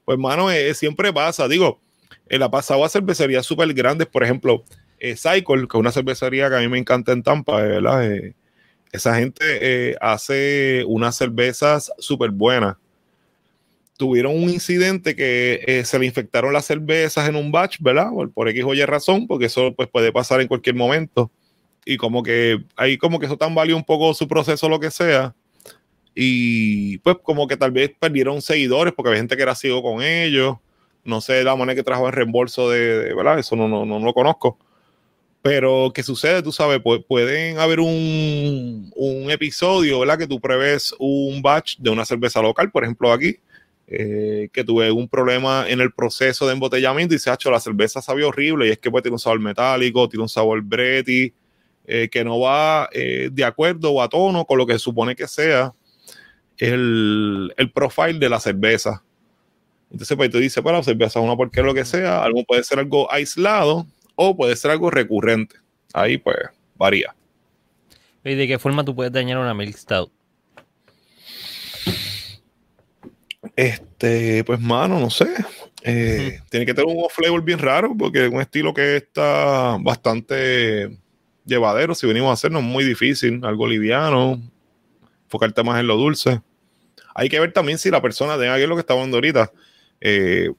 Pues, 0.04 0.18
mano, 0.18 0.50
eh, 0.50 0.72
siempre 0.72 1.12
pasa. 1.12 1.48
Digo, 1.48 1.80
en 2.28 2.40
la 2.40 2.50
pasada 2.50 2.88
cervecerías 2.88 3.44
súper 3.44 3.74
grandes, 3.74 4.06
por 4.06 4.22
ejemplo, 4.22 4.64
eh, 5.00 5.16
Cycle, 5.16 5.66
que 5.68 5.76
es 5.76 5.80
una 5.80 5.90
cervecería 5.90 6.48
que 6.48 6.56
a 6.56 6.60
mí 6.60 6.68
me 6.68 6.78
encanta 6.78 7.12
en 7.12 7.22
Tampa, 7.22 7.60
eh, 7.60 7.68
¿verdad? 7.68 8.12
Eh, 8.12 8.34
esa 8.92 9.16
gente 9.16 9.44
eh, 9.44 9.96
hace 10.00 10.84
unas 10.86 11.16
cervezas 11.16 11.92
súper 11.98 12.30
buenas. 12.30 12.76
Tuvieron 13.96 14.34
un 14.36 14.48
incidente 14.50 15.16
que 15.16 15.64
eh, 15.66 15.84
se 15.84 15.98
le 15.98 16.06
infectaron 16.06 16.52
las 16.52 16.66
cervezas 16.66 17.28
en 17.28 17.36
un 17.36 17.50
batch, 17.50 17.78
¿verdad? 17.80 18.10
Por, 18.10 18.30
por 18.30 18.48
X 18.48 18.62
o 18.64 18.74
Y 18.74 18.84
razón, 18.84 19.26
porque 19.26 19.46
eso 19.46 19.74
pues, 19.74 19.88
puede 19.88 20.12
pasar 20.12 20.40
en 20.40 20.48
cualquier 20.48 20.76
momento. 20.76 21.30
Y 21.86 21.96
como 21.96 22.22
que 22.22 22.58
ahí 22.76 22.98
como 22.98 23.18
que 23.20 23.26
eso 23.26 23.38
tambaleó 23.38 23.76
un 23.76 23.84
poco 23.84 24.12
su 24.12 24.28
proceso, 24.28 24.68
lo 24.68 24.78
que 24.80 24.90
sea. 24.90 25.34
Y 26.14 26.98
pues 26.98 27.16
como 27.22 27.46
que 27.46 27.56
tal 27.56 27.70
vez 27.72 27.92
perdieron 27.98 28.42
seguidores 28.42 28.92
porque 28.94 29.10
había 29.10 29.20
gente 29.20 29.36
que 29.36 29.42
era 29.42 29.54
ciego 29.54 29.82
con 29.82 30.02
ellos. 30.02 30.56
No 31.04 31.20
sé 31.20 31.44
la 31.44 31.54
manera 31.56 31.76
que 31.76 31.82
trajo 31.84 32.06
el 32.08 32.12
reembolso 32.12 32.70
de, 32.70 32.78
de- 33.04 33.14
¿verdad? 33.14 33.38
Eso 33.38 33.54
no, 33.56 33.68
no, 33.68 33.84
no 33.86 33.98
lo 34.00 34.12
conozco. 34.14 34.58
Pero 35.42 35.92
¿qué 35.94 36.02
sucede? 36.02 36.42
Tú 36.42 36.50
sabes, 36.52 36.80
pu- 36.80 37.04
pueden 37.06 37.58
haber 37.58 37.78
un, 37.80 38.90
un 38.96 39.30
episodio, 39.30 40.00
¿verdad? 40.00 40.18
Que 40.18 40.26
tú 40.26 40.40
prevés 40.40 40.94
un 40.98 41.40
batch 41.42 41.78
de 41.78 41.90
una 41.90 42.04
cerveza 42.04 42.42
local, 42.42 42.70
por 42.72 42.82
ejemplo 42.82 43.12
aquí, 43.12 43.36
eh, 43.86 44.48
que 44.52 44.64
tuve 44.64 44.90
un 44.90 45.08
problema 45.08 45.66
en 45.68 45.80
el 45.80 45.92
proceso 45.92 46.46
de 46.46 46.54
embotellamiento 46.54 47.14
y 47.14 47.20
se 47.20 47.30
ha 47.30 47.34
hecho 47.34 47.50
la 47.52 47.60
cerveza 47.60 48.02
sabía 48.02 48.26
horrible 48.26 48.66
y 48.66 48.70
es 48.72 48.78
que 48.78 48.90
pues, 48.90 49.02
tiene 49.04 49.14
un 49.14 49.20
sabor 49.20 49.38
metálico, 49.38 50.08
tiene 50.08 50.22
un 50.24 50.28
sabor 50.28 50.60
bretti, 50.62 51.32
eh, 51.86 52.08
que 52.10 52.24
no 52.24 52.40
va 52.40 52.88
eh, 52.92 53.30
de 53.32 53.44
acuerdo 53.44 53.92
o 53.92 54.02
a 54.02 54.08
tono 54.08 54.44
con 54.44 54.58
lo 54.58 54.66
que 54.66 54.74
se 54.74 54.80
supone 54.80 55.14
que 55.14 55.28
sea 55.28 55.72
el, 56.58 57.54
el 57.56 57.70
profile 57.70 58.18
de 58.18 58.28
la 58.28 58.40
cerveza. 58.40 59.02
Entonces, 59.90 60.16
pues 60.16 60.30
tú 60.30 60.38
dices, 60.38 60.62
pues 60.62 60.74
la 60.74 60.82
cerveza 60.82 61.20
es 61.20 61.24
una 61.24 61.36
porque 61.36 61.62
lo 61.62 61.72
que 61.74 61.84
sea, 61.84 62.22
algo 62.22 62.44
puede 62.44 62.64
ser 62.64 62.80
algo 62.80 63.10
aislado 63.12 63.86
o 64.16 64.36
puede 64.36 64.56
ser 64.56 64.72
algo 64.72 64.90
recurrente. 64.90 65.56
Ahí, 65.92 66.18
pues, 66.18 66.36
varía. 66.74 67.14
¿Y 68.24 68.34
de 68.34 68.48
qué 68.48 68.58
forma 68.58 68.84
tú 68.84 68.94
puedes 68.94 69.12
dañar 69.12 69.38
una 69.38 69.54
milk 69.54 69.76
stout? 69.76 70.10
Este, 73.54 74.42
pues, 74.42 74.58
mano, 74.60 74.98
no 74.98 75.08
sé. 75.08 75.28
Eh, 75.82 76.40
Tiene 76.50 76.66
que 76.66 76.74
tener 76.74 76.92
un 76.92 77.08
flavor 77.08 77.44
bien 77.44 77.60
raro 77.60 77.94
porque 77.96 78.26
es 78.26 78.32
un 78.32 78.40
estilo 78.40 78.74
que 78.74 78.96
está 78.96 79.76
bastante 79.80 80.98
llevadero. 81.47 81.94
Si 81.94 82.06
venimos 82.06 82.28
a 82.31 82.32
hacerlo, 82.35 82.59
es 82.59 82.64
muy 82.64 82.85
difícil, 82.85 83.44
algo 83.44 83.66
liviano, 83.66 84.40
enfocarte 85.24 85.62
más 85.62 85.81
en 85.81 85.86
lo 85.86 85.97
dulce. 85.97 86.43
Hay 87.14 87.28
que 87.31 87.40
ver 87.40 87.52
también 87.52 87.78
si 87.78 87.90
la 87.90 88.02
persona, 88.02 88.36
de 88.36 88.51
aquí 88.51 88.66
lo 88.66 88.74
que 88.77 88.81
está 88.81 88.93
hablando 88.93 89.16
ahorita, 89.16 89.51
eh, 90.01 90.51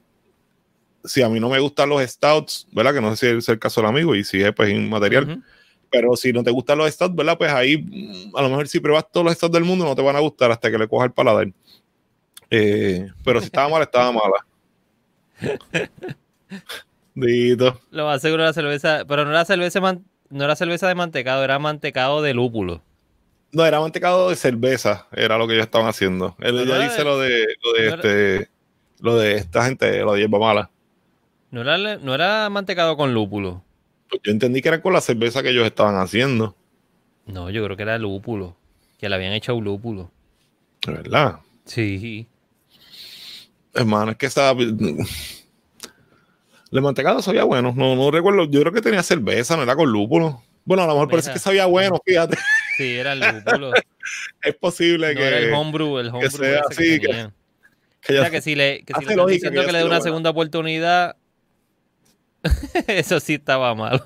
si 1.04 1.22
a 1.22 1.28
mí 1.28 1.38
no 1.38 1.48
me 1.48 1.60
gustan 1.60 1.88
los 1.88 2.02
stouts, 2.02 2.66
¿verdad? 2.72 2.94
Que 2.94 3.00
no 3.00 3.14
sé 3.14 3.30
si 3.32 3.36
es 3.38 3.48
el 3.48 3.58
caso 3.58 3.80
del 3.80 3.90
amigo 3.90 4.16
y 4.16 4.24
si 4.24 4.42
es 4.42 4.52
pues 4.52 4.70
inmaterial, 4.70 5.30
Ujú. 5.30 5.42
pero 5.90 6.16
si 6.16 6.32
no 6.32 6.42
te 6.42 6.50
gustan 6.50 6.78
los 6.78 6.90
stouts, 6.92 7.14
¿verdad? 7.14 7.38
Pues 7.38 7.52
ahí 7.52 7.78
mm, 7.78 8.36
a 8.36 8.42
lo 8.42 8.48
mejor 8.48 8.66
si 8.66 8.80
pruebas 8.80 9.06
todos 9.12 9.24
los 9.24 9.34
stouts 9.34 9.52
del 9.54 9.64
mundo 9.64 9.84
no 9.84 9.94
te 9.94 10.02
van 10.02 10.16
a 10.16 10.20
gustar 10.20 10.50
hasta 10.50 10.70
que 10.70 10.78
le 10.78 10.88
cojas 10.88 11.06
el 11.06 11.12
paladar. 11.12 11.48
Eh, 12.50 13.08
pero 13.24 13.40
si 13.40 13.46
estaba 13.46 13.68
mala, 13.68 13.84
estaba 13.84 14.10
mala. 14.10 14.44
Dito. 17.14 17.80
Lo 17.90 18.06
más 18.06 18.22
seguro 18.22 18.44
la 18.44 18.52
cerveza, 18.52 19.04
pero 19.06 19.24
no 19.24 19.30
era 19.30 19.44
cerveza, 19.44 19.80
man- 19.80 20.04
no 20.30 20.44
era 20.44 20.56
cerveza 20.56 20.88
de 20.88 20.94
mantecado, 20.94 21.42
era 21.44 21.58
mantecado 21.58 22.22
de 22.22 22.34
lúpulo. 22.34 22.82
No, 23.52 23.64
era 23.64 23.80
mantecado 23.80 24.28
de 24.28 24.36
cerveza, 24.36 25.06
era 25.12 25.38
lo 25.38 25.46
que 25.46 25.54
ellos 25.54 25.64
estaban 25.66 25.88
haciendo. 25.88 26.36
Él 26.38 26.58
era 26.58 26.78
dice 26.80 26.98
de- 26.98 27.04
lo 27.04 27.18
de, 27.18 27.46
lo 27.62 27.72
de 27.72 27.80
no 27.80 27.86
era- 27.86 27.94
este, 27.96 28.50
lo 29.00 29.16
de 29.16 29.34
esta 29.36 29.64
gente, 29.64 30.00
lo 30.00 30.12
de 30.12 30.20
hierba 30.20 30.38
mala. 30.38 30.70
No 31.50 31.62
era, 31.62 31.96
no 31.96 32.14
era 32.14 32.50
mantecado 32.50 32.96
con 32.96 33.14
lúpulo. 33.14 33.62
Pues 34.10 34.20
yo 34.22 34.32
entendí 34.32 34.60
que 34.60 34.68
era 34.68 34.82
con 34.82 34.92
la 34.92 35.00
cerveza 35.00 35.42
que 35.42 35.50
ellos 35.50 35.64
estaban 35.66 35.96
haciendo, 35.96 36.54
No, 37.26 37.48
yo 37.50 37.62
creo 37.64 37.76
que 37.76 37.82
era 37.82 37.96
lúpulo. 37.98 38.56
Que 38.98 39.08
le 39.08 39.14
habían 39.14 39.32
hecho 39.32 39.58
lúpulo. 39.60 40.10
de 40.86 40.92
verdad. 40.92 41.40
Sí. 41.66 42.26
Hermano, 43.74 44.10
es 44.12 44.16
que 44.16 44.26
esa. 44.26 44.54
El 46.70 46.82
mantecado 46.82 47.22
sabía 47.22 47.44
bueno. 47.44 47.72
No, 47.76 47.96
no 47.96 48.10
recuerdo. 48.10 48.44
Yo 48.44 48.60
creo 48.60 48.72
que 48.72 48.82
tenía 48.82 49.02
cerveza, 49.02 49.56
no 49.56 49.62
era 49.62 49.74
con 49.76 49.90
lúpulo. 49.90 50.42
Bueno, 50.64 50.82
a 50.82 50.86
lo 50.86 50.92
mejor 50.94 51.08
parece 51.10 51.32
que 51.32 51.38
sabía 51.38 51.64
bueno, 51.66 51.98
fíjate. 52.04 52.36
Sí, 52.76 52.94
era 52.96 53.12
el 53.14 53.20
lúpulo. 53.20 53.72
Es 54.42 54.54
posible 54.54 55.12
No 55.14 55.20
que. 55.20 55.26
era 55.26 55.38
el 55.38 55.52
homebrew, 55.52 55.98
el 55.98 56.08
homebrew 56.08 56.30
sea 56.30 56.60
ese 56.70 56.82
así, 56.82 57.00
que 57.00 57.06
que- 57.08 57.28
que 58.00 58.12
O 58.12 58.14
ya- 58.16 58.20
sea, 58.22 58.30
que 58.30 58.40
si 58.40 58.54
le, 58.54 58.82
que 58.84 58.94
si 58.94 59.04
le 59.04 59.10
están 59.12 59.26
diciendo 59.26 59.60
que 59.60 59.66
que 59.66 59.72
le 59.72 59.78
dé 59.78 59.84
una 59.84 59.96
buena. 59.96 60.02
segunda 60.04 60.30
oportunidad, 60.30 61.16
eso 62.86 63.20
sí 63.20 63.34
estaba 63.34 63.74
malo. 63.74 64.02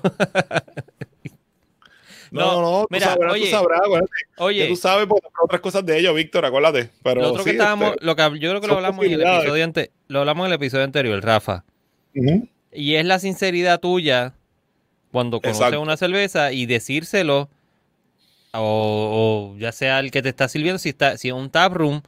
no, 2.31 2.61
no, 2.61 2.81
tú 2.81 2.87
mira, 2.89 3.05
sabrás, 3.07 3.33
oye, 3.33 3.45
tú 3.45 3.51
sabrás, 3.51 3.81
acuérdate. 3.81 4.11
Oye, 4.37 4.67
tú 4.67 4.75
sabes 4.75 5.05
por 5.07 5.19
otras 5.43 5.61
cosas 5.61 5.85
de 5.85 5.99
ellos, 5.99 6.15
Víctor, 6.15 6.45
acuérdate. 6.45 6.89
Pero 7.03 7.21
lo 7.21 7.27
otro 7.29 7.43
sí, 7.43 7.51
que 7.51 7.55
estábamos, 7.57 7.91
este, 7.91 8.05
lo 8.05 8.15
que 8.15 8.23
yo 8.39 8.49
creo 8.49 8.61
que 8.61 8.67
lo 8.67 8.75
hablamos 8.75 9.05
en 9.05 9.11
el 9.13 9.21
episodio 9.21 9.63
ante- 9.63 9.91
lo 10.07 10.19
hablamos 10.21 10.45
en 10.47 10.51
el 10.51 10.55
episodio 10.55 10.83
anterior, 10.83 11.23
Rafa. 11.23 11.63
ujú, 12.15 12.49
Y 12.75 12.95
es 12.95 13.05
la 13.05 13.19
sinceridad 13.19 13.79
tuya 13.79 14.33
cuando 15.11 15.39
conoces 15.39 15.61
Exacto. 15.61 15.81
una 15.81 15.97
cerveza 15.97 16.51
y 16.51 16.65
decírselo, 16.65 17.49
o, 18.53 19.53
o 19.53 19.57
ya 19.59 19.71
sea 19.71 19.99
el 19.99 20.11
que 20.11 20.21
te 20.21 20.29
está 20.29 20.47
sirviendo, 20.47 20.79
si 20.79 20.89
está, 20.89 21.17
si 21.17 21.27
es 21.27 21.33
un 21.33 21.49
tap 21.49 21.73
room, 21.73 22.01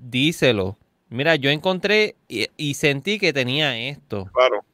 díselo. 0.00 0.78
Mira, 1.08 1.36
yo 1.36 1.50
encontré 1.50 2.16
y, 2.28 2.48
y 2.56 2.74
sentí 2.74 3.18
que 3.18 3.32
tenía 3.32 3.78
esto. 3.78 4.30
Claro. 4.32 4.64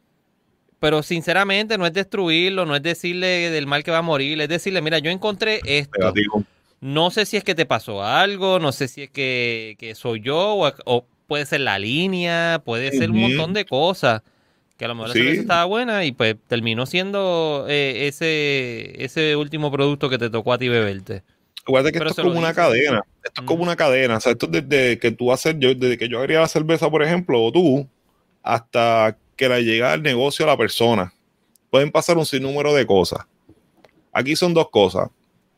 Pero 0.81 1.03
sinceramente 1.03 1.79
no 1.79 1.87
es 1.87 1.93
destruirlo, 1.93 2.65
no 2.65 2.75
es 2.75 2.83
decirle 2.83 3.51
del 3.51 3.67
mal 3.67 3.85
que 3.85 3.91
va 3.91 3.99
a 3.99 4.03
morir, 4.03 4.41
es 4.41 4.49
decirle, 4.49 4.81
mira, 4.83 4.99
yo 4.99 5.11
encontré 5.11 5.61
esto. 5.65 5.99
Negativo. 5.99 6.45
No 6.81 7.11
sé 7.13 7.27
si 7.27 7.37
es 7.37 7.45
que 7.45 7.55
te 7.55 7.67
pasó 7.67 8.03
algo, 8.03 8.59
no 8.59 8.73
sé 8.73 8.89
si 8.89 9.03
es 9.03 9.11
que, 9.11 9.77
que 9.79 9.95
soy 9.95 10.21
yo, 10.21 10.55
o, 10.57 10.73
o 10.85 11.07
puede 11.29 11.47
ser 11.47 11.61
la 11.61 11.79
línea, 11.79 12.61
puede 12.65 12.91
ser 12.91 13.11
un 13.11 13.21
montón 13.21 13.53
de 13.53 13.65
cosas. 13.65 14.23
Que 14.77 14.85
a 14.87 14.89
lo 14.89 14.95
mejor 14.95 15.09
la 15.09 15.15
cerveza 15.15 15.41
estaba 15.43 15.65
buena 15.65 16.05
y 16.05 16.13
pues 16.13 16.37
terminó 16.49 16.87
siendo 16.87 17.67
eh, 17.69 18.09
ese, 18.09 19.05
ese 19.05 19.37
último 19.37 19.71
producto 19.71 20.09
que 20.09 20.19
te 20.19 20.31
tocó 20.31 20.53
a 20.53 20.59
ti 20.59 20.69
beberte. 20.69 21.23
Acuérdate 21.63 21.93
que 21.93 21.99
esto 21.99 22.23
es 22.23 22.27
como 22.27 22.39
una 22.39 22.55
cadena. 22.55 23.03
Esto 23.23 23.43
es 23.43 23.47
como 23.47 23.63
una 23.63 23.77
cadena. 23.77 24.17
O 24.17 24.21
sea, 24.21 24.33
esto 24.33 24.47
desde 24.49 24.99
que 24.99 25.13
tú 25.13 25.33
haces, 25.33 25.55
yo, 25.59 25.75
desde 25.75 25.97
que 25.97 26.09
yo 26.09 26.19
agregué 26.19 26.41
la 26.41 26.49
cerveza, 26.49 26.91
por 26.91 27.03
ejemplo, 27.03 27.43
o 27.43 27.53
tú, 27.53 27.89
hasta 28.43 29.17
que 29.37 29.49
la 29.49 29.61
llega 29.61 29.93
al 29.93 30.03
negocio 30.03 30.45
a 30.45 30.49
la 30.49 30.57
persona. 30.57 31.13
Pueden 31.71 31.91
pasar 31.91 32.19
un 32.19 32.27
sinnúmero 32.27 32.75
de 32.75 32.87
cosas. 32.87 33.27
Aquí 34.13 34.35
son 34.37 34.53
dos 34.55 34.71
cosas. 34.71 35.09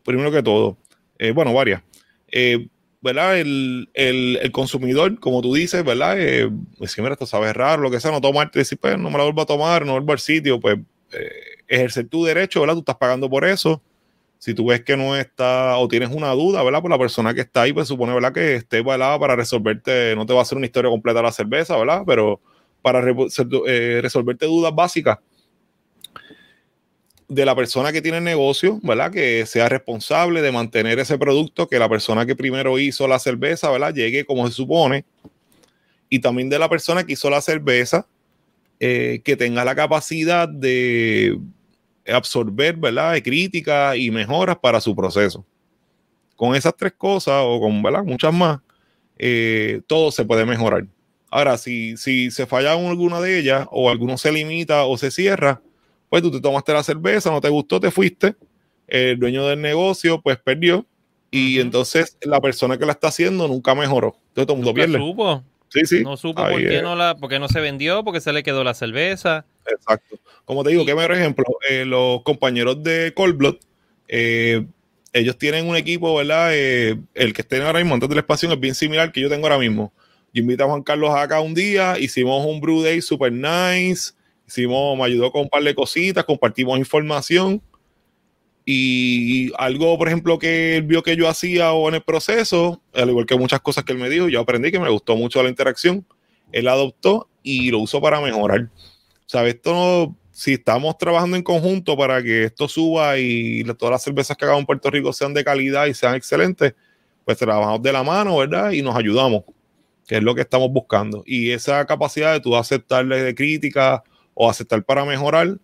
Primero 0.04 0.30
que 0.30 0.42
todo, 0.42 0.76
eh, 1.18 1.32
bueno, 1.32 1.52
varias. 1.54 1.82
Eh, 2.30 2.68
¿verdad? 3.04 3.38
El, 3.38 4.50
consumidor, 4.52 5.20
como 5.20 5.42
tú 5.42 5.54
dices, 5.54 5.84
¿verdad? 5.84 6.16
Eh, 6.18 6.50
si 6.86 7.02
mira, 7.02 7.12
esto 7.12 7.26
sabe 7.26 7.52
raro, 7.52 7.82
lo 7.82 7.90
que 7.90 8.00
sea, 8.00 8.10
no 8.10 8.20
tomarte, 8.20 8.58
decir, 8.58 8.78
pues 8.78 8.98
no 8.98 9.10
me 9.10 9.18
la 9.18 9.24
vuelvo 9.24 9.42
a 9.42 9.46
tomar, 9.46 9.84
no 9.84 9.92
vuelvo 9.92 10.12
al 10.12 10.18
sitio, 10.18 10.58
pues 10.58 10.78
eh, 11.12 11.30
ejercer 11.68 12.08
tu 12.08 12.24
derecho, 12.24 12.60
¿verdad? 12.60 12.74
Tú 12.74 12.80
estás 12.80 12.96
pagando 12.96 13.28
por 13.28 13.44
eso 13.44 13.82
si 14.38 14.52
tú 14.52 14.66
ves 14.66 14.82
que 14.82 14.94
no 14.94 15.16
está 15.16 15.78
o 15.78 15.88
tienes 15.88 16.10
una 16.10 16.30
duda, 16.32 16.62
¿verdad? 16.62 16.82
Por 16.82 16.90
la 16.90 16.98
persona 16.98 17.32
que 17.32 17.40
está 17.40 17.62
ahí, 17.62 17.72
pues 17.72 17.88
supone, 17.88 18.12
¿verdad? 18.12 18.32
Que 18.32 18.56
esté, 18.56 18.82
¿verdad? 18.82 19.18
Para 19.18 19.36
resolverte, 19.36 20.14
no 20.16 20.26
te 20.26 20.34
va 20.34 20.40
a 20.40 20.42
hacer 20.42 20.58
una 20.58 20.66
historia 20.66 20.90
completa 20.90 21.22
la 21.22 21.32
cerveza, 21.32 21.78
¿verdad? 21.78 22.02
Pero 22.06 22.42
para 22.82 23.00
eh, 23.00 24.00
resolverte 24.02 24.44
dudas 24.44 24.74
básicas 24.74 25.18
de 27.28 27.44
la 27.44 27.54
persona 27.54 27.92
que 27.92 28.02
tiene 28.02 28.18
el 28.18 28.24
negocio, 28.24 28.80
¿verdad? 28.82 29.10
Que 29.10 29.46
sea 29.46 29.68
responsable 29.68 30.42
de 30.42 30.52
mantener 30.52 30.98
ese 30.98 31.18
producto, 31.18 31.68
que 31.68 31.78
la 31.78 31.88
persona 31.88 32.26
que 32.26 32.36
primero 32.36 32.78
hizo 32.78 33.08
la 33.08 33.18
cerveza, 33.18 33.70
¿verdad? 33.70 33.94
Llegue 33.94 34.24
como 34.24 34.46
se 34.46 34.54
supone. 34.54 35.04
Y 36.08 36.18
también 36.18 36.48
de 36.48 36.58
la 36.58 36.68
persona 36.68 37.04
que 37.04 37.14
hizo 37.14 37.30
la 37.30 37.40
cerveza, 37.40 38.06
eh, 38.78 39.22
que 39.24 39.36
tenga 39.36 39.64
la 39.64 39.74
capacidad 39.74 40.48
de 40.48 41.38
absorber, 42.06 42.76
¿verdad? 42.76 43.14
De 43.14 43.22
críticas 43.22 43.96
y 43.96 44.10
mejoras 44.10 44.58
para 44.58 44.80
su 44.80 44.94
proceso. 44.94 45.44
Con 46.36 46.54
esas 46.54 46.76
tres 46.76 46.92
cosas 46.92 47.42
o 47.44 47.60
con, 47.60 47.82
¿verdad? 47.82 48.04
Muchas 48.04 48.34
más, 48.34 48.60
eh, 49.18 49.80
todo 49.86 50.10
se 50.10 50.24
puede 50.24 50.44
mejorar. 50.44 50.86
Ahora, 51.30 51.56
si, 51.56 51.96
si 51.96 52.30
se 52.30 52.46
falla 52.46 52.72
alguna 52.72 53.20
de 53.20 53.38
ellas 53.38 53.66
o 53.70 53.90
alguno 53.90 54.18
se 54.18 54.30
limita 54.30 54.84
o 54.84 54.96
se 54.98 55.10
cierra, 55.10 55.62
pues 56.14 56.22
tú 56.22 56.30
te 56.30 56.40
tomaste 56.40 56.72
la 56.72 56.84
cerveza, 56.84 57.28
no 57.28 57.40
te 57.40 57.48
gustó, 57.48 57.80
te 57.80 57.90
fuiste. 57.90 58.36
El 58.86 59.18
dueño 59.18 59.48
del 59.48 59.60
negocio, 59.60 60.20
pues 60.22 60.36
perdió. 60.36 60.86
Y 61.32 61.58
entonces 61.58 62.16
la 62.22 62.40
persona 62.40 62.78
que 62.78 62.86
la 62.86 62.92
está 62.92 63.08
haciendo 63.08 63.48
nunca 63.48 63.74
mejoró. 63.74 64.14
Entonces 64.28 64.46
todo 64.46 64.52
el 64.52 64.58
mundo 64.58 64.74
pierde. 64.74 64.96
Supo. 64.96 65.42
Sí, 65.70 65.80
sí. 65.86 66.04
No 66.04 66.16
supo 66.16 66.40
por 66.40 66.56
qué, 66.56 66.82
no 66.82 66.94
la, 66.94 67.16
por 67.16 67.36
no 67.40 67.48
se 67.48 67.60
vendió, 67.60 68.04
porque 68.04 68.20
se 68.20 68.32
le 68.32 68.44
quedó 68.44 68.62
la 68.62 68.74
cerveza. 68.74 69.44
Exacto. 69.66 70.20
Como 70.44 70.62
te 70.62 70.70
digo, 70.70 70.86
qué 70.86 70.94
mejor 70.94 71.14
ejemplo, 71.14 71.44
eh, 71.68 71.84
los 71.84 72.22
compañeros 72.22 72.80
de 72.84 73.12
Cold 73.12 73.36
Blood, 73.36 73.56
eh, 74.06 74.64
ellos 75.12 75.36
tienen 75.36 75.66
un 75.66 75.74
equipo, 75.74 76.14
¿verdad? 76.14 76.50
Eh, 76.52 76.96
el 77.14 77.32
que 77.32 77.42
estén 77.42 77.62
ahora 77.62 77.80
mismo 77.80 77.94
antes 77.94 78.08
del 78.08 78.18
espacio 78.18 78.52
es 78.52 78.60
bien 78.60 78.76
similar 78.76 79.10
que 79.10 79.20
yo 79.20 79.28
tengo 79.28 79.46
ahora 79.46 79.58
mismo. 79.58 79.92
Yo 80.32 80.42
invité 80.42 80.62
a 80.62 80.66
Juan 80.66 80.84
Carlos 80.84 81.12
acá 81.12 81.40
un 81.40 81.54
día, 81.54 81.98
hicimos 81.98 82.46
un 82.46 82.60
brew 82.60 82.84
day 82.84 83.02
super 83.02 83.32
nice, 83.32 84.12
hicimos, 84.46 84.96
me 84.96 85.04
ayudó 85.04 85.30
con 85.32 85.42
un 85.42 85.48
par 85.48 85.62
de 85.62 85.74
cositas, 85.74 86.24
compartimos 86.24 86.78
información 86.78 87.62
y 88.66 89.52
algo, 89.58 89.98
por 89.98 90.08
ejemplo, 90.08 90.38
que 90.38 90.76
él 90.76 90.84
vio 90.84 91.02
que 91.02 91.16
yo 91.16 91.28
hacía 91.28 91.72
o 91.72 91.88
en 91.88 91.96
el 91.96 92.02
proceso, 92.02 92.80
al 92.94 93.10
igual 93.10 93.26
que 93.26 93.36
muchas 93.36 93.60
cosas 93.60 93.84
que 93.84 93.92
él 93.92 93.98
me 93.98 94.08
dijo, 94.08 94.28
yo 94.28 94.40
aprendí 94.40 94.70
que 94.72 94.80
me 94.80 94.88
gustó 94.88 95.16
mucho 95.16 95.42
la 95.42 95.50
interacción, 95.50 96.06
él 96.50 96.68
adoptó 96.68 97.28
y 97.42 97.70
lo 97.70 97.80
usó 97.80 98.00
para 98.00 98.20
mejorar. 98.20 98.70
¿Sabes? 99.26 99.54
Esto 99.56 99.72
no, 99.72 100.16
si 100.30 100.54
estamos 100.54 100.96
trabajando 100.98 101.36
en 101.36 101.42
conjunto 101.42 101.96
para 101.96 102.22
que 102.22 102.44
esto 102.44 102.68
suba 102.68 103.18
y 103.18 103.64
todas 103.78 103.92
las 103.92 104.02
cervezas 104.02 104.36
que 104.36 104.44
hagamos 104.44 104.62
en 104.62 104.66
Puerto 104.66 104.90
Rico 104.90 105.12
sean 105.12 105.34
de 105.34 105.44
calidad 105.44 105.86
y 105.86 105.94
sean 105.94 106.14
excelentes, 106.14 106.74
pues 107.24 107.38
trabajamos 107.38 107.82
de 107.82 107.92
la 107.92 108.02
mano, 108.02 108.38
¿verdad? 108.38 108.72
Y 108.72 108.82
nos 108.82 108.96
ayudamos, 108.96 109.44
que 110.06 110.16
es 110.16 110.22
lo 110.22 110.34
que 110.34 110.40
estamos 110.42 110.70
buscando. 110.70 111.22
Y 111.26 111.50
esa 111.50 111.84
capacidad 111.86 112.32
de 112.32 112.40
tú 112.40 112.56
aceptarle 112.56 113.22
de 113.22 113.34
crítica 113.34 114.02
o 114.34 114.50
aceptar 114.50 114.84
para 114.84 115.04
mejorar, 115.04 115.58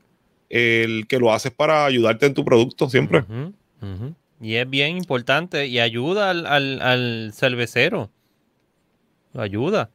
el 0.49 1.07
que 1.07 1.19
lo 1.19 1.33
haces 1.33 1.53
para 1.53 1.85
ayudarte 1.85 2.27
en 2.27 2.35
tu 2.35 2.45
producto 2.45 2.89
siempre. 2.89 3.25
Y 4.41 4.55
es 4.55 4.69
bien 4.69 4.97
importante 4.97 5.67
y 5.67 5.81
ayuda 5.81 6.31
al, 6.31 6.47
al, 6.81 7.33
cervecero. 7.35 8.11
Lo 9.33 9.43
ayuda. 9.43 9.91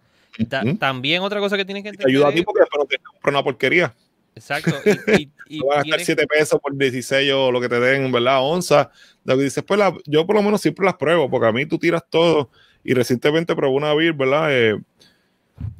también 0.79 1.23
otra 1.23 1.39
cosa 1.39 1.57
que 1.57 1.65
tienes 1.65 1.83
que 1.83 1.89
entender. 1.89 2.15
ayuda 2.15 2.29
a 2.29 2.33
ti 2.33 2.43
porque 2.43 2.61
no 2.77 2.85
te 2.85 2.99
una 3.29 3.43
porquería. 3.43 3.93
Exacto. 4.35 4.71
Y, 5.47 5.57
y, 5.57 5.59
van 5.59 5.79
a 5.79 5.81
estar 5.81 5.99
7 5.99 6.25
pesos 6.27 6.59
por 6.59 6.75
16 6.75 7.31
o 7.33 7.51
lo 7.51 7.61
que 7.61 7.69
te 7.69 7.79
den, 7.79 8.11
¿verdad? 8.11 8.39
Onza. 8.41 8.91
Lo 9.23 9.37
que 9.37 9.43
dices, 9.43 9.63
pues 9.63 9.79
yo 10.05 10.25
por 10.25 10.35
lo 10.35 10.41
menos 10.41 10.61
siempre 10.61 10.85
las 10.85 10.95
pruebo, 10.95 11.29
porque 11.29 11.47
a 11.47 11.51
mí 11.51 11.65
tú 11.65 11.77
tiras 11.77 12.03
todo. 12.09 12.49
Y 12.83 12.93
recientemente 12.93 13.55
probé 13.55 13.75
una 13.75 13.93
beer, 13.93 14.13
¿verdad? 14.13 14.47
Eh, 14.51 14.79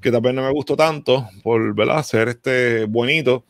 que 0.01 0.11
también 0.11 0.35
no 0.35 0.43
me 0.43 0.51
gustó 0.51 0.75
tanto 0.75 1.27
por, 1.43 1.73
¿verdad? 1.73 2.03
Ser 2.03 2.29
este 2.29 2.85
bonito. 2.85 3.43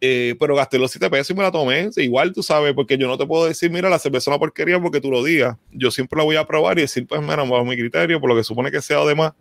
Eh, 0.00 0.34
pero 0.40 0.56
gasté 0.56 0.78
los 0.78 0.90
7 0.90 1.08
pesos 1.08 1.30
y 1.30 1.34
me 1.34 1.42
la 1.42 1.52
tomé. 1.52 1.90
Igual 1.96 2.32
tú 2.32 2.42
sabes, 2.42 2.74
porque 2.74 2.98
yo 2.98 3.06
no 3.06 3.16
te 3.16 3.26
puedo 3.26 3.46
decir, 3.46 3.70
mira, 3.70 3.88
la 3.88 3.98
cerveza 3.98 4.24
es 4.24 4.28
una 4.28 4.38
porquería 4.38 4.80
porque 4.80 5.00
tú 5.00 5.10
lo 5.10 5.22
digas. 5.22 5.56
Yo 5.70 5.90
siempre 5.90 6.18
la 6.18 6.24
voy 6.24 6.36
a 6.36 6.46
probar 6.46 6.78
y 6.78 6.82
decir, 6.82 7.06
pues, 7.06 7.20
mira, 7.20 7.36
bajo 7.36 7.64
mi 7.64 7.76
criterio, 7.76 8.20
por 8.20 8.28
lo 8.28 8.36
que 8.36 8.42
supone 8.42 8.70
que 8.70 8.82
sea 8.82 8.98
además, 8.98 9.32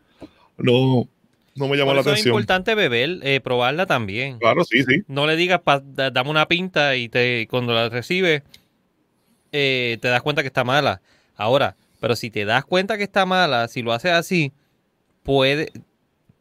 no, 0.57 1.07
no 1.55 1.67
me 1.67 1.77
llama 1.77 1.93
la 1.93 2.01
atención. 2.01 2.17
Es 2.17 2.25
importante 2.27 2.75
beber, 2.75 3.19
eh, 3.23 3.41
probarla 3.41 3.85
también. 3.85 4.37
Claro, 4.39 4.63
sí, 4.65 4.83
sí. 4.83 5.01
No 5.07 5.25
le 5.25 5.35
digas, 5.35 5.61
dame 5.65 6.29
una 6.29 6.47
pinta 6.47 6.95
y 6.95 7.09
te 7.09 7.47
cuando 7.49 7.73
la 7.73 7.89
recibes, 7.89 8.43
eh, 9.51 9.97
te 10.01 10.07
das 10.09 10.21
cuenta 10.21 10.41
que 10.43 10.47
está 10.47 10.63
mala. 10.63 11.01
Ahora, 11.35 11.75
pero 11.99 12.15
si 12.15 12.29
te 12.29 12.45
das 12.45 12.65
cuenta 12.65 12.97
que 12.97 13.03
está 13.03 13.25
mala, 13.25 13.67
si 13.67 13.81
lo 13.81 13.93
haces 13.93 14.11
así, 14.11 14.53
puede, 15.25 15.71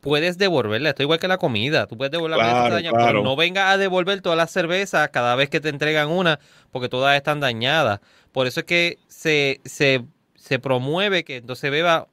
puedes 0.01 0.39
devolverla. 0.39 0.91
Esto 0.91 1.03
igual 1.03 1.19
que 1.19 1.27
la 1.27 1.39
comida. 1.39 1.87
Tú 1.89 1.97
puedes 1.97 2.13
devolverla, 2.13 2.69
pero 2.93 3.25
no 3.25 3.35
vengas 3.35 3.75
a 3.75 3.79
devolver 3.79 4.21
todas 4.21 4.37
las 4.37 4.53
cervezas 4.53 5.09
cada 5.09 5.35
vez 5.35 5.49
que 5.49 5.61
te 5.61 5.71
entregan 5.71 6.11
una, 6.11 6.39
porque 6.71 6.89
todas 6.89 7.17
están 7.17 7.41
dañadas. 7.41 8.01
Por 8.31 8.47
eso 8.47 8.61
es 8.61 8.67
que 8.67 8.99
se, 9.09 9.61
se, 9.65 10.05
se 10.37 10.59
promueve 10.61 11.25
que 11.25 11.37
entonces 11.37 11.71
beba 11.71 12.07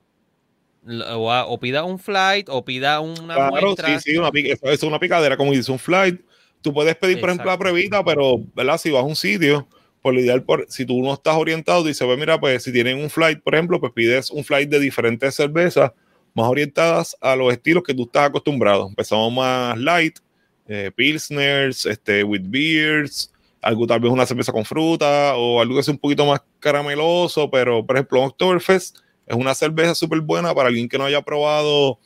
o, 0.87 1.59
pida 1.59 1.83
un 1.83 1.99
flight 1.99 2.47
o 2.49 2.65
pida 2.65 3.01
una 3.01 3.35
claro, 3.35 3.75
Sí, 3.75 3.99
sí, 3.99 4.17
una, 4.17 4.31
es 4.33 4.83
una 4.83 4.97
picadera, 4.97 5.37
como 5.37 5.51
dice 5.51 5.71
un 5.71 5.77
flight. 5.77 6.21
Tú 6.61 6.73
puedes 6.73 6.95
pedir, 6.95 7.19
por 7.19 7.29
ejemplo, 7.29 7.51
la 7.51 7.57
pruebita, 7.57 8.03
pero, 8.03 8.39
¿verdad? 8.55 8.77
Si 8.77 8.91
vas 8.91 9.01
a 9.01 9.05
un 9.05 9.15
sitio, 9.15 9.67
por 10.01 10.13
lo 10.13 10.21
ideal, 10.21 10.43
por, 10.43 10.65
si 10.69 10.85
tú 10.85 11.01
no 11.01 11.13
estás 11.13 11.35
orientado, 11.35 11.83
dices, 11.83 12.05
pues 12.05 12.17
mira, 12.17 12.39
pues 12.39 12.63
si 12.63 12.71
tienen 12.71 12.99
un 12.99 13.09
flight, 13.09 13.41
por 13.41 13.55
ejemplo, 13.55 13.79
pues 13.79 13.91
pides 13.93 14.29
un 14.31 14.43
flight 14.43 14.69
de 14.69 14.79
diferentes 14.79 15.35
cervezas 15.35 15.91
más 16.33 16.47
orientadas 16.47 17.15
a 17.21 17.35
los 17.35 17.51
estilos 17.51 17.83
que 17.83 17.93
tú 17.93 18.03
estás 18.03 18.29
acostumbrado. 18.29 18.87
Empezamos 18.87 19.31
más 19.33 19.77
light, 19.77 20.19
eh, 20.67 20.91
pilsners, 20.95 21.85
este, 21.85 22.23
with 22.23 22.43
beers, 22.45 23.31
algo 23.61 23.85
tal 23.85 23.99
vez 23.99 24.11
una 24.11 24.25
cerveza 24.25 24.51
con 24.51 24.65
fruta 24.65 25.35
o 25.35 25.61
algo 25.61 25.75
que 25.75 25.83
sea 25.83 25.93
un 25.93 25.99
poquito 25.99 26.25
más 26.25 26.41
carameloso, 26.59 27.49
pero 27.49 27.85
por 27.85 27.95
ejemplo, 27.95 28.23
Oktoberfest 28.23 28.97
es 29.27 29.35
una 29.35 29.53
cerveza 29.53 29.95
súper 29.95 30.21
buena 30.21 30.53
para 30.53 30.69
alguien 30.69 30.89
que 30.89 30.97
no 30.97 31.05
haya 31.05 31.21
probado 31.21 31.99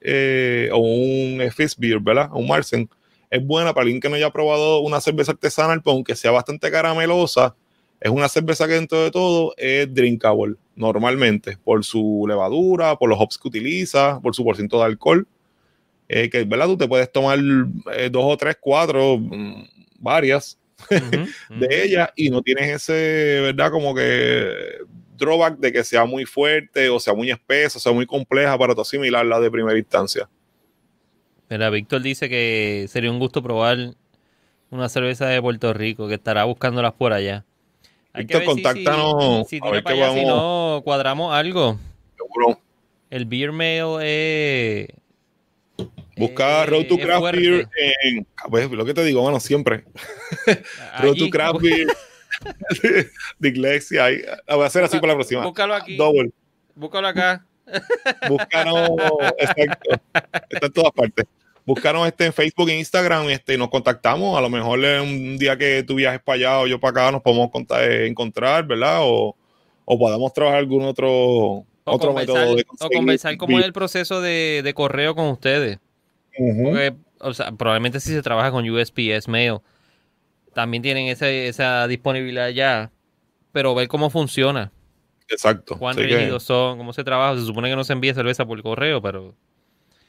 eh, 0.00 0.70
o 0.72 0.78
un 0.78 1.40
Fizz 1.50 1.76
Beer, 1.76 2.00
¿verdad? 2.00 2.30
Un 2.32 2.46
Marsen. 2.46 2.88
Es 3.30 3.44
buena 3.44 3.72
para 3.72 3.82
alguien 3.82 4.00
que 4.00 4.08
no 4.08 4.16
haya 4.16 4.30
probado 4.30 4.80
una 4.80 5.00
cerveza 5.00 5.32
artesanal, 5.32 5.82
pues 5.82 5.94
aunque 5.94 6.16
sea 6.16 6.30
bastante 6.30 6.70
caramelosa, 6.70 7.54
es 8.00 8.10
una 8.10 8.28
cerveza 8.28 8.66
que 8.66 8.74
dentro 8.74 9.02
de 9.02 9.10
todo 9.10 9.54
es 9.56 9.92
drinkable 9.92 10.56
normalmente 10.74 11.58
por 11.62 11.84
su 11.84 12.24
levadura, 12.26 12.96
por 12.96 13.08
los 13.08 13.18
hops 13.20 13.38
que 13.38 13.48
utiliza, 13.48 14.20
por 14.20 14.34
su 14.34 14.44
porcentaje 14.44 14.80
de 14.80 14.86
alcohol. 14.86 15.26
Eh, 16.08 16.28
que, 16.28 16.44
¿verdad? 16.44 16.66
Tú 16.66 16.76
te 16.76 16.88
puedes 16.88 17.10
tomar 17.12 17.38
eh, 17.92 18.08
dos 18.10 18.24
o 18.24 18.36
tres, 18.36 18.56
cuatro, 18.60 19.18
mm, 19.18 19.64
varias 19.98 20.58
de 20.90 21.84
ellas 21.84 22.10
y 22.16 22.30
no 22.30 22.42
tienes 22.42 22.68
ese, 22.68 23.40
¿verdad? 23.42 23.70
Como 23.70 23.94
que 23.94 24.52
drawback 25.20 25.58
de 25.58 25.72
que 25.72 25.84
sea 25.84 26.04
muy 26.06 26.24
fuerte 26.24 26.88
o 26.88 26.98
sea 26.98 27.14
muy 27.14 27.30
espesa, 27.30 27.78
o 27.78 27.80
sea 27.80 27.92
muy 27.92 28.06
compleja 28.06 28.58
para 28.58 28.74
tú 28.74 28.80
asimilarla 28.80 29.38
de 29.38 29.50
primera 29.50 29.78
instancia. 29.78 30.28
Mira, 31.48 31.68
Víctor 31.70 32.02
dice 32.02 32.28
que 32.28 32.86
sería 32.88 33.10
un 33.10 33.18
gusto 33.18 33.42
probar 33.42 33.94
una 34.70 34.88
cerveza 34.88 35.26
de 35.26 35.42
Puerto 35.42 35.72
Rico, 35.72 36.08
que 36.08 36.14
estará 36.14 36.44
buscándolas 36.44 36.92
por 36.92 37.12
allá. 37.12 37.44
Víctor, 38.14 38.44
contáctanos. 38.44 39.48
Si, 39.48 39.60
no, 39.60 40.82
cuadramos 40.84 41.32
algo. 41.32 41.78
Seguro. 42.16 42.60
El 43.08 43.24
beer 43.24 43.52
mail 43.52 44.00
es. 44.02 44.88
Busca 46.16 46.66
Road 46.66 46.86
to 46.86 46.98
Craft 46.98 47.32
Beer 47.32 47.68
en. 48.02 48.26
Pues, 48.48 48.70
lo 48.70 48.84
que 48.84 48.94
te 48.94 49.04
digo, 49.04 49.22
bueno, 49.22 49.40
siempre. 49.40 49.84
Road 51.00 51.16
to 51.16 51.30
Craft 51.30 51.60
Beer. 51.60 51.86
de 53.38 53.48
Iglesia. 53.48 54.06
Voy 54.48 54.62
a 54.62 54.66
hacer 54.66 54.84
así 54.84 54.98
para 54.98 55.12
la 55.12 55.16
próxima. 55.16 55.44
Búscalo 55.44 55.74
aquí. 55.74 55.96
Double. 55.96 56.30
Búscalo 56.74 57.08
acá. 57.08 57.44
Búscalo. 58.28 58.96
Exacto. 59.38 60.00
Está 60.50 60.66
en 60.66 60.72
todas 60.72 60.92
partes. 60.92 61.26
Búscanos 61.70 62.06
este 62.08 62.26
en 62.26 62.32
Facebook 62.32 62.68
e 62.68 62.78
Instagram 62.78 63.30
este, 63.30 63.54
y 63.54 63.58
nos 63.58 63.68
contactamos. 63.68 64.36
A 64.36 64.40
lo 64.40 64.50
mejor 64.50 64.80
un 64.80 65.38
día 65.38 65.56
que 65.56 65.84
tú 65.84 65.94
viajes 65.94 66.20
para 66.20 66.36
allá 66.36 66.60
o 66.60 66.66
yo 66.66 66.80
para 66.80 66.90
acá 66.90 67.12
nos 67.12 67.22
podemos 67.22 67.48
eh, 67.78 68.06
encontrar, 68.08 68.66
¿verdad? 68.66 68.98
O, 69.02 69.36
o 69.84 69.98
podemos 69.98 70.32
trabajar 70.32 70.58
algún 70.58 70.84
otro, 70.84 71.64
otro 71.84 72.12
método 72.12 72.56
de 72.56 72.66
O 72.80 72.88
conversar 72.88 73.36
cómo 73.36 73.60
es 73.60 73.64
el 73.64 73.72
proceso 73.72 74.20
de, 74.20 74.72
correo 74.74 75.14
con 75.14 75.28
ustedes. 75.28 75.78
Porque, 76.36 76.94
o 77.20 77.34
sea, 77.34 77.52
probablemente 77.52 78.00
si 78.00 78.10
se 78.10 78.22
trabaja 78.22 78.50
con 78.50 78.68
USPS 78.68 79.28
Mail, 79.28 79.58
también 80.54 80.82
tienen 80.82 81.06
esa 81.06 81.86
disponibilidad 81.86 82.48
ya, 82.48 82.90
pero 83.52 83.76
ver 83.76 83.86
cómo 83.86 84.10
funciona. 84.10 84.72
Exacto. 85.28 85.78
Cuán 85.78 85.96
rígidos 85.96 86.42
son, 86.42 86.78
cómo 86.78 86.92
se 86.92 87.04
trabaja. 87.04 87.38
Se 87.38 87.46
supone 87.46 87.70
que 87.70 87.76
no 87.76 87.84
se 87.84 87.92
envía 87.92 88.12
cerveza 88.12 88.44
por 88.44 88.60
correo, 88.60 89.00
pero. 89.00 89.36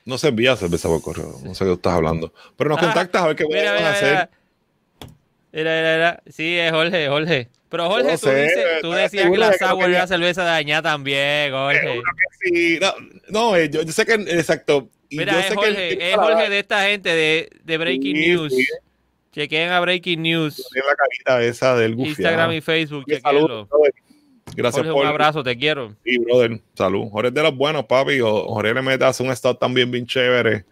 No 0.05 0.17
se 0.17 0.29
envía 0.29 0.55
cerveza 0.55 0.87
por 0.87 1.01
correo. 1.01 1.39
No 1.43 1.53
sé 1.53 1.65
qué 1.65 1.73
estás 1.73 1.93
hablando. 1.93 2.33
Pero 2.57 2.69
nos 2.71 2.79
ah, 2.79 2.81
contactas 2.81 3.21
a 3.21 3.27
ver 3.27 3.35
qué 3.35 3.43
voy 3.43 3.57
a 3.59 3.91
hacer. 3.91 4.29
Mira, 5.51 5.75
mira, 5.75 5.95
mira. 5.95 6.23
Sí, 6.29 6.57
es 6.57 6.71
Jorge, 6.71 7.07
Jorge. 7.07 7.49
Pero 7.69 7.87
Jorge, 7.87 8.17
tú, 8.17 8.27
tú, 8.81 8.91
decías 8.91 9.29
que 9.29 9.37
la 9.37 9.53
sour 9.53 9.89
era 9.89 10.05
cerveza 10.05 10.43
dañada 10.43 10.91
también, 10.91 11.51
Jorge. 11.53 12.01
Sí. 12.41 12.79
No, 12.81 12.93
no 13.29 13.55
eh, 13.55 13.69
yo, 13.69 13.83
sé 13.83 14.05
que, 14.05 14.13
exacto. 14.13 14.89
Mira, 15.09 15.39
es, 15.39 15.53
Jorge, 15.53 16.11
es 16.11 16.15
Jorge 16.15 16.49
de 16.49 16.59
esta 16.59 16.83
gente 16.83 17.09
de, 17.09 17.49
de 17.63 17.77
Breaking 17.77 18.19
News. 18.19 18.53
Chequen 19.31 19.69
a 19.69 19.79
Breaking 19.79 20.21
News. 20.21 20.67
Tiene 20.73 20.87
la 20.87 20.95
carita 20.95 21.43
esa 21.43 21.75
del 21.77 21.97
Instagram 21.97 22.51
y 22.51 22.61
Facebook, 22.61 23.05
chequenlo. 23.07 23.69
Gracias 24.55 24.85
por. 24.87 25.03
Un 25.03 25.07
abrazo, 25.07 25.43
te 25.43 25.57
quiero. 25.57 25.95
Sí, 26.03 26.17
brother. 26.19 26.59
Salud. 26.73 27.07
Jorge 27.11 27.29
es 27.29 27.33
de 27.33 27.43
los 27.43 27.55
buenos, 27.55 27.85
papi. 27.85 28.19
Jorge 28.19 28.73
le 28.73 28.81
mete 28.81 29.05
hace 29.05 29.23
un 29.23 29.31
estado 29.31 29.55
también 29.55 29.89
bien 29.91 30.05
chévere. 30.05 30.65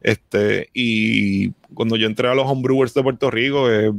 Este, 0.00 0.70
y 0.72 1.50
cuando 1.74 1.96
yo 1.96 2.06
entré 2.06 2.28
a 2.28 2.34
los 2.34 2.46
homebrewers 2.46 2.94
de 2.94 3.02
Puerto 3.02 3.30
Rico, 3.30 3.70
eh, 3.70 3.92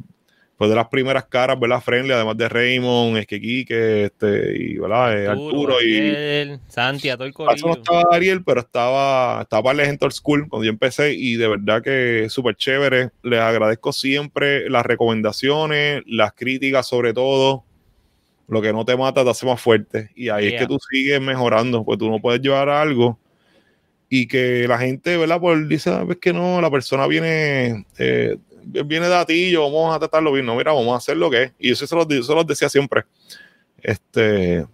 fue 0.57 0.67
de 0.67 0.75
las 0.75 0.87
primeras 0.87 1.25
caras, 1.25 1.59
¿verdad? 1.59 1.81
Friendly, 1.81 2.13
además 2.13 2.37
de 2.37 2.49
Raymond, 2.49 3.17
es 3.17 3.27
que 3.27 3.39
Quique, 3.39 4.05
este, 4.05 4.55
y, 4.57 4.77
¿verdad? 4.77 5.19
Eh, 5.19 5.27
Arturo, 5.27 5.77
Ariel, 5.77 6.59
y. 6.67 6.71
Santi, 6.71 7.09
a 7.09 7.17
todo 7.17 7.25
el 7.25 7.33
corillo. 7.33 7.67
No 7.67 7.73
estaba 7.73 8.03
Ariel, 8.11 8.43
pero 8.43 8.61
estaba, 8.61 9.41
estaba 9.41 9.71
el 9.71 9.97
School 10.11 10.47
cuando 10.47 10.65
yo 10.65 10.69
empecé, 10.69 11.13
y 11.13 11.35
de 11.35 11.47
verdad 11.47 11.81
que 11.81 12.27
súper 12.29 12.55
chévere. 12.55 13.09
Les 13.23 13.39
agradezco 13.39 13.91
siempre 13.91 14.69
las 14.69 14.85
recomendaciones, 14.85 16.03
las 16.05 16.33
críticas, 16.33 16.87
sobre 16.87 17.13
todo 17.13 17.63
lo 18.51 18.61
que 18.61 18.73
no 18.73 18.83
te 18.83 18.97
mata 18.97 19.23
te 19.23 19.29
hace 19.29 19.45
más 19.45 19.61
fuerte. 19.61 20.11
Y 20.13 20.27
ahí 20.27 20.47
es 20.47 20.59
que 20.59 20.67
tú 20.67 20.77
sigues 20.91 21.21
mejorando, 21.21 21.85
pues 21.85 21.97
tú 21.97 22.09
no 22.09 22.19
puedes 22.19 22.41
llevar 22.41 22.67
algo 22.67 23.17
y 24.09 24.27
que 24.27 24.67
la 24.67 24.77
gente, 24.77 25.15
¿verdad? 25.15 25.39
Pues 25.39 25.69
dice, 25.69 25.89
ah, 25.89 26.03
ves 26.03 26.17
que 26.17 26.33
no, 26.33 26.59
la 26.59 26.69
persona 26.69 27.07
viene, 27.07 27.85
eh, 27.97 28.35
viene 28.85 29.07
de 29.07 29.15
atillo, 29.15 29.63
vamos 29.63 29.95
a 29.95 29.99
tratarlo 29.99 30.33
bien. 30.33 30.45
No, 30.45 30.57
mira, 30.57 30.73
vamos 30.73 30.93
a 30.93 30.97
hacer 30.97 31.15
lo 31.15 31.29
que 31.29 31.43
es. 31.43 31.53
Y 31.59 31.71
eso 31.71 31.87
se 31.87 31.95
los, 31.95 32.45
decía 32.45 32.67
siempre. 32.67 33.05
Este, 33.81 34.65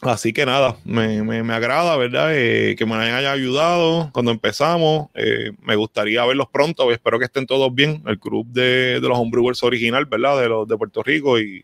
así 0.00 0.32
que 0.32 0.46
nada, 0.46 0.78
me, 0.86 1.22
me, 1.22 1.52
agrada, 1.52 1.98
¿verdad? 1.98 2.30
Eh, 2.32 2.74
que 2.78 2.86
me 2.86 2.94
hayan 2.94 3.26
ayudado 3.26 4.08
cuando 4.10 4.30
empezamos. 4.30 5.10
Eh, 5.12 5.52
me 5.60 5.76
gustaría 5.76 6.24
verlos 6.24 6.46
pronto. 6.50 6.90
Espero 6.90 7.18
que 7.18 7.26
estén 7.26 7.44
todos 7.44 7.74
bien. 7.74 8.02
El 8.06 8.18
club 8.18 8.46
de, 8.46 9.00
de 9.02 9.06
los 9.06 9.18
homebrewers 9.18 9.62
original, 9.62 10.06
¿verdad? 10.06 10.40
De 10.40 10.48
los 10.48 10.66
de 10.66 10.78
Puerto 10.78 11.02
Rico 11.02 11.38
y 11.38 11.62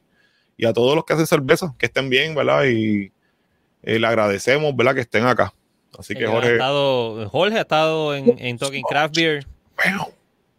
y 0.58 0.66
a 0.66 0.72
todos 0.74 0.94
los 0.96 1.04
que 1.04 1.14
hacen 1.14 1.26
cerveza, 1.26 1.74
que 1.78 1.86
estén 1.86 2.10
bien, 2.10 2.34
¿verdad? 2.34 2.64
Y 2.64 3.12
eh, 3.84 3.98
le 3.98 4.06
agradecemos, 4.06 4.76
¿verdad? 4.76 4.94
Que 4.94 5.02
estén 5.02 5.24
acá. 5.24 5.54
Así 5.96 6.14
que 6.14 6.26
Jorge. 6.26 6.50
Ha 6.50 6.52
estado, 6.52 7.28
Jorge 7.30 7.58
ha 7.58 7.62
estado 7.62 8.14
en, 8.14 8.34
en 8.38 8.58
Talking 8.58 8.82
Craft 8.82 9.16
Beer. 9.16 9.46
Bueno, 9.82 10.08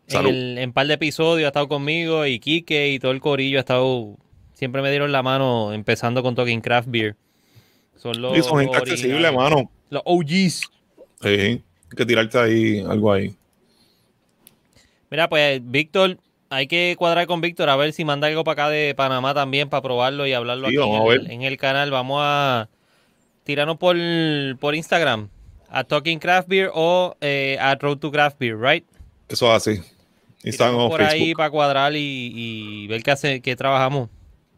en, 0.07 0.57
un 0.57 0.73
par 0.73 0.87
de 0.87 0.93
episodios 0.93 1.45
ha 1.45 1.49
estado 1.49 1.67
conmigo 1.67 2.25
y 2.25 2.39
Kike 2.39 2.89
y 2.93 2.99
todo 2.99 3.11
el 3.11 3.19
corillo 3.19 3.59
ha 3.59 3.61
estado. 3.61 4.17
Siempre 4.53 4.81
me 4.81 4.89
dieron 4.89 5.11
la 5.11 5.21
mano 5.21 5.73
empezando 5.73 6.23
con 6.23 6.33
Talking 6.33 6.61
Craft 6.61 6.87
Beer. 6.89 7.15
Son 7.97 8.19
los. 8.21 8.33
Sí, 8.33 8.41
son 8.41 8.59
gente 8.59 8.77
accesible, 8.77 9.29
mano. 9.33 9.69
Los 9.89 10.01
OGs. 10.05 10.61
Sí, 11.21 11.27
hay 11.27 11.63
que 11.95 12.05
tirarte 12.05 12.39
ahí 12.39 12.79
algo 12.79 13.11
ahí. 13.11 13.35
Mira, 15.09 15.27
pues 15.27 15.59
Víctor 15.63 16.17
hay 16.49 16.67
que 16.67 16.95
cuadrar 16.97 17.27
con 17.27 17.41
Víctor 17.41 17.69
a 17.69 17.75
ver 17.75 17.93
si 17.93 18.03
manda 18.03 18.27
algo 18.27 18.43
para 18.43 18.63
acá 18.63 18.69
de 18.69 18.95
Panamá 18.95 19.33
también 19.33 19.69
para 19.69 19.81
probarlo 19.81 20.25
y 20.25 20.33
hablarlo 20.33 20.67
aquí 20.67 20.77
en 21.31 21.43
el, 21.43 21.57
canal. 21.57 21.91
Vamos 21.91 22.21
a 22.23 22.69
tirarnos 23.43 23.77
por, 23.77 23.95
por 24.59 24.75
Instagram 24.75 25.29
a 25.69 25.83
Talking 25.83 26.19
Craft 26.19 26.47
Beer 26.47 26.71
o 26.73 27.15
eh, 27.21 27.57
a 27.59 27.75
Road 27.75 27.97
to 27.97 28.11
Craft 28.11 28.39
Beer, 28.39 28.59
right? 28.59 28.85
Eso 29.27 29.55
es 29.55 29.67
así. 29.67 29.81
Estamos 30.43 30.89
por 30.89 31.03
ahí 31.03 31.33
para 31.35 31.51
cuadrar 31.51 31.93
y, 31.95 32.87
ver 32.87 33.03
qué 33.03 33.11
hace, 33.11 33.41
qué 33.41 33.55
trabajamos 33.55 34.09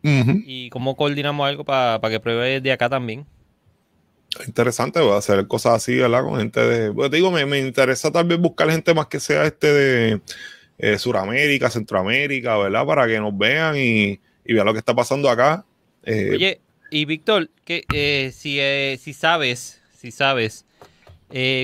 y 0.03 0.69
cómo 0.69 0.95
coordinamos 0.95 1.47
algo 1.47 1.63
para 1.65 1.99
que 2.09 2.19
pruebe 2.19 2.61
de 2.61 2.72
acá 2.72 2.88
también. 2.89 3.26
Interesante, 4.47 5.01
voy 5.01 5.11
a 5.11 5.18
hacer 5.18 5.45
cosas 5.47 5.73
así, 5.73 5.97
¿verdad? 5.97 6.23
Con 6.23 6.38
gente 6.39 6.61
de. 6.61 6.93
Pues 6.93 7.11
digo, 7.11 7.31
me, 7.31 7.45
me 7.45 7.59
interesa 7.59 8.11
tal 8.11 8.26
vez 8.26 8.39
buscar 8.39 8.72
gente 8.72 8.93
más 8.93 9.07
que 9.07 9.19
sea 9.19 9.43
este 9.43 9.73
de 9.73 10.22
eh, 10.84 10.98
Suramérica, 10.98 11.70
Centroamérica, 11.70 12.58
¿verdad? 12.58 12.84
Para 12.88 13.06
que 13.06 13.20
nos 13.20 13.38
vean 13.38 13.78
y, 13.78 14.20
vean 14.45 14.66
lo 14.66 14.74
que 14.74 14.80
está 14.80 14.95
pasando 14.95 15.30
acá. 15.30 15.64
Eh, 16.03 16.32
Oye, 16.34 16.60
y 16.90 17.06
Víctor, 17.06 17.52
que 17.64 17.86
eh, 17.94 18.32
si, 18.34 18.58
si 18.98 19.14
sabes, 19.14 19.80
si 19.95 20.10
sabes, 20.10 20.66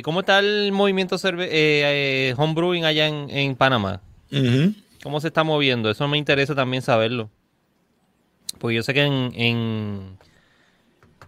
¿cómo 0.03 0.19
está 0.19 0.37
el 0.37 0.71
movimiento 0.71 1.15
homebrewing 1.15 2.85
allá 2.85 3.07
en, 3.07 3.55
Panamá? 3.55 4.01
¿Cómo 5.01 5.19
se 5.19 5.29
está 5.29 5.43
moviendo? 5.43 5.89
Eso 5.89 6.07
me 6.07 6.19
interesa 6.19 6.53
también 6.53 6.83
saberlo. 6.83 7.31
Porque 8.59 8.75
yo 8.75 8.83
sé 8.83 8.93
que 8.93 9.01
en, 9.01 10.19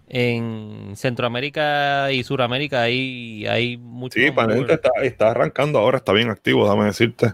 en, 0.09 0.95
Centroamérica 0.95 2.11
y 2.11 2.23
Suramérica 2.23 2.83
hay, 2.83 3.47
hay 3.47 3.77
mucho. 3.77 4.19
Sí, 4.19 4.29
Panamá 4.29 4.67
está, 4.69 4.91
está 5.01 5.31
arrancando 5.31 5.79
ahora, 5.79 5.97
está 5.97 6.13
bien 6.13 6.29
activo, 6.29 6.67
dame 6.67 6.85
decirte. 6.85 7.33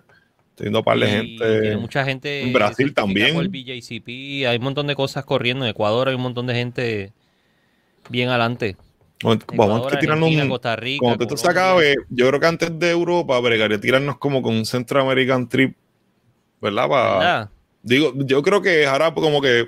Teniendo 0.56 0.84
par 0.84 0.98
de 0.98 1.08
gente. 1.08 1.78
mucha 1.78 2.06
gente. 2.06 2.42
En 2.42 2.54
Brasil 2.54 2.94
también. 2.94 3.36
El 3.36 3.50
BJCP, 3.50 4.48
hay 4.48 4.58
un 4.58 4.64
montón 4.64 4.88
de 4.88 4.96
cosas 4.96 5.26
corriendo. 5.26 5.66
En 5.66 5.72
Ecuador 5.72 6.08
hay 6.08 6.16
un 6.16 6.22
montón 6.22 6.48
de 6.48 6.56
gente 6.56 7.14
bien 8.10 8.30
adelante. 8.30 8.78
Vamos 9.22 9.92
a 9.92 10.00
tirarnos 10.00 10.30
un, 10.30 10.50
Costa 10.50 10.76
Rica, 10.76 11.00
cuando 11.02 11.24
esto 11.24 11.38
se 11.38 11.50
acabe, 11.50 11.96
yo 12.10 12.28
creo 12.28 12.40
que 12.40 12.46
antes 12.46 12.80
de 12.80 12.92
Europa, 12.92 13.40
bregaría 13.40 13.80
tirarnos 13.80 14.18
como 14.18 14.42
con 14.42 14.54
un 14.54 14.66
Central 14.66 15.04
American 15.04 15.48
Trip, 15.48 15.76
¿verdad? 16.62 17.50
Digo, 17.82 18.14
yo 18.18 18.42
creo 18.44 18.62
que 18.62 18.86
ahora 18.86 19.14
como 19.14 19.42
que 19.42 19.68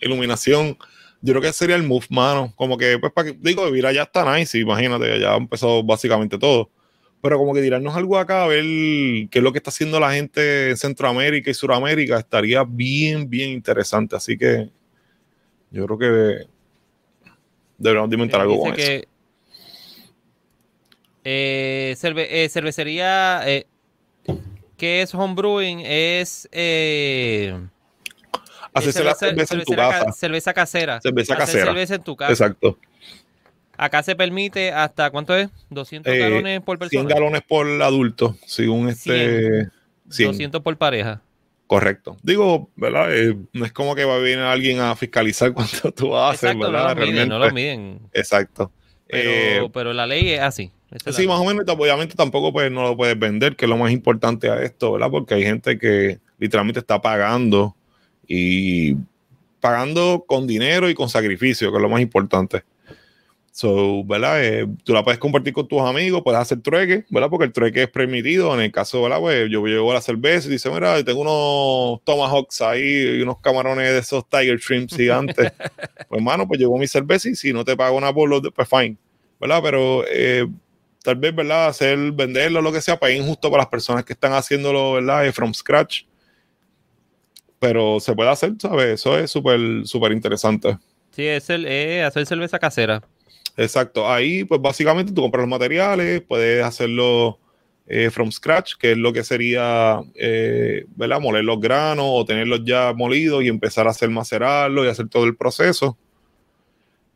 iluminación, 0.00 0.78
yo 1.20 1.32
creo 1.32 1.42
que 1.42 1.52
sería 1.52 1.76
el 1.76 1.82
move, 1.82 2.06
mano. 2.10 2.52
Como 2.56 2.78
que, 2.78 2.98
pues, 2.98 3.12
para 3.12 3.30
que, 3.30 3.38
digo, 3.40 3.66
vivir 3.66 3.86
allá 3.86 4.04
está 4.04 4.36
nice, 4.36 4.58
imagínate, 4.58 5.20
ya 5.20 5.34
empezó 5.36 5.82
básicamente 5.82 6.38
todo 6.38 6.70
pero 7.20 7.38
como 7.38 7.54
que 7.54 7.62
tirarnos 7.62 7.94
algo 7.96 8.18
acá 8.18 8.44
a 8.44 8.46
ver 8.46 8.62
qué 8.62 9.38
es 9.38 9.42
lo 9.42 9.52
que 9.52 9.58
está 9.58 9.70
haciendo 9.70 9.98
la 9.98 10.12
gente 10.12 10.70
en 10.70 10.76
Centroamérica 10.76 11.50
y 11.50 11.54
Suramérica 11.54 12.18
estaría 12.18 12.64
bien, 12.64 13.28
bien 13.28 13.50
interesante. 13.50 14.16
Así 14.16 14.36
que 14.38 14.70
yo 15.70 15.86
creo 15.86 15.98
que 15.98 16.46
deberíamos 17.78 18.12
inventar 18.12 18.40
algo 18.40 18.60
con 18.60 18.74
eso. 18.74 19.02
Eh, 21.28 21.96
eh, 21.98 22.48
cervecería, 22.48 23.42
eh, 23.46 23.66
¿qué 24.76 25.02
es 25.02 25.12
homebrewing? 25.14 25.80
Es... 25.84 26.48
Eh, 26.52 27.58
Hacerse 28.72 29.02
la 29.02 29.14
cerveza, 29.14 29.54
en 29.54 29.64
tu 29.64 29.74
casa. 29.74 30.12
Cerveza 30.12 30.52
casera. 30.52 31.00
Cerveza 31.00 31.36
casera. 31.36 31.64
cerveza 31.64 31.94
en 31.94 32.02
tu 32.02 32.14
casa. 32.14 32.30
Exacto. 32.30 32.78
Acá 33.76 34.02
se 34.02 34.16
permite 34.16 34.72
hasta, 34.72 35.10
¿cuánto 35.10 35.34
es? 35.36 35.48
200 35.70 36.12
eh, 36.12 36.18
galones 36.18 36.60
por 36.62 36.78
persona. 36.78 37.02
100 37.02 37.08
galones 37.08 37.42
por 37.42 37.66
adulto, 37.82 38.36
según 38.46 38.88
este... 38.88 39.68
200 40.04 40.62
por 40.62 40.76
pareja. 40.76 41.22
Correcto. 41.66 42.16
Digo, 42.22 42.70
¿verdad? 42.76 43.14
Eh, 43.16 43.36
no 43.52 43.64
es 43.64 43.72
como 43.72 43.94
que 43.94 44.04
va 44.04 44.16
a 44.16 44.18
venir 44.18 44.38
alguien 44.38 44.80
a 44.80 44.94
fiscalizar 44.94 45.52
cuánto 45.54 45.92
tú 45.92 46.16
haces, 46.16 46.44
Exacto, 46.44 46.70
¿verdad? 46.70 46.94
No 46.94 47.00
lo, 47.00 47.06
miden, 47.06 47.28
no 47.28 47.38
lo 47.38 47.50
miden. 47.50 48.00
Exacto. 48.12 48.70
Pero, 49.08 49.90
eh, 49.90 49.94
la 49.94 50.06
ley 50.06 50.30
es 50.30 50.40
así. 50.40 50.72
sí, 51.12 51.26
más 51.26 51.40
o 51.40 51.44
menos, 51.44 51.64
obviamente 51.68 52.14
tampoco 52.14 52.52
pues, 52.52 52.70
no 52.70 52.82
lo 52.82 52.96
puedes 52.96 53.18
vender, 53.18 53.56
que 53.56 53.66
es 53.66 53.68
lo 53.68 53.76
más 53.76 53.92
importante 53.92 54.50
a 54.50 54.62
esto, 54.62 54.92
¿verdad? 54.92 55.10
Porque 55.10 55.34
hay 55.34 55.42
gente 55.42 55.78
que 55.78 56.18
literalmente 56.38 56.80
está 56.80 57.00
pagando 57.00 57.76
y 58.26 58.94
pagando 59.60 60.24
con 60.26 60.46
dinero 60.46 60.88
y 60.88 60.94
con 60.94 61.08
sacrificio, 61.08 61.70
que 61.70 61.76
es 61.76 61.82
lo 61.82 61.88
más 61.88 62.00
importante. 62.00 62.64
So, 63.56 64.04
¿verdad? 64.04 64.44
Eh, 64.44 64.66
tú 64.84 64.92
la 64.92 65.02
puedes 65.02 65.18
compartir 65.18 65.54
con 65.54 65.66
tus 65.66 65.80
amigos, 65.80 66.20
puedes 66.22 66.38
hacer 66.38 66.60
trueque, 66.60 67.06
¿verdad? 67.08 67.30
Porque 67.30 67.46
el 67.46 67.54
trueque 67.54 67.84
es 67.84 67.88
permitido. 67.88 68.52
En 68.54 68.60
el 68.60 68.70
caso, 68.70 69.00
¿verdad? 69.00 69.18
Pues 69.18 69.48
yo 69.50 69.64
llevo 69.64 69.94
la 69.94 70.02
cerveza 70.02 70.46
y 70.48 70.50
dice, 70.50 70.68
mira, 70.68 71.02
tengo 71.02 71.22
unos 71.22 72.04
tomahawks 72.04 72.60
ahí 72.60 73.16
y 73.16 73.22
unos 73.22 73.38
camarones 73.40 73.92
de 73.92 73.98
esos 74.00 74.28
tiger 74.28 74.58
shrimps 74.58 74.94
gigantes. 74.94 75.52
pues, 76.06 76.18
hermano, 76.18 76.46
pues 76.46 76.60
llevo 76.60 76.76
mi 76.76 76.86
cerveza 76.86 77.30
y 77.30 77.34
si 77.34 77.50
no 77.54 77.64
te 77.64 77.74
pago 77.74 77.96
una 77.96 78.12
por 78.12 78.28
los, 78.28 78.42
pues 78.54 78.68
fine, 78.68 78.98
¿verdad? 79.40 79.60
Pero 79.62 80.04
eh, 80.06 80.46
tal 81.02 81.16
vez, 81.16 81.34
¿verdad? 81.34 81.68
Hacer, 81.68 82.12
venderlo, 82.12 82.60
lo 82.60 82.70
que 82.70 82.82
sea, 82.82 82.98
para 82.98 83.14
injusto 83.14 83.50
para 83.50 83.62
las 83.62 83.70
personas 83.70 84.04
que 84.04 84.12
están 84.12 84.34
haciéndolo, 84.34 84.92
¿verdad? 84.92 85.32
From 85.32 85.54
scratch. 85.54 86.02
Pero 87.58 88.00
se 88.00 88.14
puede 88.14 88.28
hacer, 88.28 88.52
¿sabes? 88.58 89.00
Eso 89.00 89.18
es 89.18 89.30
súper, 89.30 89.58
súper 89.86 90.12
interesante. 90.12 90.76
Sí, 91.12 91.26
es, 91.26 91.48
el, 91.48 91.64
hacer 92.04 92.26
cerveza 92.26 92.58
casera. 92.58 93.02
Exacto. 93.56 94.10
Ahí, 94.10 94.44
pues 94.44 94.60
básicamente 94.60 95.12
tú 95.12 95.22
compras 95.22 95.42
los 95.42 95.50
materiales, 95.50 96.22
puedes 96.22 96.62
hacerlo 96.64 97.38
eh, 97.86 98.10
from 98.10 98.30
scratch, 98.32 98.74
que 98.78 98.92
es 98.92 98.98
lo 98.98 99.12
que 99.12 99.24
sería, 99.24 100.00
eh, 100.14 100.84
¿verdad? 100.96 101.20
Moler 101.20 101.44
los 101.44 101.60
granos 101.60 102.06
o 102.08 102.24
tenerlos 102.24 102.62
ya 102.64 102.92
molidos 102.94 103.42
y 103.44 103.48
empezar 103.48 103.86
a 103.86 103.90
hacer 103.90 104.10
macerarlo 104.10 104.84
y 104.84 104.88
hacer 104.88 105.08
todo 105.08 105.24
el 105.24 105.36
proceso. 105.36 105.96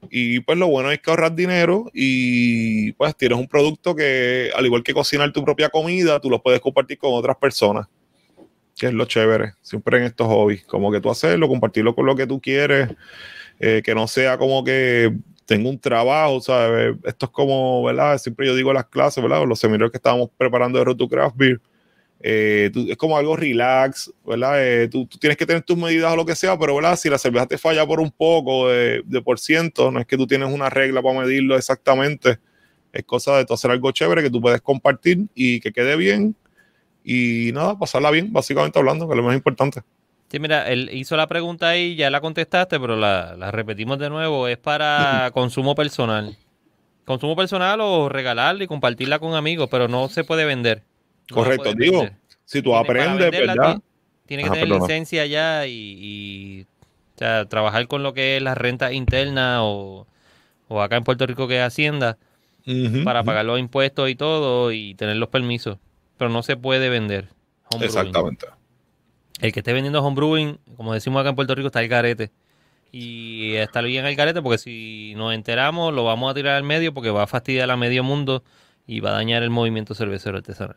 Y 0.09 0.41
pues 0.41 0.57
lo 0.57 0.69
bueno 0.69 0.91
es 0.91 1.01
que 1.01 1.11
ahorras 1.11 1.37
dinero 1.37 1.91
y 1.93 2.93
pues 2.93 3.15
tienes 3.17 3.39
un 3.39 3.49
producto 3.49 3.95
que, 3.95 4.51
al 4.57 4.65
igual 4.65 4.83
que 4.83 4.95
cocinar 4.95 5.31
tu 5.33 5.45
propia 5.45 5.69
comida, 5.69 6.21
tú 6.21 6.31
lo 6.31 6.43
puedes 6.43 6.61
compartir 6.61 6.97
con 6.99 7.13
otras 7.13 7.37
personas. 7.37 7.87
Que 8.79 8.87
es 8.87 8.95
lo 8.95 9.05
chévere, 9.05 9.53
siempre 9.61 9.99
en 9.99 10.05
estos 10.05 10.27
hobbies. 10.27 10.65
Como 10.65 10.91
que 10.91 11.01
tú 11.01 11.11
hacerlo, 11.11 11.49
compartirlo 11.49 11.95
con 11.95 12.07
lo 12.07 12.17
que 12.17 12.27
tú 12.27 12.41
quieres, 12.41 12.89
eh, 13.59 13.83
que 13.85 13.95
no 13.95 14.09
sea 14.09 14.39
como 14.39 14.65
que 14.65 15.13
tengo 15.51 15.69
un 15.69 15.81
trabajo, 15.81 16.41
¿sabes? 16.41 16.95
Esto 17.03 17.27
es 17.27 17.33
como, 17.33 17.83
¿verdad? 17.83 18.19
Siempre 18.19 18.47
yo 18.47 18.55
digo 18.55 18.73
las 18.73 18.87
clases, 18.87 19.21
¿verdad? 19.21 19.45
Los 19.45 19.59
seminarios 19.59 19.91
que 19.91 19.97
estábamos 19.97 20.31
preparando 20.39 20.79
de 20.79 20.85
Road 20.85 20.95
to 20.95 21.09
Craft 21.09 21.37
Beer. 21.37 21.61
Eh, 22.21 22.71
es 22.89 22.97
como 22.97 23.19
algo 23.19 23.35
relax, 23.35 24.13
¿verdad? 24.25 24.65
Eh, 24.65 24.87
tú, 24.87 25.09
tienes 25.19 25.37
que 25.37 25.45
tener 25.45 25.63
tus 25.65 25.77
medidas 25.77 26.13
o 26.13 26.15
lo 26.15 26.25
que 26.25 26.37
sea, 26.37 26.57
pero 26.57 26.77
¿verdad? 26.77 26.95
si 26.95 27.11
la 27.11 27.19
cerveza 27.19 27.47
te 27.47 27.59
falla 27.59 27.85
por 27.85 27.99
un 27.99 28.13
poco 28.13 28.69
de, 28.69 29.03
por 29.25 29.41
ciento, 29.41 29.91
no 29.91 29.99
es 29.99 30.07
que 30.07 30.17
tú 30.17 30.25
tienes 30.25 30.55
una 30.55 30.71
regla 30.71 31.03
para 31.03 31.19
medirlo 31.19 31.57
exactamente, 31.57 32.39
es 32.93 33.05
cosa 33.05 33.37
de 33.37 33.45
tú 33.45 33.55
hacer 33.55 33.73
algo 33.73 33.91
chévere 33.91 34.23
que 34.23 34.31
tú 34.31 34.41
puedes 34.41 34.61
compartir 34.61 35.27
y 35.35 35.59
que 35.59 35.73
quede 35.73 35.97
bien 35.97 36.37
y 37.03 37.51
nada, 37.55 37.77
pasarla 37.77 38.13
bien, 38.13 38.33
básicamente 38.33 38.79
hablando, 38.79 39.09
que 39.09 39.15
es 39.15 39.17
lo 39.17 39.25
más 39.25 39.35
importante. 39.35 39.83
Sí, 40.31 40.39
mira, 40.39 40.69
él 40.69 40.91
hizo 40.93 41.17
la 41.17 41.27
pregunta 41.27 41.71
ahí, 41.71 41.97
ya 41.97 42.09
la 42.09 42.21
contestaste, 42.21 42.79
pero 42.79 42.97
la, 42.97 43.35
la 43.37 43.51
repetimos 43.51 43.99
de 43.99 44.09
nuevo, 44.11 44.47
es 44.47 44.59
para 44.59 45.31
consumo 45.35 45.75
personal. 45.75 46.37
Consumo 47.05 47.35
personal 47.35 47.81
o 47.81 48.09
regalarla 48.09 48.63
y 48.63 48.67
compartirla 48.69 49.19
con 49.19 49.35
amigos, 49.35 49.69
pero 49.69 49.89
no 49.89 50.09
se 50.09 50.23
puede 50.23 50.45
vender. 50.45 50.85
Correcto, 51.33 51.73
digo, 51.75 52.09
si 52.45 52.63
tú 52.63 52.77
aprendes, 52.77 53.31
¿verdad? 53.33 53.81
Tiene 54.27 54.45
que 54.45 54.51
tener 54.51 54.69
licencia 54.69 55.27
ya 55.27 55.67
y, 55.67 56.65
trabajar 57.17 57.89
con 57.89 58.05
lo 58.05 58.15
que 58.15 58.37
es 58.37 58.43
la 58.43 58.55
renta 58.55 58.93
interna 58.93 59.65
o, 59.65 60.07
acá 60.81 60.97
en 60.97 61.03
Puerto 61.03 61.27
Rico 61.27 61.49
que 61.49 61.59
es 61.59 61.67
Hacienda 61.67 62.17
para 63.05 63.25
pagar 63.25 63.45
los 63.45 63.59
impuestos 63.59 64.09
y 64.09 64.15
todo 64.15 64.71
y 64.71 64.95
tener 64.95 65.17
los 65.17 65.29
permisos. 65.29 65.79
Pero 66.17 66.31
no 66.31 66.45
se 66.45 66.57
puede 66.57 66.89
vender. 66.89 67.29
Exactamente. 67.81 68.47
El 69.41 69.53
que 69.53 69.61
esté 69.61 69.73
vendiendo 69.73 70.03
homebrewing, 70.03 70.59
como 70.77 70.93
decimos 70.93 71.21
acá 71.21 71.31
en 71.31 71.37
Puerto 71.37 71.55
Rico, 71.55 71.69
está 71.69 71.83
el 71.83 71.89
garete. 71.89 72.31
Y 72.93 73.55
está 73.55 73.81
bien 73.81 74.05
el 74.05 74.17
garete 74.17 74.43
porque 74.43 74.59
si 74.59 75.15
nos 75.17 75.33
enteramos 75.33 75.95
lo 75.95 76.05
vamos 76.05 76.31
a 76.31 76.35
tirar 76.35 76.57
al 76.57 76.65
medio 76.65 76.93
porque 76.93 77.11
va 77.11 77.23
a 77.23 77.27
fastidiar 77.27 77.71
a 77.71 77.77
medio 77.77 78.03
mundo 78.03 78.43
y 78.87 79.01
va 79.01 79.11
a 79.11 79.13
dañar 79.13 79.43
el 79.43 79.51
movimiento 79.51 79.95
cervecero 79.95 80.39
artesanal. 80.39 80.77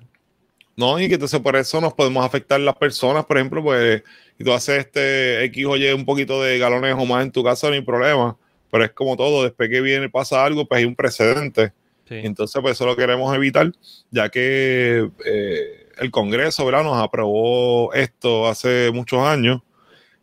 No, 0.76 1.00
y 1.00 1.08
que 1.08 1.16
entonces 1.16 1.40
por 1.40 1.56
eso 1.56 1.82
nos 1.82 1.94
podemos 1.94 2.26
afectar 2.26 2.60
las 2.60 2.76
personas, 2.76 3.26
por 3.26 3.38
ejemplo, 3.38 3.62
pues, 3.64 4.04
y 4.40 4.44
tú 4.44 4.54
haces 4.54 4.80
este 4.80 5.44
X 5.46 5.66
o 5.66 5.78
Y 5.78 5.92
un 5.92 6.06
poquito 6.06 6.42
de 6.42 6.58
galones 6.58 6.96
o 6.98 7.06
más 7.06 7.24
en 7.24 7.32
tu 7.32 7.44
casa, 7.44 7.68
no 7.68 7.74
hay 7.74 7.82
problema. 7.82 8.38
Pero 8.72 8.84
es 8.86 8.92
como 8.92 9.16
todo, 9.16 9.44
después 9.44 9.70
que 9.70 9.82
viene, 9.82 10.10
pasa 10.10 10.44
algo, 10.44 10.66
pues 10.66 10.80
hay 10.80 10.86
un 10.86 10.96
precedente. 10.96 11.74
Entonces, 12.10 12.62
pues 12.62 12.74
eso 12.74 12.86
lo 12.86 12.96
queremos 12.96 13.34
evitar, 13.36 13.72
ya 14.12 14.30
que 14.30 15.10
eh, 15.26 15.83
el 15.98 16.12
Congreso, 16.12 16.66
¿verdad? 16.66 16.84
Nos 16.84 17.02
aprobó 17.02 17.94
esto 17.94 18.48
hace 18.48 18.92
muchos 18.94 19.20
años. 19.20 19.62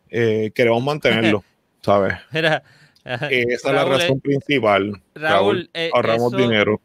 Eh, 0.09 0.51
queremos 0.53 0.83
mantenerlo, 0.83 1.43
¿sabes? 1.81 2.15
Era, 2.31 2.63
esa 3.03 3.27
es 3.29 3.63
la 3.63 3.85
razón 3.85 4.17
eh, 4.17 4.21
principal. 4.21 5.01
Raúl, 5.15 5.69
ahorramos 5.93 6.35
dinero. 6.35 6.81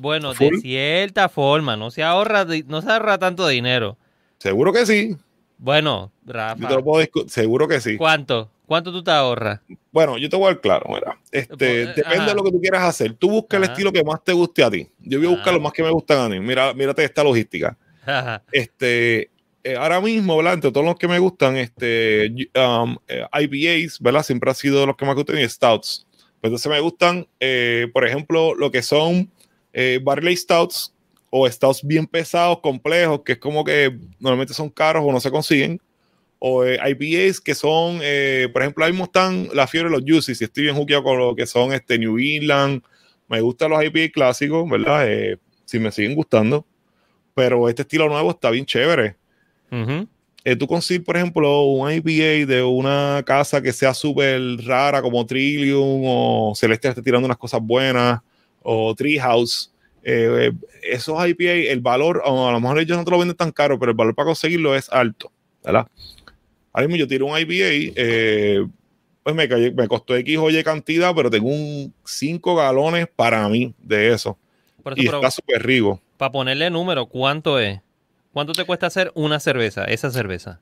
Bueno, 0.00 0.34
de 0.34 0.58
cierta 0.60 1.28
forma, 1.28 1.76
no 1.76 1.90
se 1.90 2.02
ahorra, 2.02 2.44
no 2.66 2.82
se 2.82 2.90
ahorra 2.90 3.18
tanto 3.18 3.46
dinero. 3.48 3.96
Seguro 4.38 4.72
que 4.72 4.84
sí. 4.84 5.16
Bueno, 5.56 6.12
Rafa. 6.26 6.68
seguro 7.28 7.68
que 7.68 7.80
sí. 7.80 7.96
¿Cuánto? 7.96 8.50
¿Cuánto 8.66 8.92
tú 8.92 9.02
te 9.02 9.10
ahorras? 9.10 9.60
Bueno, 9.92 10.18
yo 10.18 10.28
te 10.28 10.36
voy 10.36 10.46
a 10.46 10.48
dar 10.48 10.60
claro, 10.60 10.86
mira. 10.88 11.18
Este, 11.30 11.56
pues, 11.56 11.96
depende 11.96 12.26
de 12.26 12.34
lo 12.34 12.42
que 12.42 12.50
tú 12.50 12.60
quieras 12.60 12.82
hacer. 12.84 13.14
Tú 13.14 13.30
busca 13.30 13.58
el 13.58 13.64
estilo 13.64 13.92
que 13.92 14.02
más 14.02 14.24
te 14.24 14.32
guste 14.32 14.64
a 14.64 14.70
ti. 14.70 14.88
Yo 15.00 15.18
voy 15.18 15.28
a 15.28 15.30
buscar 15.30 15.52
lo 15.52 15.60
más 15.60 15.72
que 15.72 15.82
me 15.82 15.90
gustan 15.90 16.18
a 16.18 16.28
mí. 16.28 16.40
Mira, 16.40 16.72
mírate 16.72 17.04
esta 17.04 17.22
logística. 17.22 17.76
este, 18.52 19.30
eh, 19.66 19.76
ahora 19.76 19.98
mismo, 20.00 20.36
¿verdad? 20.36 20.54
Entre 20.54 20.70
todos 20.70 20.84
los 20.84 20.96
que 20.96 21.08
me 21.08 21.18
gustan, 21.18 21.56
este, 21.56 22.30
um, 22.54 22.96
eh, 23.08 23.24
IPAs, 23.32 23.98
¿verdad? 23.98 24.22
Siempre 24.22 24.50
ha 24.50 24.54
sido 24.54 24.84
los 24.84 24.94
que 24.94 25.06
más 25.06 25.14
gustan 25.14 25.38
y 25.38 25.48
Stouts. 25.48 26.06
Pues 26.40 26.50
entonces 26.50 26.70
me 26.70 26.80
gustan, 26.80 27.26
eh, 27.40 27.88
por 27.94 28.06
ejemplo, 28.06 28.54
lo 28.54 28.70
que 28.70 28.82
son 28.82 29.30
Barley 30.02 30.36
Stouts 30.36 30.94
o 31.30 31.50
Stouts 31.50 31.80
bien 31.82 32.06
pesados, 32.06 32.60
complejos, 32.60 33.22
que 33.24 33.32
es 33.32 33.38
como 33.38 33.64
que 33.64 33.98
normalmente 34.20 34.54
son 34.54 34.68
caros 34.68 35.02
o 35.04 35.10
no 35.10 35.18
se 35.18 35.30
consiguen. 35.30 35.80
O 36.38 36.64
IPAs 36.64 37.40
que 37.40 37.54
son, 37.54 37.98
por 38.52 38.62
ejemplo, 38.62 38.84
ahí 38.84 38.92
mismo 38.92 39.06
están 39.06 39.48
la 39.54 39.66
fiebre 39.66 39.88
de 39.88 39.96
los 39.96 40.04
Juicy. 40.06 40.34
Si 40.34 40.44
estoy 40.44 40.64
bien 40.64 40.76
jukeado 40.76 41.02
con 41.02 41.18
lo 41.18 41.34
que 41.34 41.46
son 41.46 41.72
este 41.72 41.98
New 41.98 42.18
England, 42.18 42.82
me 43.28 43.40
gustan 43.40 43.70
los 43.70 43.82
IPA 43.82 44.12
clásicos, 44.12 44.68
¿verdad? 44.68 45.08
si 45.64 45.78
me 45.78 45.90
siguen 45.90 46.14
gustando. 46.14 46.66
Pero 47.34 47.68
este 47.68 47.82
estilo 47.82 48.08
nuevo 48.08 48.30
está 48.30 48.50
bien 48.50 48.64
chévere 48.64 49.16
eh, 50.44 50.56
tú 50.56 50.66
consigues, 50.66 51.04
por 51.04 51.16
ejemplo, 51.16 51.62
un 51.62 51.90
IPA 51.90 52.46
de 52.46 52.62
una 52.62 53.22
casa 53.24 53.62
que 53.62 53.72
sea 53.72 53.94
súper 53.94 54.40
rara 54.64 55.00
como 55.00 55.24
Trillium 55.24 56.02
o 56.04 56.52
Celeste 56.54 56.88
esté 56.88 57.02
tirando 57.02 57.26
unas 57.26 57.38
cosas 57.38 57.60
buenas 57.62 58.20
o 58.62 58.94
Treehouse. 58.94 59.72
Eh, 60.02 60.52
esos 60.82 61.16
IPA, 61.26 61.72
el 61.72 61.80
valor, 61.80 62.22
a 62.24 62.30
lo 62.30 62.60
mejor 62.60 62.78
ellos 62.78 62.98
no 62.98 63.04
te 63.04 63.10
lo 63.10 63.18
venden 63.18 63.36
tan 63.36 63.52
caro, 63.52 63.78
pero 63.78 63.90
el 63.92 63.96
valor 63.96 64.14
para 64.14 64.26
conseguirlo 64.26 64.76
es 64.76 64.90
alto, 64.90 65.32
¿verdad? 65.64 65.88
Ahora 66.72 66.88
mismo 66.88 66.98
yo 66.98 67.08
tiro 67.08 67.26
un 67.26 67.38
IPA, 67.38 67.92
eh, 67.96 68.66
pues 69.22 69.34
me, 69.34 69.48
me, 69.48 69.88
costó 69.88 70.14
X 70.14 70.36
o 70.36 70.50
Y 70.50 70.62
cantidad, 70.62 71.14
pero 71.14 71.30
tengo 71.30 71.48
un 71.48 71.94
5 72.04 72.54
galones 72.54 73.08
para 73.16 73.48
mí 73.48 73.74
de 73.78 74.12
eso. 74.12 74.36
Y 74.96 75.06
está 75.06 75.30
súper 75.30 75.64
rico. 75.64 76.00
Para 76.16 76.32
ponerle 76.32 76.70
número, 76.70 77.06
¿cuánto 77.06 77.58
es? 77.58 77.80
¿Cuánto 78.32 78.52
te 78.52 78.64
cuesta 78.64 78.86
hacer 78.86 79.12
una 79.14 79.38
cerveza, 79.40 79.84
esa 79.84 80.10
cerveza? 80.10 80.60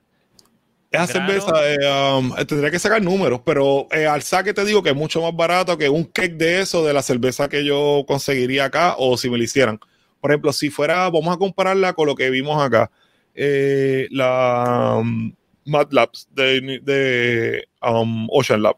Esa 0.91 1.07
cerveza 1.07 1.51
eh, 1.65 2.17
um, 2.17 2.35
tendría 2.45 2.69
que 2.69 2.77
sacar 2.77 3.01
números, 3.01 3.41
pero 3.43 3.87
eh, 3.91 4.05
al 4.05 4.21
saque 4.21 4.53
te 4.53 4.63
digo 4.63 4.83
que 4.83 4.91
es 4.91 4.95
mucho 4.95 5.23
más 5.23 5.35
barato 5.35 5.75
que 5.75 5.89
un 5.89 6.03
cake 6.03 6.35
de 6.35 6.61
eso 6.61 6.85
de 6.85 6.93
la 6.93 7.01
cerveza 7.01 7.49
que 7.49 7.65
yo 7.65 8.03
conseguiría 8.07 8.65
acá 8.65 8.93
o 8.99 9.17
si 9.17 9.27
me 9.27 9.37
lo 9.37 9.43
hicieran. 9.43 9.79
Por 10.21 10.29
ejemplo, 10.29 10.53
si 10.53 10.69
fuera, 10.69 11.09
vamos 11.09 11.35
a 11.35 11.39
compararla 11.39 11.93
con 11.93 12.05
lo 12.05 12.13
que 12.13 12.29
vimos 12.29 12.61
acá, 12.61 12.91
eh, 13.33 14.07
la 14.11 14.97
um, 14.99 15.33
Mad 15.65 15.87
Labs 15.89 16.27
de, 16.31 17.67
um, 17.81 18.27
Ocean 18.29 18.61
Lab. 18.61 18.77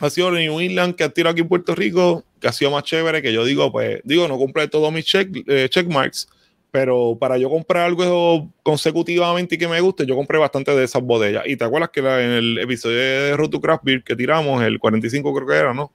Ha 0.00 0.10
sido 0.10 0.30
New 0.30 0.60
England 0.60 0.94
que 0.94 1.04
ha 1.04 1.10
tirado 1.10 1.32
aquí 1.32 1.42
en 1.42 1.48
Puerto 1.48 1.74
Rico, 1.74 2.24
que 2.40 2.48
ha 2.48 2.52
sido 2.52 2.70
más 2.70 2.84
chévere, 2.84 3.22
que 3.22 3.32
yo 3.32 3.44
digo, 3.44 3.70
pues, 3.70 4.00
digo, 4.04 4.26
no 4.26 4.38
cumple 4.38 4.66
todos 4.68 4.92
mis 4.92 5.04
check, 5.04 5.30
check 5.68 5.86
marks, 5.86 6.28
pero 6.70 7.16
para 7.18 7.36
yo 7.36 7.50
comprar 7.50 7.86
algo 7.86 8.48
consecutivamente 8.62 9.56
y 9.56 9.58
que 9.58 9.68
me 9.68 9.80
guste, 9.80 10.06
yo 10.06 10.16
compré 10.16 10.38
bastante 10.38 10.74
de 10.74 10.84
esas 10.84 11.02
botellas. 11.02 11.44
Y 11.46 11.56
te 11.56 11.64
acuerdas 11.64 11.90
que 11.90 12.00
en 12.00 12.30
el 12.30 12.58
episodio 12.58 12.96
de 12.96 13.36
Road 13.36 13.50
to 13.50 13.60
Craft 13.60 13.84
Beer 13.84 14.02
que 14.02 14.16
tiramos, 14.16 14.62
el 14.62 14.78
45 14.78 15.34
creo 15.34 15.46
que 15.46 15.54
era, 15.54 15.74
¿no? 15.74 15.92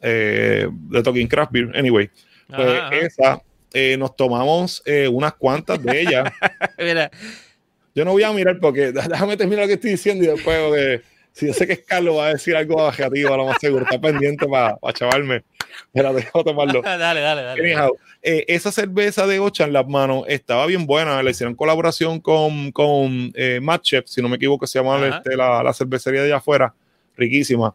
Eh, 0.00 0.68
de 0.70 1.02
Talking 1.02 1.26
Craft 1.26 1.52
Beer, 1.52 1.70
anyway. 1.74 2.10
Pues 2.54 2.82
esa, 2.92 3.42
eh, 3.72 3.96
nos 3.96 4.14
tomamos 4.14 4.82
eh, 4.84 5.08
unas 5.08 5.32
cuantas 5.34 5.82
de 5.82 6.00
ellas. 6.02 6.30
Mira. 6.78 7.10
Yo 7.94 8.04
no 8.04 8.10
voy 8.12 8.24
a 8.24 8.32
mirar 8.32 8.58
porque 8.60 8.92
déjame 8.92 9.36
terminar 9.36 9.62
lo 9.62 9.68
que 9.68 9.74
estoy 9.74 9.92
diciendo 9.92 10.24
y 10.24 10.26
después 10.26 10.72
de, 10.72 11.02
si 11.34 11.48
yo 11.48 11.52
sé 11.52 11.66
que 11.66 11.72
es 11.72 11.80
Carlos 11.80 12.16
va 12.16 12.28
a 12.28 12.32
decir 12.34 12.54
algo 12.54 12.76
objetivo, 12.76 13.34
a 13.34 13.36
lo 13.36 13.46
más 13.46 13.58
seguro, 13.60 13.84
está 13.84 14.00
pendiente 14.00 14.46
para 14.46 14.78
chavarme. 14.92 15.42
Mira, 15.92 16.12
dejo 16.12 16.44
tomarlo. 16.44 16.80
dale, 16.84 17.20
dale, 17.20 17.42
dale. 17.42 17.90
Eh, 18.22 18.44
esa 18.46 18.70
cerveza 18.70 19.26
de 19.26 19.40
Ochan, 19.40 19.72
las 19.72 19.86
manos, 19.88 20.24
estaba 20.28 20.64
bien 20.66 20.86
buena. 20.86 21.20
Le 21.24 21.32
hicieron 21.32 21.56
colaboración 21.56 22.20
con, 22.20 22.70
con 22.70 23.32
eh, 23.34 23.60
si 24.04 24.22
no 24.22 24.28
me 24.28 24.36
equivoco, 24.36 24.64
se 24.68 24.78
llama 24.78 25.04
este, 25.08 25.36
la, 25.36 25.60
la, 25.64 25.72
cervecería 25.72 26.20
de 26.20 26.28
allá 26.28 26.36
afuera. 26.36 26.72
Riquísima. 27.16 27.74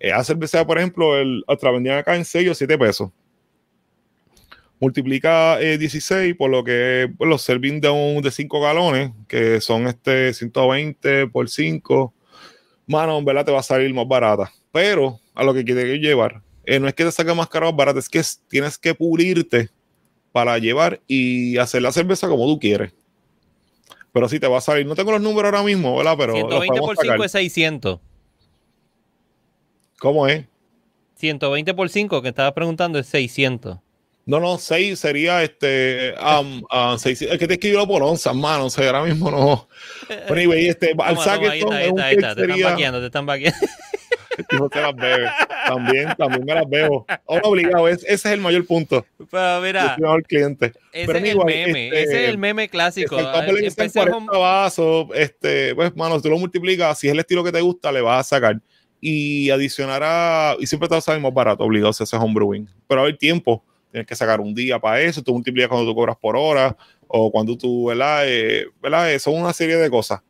Eh, 0.00 0.08
esa 0.08 0.24
cerveza, 0.24 0.66
por 0.66 0.78
ejemplo, 0.78 1.18
el, 1.18 1.44
otra 1.46 1.72
vendían 1.72 1.98
acá 1.98 2.16
en 2.16 2.24
sello 2.24 2.54
7 2.54 2.78
pesos. 2.78 3.10
Multiplica 4.80 5.58
16 5.58 6.10
eh, 6.10 6.34
por 6.34 6.50
lo 6.50 6.64
que 6.64 7.12
pues, 7.18 7.28
los 7.28 7.42
servings 7.42 7.82
de, 7.82 7.90
un, 7.90 8.22
de 8.22 8.30
5 8.30 8.60
galones, 8.62 9.12
que 9.28 9.60
son 9.60 9.88
este 9.88 10.32
120 10.32 11.26
por 11.26 11.50
5. 11.50 12.14
Mano, 12.86 13.18
en 13.18 13.24
verdad 13.24 13.44
te 13.44 13.52
va 13.52 13.60
a 13.60 13.62
salir 13.62 13.92
más 13.94 14.06
barata. 14.06 14.52
Pero 14.72 15.18
a 15.34 15.42
lo 15.44 15.54
que 15.54 15.64
quiere 15.64 15.98
llevar 15.98 16.42
eh, 16.66 16.78
no 16.80 16.88
es 16.88 16.94
que 16.94 17.04
te 17.04 17.12
saque 17.12 17.34
más 17.34 17.48
caro 17.48 17.66
más 17.66 17.76
barato, 17.76 17.98
es 17.98 18.08
que 18.08 18.18
es- 18.18 18.40
tienes 18.48 18.78
que 18.78 18.94
pulirte 18.94 19.68
para 20.32 20.56
llevar 20.58 21.00
y 21.06 21.58
hacer 21.58 21.82
la 21.82 21.92
cerveza 21.92 22.26
como 22.28 22.46
tú 22.46 22.58
quieres. 22.58 22.92
Pero 24.12 24.28
sí 24.28 24.38
te 24.40 24.46
va 24.48 24.58
a 24.58 24.60
salir. 24.60 24.86
No 24.86 24.94
tengo 24.94 25.12
los 25.12 25.20
números 25.20 25.52
ahora 25.52 25.62
mismo, 25.62 25.96
¿verdad? 25.96 26.14
Pero 26.16 26.32
los 26.32 26.38
120 26.40 26.66
podemos 26.68 26.86
por 26.86 26.96
sacar. 26.96 27.16
5 27.16 27.24
es 27.24 27.32
600. 27.32 28.00
¿Cómo 29.98 30.26
es? 30.26 30.44
120 31.16 31.74
por 31.74 31.88
5 31.88 32.22
que 32.22 32.28
estabas 32.28 32.52
preguntando 32.52 32.98
es 32.98 33.06
600. 33.06 33.78
No, 34.26 34.40
no, 34.40 34.56
6 34.58 34.98
sería 34.98 35.42
este. 35.42 36.14
Um, 36.14 36.62
ah, 36.70 36.96
seis- 36.98 37.20
es 37.20 37.38
que 37.38 37.46
te 37.46 37.54
escribió 37.54 37.86
por 37.86 38.02
onzas, 38.02 38.34
mano. 38.34 38.66
O 38.66 38.70
sea, 38.70 38.86
ahora 38.86 39.04
mismo 39.04 39.30
no. 39.30 39.68
Pero 40.08 40.34
anyway, 40.34 40.68
este, 40.68 40.94
al 40.98 41.16
ahí 41.18 41.58
es 41.58 41.64
un 41.64 41.72
está, 41.74 42.06
ahí 42.06 42.14
está. 42.14 42.34
Te 42.34 42.42
están 42.42 42.62
vaqueando, 42.62 43.00
te 43.00 43.06
están 43.06 43.26
vaqueando. 43.26 43.58
Hijo, 44.50 44.68
te 44.68 44.80
las 44.80 44.96
bebe. 44.96 45.26
También, 45.66 46.08
también 46.18 46.44
me 46.44 46.54
las 46.54 46.68
bebo. 46.68 47.06
Ahora 47.28 47.42
obligado, 47.44 47.88
es- 47.88 48.02
ese 48.02 48.12
es 48.14 48.24
el 48.26 48.40
mayor 48.40 48.66
punto. 48.66 49.06
Pero 49.30 49.56
Yo 49.58 49.62
mira, 49.62 49.94
soy 49.94 50.02
mejor 50.02 50.22
cliente. 50.24 50.66
ese 50.92 51.06
pero 51.06 51.18
es 51.18 51.24
el 51.24 51.30
anyway, 51.30 51.66
meme. 51.66 51.86
este, 51.88 52.02
ese 52.02 52.24
es 52.24 52.28
el 52.30 52.38
meme 52.38 52.68
clásico. 52.68 53.16
Exacto, 53.18 53.38
ponle 53.46 53.62
que 53.62 53.70
sean 53.70 53.84
Empecé 53.86 54.00
a 54.00 54.02
40 54.06 54.38
vasos, 54.38 55.06
este, 55.14 55.74
pues, 55.74 55.94
mano, 55.96 56.16
si 56.16 56.22
tú 56.22 56.30
lo 56.30 56.38
multiplicas, 56.38 56.98
si 56.98 57.06
es 57.08 57.12
el 57.12 57.20
estilo 57.20 57.44
que 57.44 57.52
te 57.52 57.60
gusta, 57.60 57.92
le 57.92 58.00
vas 58.00 58.20
a 58.20 58.36
sacar. 58.36 58.56
Y 59.00 59.50
adicionará, 59.50 60.56
y 60.58 60.66
siempre 60.66 60.88
te 60.88 60.94
va 60.94 60.98
a 60.98 61.02
salir 61.02 61.20
más 61.22 61.32
barato, 61.34 61.62
obligado 61.62 61.92
si 61.92 62.02
haces 62.02 62.18
homebrewing. 62.18 62.68
Pero 62.88 63.02
a 63.02 63.04
ver, 63.04 63.16
tiempo, 63.18 63.62
tienes 63.94 64.08
que 64.08 64.16
sacar 64.16 64.40
un 64.40 64.52
día 64.52 64.80
para 64.80 65.00
eso, 65.00 65.22
tú 65.22 65.32
multiplicas 65.32 65.68
cuando 65.68 65.88
tú 65.88 65.94
cobras 65.94 66.16
por 66.16 66.36
hora, 66.36 66.76
o 67.06 67.30
cuando 67.30 67.56
tú, 67.56 67.86
¿verdad? 67.86 68.24
Eh, 68.26 68.66
¿verdad? 68.82 69.12
Eh, 69.12 69.20
son 69.20 69.34
una 69.40 69.52
serie 69.52 69.76
de 69.76 69.88
cosas. 69.88 70.20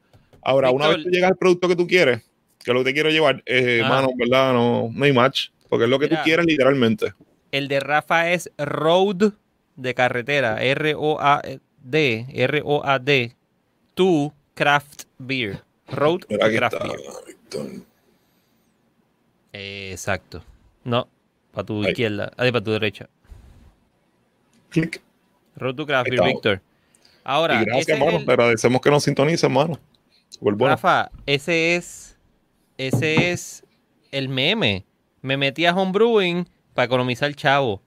Ahora, 0.43 0.71
una 0.71 0.89
vez 0.89 1.03
tú 1.03 1.09
llegas 1.09 1.31
al 1.31 1.39
producto 1.39 1.67
que 1.67 1.75
tú 1.77 1.87
quieres, 1.87 2.21
que 2.63 2.71
es 2.71 2.75
lo 2.75 2.81
que 2.81 2.91
te 2.91 2.93
quiero 2.93 3.09
llevar, 3.09 3.43
eh, 3.47 3.81
Ah. 3.83 3.89
mano, 3.89 4.09
¿verdad? 4.19 4.53
No, 4.53 4.91
no 4.93 5.05
hay 5.07 5.15
match, 5.15 5.49
porque 5.71 5.85
es 5.85 5.91
lo 5.91 5.99
que 5.99 6.09
Mira. 6.09 6.19
tú 6.21 6.25
quieres 6.25 6.45
literalmente. 6.45 7.15
El 7.53 7.69
de 7.69 7.81
Rafa 7.81 8.31
es 8.33 8.51
Road 8.59 9.33
de 9.77 9.95
carretera. 9.95 10.63
R-O-A-D. 10.63 12.27
R-O-A-D. 12.35 13.33
To 13.95 14.35
Craft 14.55 15.05
Beer. 15.19 15.63
Road 15.89 16.19
to 16.21 16.27
Mira, 16.29 16.51
Craft 16.53 16.75
está, 16.75 16.87
Beer. 16.87 17.81
Exacto. 19.53 20.43
No, 20.85 21.09
para 21.53 21.65
tu 21.65 21.83
Ahí. 21.83 21.91
izquierda. 21.93 22.31
Ah, 22.37 22.45
para 22.51 22.61
tu 22.61 22.73
derecha. 22.73 23.09
Clic. 24.75 25.01
Road 25.57 25.77
to 25.77 25.87
Craft. 25.87 26.11
Víctor. 26.11 26.61
Ahora, 27.23 27.63
Y 27.63 27.65
gracias, 27.65 27.89
hermano. 27.97 28.19
el- 28.19 28.25
Te 28.27 28.33
agradecemos 28.33 28.81
que 28.81 28.91
nos 28.91 29.05
sintonicen, 29.05 29.51
hermano. 29.51 29.79
Bueno. 30.41 30.67
Rafa, 30.67 31.11
ese 31.27 31.77
es, 31.77 32.19
ese 32.77 33.31
es 33.31 33.65
el 34.11 34.29
meme. 34.29 34.85
Me 35.23 35.37
metí 35.37 35.65
a 35.65 35.73
homebrewing 35.75 36.49
para 36.75 36.87
economizar 36.87 37.33
chavo. 37.35 37.81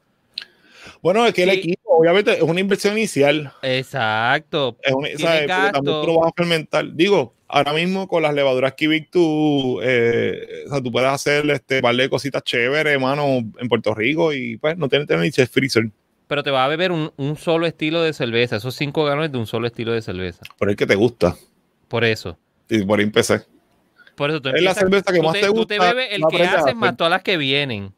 Bueno, 1.02 1.26
es 1.26 1.34
que 1.34 1.44
el 1.44 1.50
equipo, 1.50 1.98
obviamente, 1.98 2.32
es 2.38 2.42
una 2.42 2.60
inversión 2.62 2.98
inicial. 2.98 3.52
Exacto. 3.62 4.78
Es 4.82 4.94
una, 4.94 5.10
¿sabes? 5.18 5.48
También 5.48 5.84
tú 5.84 6.08
lo 6.08 6.20
vas 6.22 6.30
a 6.30 6.34
fermentar. 6.36 6.94
Digo, 6.94 7.34
ahora 7.50 7.74
mismo 7.74 8.08
con 8.08 8.24
las 8.24 8.34
levaduras 8.34 8.74
Kivik, 8.74 9.12
tú, 9.12 9.80
eh, 9.84 10.64
o 10.68 10.70
sea, 10.70 10.82
tú 10.82 10.90
puedes 10.92 11.10
hacer 11.10 11.48
este 11.50 11.82
par 11.82 11.96
de 11.96 12.10
cositas 12.10 12.42
chéveres, 12.44 12.94
hermano, 12.94 13.26
en 13.60 13.68
Puerto 13.68 13.94
Rico 13.94 14.34
y 14.34 14.56
pues 14.58 14.78
no 14.78 14.88
tienes 14.88 15.08
ni 15.20 15.30
chef 15.32 15.50
freezer. 15.52 15.90
Pero 16.28 16.44
te 16.44 16.52
va 16.52 16.66
a 16.66 16.68
beber 16.68 16.92
un, 16.92 17.12
un 17.16 17.38
solo 17.38 17.66
estilo 17.66 18.02
de 18.02 18.14
cerveza. 18.14 18.58
Esos 18.58 18.76
cinco 18.76 19.06
galones 19.06 19.32
de 19.32 19.38
un 19.38 19.48
solo 19.48 19.66
estilo 19.68 19.94
de 19.94 20.02
cerveza. 20.02 20.42
Pero 20.60 20.72
es 20.72 20.78
que 20.78 20.86
te 20.86 20.96
gusta. 20.96 21.36
Por 21.88 22.04
eso. 22.04 22.38
Y 22.70 22.84
por 22.84 23.00
ahí 23.00 23.06
empecé. 23.06 23.42
Por 24.16 24.30
eso 24.30 24.42
tú 24.42 24.50
Es 24.50 24.54
la 24.56 24.72
empiezas- 24.72 24.78
cerveza 24.80 25.12
que 25.14 25.20
tú 25.20 25.24
más 25.24 25.34
te 25.34 25.40
Tú 25.40 25.66
te 25.66 25.78
gusta, 25.78 25.94
bebes 25.94 26.08
el 26.12 26.24
que 26.30 26.44
haces 26.44 26.76
más 26.76 26.98
todas 26.98 27.12
las 27.12 27.22
que 27.24 27.38
vienen. 27.38 27.94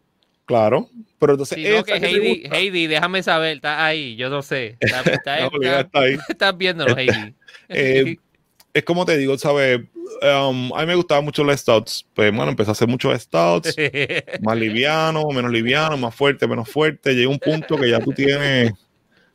Claro. 0.45 0.89
Pero 1.19 1.33
entonces, 1.33 1.57
Si 1.57 1.63
no, 1.63 1.83
que 1.83 1.99
te 1.99 2.07
Heidi, 2.07 2.43
Heidi, 2.51 2.87
déjame 2.87 3.21
saber, 3.23 3.57
está 3.57 3.85
ahí, 3.85 4.15
yo 4.15 4.29
no 4.29 4.41
sé. 4.41 4.77
Está, 4.79 5.01
está- 5.01 5.39
No, 5.41 5.49
está- 5.61 5.79
está 5.81 5.99
ahí. 5.99 6.17
estás 6.29 6.57
viéndolo, 6.57 6.97
Heidi. 6.97 7.35
Eh, 7.69 8.15
Es 8.73 8.83
como 8.83 9.05
te 9.05 9.17
digo, 9.17 9.37
¿sabes? 9.37 9.79
Um, 10.21 10.73
a 10.73 10.81
mí 10.81 10.85
me 10.87 10.95
gustaban 10.95 11.23
mucho 11.25 11.43
los 11.43 11.59
stouts. 11.59 12.05
Pues, 12.13 12.31
bueno, 12.35 12.49
empecé 12.51 12.69
a 12.69 12.73
hacer 12.73 12.87
muchos 12.87 13.19
stouts. 13.21 13.75
más 14.41 14.57
liviano, 14.57 15.23
menos 15.33 15.51
liviano, 15.51 15.97
más 15.97 16.13
fuerte, 16.15 16.47
menos 16.47 16.69
fuerte. 16.69 17.13
Llega 17.15 17.29
un 17.29 17.39
punto 17.39 17.77
que 17.77 17.89
ya 17.89 17.99
tú 17.99 18.11
tienes. 18.11 18.71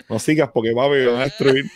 No 0.09 0.19
sigas 0.19 0.51
porque 0.52 0.73
va 0.73 0.85
a 0.85 0.89
destruir. 1.24 1.65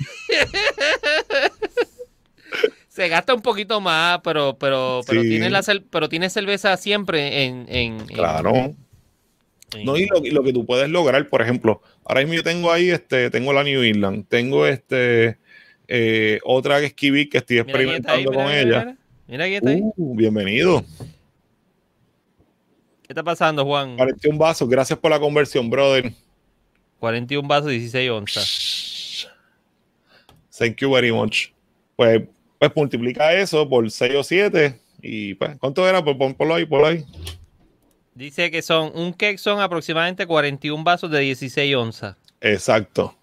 Se 2.89 3.09
gasta 3.09 3.33
un 3.35 3.43
poquito 3.43 3.81
más, 3.81 4.21
pero, 4.25 4.57
pero, 4.59 5.03
pero, 5.07 5.23
Sí. 5.23 5.29
tiene 5.29 5.51
la 5.51 5.63
pero 5.91 6.09
tiene 6.09 6.31
cerveza 6.31 6.77
siempre 6.77 7.45
en. 7.45 7.67
en- 7.69 8.01
en- 8.01 8.07
Claro. 8.09 8.55
en- 8.55 8.77
No, 9.85 9.97
y 9.97 10.07
lo, 10.07 10.19
y 10.25 10.31
lo 10.31 10.43
que 10.43 10.53
tú 10.53 10.65
puedes 10.67 10.89
lograr, 10.89 11.29
por 11.29 11.41
ejemplo, 11.43 11.81
ahora 12.05 12.21
mismo 12.23 12.35
yo 12.35 12.43
tengo 12.43 12.73
ahí, 12.73 12.91
este, 12.91 13.31
tengo 13.31 13.53
la 13.53 13.63
New 13.63 13.83
England, 13.83 14.27
tengo 14.29 14.67
este 14.67 15.37
eh, 15.89 16.39
otra 16.45 16.81
que 16.81 16.87
es 16.87 16.95
Kiwi 16.95 17.29
que 17.29 17.39
estoy 17.39 17.57
Mira 17.57 17.65
ahí, 17.65 17.71
experimentando 17.71 18.31
mira, 18.31 18.43
con 18.43 18.47
mira, 18.47 18.61
ella. 18.61 18.97
mira. 19.27 19.45
Quién 19.45 19.53
está 19.53 19.71
ahí. 19.71 19.81
Uh, 19.97 20.15
bienvenido. 20.15 20.85
¿Qué 23.03 23.13
está 23.13 23.23
pasando, 23.23 23.65
Juan? 23.65 23.97
41 23.97 24.39
vasos, 24.39 24.69
gracias 24.69 24.99
por 24.99 25.11
la 25.11 25.19
conversión, 25.19 25.69
brother. 25.71 26.13
41 27.01 27.49
vasos, 27.49 27.71
16 27.71 28.11
onzas. 28.11 29.29
Thank 30.59 30.77
you 30.79 30.93
very 30.93 31.11
much. 31.13 31.49
Pues, 31.97 32.23
pues 32.59 32.73
multiplica 32.75 33.33
eso 33.33 33.69
por 33.69 33.91
6 33.91 34.15
o 34.15 34.23
7 34.23 34.79
y 35.01 35.35
pues, 35.35 35.57
¿cuánto 35.59 35.89
era? 35.89 36.05
Por, 36.05 36.19
por, 36.19 36.35
ponlo 36.37 36.55
ahí, 36.55 36.67
por 36.67 36.85
ahí. 36.85 37.05
Dice 38.15 38.51
que 38.51 38.63
son, 38.63 38.93
un 38.95 39.13
cake 39.13 39.39
son 39.39 39.61
aproximadamente 39.61 40.27
41 40.27 40.83
vasos 40.85 41.11
de 41.11 41.21
16 41.21 41.77
onzas. 41.77 42.17
Exacto. 42.41 43.18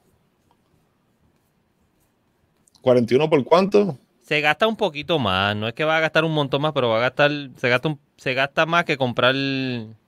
¿41 2.85 3.29
por 3.29 3.43
cuánto? 3.43 3.97
Se 4.21 4.41
gasta 4.41 4.67
un 4.67 4.75
poquito 4.75 5.19
más, 5.19 5.55
no 5.55 5.67
es 5.67 5.73
que 5.73 5.83
va 5.83 5.97
a 5.97 5.99
gastar 5.99 6.23
un 6.23 6.33
montón 6.33 6.61
más, 6.61 6.71
pero 6.73 6.89
va 6.89 6.97
a 6.97 7.01
gastar, 7.01 7.31
se 7.57 7.69
gasta, 7.69 7.89
un- 7.89 7.99
se 8.17 8.33
gasta 8.33 8.65
más 8.65 8.85
que 8.85 8.97
comprar, 8.97 9.35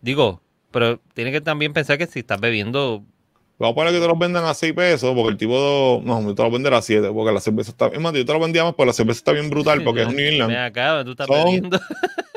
digo, 0.02 0.42
pero 0.72 1.00
tiene 1.14 1.32
que 1.32 1.42
también 1.42 1.74
pensar 1.74 1.98
que 1.98 2.08
si 2.08 2.20
estás 2.20 2.40
bebiendo, 2.40 3.04
Vamos 3.60 3.72
a 3.72 3.76
poner 3.76 3.92
que 3.94 4.00
te 4.00 4.08
los 4.08 4.20
vendan 4.20 4.46
a 4.46 4.54
6 4.54 4.72
pesos, 4.74 5.16
porque 5.16 5.32
el 5.32 5.38
tipo, 5.38 6.00
no, 6.06 6.22
yo 6.22 6.36
te 6.36 6.44
los 6.44 6.52
vender 6.52 6.76
a 6.76 6.82
7, 6.84 7.10
porque 7.12 7.34
la 7.34 7.40
cerveza 7.40 7.72
está, 7.72 7.88
es 7.88 8.00
más, 8.00 8.14
yo 8.14 8.24
te 8.24 8.32
lo 8.32 8.40
vendía 8.40 8.64
más, 8.64 8.76
porque 8.76 8.86
la 8.88 8.94
cerveza 8.94 9.18
está 9.18 9.32
bien 9.32 9.50
brutal, 9.50 9.84
porque 9.84 10.02
es 10.04 10.08
un 10.08 10.16
New 10.16 10.28
England. 10.28 10.56
acá, 10.56 11.04
tú 11.04 11.12
estás 11.12 11.26
Son- 11.26 11.44
bebiendo. 11.44 11.80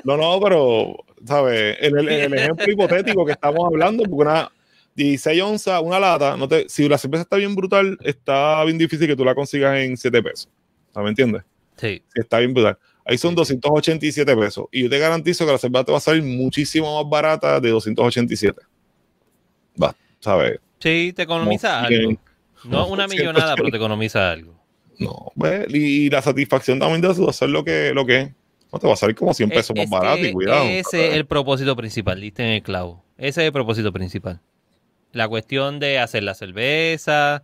No, 0.02 0.16
no, 0.16 0.40
pero, 0.40 0.96
¿sabes? 1.26 1.76
El, 1.78 2.08
el 2.08 2.32
ejemplo 2.32 2.64
hipotético 2.72 3.26
que 3.26 3.32
estamos 3.32 3.66
hablando, 3.66 4.02
porque 4.04 4.22
una 4.22 4.50
16 4.96 5.42
onzas, 5.42 5.80
una 5.82 5.98
lata, 5.98 6.36
no 6.36 6.48
te, 6.48 6.68
si 6.68 6.88
la 6.88 6.98
cerveza 6.98 7.22
está 7.22 7.36
bien 7.36 7.54
brutal, 7.54 7.98
está 8.02 8.62
bien 8.64 8.78
difícil 8.78 9.06
que 9.06 9.16
tú 9.16 9.24
la 9.24 9.34
consigas 9.34 9.78
en 9.78 9.96
7 9.96 10.22
pesos. 10.22 10.48
¿Me 10.94 11.08
entiendes? 11.08 11.42
Sí, 11.76 12.02
Si 12.12 12.20
está 12.20 12.38
bien 12.38 12.52
brutal. 12.52 12.78
Ahí 13.04 13.16
son 13.16 13.34
287 13.34 14.36
pesos. 14.36 14.66
Y 14.70 14.82
yo 14.82 14.90
te 14.90 14.98
garantizo 14.98 15.46
que 15.46 15.52
la 15.52 15.58
cerveza 15.58 15.84
te 15.84 15.92
va 15.92 15.98
a 15.98 16.00
salir 16.00 16.22
muchísimo 16.22 17.02
más 17.02 17.10
barata 17.10 17.60
de 17.60 17.70
287. 17.70 18.60
Va, 19.82 19.94
¿sabes? 20.18 20.58
sí, 20.78 21.12
te 21.14 21.22
economiza 21.22 21.84
Como 21.84 21.86
algo. 21.86 22.20
No 22.64 22.86
una 22.88 23.08
100, 23.08 23.18
millonada, 23.18 23.56
pero 23.56 23.70
te 23.70 23.76
economiza 23.76 24.30
algo. 24.30 24.54
No, 24.98 25.32
¿ves? 25.34 25.66
Y, 25.70 26.10
la 26.10 26.20
satisfacción 26.20 26.78
también 26.78 27.00
de 27.00 27.08
hacer 27.08 27.48
lo 27.48 27.64
que, 27.64 27.92
lo 27.94 28.04
que 28.04 28.20
es. 28.20 28.30
No 28.72 28.78
te 28.78 28.86
va 28.86 28.92
a 28.92 28.96
salir 28.96 29.16
como 29.16 29.32
100 29.32 29.48
pesos 29.48 29.70
Es- 29.74 29.90
más 29.90 30.00
barato 30.00 30.24
y 30.24 30.32
cuidado. 30.32 30.64
Ese 30.64 31.08
es 31.08 31.14
el 31.14 31.26
propósito 31.26 31.74
principal, 31.74 32.20
diste 32.20 32.44
en 32.44 32.50
el 32.50 32.62
clavo. 32.62 33.02
Ese 33.16 33.40
es 33.40 33.46
el 33.46 33.52
propósito 33.52 33.92
principal. 33.92 34.40
La 35.12 35.28
cuestión 35.28 35.80
de 35.80 35.98
hacer 35.98 36.22
la 36.22 36.34
cerveza, 36.34 37.42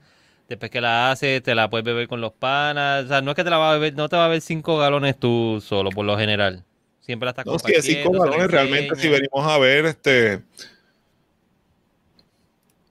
después 0.49 0.71
que 0.71 0.81
la 0.81 1.11
haces, 1.11 1.43
te 1.43 1.55
la 1.55 1.69
puedes 1.69 1.85
beber 1.85 2.09
con 2.09 2.21
los 2.21 2.33
panas. 2.33 3.05
O 3.07 3.09
sea, 3.09 3.21
no 3.21 3.33
es 3.33 3.35
que 3.35 3.45
te 3.45 3.51
la 3.51 3.59
vas 3.59 3.71
a 3.71 3.79
beber, 3.79 3.95
no 3.95 4.09
te 4.09 4.17
va 4.17 4.27
a 4.27 4.29
beber 4.29 4.41
cinco 4.41 4.79
galones 4.79 5.19
tú 5.19 5.63
solo, 5.65 5.91
por 5.91 6.05
lo 6.05 6.17
general. 6.17 6.65
Siempre 7.01 7.27
la 7.27 7.31
estás 7.31 7.47
No, 7.47 7.59
si 7.59 7.73
de 7.73 7.83
5 7.83 8.11
compartiendo, 8.11 8.19
se 8.25 8.29
la 8.29 8.31
galones, 8.31 8.51
realmente, 8.51 9.01
si 9.01 9.09
venimos 9.09 9.47
a 9.47 9.59
ver, 9.59 9.87
este, 9.87 10.43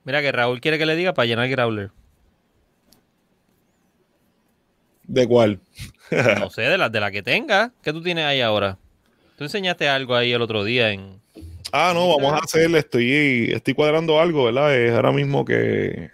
Mira 0.06 0.22
que 0.22 0.32
Raúl 0.32 0.62
quiere 0.62 0.78
que 0.78 0.86
le 0.86 0.96
diga 0.96 1.14
para 1.14 1.26
llenar 1.26 1.46
el 1.46 1.52
growler. 1.52 1.92
¿de 5.08 5.28
cuál? 5.28 5.60
No 6.40 6.50
sé, 6.52 6.62
de 6.62 6.78
la, 6.78 6.90
de 6.90 7.00
la 7.00 7.12
que 7.12 7.24
tenga. 7.24 7.72
¿Qué 7.82 7.92
tú 7.92 8.02
tienes 8.02 8.26
ahí 8.26 8.40
ahora? 8.42 8.78
Tú 9.38 9.44
enseñaste 9.44 9.90
algo 9.90 10.16
ahí 10.16 10.32
el 10.32 10.42
otro 10.42 10.64
día 10.64 10.92
en... 10.92 11.20
Ah, 11.72 11.92
no, 11.94 12.08
vamos 12.08 12.34
a 12.34 12.44
hacer, 12.44 12.74
estoy, 12.76 13.52
estoy 13.52 13.74
cuadrando 13.74 14.20
algo, 14.20 14.46
¿verdad? 14.46 14.76
Es 14.78 14.94
ahora 14.94 15.12
mismo 15.12 15.44
que 15.44 16.12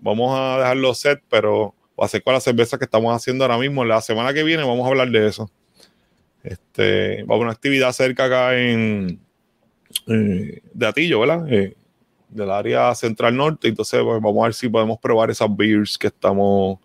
vamos 0.00 0.38
a 0.38 0.58
dejarlo 0.58 0.94
set, 0.94 1.22
pero 1.28 1.74
ser 2.08 2.22
con 2.22 2.34
la 2.34 2.40
cerveza 2.40 2.78
que 2.78 2.84
estamos 2.84 3.14
haciendo 3.14 3.44
ahora 3.44 3.58
mismo. 3.58 3.84
La 3.84 4.00
semana 4.00 4.32
que 4.32 4.42
viene 4.42 4.64
vamos 4.64 4.84
a 4.86 4.88
hablar 4.88 5.10
de 5.10 5.28
eso. 5.28 5.50
Este, 6.42 7.22
va 7.24 7.36
a 7.36 7.38
una 7.38 7.52
actividad 7.52 7.92
cerca 7.92 8.24
acá 8.24 8.58
en 8.58 9.20
eh, 10.08 10.60
de 10.72 10.86
Atillo, 10.86 11.20
¿verdad? 11.20 11.52
Eh, 11.52 11.76
del 12.28 12.50
área 12.50 12.94
central 12.94 13.36
norte. 13.36 13.68
Entonces, 13.68 14.00
pues, 14.02 14.20
vamos 14.20 14.42
a 14.42 14.46
ver 14.46 14.54
si 14.54 14.68
podemos 14.68 14.98
probar 14.98 15.30
esas 15.30 15.54
beers 15.54 15.96
que 15.98 16.08
estamos 16.08 16.78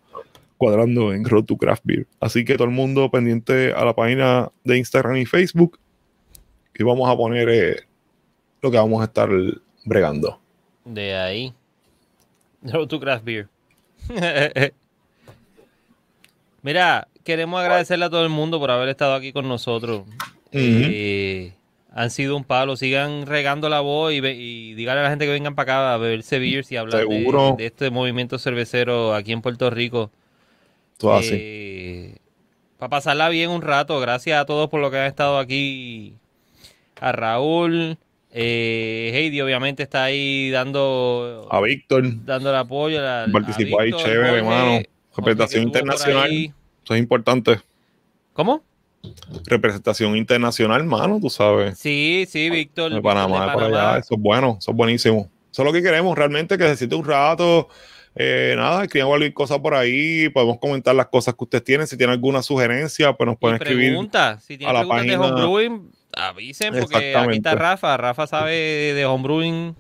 cuadrando 0.58 1.14
en 1.14 1.24
Road 1.26 1.46
to 1.46 1.58
Craft 1.58 1.84
Beer. 1.86 2.08
Así 2.20 2.44
que 2.44 2.56
todo 2.56 2.66
el 2.66 2.74
mundo 2.74 3.10
pendiente 3.10 3.74
a 3.74 3.86
la 3.86 3.96
página 3.96 4.52
de 4.64 4.78
Instagram 4.78 5.18
y 5.18 5.26
Facebook. 5.26 5.80
Y 6.76 6.84
vamos 6.84 7.10
a 7.10 7.18
poner 7.18 7.50
eh, 7.50 7.87
lo 8.62 8.72
que 8.72 8.78
vamos 8.78 9.02
a 9.02 9.06
estar 9.06 9.30
bregando. 9.86 10.40
De 10.86 11.16
ahí. 11.16 11.54
Road 12.62 12.88
to 12.88 13.00
Craft 13.00 13.24
Beer. 13.24 13.48
Mira, 16.62 17.08
queremos 17.24 17.60
agradecerle 17.60 18.06
a 18.06 18.10
todo 18.10 18.24
el 18.24 18.30
mundo 18.30 18.60
por 18.60 18.72
haber 18.72 18.90
estado 18.90 19.14
aquí 19.14 19.32
con 19.32 19.48
nosotros. 19.48 20.04
Eh, 20.52 21.54
han 21.94 22.10
sido 22.10 22.36
un 22.36 22.44
palo. 22.44 22.76
Sigan 22.76 23.26
regando 23.26 23.70
la 23.70 23.80
voz 23.80 24.14
y, 24.14 24.18
y 24.18 24.74
díganle 24.74 25.02
a 25.02 25.04
la 25.04 25.10
gente 25.10 25.26
que 25.26 25.32
vengan 25.32 25.56
para 25.56 25.74
acá 25.74 25.94
a 25.94 25.98
beberse 25.98 26.40
beers 26.40 26.72
y 26.72 26.78
hablar 26.78 27.08
de, 27.08 27.56
de 27.58 27.66
este 27.66 27.90
movimiento 27.90 28.40
cervecero 28.40 29.14
aquí 29.14 29.32
en 29.32 29.42
Puerto 29.42 29.70
Rico. 29.70 30.12
Todo 30.98 31.16
así. 31.16 31.30
Eh, 31.34 32.18
para 32.78 32.90
pasarla 32.90 33.30
bien 33.30 33.50
un 33.50 33.62
rato. 33.62 34.00
Gracias 34.00 34.40
a 34.40 34.46
todos 34.46 34.70
por 34.70 34.82
lo 34.82 34.92
que 34.92 34.98
han 34.98 35.08
estado 35.08 35.38
aquí. 35.40 36.16
A 37.00 37.12
Raúl. 37.12 37.98
Eh, 38.40 39.10
Heidi 39.16 39.42
obviamente 39.42 39.82
está 39.82 40.04
ahí 40.04 40.52
dando, 40.52 41.48
A 41.50 41.60
Víctor, 41.60 42.04
dando 42.24 42.52
el 42.52 42.56
apoyo. 42.56 43.02
a- 43.02 43.24
a 43.24 43.28
Participó 43.32 43.80
ahí, 43.80 43.88
Víctor, 43.88 44.06
chévere, 44.06 44.28
Jorge, 44.30 44.38
hermano. 44.38 44.80
Representación 45.18 45.64
internacional. 45.64 46.30
ahí. 46.30 46.54
eso 46.84 46.94
es 46.94 47.00
importante. 47.00 47.60
¿Cómo? 48.34 48.62
Representación 49.48 50.16
internacional, 50.16 50.84
mano, 50.84 51.20
tú 51.20 51.30
sabes. 51.32 51.80
Sí, 51.80 52.26
sí, 52.30 52.50
Víctor. 52.52 52.94
De 52.94 53.02
Panamá, 53.02 53.40
de 53.42 53.46
para 53.48 53.54
Panamá. 53.56 53.90
allá, 53.92 54.00
eso 54.00 54.14
es 54.16 54.22
bueno, 54.22 54.58
eso 54.60 54.72
es 54.72 54.78
buenísimo. 54.78 55.30
Eso 55.52 55.62
es 55.64 55.66
lo 55.66 55.74
que 55.74 55.82
queremos, 55.82 56.16
realmente, 56.16 56.58
que 56.58 56.66
se 56.66 56.76
siente 56.78 56.96
un 56.96 57.06
rato. 57.06 57.70
Eh, 58.16 58.54
nada, 58.56 58.84
escriban 58.84 59.10
cualquier 59.10 59.34
cosa 59.34 59.60
por 59.62 59.74
ahí, 59.76 60.30
podemos 60.30 60.60
comentar 60.60 60.94
las 60.96 61.08
cosas 61.08 61.34
que 61.36 61.44
ustedes 61.44 61.64
tienen. 61.64 61.88
Si 61.88 61.98
tienen 61.98 62.14
alguna 62.14 62.42
sugerencia, 62.44 63.14
pues 63.14 63.28
nos 63.28 63.38
pueden 63.38 63.56
escribir. 63.62 63.96
Si 64.40 64.58
tienen 64.58 64.70
a 64.70 64.74
la 64.74 64.80
preguntas 64.82 65.06
de 65.08 65.18
página- 65.18 65.46
homebrewing, 65.46 65.92
avisen 66.18 66.74
porque 66.80 67.16
aquí 67.16 67.38
está 67.38 67.56
Rafa. 67.56 67.98
Rafa 67.98 68.28
sabe 68.28 68.54
de, 68.56 68.94
de 68.94 69.06
homebrewing. 69.06 69.76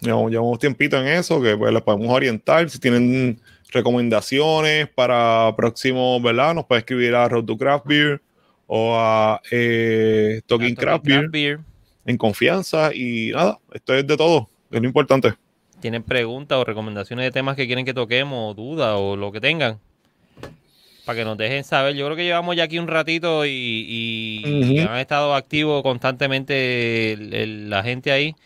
Llevamos, 0.00 0.30
llevamos 0.30 0.58
tiempito 0.58 0.96
en 0.98 1.06
eso, 1.06 1.42
que 1.42 1.56
pues 1.56 1.72
les 1.72 1.82
podemos 1.82 2.08
orientar. 2.08 2.68
Si 2.70 2.78
tienen 2.78 3.40
recomendaciones 3.70 4.88
para 4.88 5.54
próximos, 5.56 6.22
¿verdad? 6.22 6.54
Nos 6.54 6.66
pueden 6.66 6.80
escribir 6.80 7.14
a 7.14 7.28
Road 7.28 7.44
to 7.44 7.56
Craft 7.56 7.86
Beer 7.86 8.20
o 8.66 8.94
a 8.96 9.40
eh, 9.50 10.40
Talking 10.46 10.72
a 10.78 10.80
Craft 10.80 11.04
Talking 11.04 11.30
Beer 11.30 11.60
en 12.06 12.16
confianza. 12.16 12.94
Y 12.94 13.30
nada, 13.32 13.58
esto 13.72 13.94
es 13.94 14.06
de 14.06 14.16
todo, 14.16 14.48
es 14.70 14.80
lo 14.80 14.86
importante. 14.86 15.34
Tienen 15.80 16.02
preguntas 16.02 16.58
o 16.58 16.64
recomendaciones 16.64 17.24
de 17.24 17.30
temas 17.30 17.56
que 17.56 17.66
quieren 17.66 17.84
que 17.84 17.94
toquemos, 17.94 18.52
o 18.52 18.54
dudas 18.54 18.96
o 18.98 19.16
lo 19.16 19.32
que 19.32 19.40
tengan. 19.40 19.78
Para 21.10 21.18
que 21.18 21.24
nos 21.24 21.36
dejen 21.36 21.64
saber. 21.64 21.96
Yo 21.96 22.04
creo 22.06 22.16
que 22.16 22.22
llevamos 22.22 22.54
ya 22.54 22.62
aquí 22.62 22.78
un 22.78 22.86
ratito 22.86 23.44
y, 23.44 23.50
y- 23.50 24.78
han 24.78 24.98
estado 24.98 25.34
activos 25.34 25.82
constantemente 25.82 27.14
el- 27.14 27.34
el- 27.34 27.68
la 27.68 27.82
gente 27.82 28.12
ahí. 28.12 28.36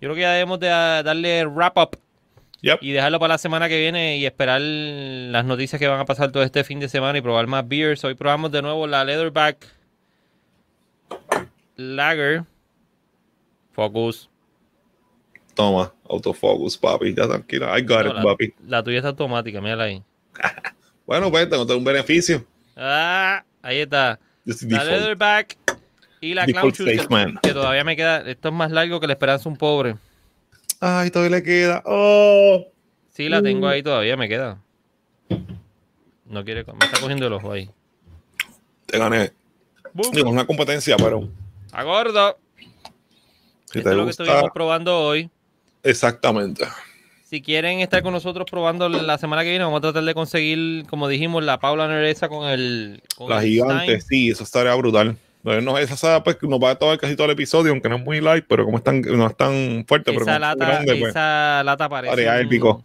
Yo 0.00 0.08
creo 0.08 0.14
que 0.14 0.20
ya 0.22 0.32
debemos 0.32 0.58
de 0.58 0.68
darle 0.68 1.44
wrap 1.44 1.76
up 1.76 1.98
Yep. 2.62 2.78
y 2.80 2.92
dejarlo 2.92 3.20
para 3.20 3.34
la 3.34 3.38
semana 3.38 3.68
que 3.68 3.78
viene 3.78 4.16
y 4.16 4.24
esperar 4.24 4.58
las 4.62 5.44
noticias 5.44 5.78
que 5.78 5.86
van 5.86 6.00
a 6.00 6.06
pasar 6.06 6.32
todo 6.32 6.42
este 6.42 6.64
fin 6.64 6.80
de 6.80 6.88
semana 6.88 7.18
y 7.18 7.20
probar 7.20 7.46
más 7.46 7.68
beers. 7.68 8.02
Hoy 8.04 8.14
probamos 8.14 8.50
de 8.50 8.62
nuevo 8.62 8.86
la 8.86 9.04
Leatherback 9.04 9.58
Lager. 11.76 12.44
Focus. 13.72 14.30
Toma, 15.54 15.92
autofocus, 16.08 16.78
papi, 16.78 17.12
ya 17.14 17.26
tranquila. 17.28 17.78
I 17.78 17.82
got 17.82 18.04
No, 18.04 18.10
it, 18.12 18.16
la, 18.16 18.22
papi. 18.22 18.54
la 18.66 18.82
tuya 18.82 18.96
está 18.96 19.08
automática, 19.10 19.60
mírala 19.60 19.84
ahí. 19.84 20.02
Bueno, 21.06 21.30
pues 21.30 21.48
tengo 21.48 21.66
tengo 21.66 21.78
un 21.78 21.84
beneficio. 21.84 22.44
Ah, 22.76 23.44
ahí 23.62 23.78
está. 23.80 24.18
La. 24.44 24.84
Leatherback 24.84 25.56
y 26.20 26.34
la 26.34 26.46
Clown 26.46 26.70
Shoes, 26.72 27.06
que, 27.42 27.52
todavía 27.52 27.84
me 27.84 27.96
queda. 27.96 28.20
Esto 28.28 28.48
es 28.48 28.54
más 28.54 28.70
largo 28.70 29.00
que 29.00 29.06
la 29.06 29.12
esperanza 29.14 29.48
un 29.48 29.56
pobre. 29.56 29.96
Ay, 30.80 31.10
todavía 31.10 31.36
le 31.38 31.42
queda. 31.42 31.82
Oh. 31.86 32.66
Sí, 33.10 33.28
la 33.28 33.42
tengo 33.42 33.66
Mm. 33.66 33.70
ahí 33.70 33.82
todavía, 33.82 34.16
me 34.16 34.28
queda. 34.28 34.58
No 36.26 36.44
quiere, 36.44 36.64
me 36.64 36.84
está 36.84 37.00
cogiendo 37.00 37.26
el 37.26 37.32
ojo 37.34 37.52
ahí. 37.52 37.70
Te 38.86 38.98
gané. 38.98 39.32
Digo, 40.12 40.28
es 40.28 40.32
una 40.32 40.46
competencia, 40.46 40.96
pero 40.96 41.28
¡A 41.72 41.82
gordo! 41.84 42.38
si 43.70 43.78
Esto 43.78 43.90
es 43.90 43.96
lo 43.96 44.04
que 44.04 44.10
estuvimos 44.10 44.50
probando 44.52 44.98
hoy. 44.98 45.30
exactamente. 45.82 46.64
Si 47.34 47.42
quieren 47.42 47.80
estar 47.80 48.00
con 48.04 48.12
nosotros 48.12 48.46
probando 48.48 48.88
la 48.88 49.18
semana 49.18 49.42
que 49.42 49.48
viene, 49.50 49.64
vamos 49.64 49.78
a 49.78 49.80
tratar 49.80 50.04
de 50.04 50.14
conseguir, 50.14 50.86
como 50.86 51.08
dijimos, 51.08 51.42
la 51.42 51.58
Paula 51.58 51.88
Nereza 51.88 52.28
con 52.28 52.46
el. 52.48 53.02
Con 53.16 53.28
La 53.28 53.40
el 53.42 53.48
gigante, 53.48 53.98
Stein. 53.98 54.02
sí, 54.02 54.30
eso 54.30 54.44
estaría 54.44 54.72
brutal. 54.76 55.16
No, 55.42 55.76
esa 55.76 55.96
saga 55.96 56.22
pues 56.22 56.38
nos 56.42 56.60
va 56.62 56.70
a 56.70 56.74
tomar 56.76 56.96
casi 56.96 57.16
todo 57.16 57.24
el 57.24 57.32
episodio, 57.32 57.72
aunque 57.72 57.88
no 57.88 57.96
es 57.96 58.04
muy 58.04 58.20
light, 58.20 58.44
pero 58.48 58.64
como 58.64 58.78
es 58.78 58.84
tan, 58.84 59.00
no 59.00 59.26
es 59.26 59.36
tan 59.36 59.84
fuerte, 59.88 60.12
pero 60.12 60.22
Esa 60.22 60.34
es 60.36 60.40
lata, 60.42 60.64
grande, 60.64 60.94
pues, 60.94 61.10
esa 61.10 61.62
lata 61.64 61.88
parece. 61.88 62.28
un- 62.30 62.36
épico. 62.46 62.84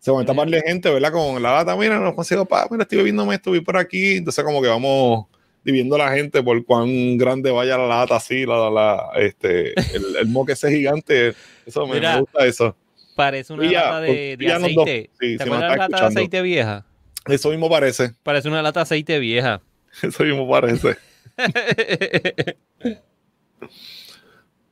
Se 0.00 0.10
van 0.10 0.24
a 0.24 0.26
taparle 0.26 0.60
gente, 0.66 0.90
¿verdad? 0.90 1.12
Con 1.12 1.40
la 1.40 1.52
lata, 1.52 1.76
mira, 1.76 2.00
no 2.00 2.16
consigo, 2.16 2.46
pa, 2.46 2.66
mira, 2.72 2.82
estoy 2.82 2.98
bebiéndome 2.98 3.36
esto, 3.36 3.52
vi 3.52 3.60
por 3.60 3.76
aquí. 3.76 4.16
Entonces, 4.16 4.44
como 4.44 4.60
que 4.60 4.66
vamos 4.66 5.26
dividiendo 5.62 5.94
a 5.94 5.98
la 5.98 6.10
gente 6.16 6.42
por 6.42 6.64
cuán 6.64 7.16
grande 7.16 7.52
vaya 7.52 7.78
la 7.78 7.86
lata, 7.86 8.16
así, 8.16 8.44
la, 8.44 8.56
la, 8.56 8.70
la- 8.70 9.10
este, 9.20 9.68
el, 9.94 10.16
el 10.18 10.26
moque 10.26 10.54
ese 10.54 10.68
gigante. 10.72 11.34
Eso 11.64 11.86
me, 11.86 11.94
Mira, 11.94 12.14
me 12.14 12.20
gusta 12.22 12.44
eso. 12.44 12.74
Parece 13.18 13.52
una 13.52 13.68
ya, 13.68 13.82
lata 13.82 14.00
de, 14.02 14.36
aceite. 14.48 15.10
Sí, 15.18 15.36
¿Te 15.36 15.42
si 15.42 15.42
acuerdas 15.42 15.70
la 15.70 15.76
lata 15.76 15.98
de 15.98 16.06
aceite 16.06 16.40
vieja? 16.40 16.86
Eso 17.26 17.50
mismo 17.50 17.68
parece. 17.68 18.12
Parece 18.22 18.46
una 18.48 18.62
lata 18.62 18.78
de 18.78 18.82
aceite 18.82 19.18
vieja. 19.18 19.60
Eso 20.04 20.22
mismo 20.22 20.48
parece. 20.48 20.96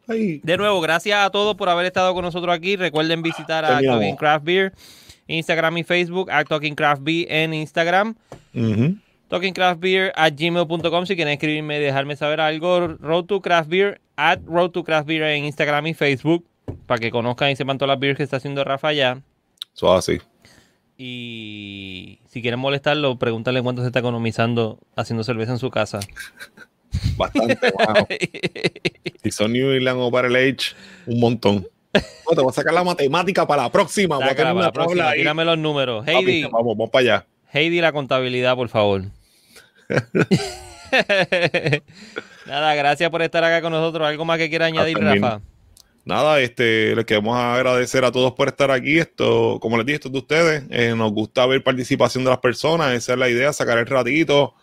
Ay, 0.06 0.40
De 0.44 0.56
nuevo, 0.56 0.81
gracias 0.81 1.27
a 1.27 1.31
todos 1.31 1.56
por 1.56 1.68
haber 1.68 1.86
estado 1.86 2.14
con 2.14 2.24
nosotros 2.24 2.55
aquí. 2.55 2.77
Recuerden 2.77 3.20
visitar 3.20 3.64
a. 3.64 3.81
Talking 3.82 4.14
Craft 4.14 4.44
Beer, 4.44 4.73
Instagram 5.27 5.78
y 5.78 5.82
Facebook, 5.82 6.31
a 6.31 6.44
Talking 6.44 6.77
Craft 6.77 7.02
Beer 7.02 7.27
en 7.28 7.52
Instagram, 7.52 8.14
ujú. 8.55 8.97
talkingcraftbeer 9.27 10.12
at 10.14 10.35
gmail.com 10.36 11.06
si 11.06 11.16
quieren 11.16 11.32
escribirme 11.32 11.78
y 11.78 11.81
dejarme 11.81 12.14
saber 12.14 12.40
algo. 12.40 12.86
Road 13.01 13.24
to 13.24 13.40
Craft 13.40 13.68
Beer 13.68 14.01
at 14.14 14.39
Road 14.47 14.70
to 14.70 14.85
Craft 14.85 15.09
Beer 15.09 15.24
en 15.24 15.47
Instagram 15.47 15.89
y 15.89 15.94
Facebook 15.94 16.47
para 16.87 16.99
que 16.99 17.11
conozcan 17.11 17.51
y 17.51 17.57
sepan 17.57 17.79
todas 17.79 17.89
las 17.89 18.01
beers 18.01 18.17
que 18.17 18.23
está 18.23 18.37
haciendo 18.37 18.65
Rafa 18.65 18.89
allá. 18.89 19.21
Eso 19.75 19.93
así. 19.93 20.21
Y 20.99 22.21
si 22.29 22.41
quieren 22.41 22.59
molestarlo, 22.59 23.19
pregúntale 23.19 23.63
cuánto 23.63 23.83
se 23.83 23.89
está 23.89 23.99
economizando 23.99 24.79
haciendo 24.95 25.25
cerveza 25.25 25.53
en 25.53 25.59
su 25.59 25.71
casa. 25.71 26.01
Bastante, 27.17 27.59
wow. 27.73 28.07
Si 29.23 29.31
son 29.31 29.53
New 29.53 29.73
England 29.73 30.01
o 30.01 30.11
para 30.11 30.29
el 30.29 30.37
Age, 30.37 30.75
un 31.07 31.21
montón. 31.21 31.69
No, 31.93 32.35
te 32.35 32.41
voy 32.41 32.51
a 32.51 32.53
sacar 32.53 32.73
la 32.73 32.85
matemática 32.85 33.47
para 33.47 33.65
la 33.65 33.73
próxima. 33.73 34.17
Voy 34.17 34.29
a 34.29 34.35
para 34.35 34.55
la 34.55 34.73
próxima, 34.73 35.13
tírame 35.13 35.45
los 35.45 35.59
números. 35.59 36.07
Papi, 36.07 36.17
Heidi, 36.17 36.43
vamos, 36.45 36.77
vamos 36.77 36.91
para 36.91 37.01
allá. 37.03 37.27
Heidi, 37.53 37.81
la 37.81 37.93
contabilidad, 37.93 38.57
por 38.57 38.69
favor. 38.69 39.03
Nada, 42.47 42.75
gracias 42.75 43.11
por 43.11 43.23
estar 43.23 43.43
acá 43.45 43.61
con 43.61 43.73
nosotros. 43.73 44.07
¿Algo 44.07 44.25
más 44.25 44.39
que 44.39 44.49
quiera 44.49 44.67
añadir. 44.67 44.99
Rafa? 44.99 45.41
Nada, 46.07 46.41
este, 46.41 46.95
les 46.95 47.05
queremos 47.05 47.37
agradecer 47.37 48.05
a 48.05 48.12
todos 48.12 48.33
por 48.35 48.47
estar 48.47 48.70
aquí. 48.70 48.97
Esto, 48.97 49.59
como 49.61 49.77
les 49.77 49.85
dije, 49.85 49.97
esto 49.97 50.07
es 50.07 50.12
de 50.12 50.19
ustedes. 50.19 50.65
Eh, 50.70 50.95
nos 50.97 51.11
gusta 51.11 51.45
ver 51.47 51.65
participación 51.65 52.23
de 52.23 52.31
las 52.31 52.39
personas. 52.39 52.95
Esa 52.95 53.15
es 53.15 53.19
la 53.19 53.28
idea, 53.28 53.53
sacar 53.53 53.77
el 53.77 53.87
ratito, 53.87 54.55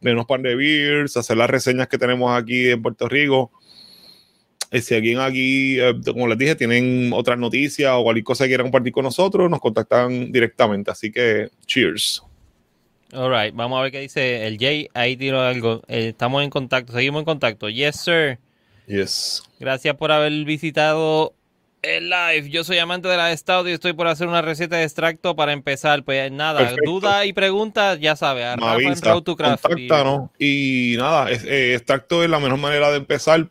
ver 0.00 0.14
unos 0.14 0.24
par 0.24 0.40
de 0.40 0.54
beers, 0.54 1.14
hacer 1.18 1.36
las 1.36 1.50
reseñas 1.50 1.88
que 1.88 1.98
tenemos 1.98 2.34
aquí 2.34 2.70
en 2.70 2.80
Puerto 2.80 3.06
Rico. 3.06 3.50
Eh, 4.70 4.80
si 4.80 4.94
alguien 4.94 5.18
aquí, 5.18 5.78
eh, 5.78 5.92
como 6.06 6.26
les 6.26 6.38
dije, 6.38 6.54
tienen 6.54 7.10
otras 7.12 7.38
noticias 7.38 7.92
o 7.94 8.02
cualquier 8.02 8.24
cosa 8.24 8.44
que 8.44 8.48
quieran 8.48 8.68
compartir 8.68 8.94
con 8.94 9.04
nosotros, 9.04 9.50
nos 9.50 9.60
contactan 9.60 10.32
directamente. 10.32 10.90
Así 10.90 11.12
que, 11.12 11.50
cheers. 11.66 12.22
All 13.12 13.30
right, 13.30 13.54
vamos 13.54 13.78
a 13.78 13.82
ver 13.82 13.92
qué 13.92 14.00
dice 14.00 14.46
el 14.46 14.56
Jay. 14.56 14.88
Ahí 14.94 15.18
tiró 15.18 15.42
algo. 15.42 15.82
Eh, 15.86 16.08
estamos 16.08 16.42
en 16.42 16.48
contacto, 16.48 16.94
seguimos 16.94 17.20
en 17.20 17.26
contacto. 17.26 17.68
Yes, 17.68 17.96
sir. 17.96 18.38
Yes. 18.88 19.42
Gracias 19.60 19.94
por 19.96 20.10
haber 20.12 20.32
visitado 20.44 21.34
el 21.82 22.10
live. 22.10 22.48
Yo 22.50 22.64
soy 22.64 22.78
amante 22.78 23.06
de 23.08 23.16
la 23.16 23.36
Stout 23.36 23.68
y 23.68 23.72
estoy 23.72 23.92
por 23.92 24.08
hacer 24.08 24.26
una 24.26 24.42
receta 24.42 24.76
de 24.76 24.84
extracto 24.84 25.36
para 25.36 25.52
empezar. 25.52 26.02
Pues 26.04 26.32
nada, 26.32 26.60
Perfecto. 26.60 26.90
duda 26.90 27.24
y 27.26 27.32
preguntas, 27.32 28.00
ya 28.00 28.16
sabes. 28.16 28.46
Contáctanos. 29.86 30.30
Y 30.38 30.94
nada, 30.98 31.30
es- 31.30 31.44
eh, 31.44 31.74
extracto 31.74 32.24
es 32.24 32.30
la 32.30 32.40
mejor 32.40 32.58
manera 32.58 32.90
de 32.90 32.96
empezar, 32.96 33.48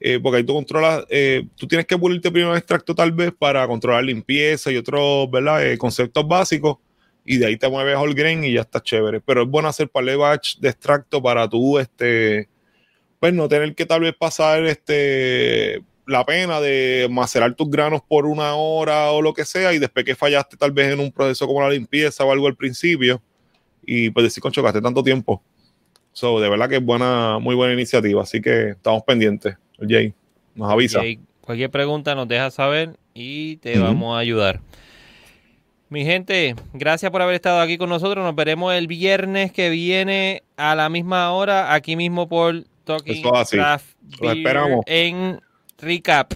eh, 0.00 0.18
porque 0.22 0.38
ahí 0.38 0.44
tú 0.44 0.54
controlas, 0.54 1.04
eh, 1.10 1.44
tú 1.56 1.66
tienes 1.68 1.86
que 1.86 1.96
pulirte 1.98 2.30
primero 2.30 2.52
el 2.52 2.58
extracto 2.58 2.94
tal 2.94 3.12
vez 3.12 3.32
para 3.38 3.66
controlar 3.66 4.02
limpieza 4.04 4.72
y 4.72 4.76
otros, 4.76 5.30
¿verdad? 5.30 5.64
Eh, 5.66 5.78
conceptos 5.78 6.26
básicos. 6.26 6.78
Y 7.24 7.36
de 7.36 7.46
ahí 7.46 7.56
te 7.58 7.68
mueves 7.68 7.94
whole 7.96 8.14
grain 8.14 8.42
y 8.42 8.54
ya 8.54 8.62
está 8.62 8.82
chévere. 8.82 9.20
Pero 9.20 9.42
es 9.42 9.48
bueno 9.48 9.68
hacer 9.68 9.88
par 9.90 10.04
de 10.04 10.16
batch 10.16 10.56
de 10.58 10.70
extracto 10.70 11.22
para 11.22 11.46
tú, 11.46 11.78
este, 11.78 12.48
pues 13.20 13.32
no 13.34 13.48
tener 13.48 13.74
que 13.74 13.86
tal 13.86 14.02
vez 14.02 14.14
pasar, 14.14 14.64
este, 14.66 15.82
la 16.06 16.24
pena 16.24 16.60
de 16.60 17.08
macerar 17.10 17.54
tus 17.54 17.70
granos 17.70 18.00
por 18.06 18.26
una 18.26 18.54
hora 18.54 19.10
o 19.10 19.22
lo 19.22 19.34
que 19.34 19.44
sea 19.44 19.72
y 19.72 19.78
después 19.78 20.04
que 20.04 20.14
fallaste 20.14 20.56
tal 20.56 20.72
vez 20.72 20.92
en 20.92 21.00
un 21.00 21.12
proceso 21.12 21.46
como 21.46 21.60
la 21.60 21.70
limpieza 21.70 22.24
o 22.24 22.32
algo 22.32 22.46
al 22.46 22.56
principio 22.56 23.20
y 23.84 24.10
pues 24.10 24.24
decir, 24.24 24.42
concho, 24.42 24.62
gasté 24.62 24.80
tanto 24.80 25.02
tiempo. 25.02 25.42
So, 26.12 26.40
de 26.40 26.48
verdad 26.48 26.68
que 26.68 26.76
es 26.76 26.84
buena, 26.84 27.38
muy 27.38 27.54
buena 27.54 27.74
iniciativa, 27.74 28.22
así 28.22 28.40
que 28.40 28.70
estamos 28.70 29.02
pendientes. 29.04 29.56
Jay, 29.80 30.12
nos 30.54 30.70
avisa. 30.70 31.00
Jay, 31.00 31.20
Cualquier 31.48 31.70
pregunta 31.70 32.14
nos 32.14 32.28
deja 32.28 32.50
saber 32.50 32.98
y 33.14 33.56
te 33.56 33.78
vamos 33.78 34.14
a 34.14 34.18
ayudar. 34.18 34.60
Mi 35.88 36.04
gente, 36.04 36.54
gracias 36.74 37.10
por 37.10 37.22
haber 37.22 37.36
estado 37.36 37.62
aquí 37.62 37.78
con 37.78 37.88
nosotros. 37.88 38.22
Nos 38.22 38.34
veremos 38.34 38.74
el 38.74 38.86
viernes 38.86 39.50
que 39.50 39.70
viene 39.70 40.42
a 40.58 40.74
la 40.74 40.90
misma 40.90 41.32
hora, 41.32 41.72
aquí 41.72 41.96
mismo 41.96 42.28
por 42.28 42.64
Talking 42.88 43.22
Craft 43.22 43.84
esperamos. 44.22 44.80
en 44.86 45.38
Recap. 45.76 46.32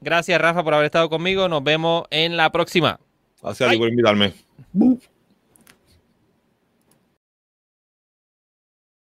Gracias, 0.00 0.40
Rafa, 0.40 0.64
por 0.64 0.74
haber 0.74 0.86
estado 0.86 1.08
conmigo. 1.08 1.48
Nos 1.48 1.62
vemos 1.62 2.06
en 2.10 2.36
la 2.36 2.50
próxima. 2.50 2.98
Gracias 3.40 3.76
por 3.76 3.88
invitarme. 3.88 4.32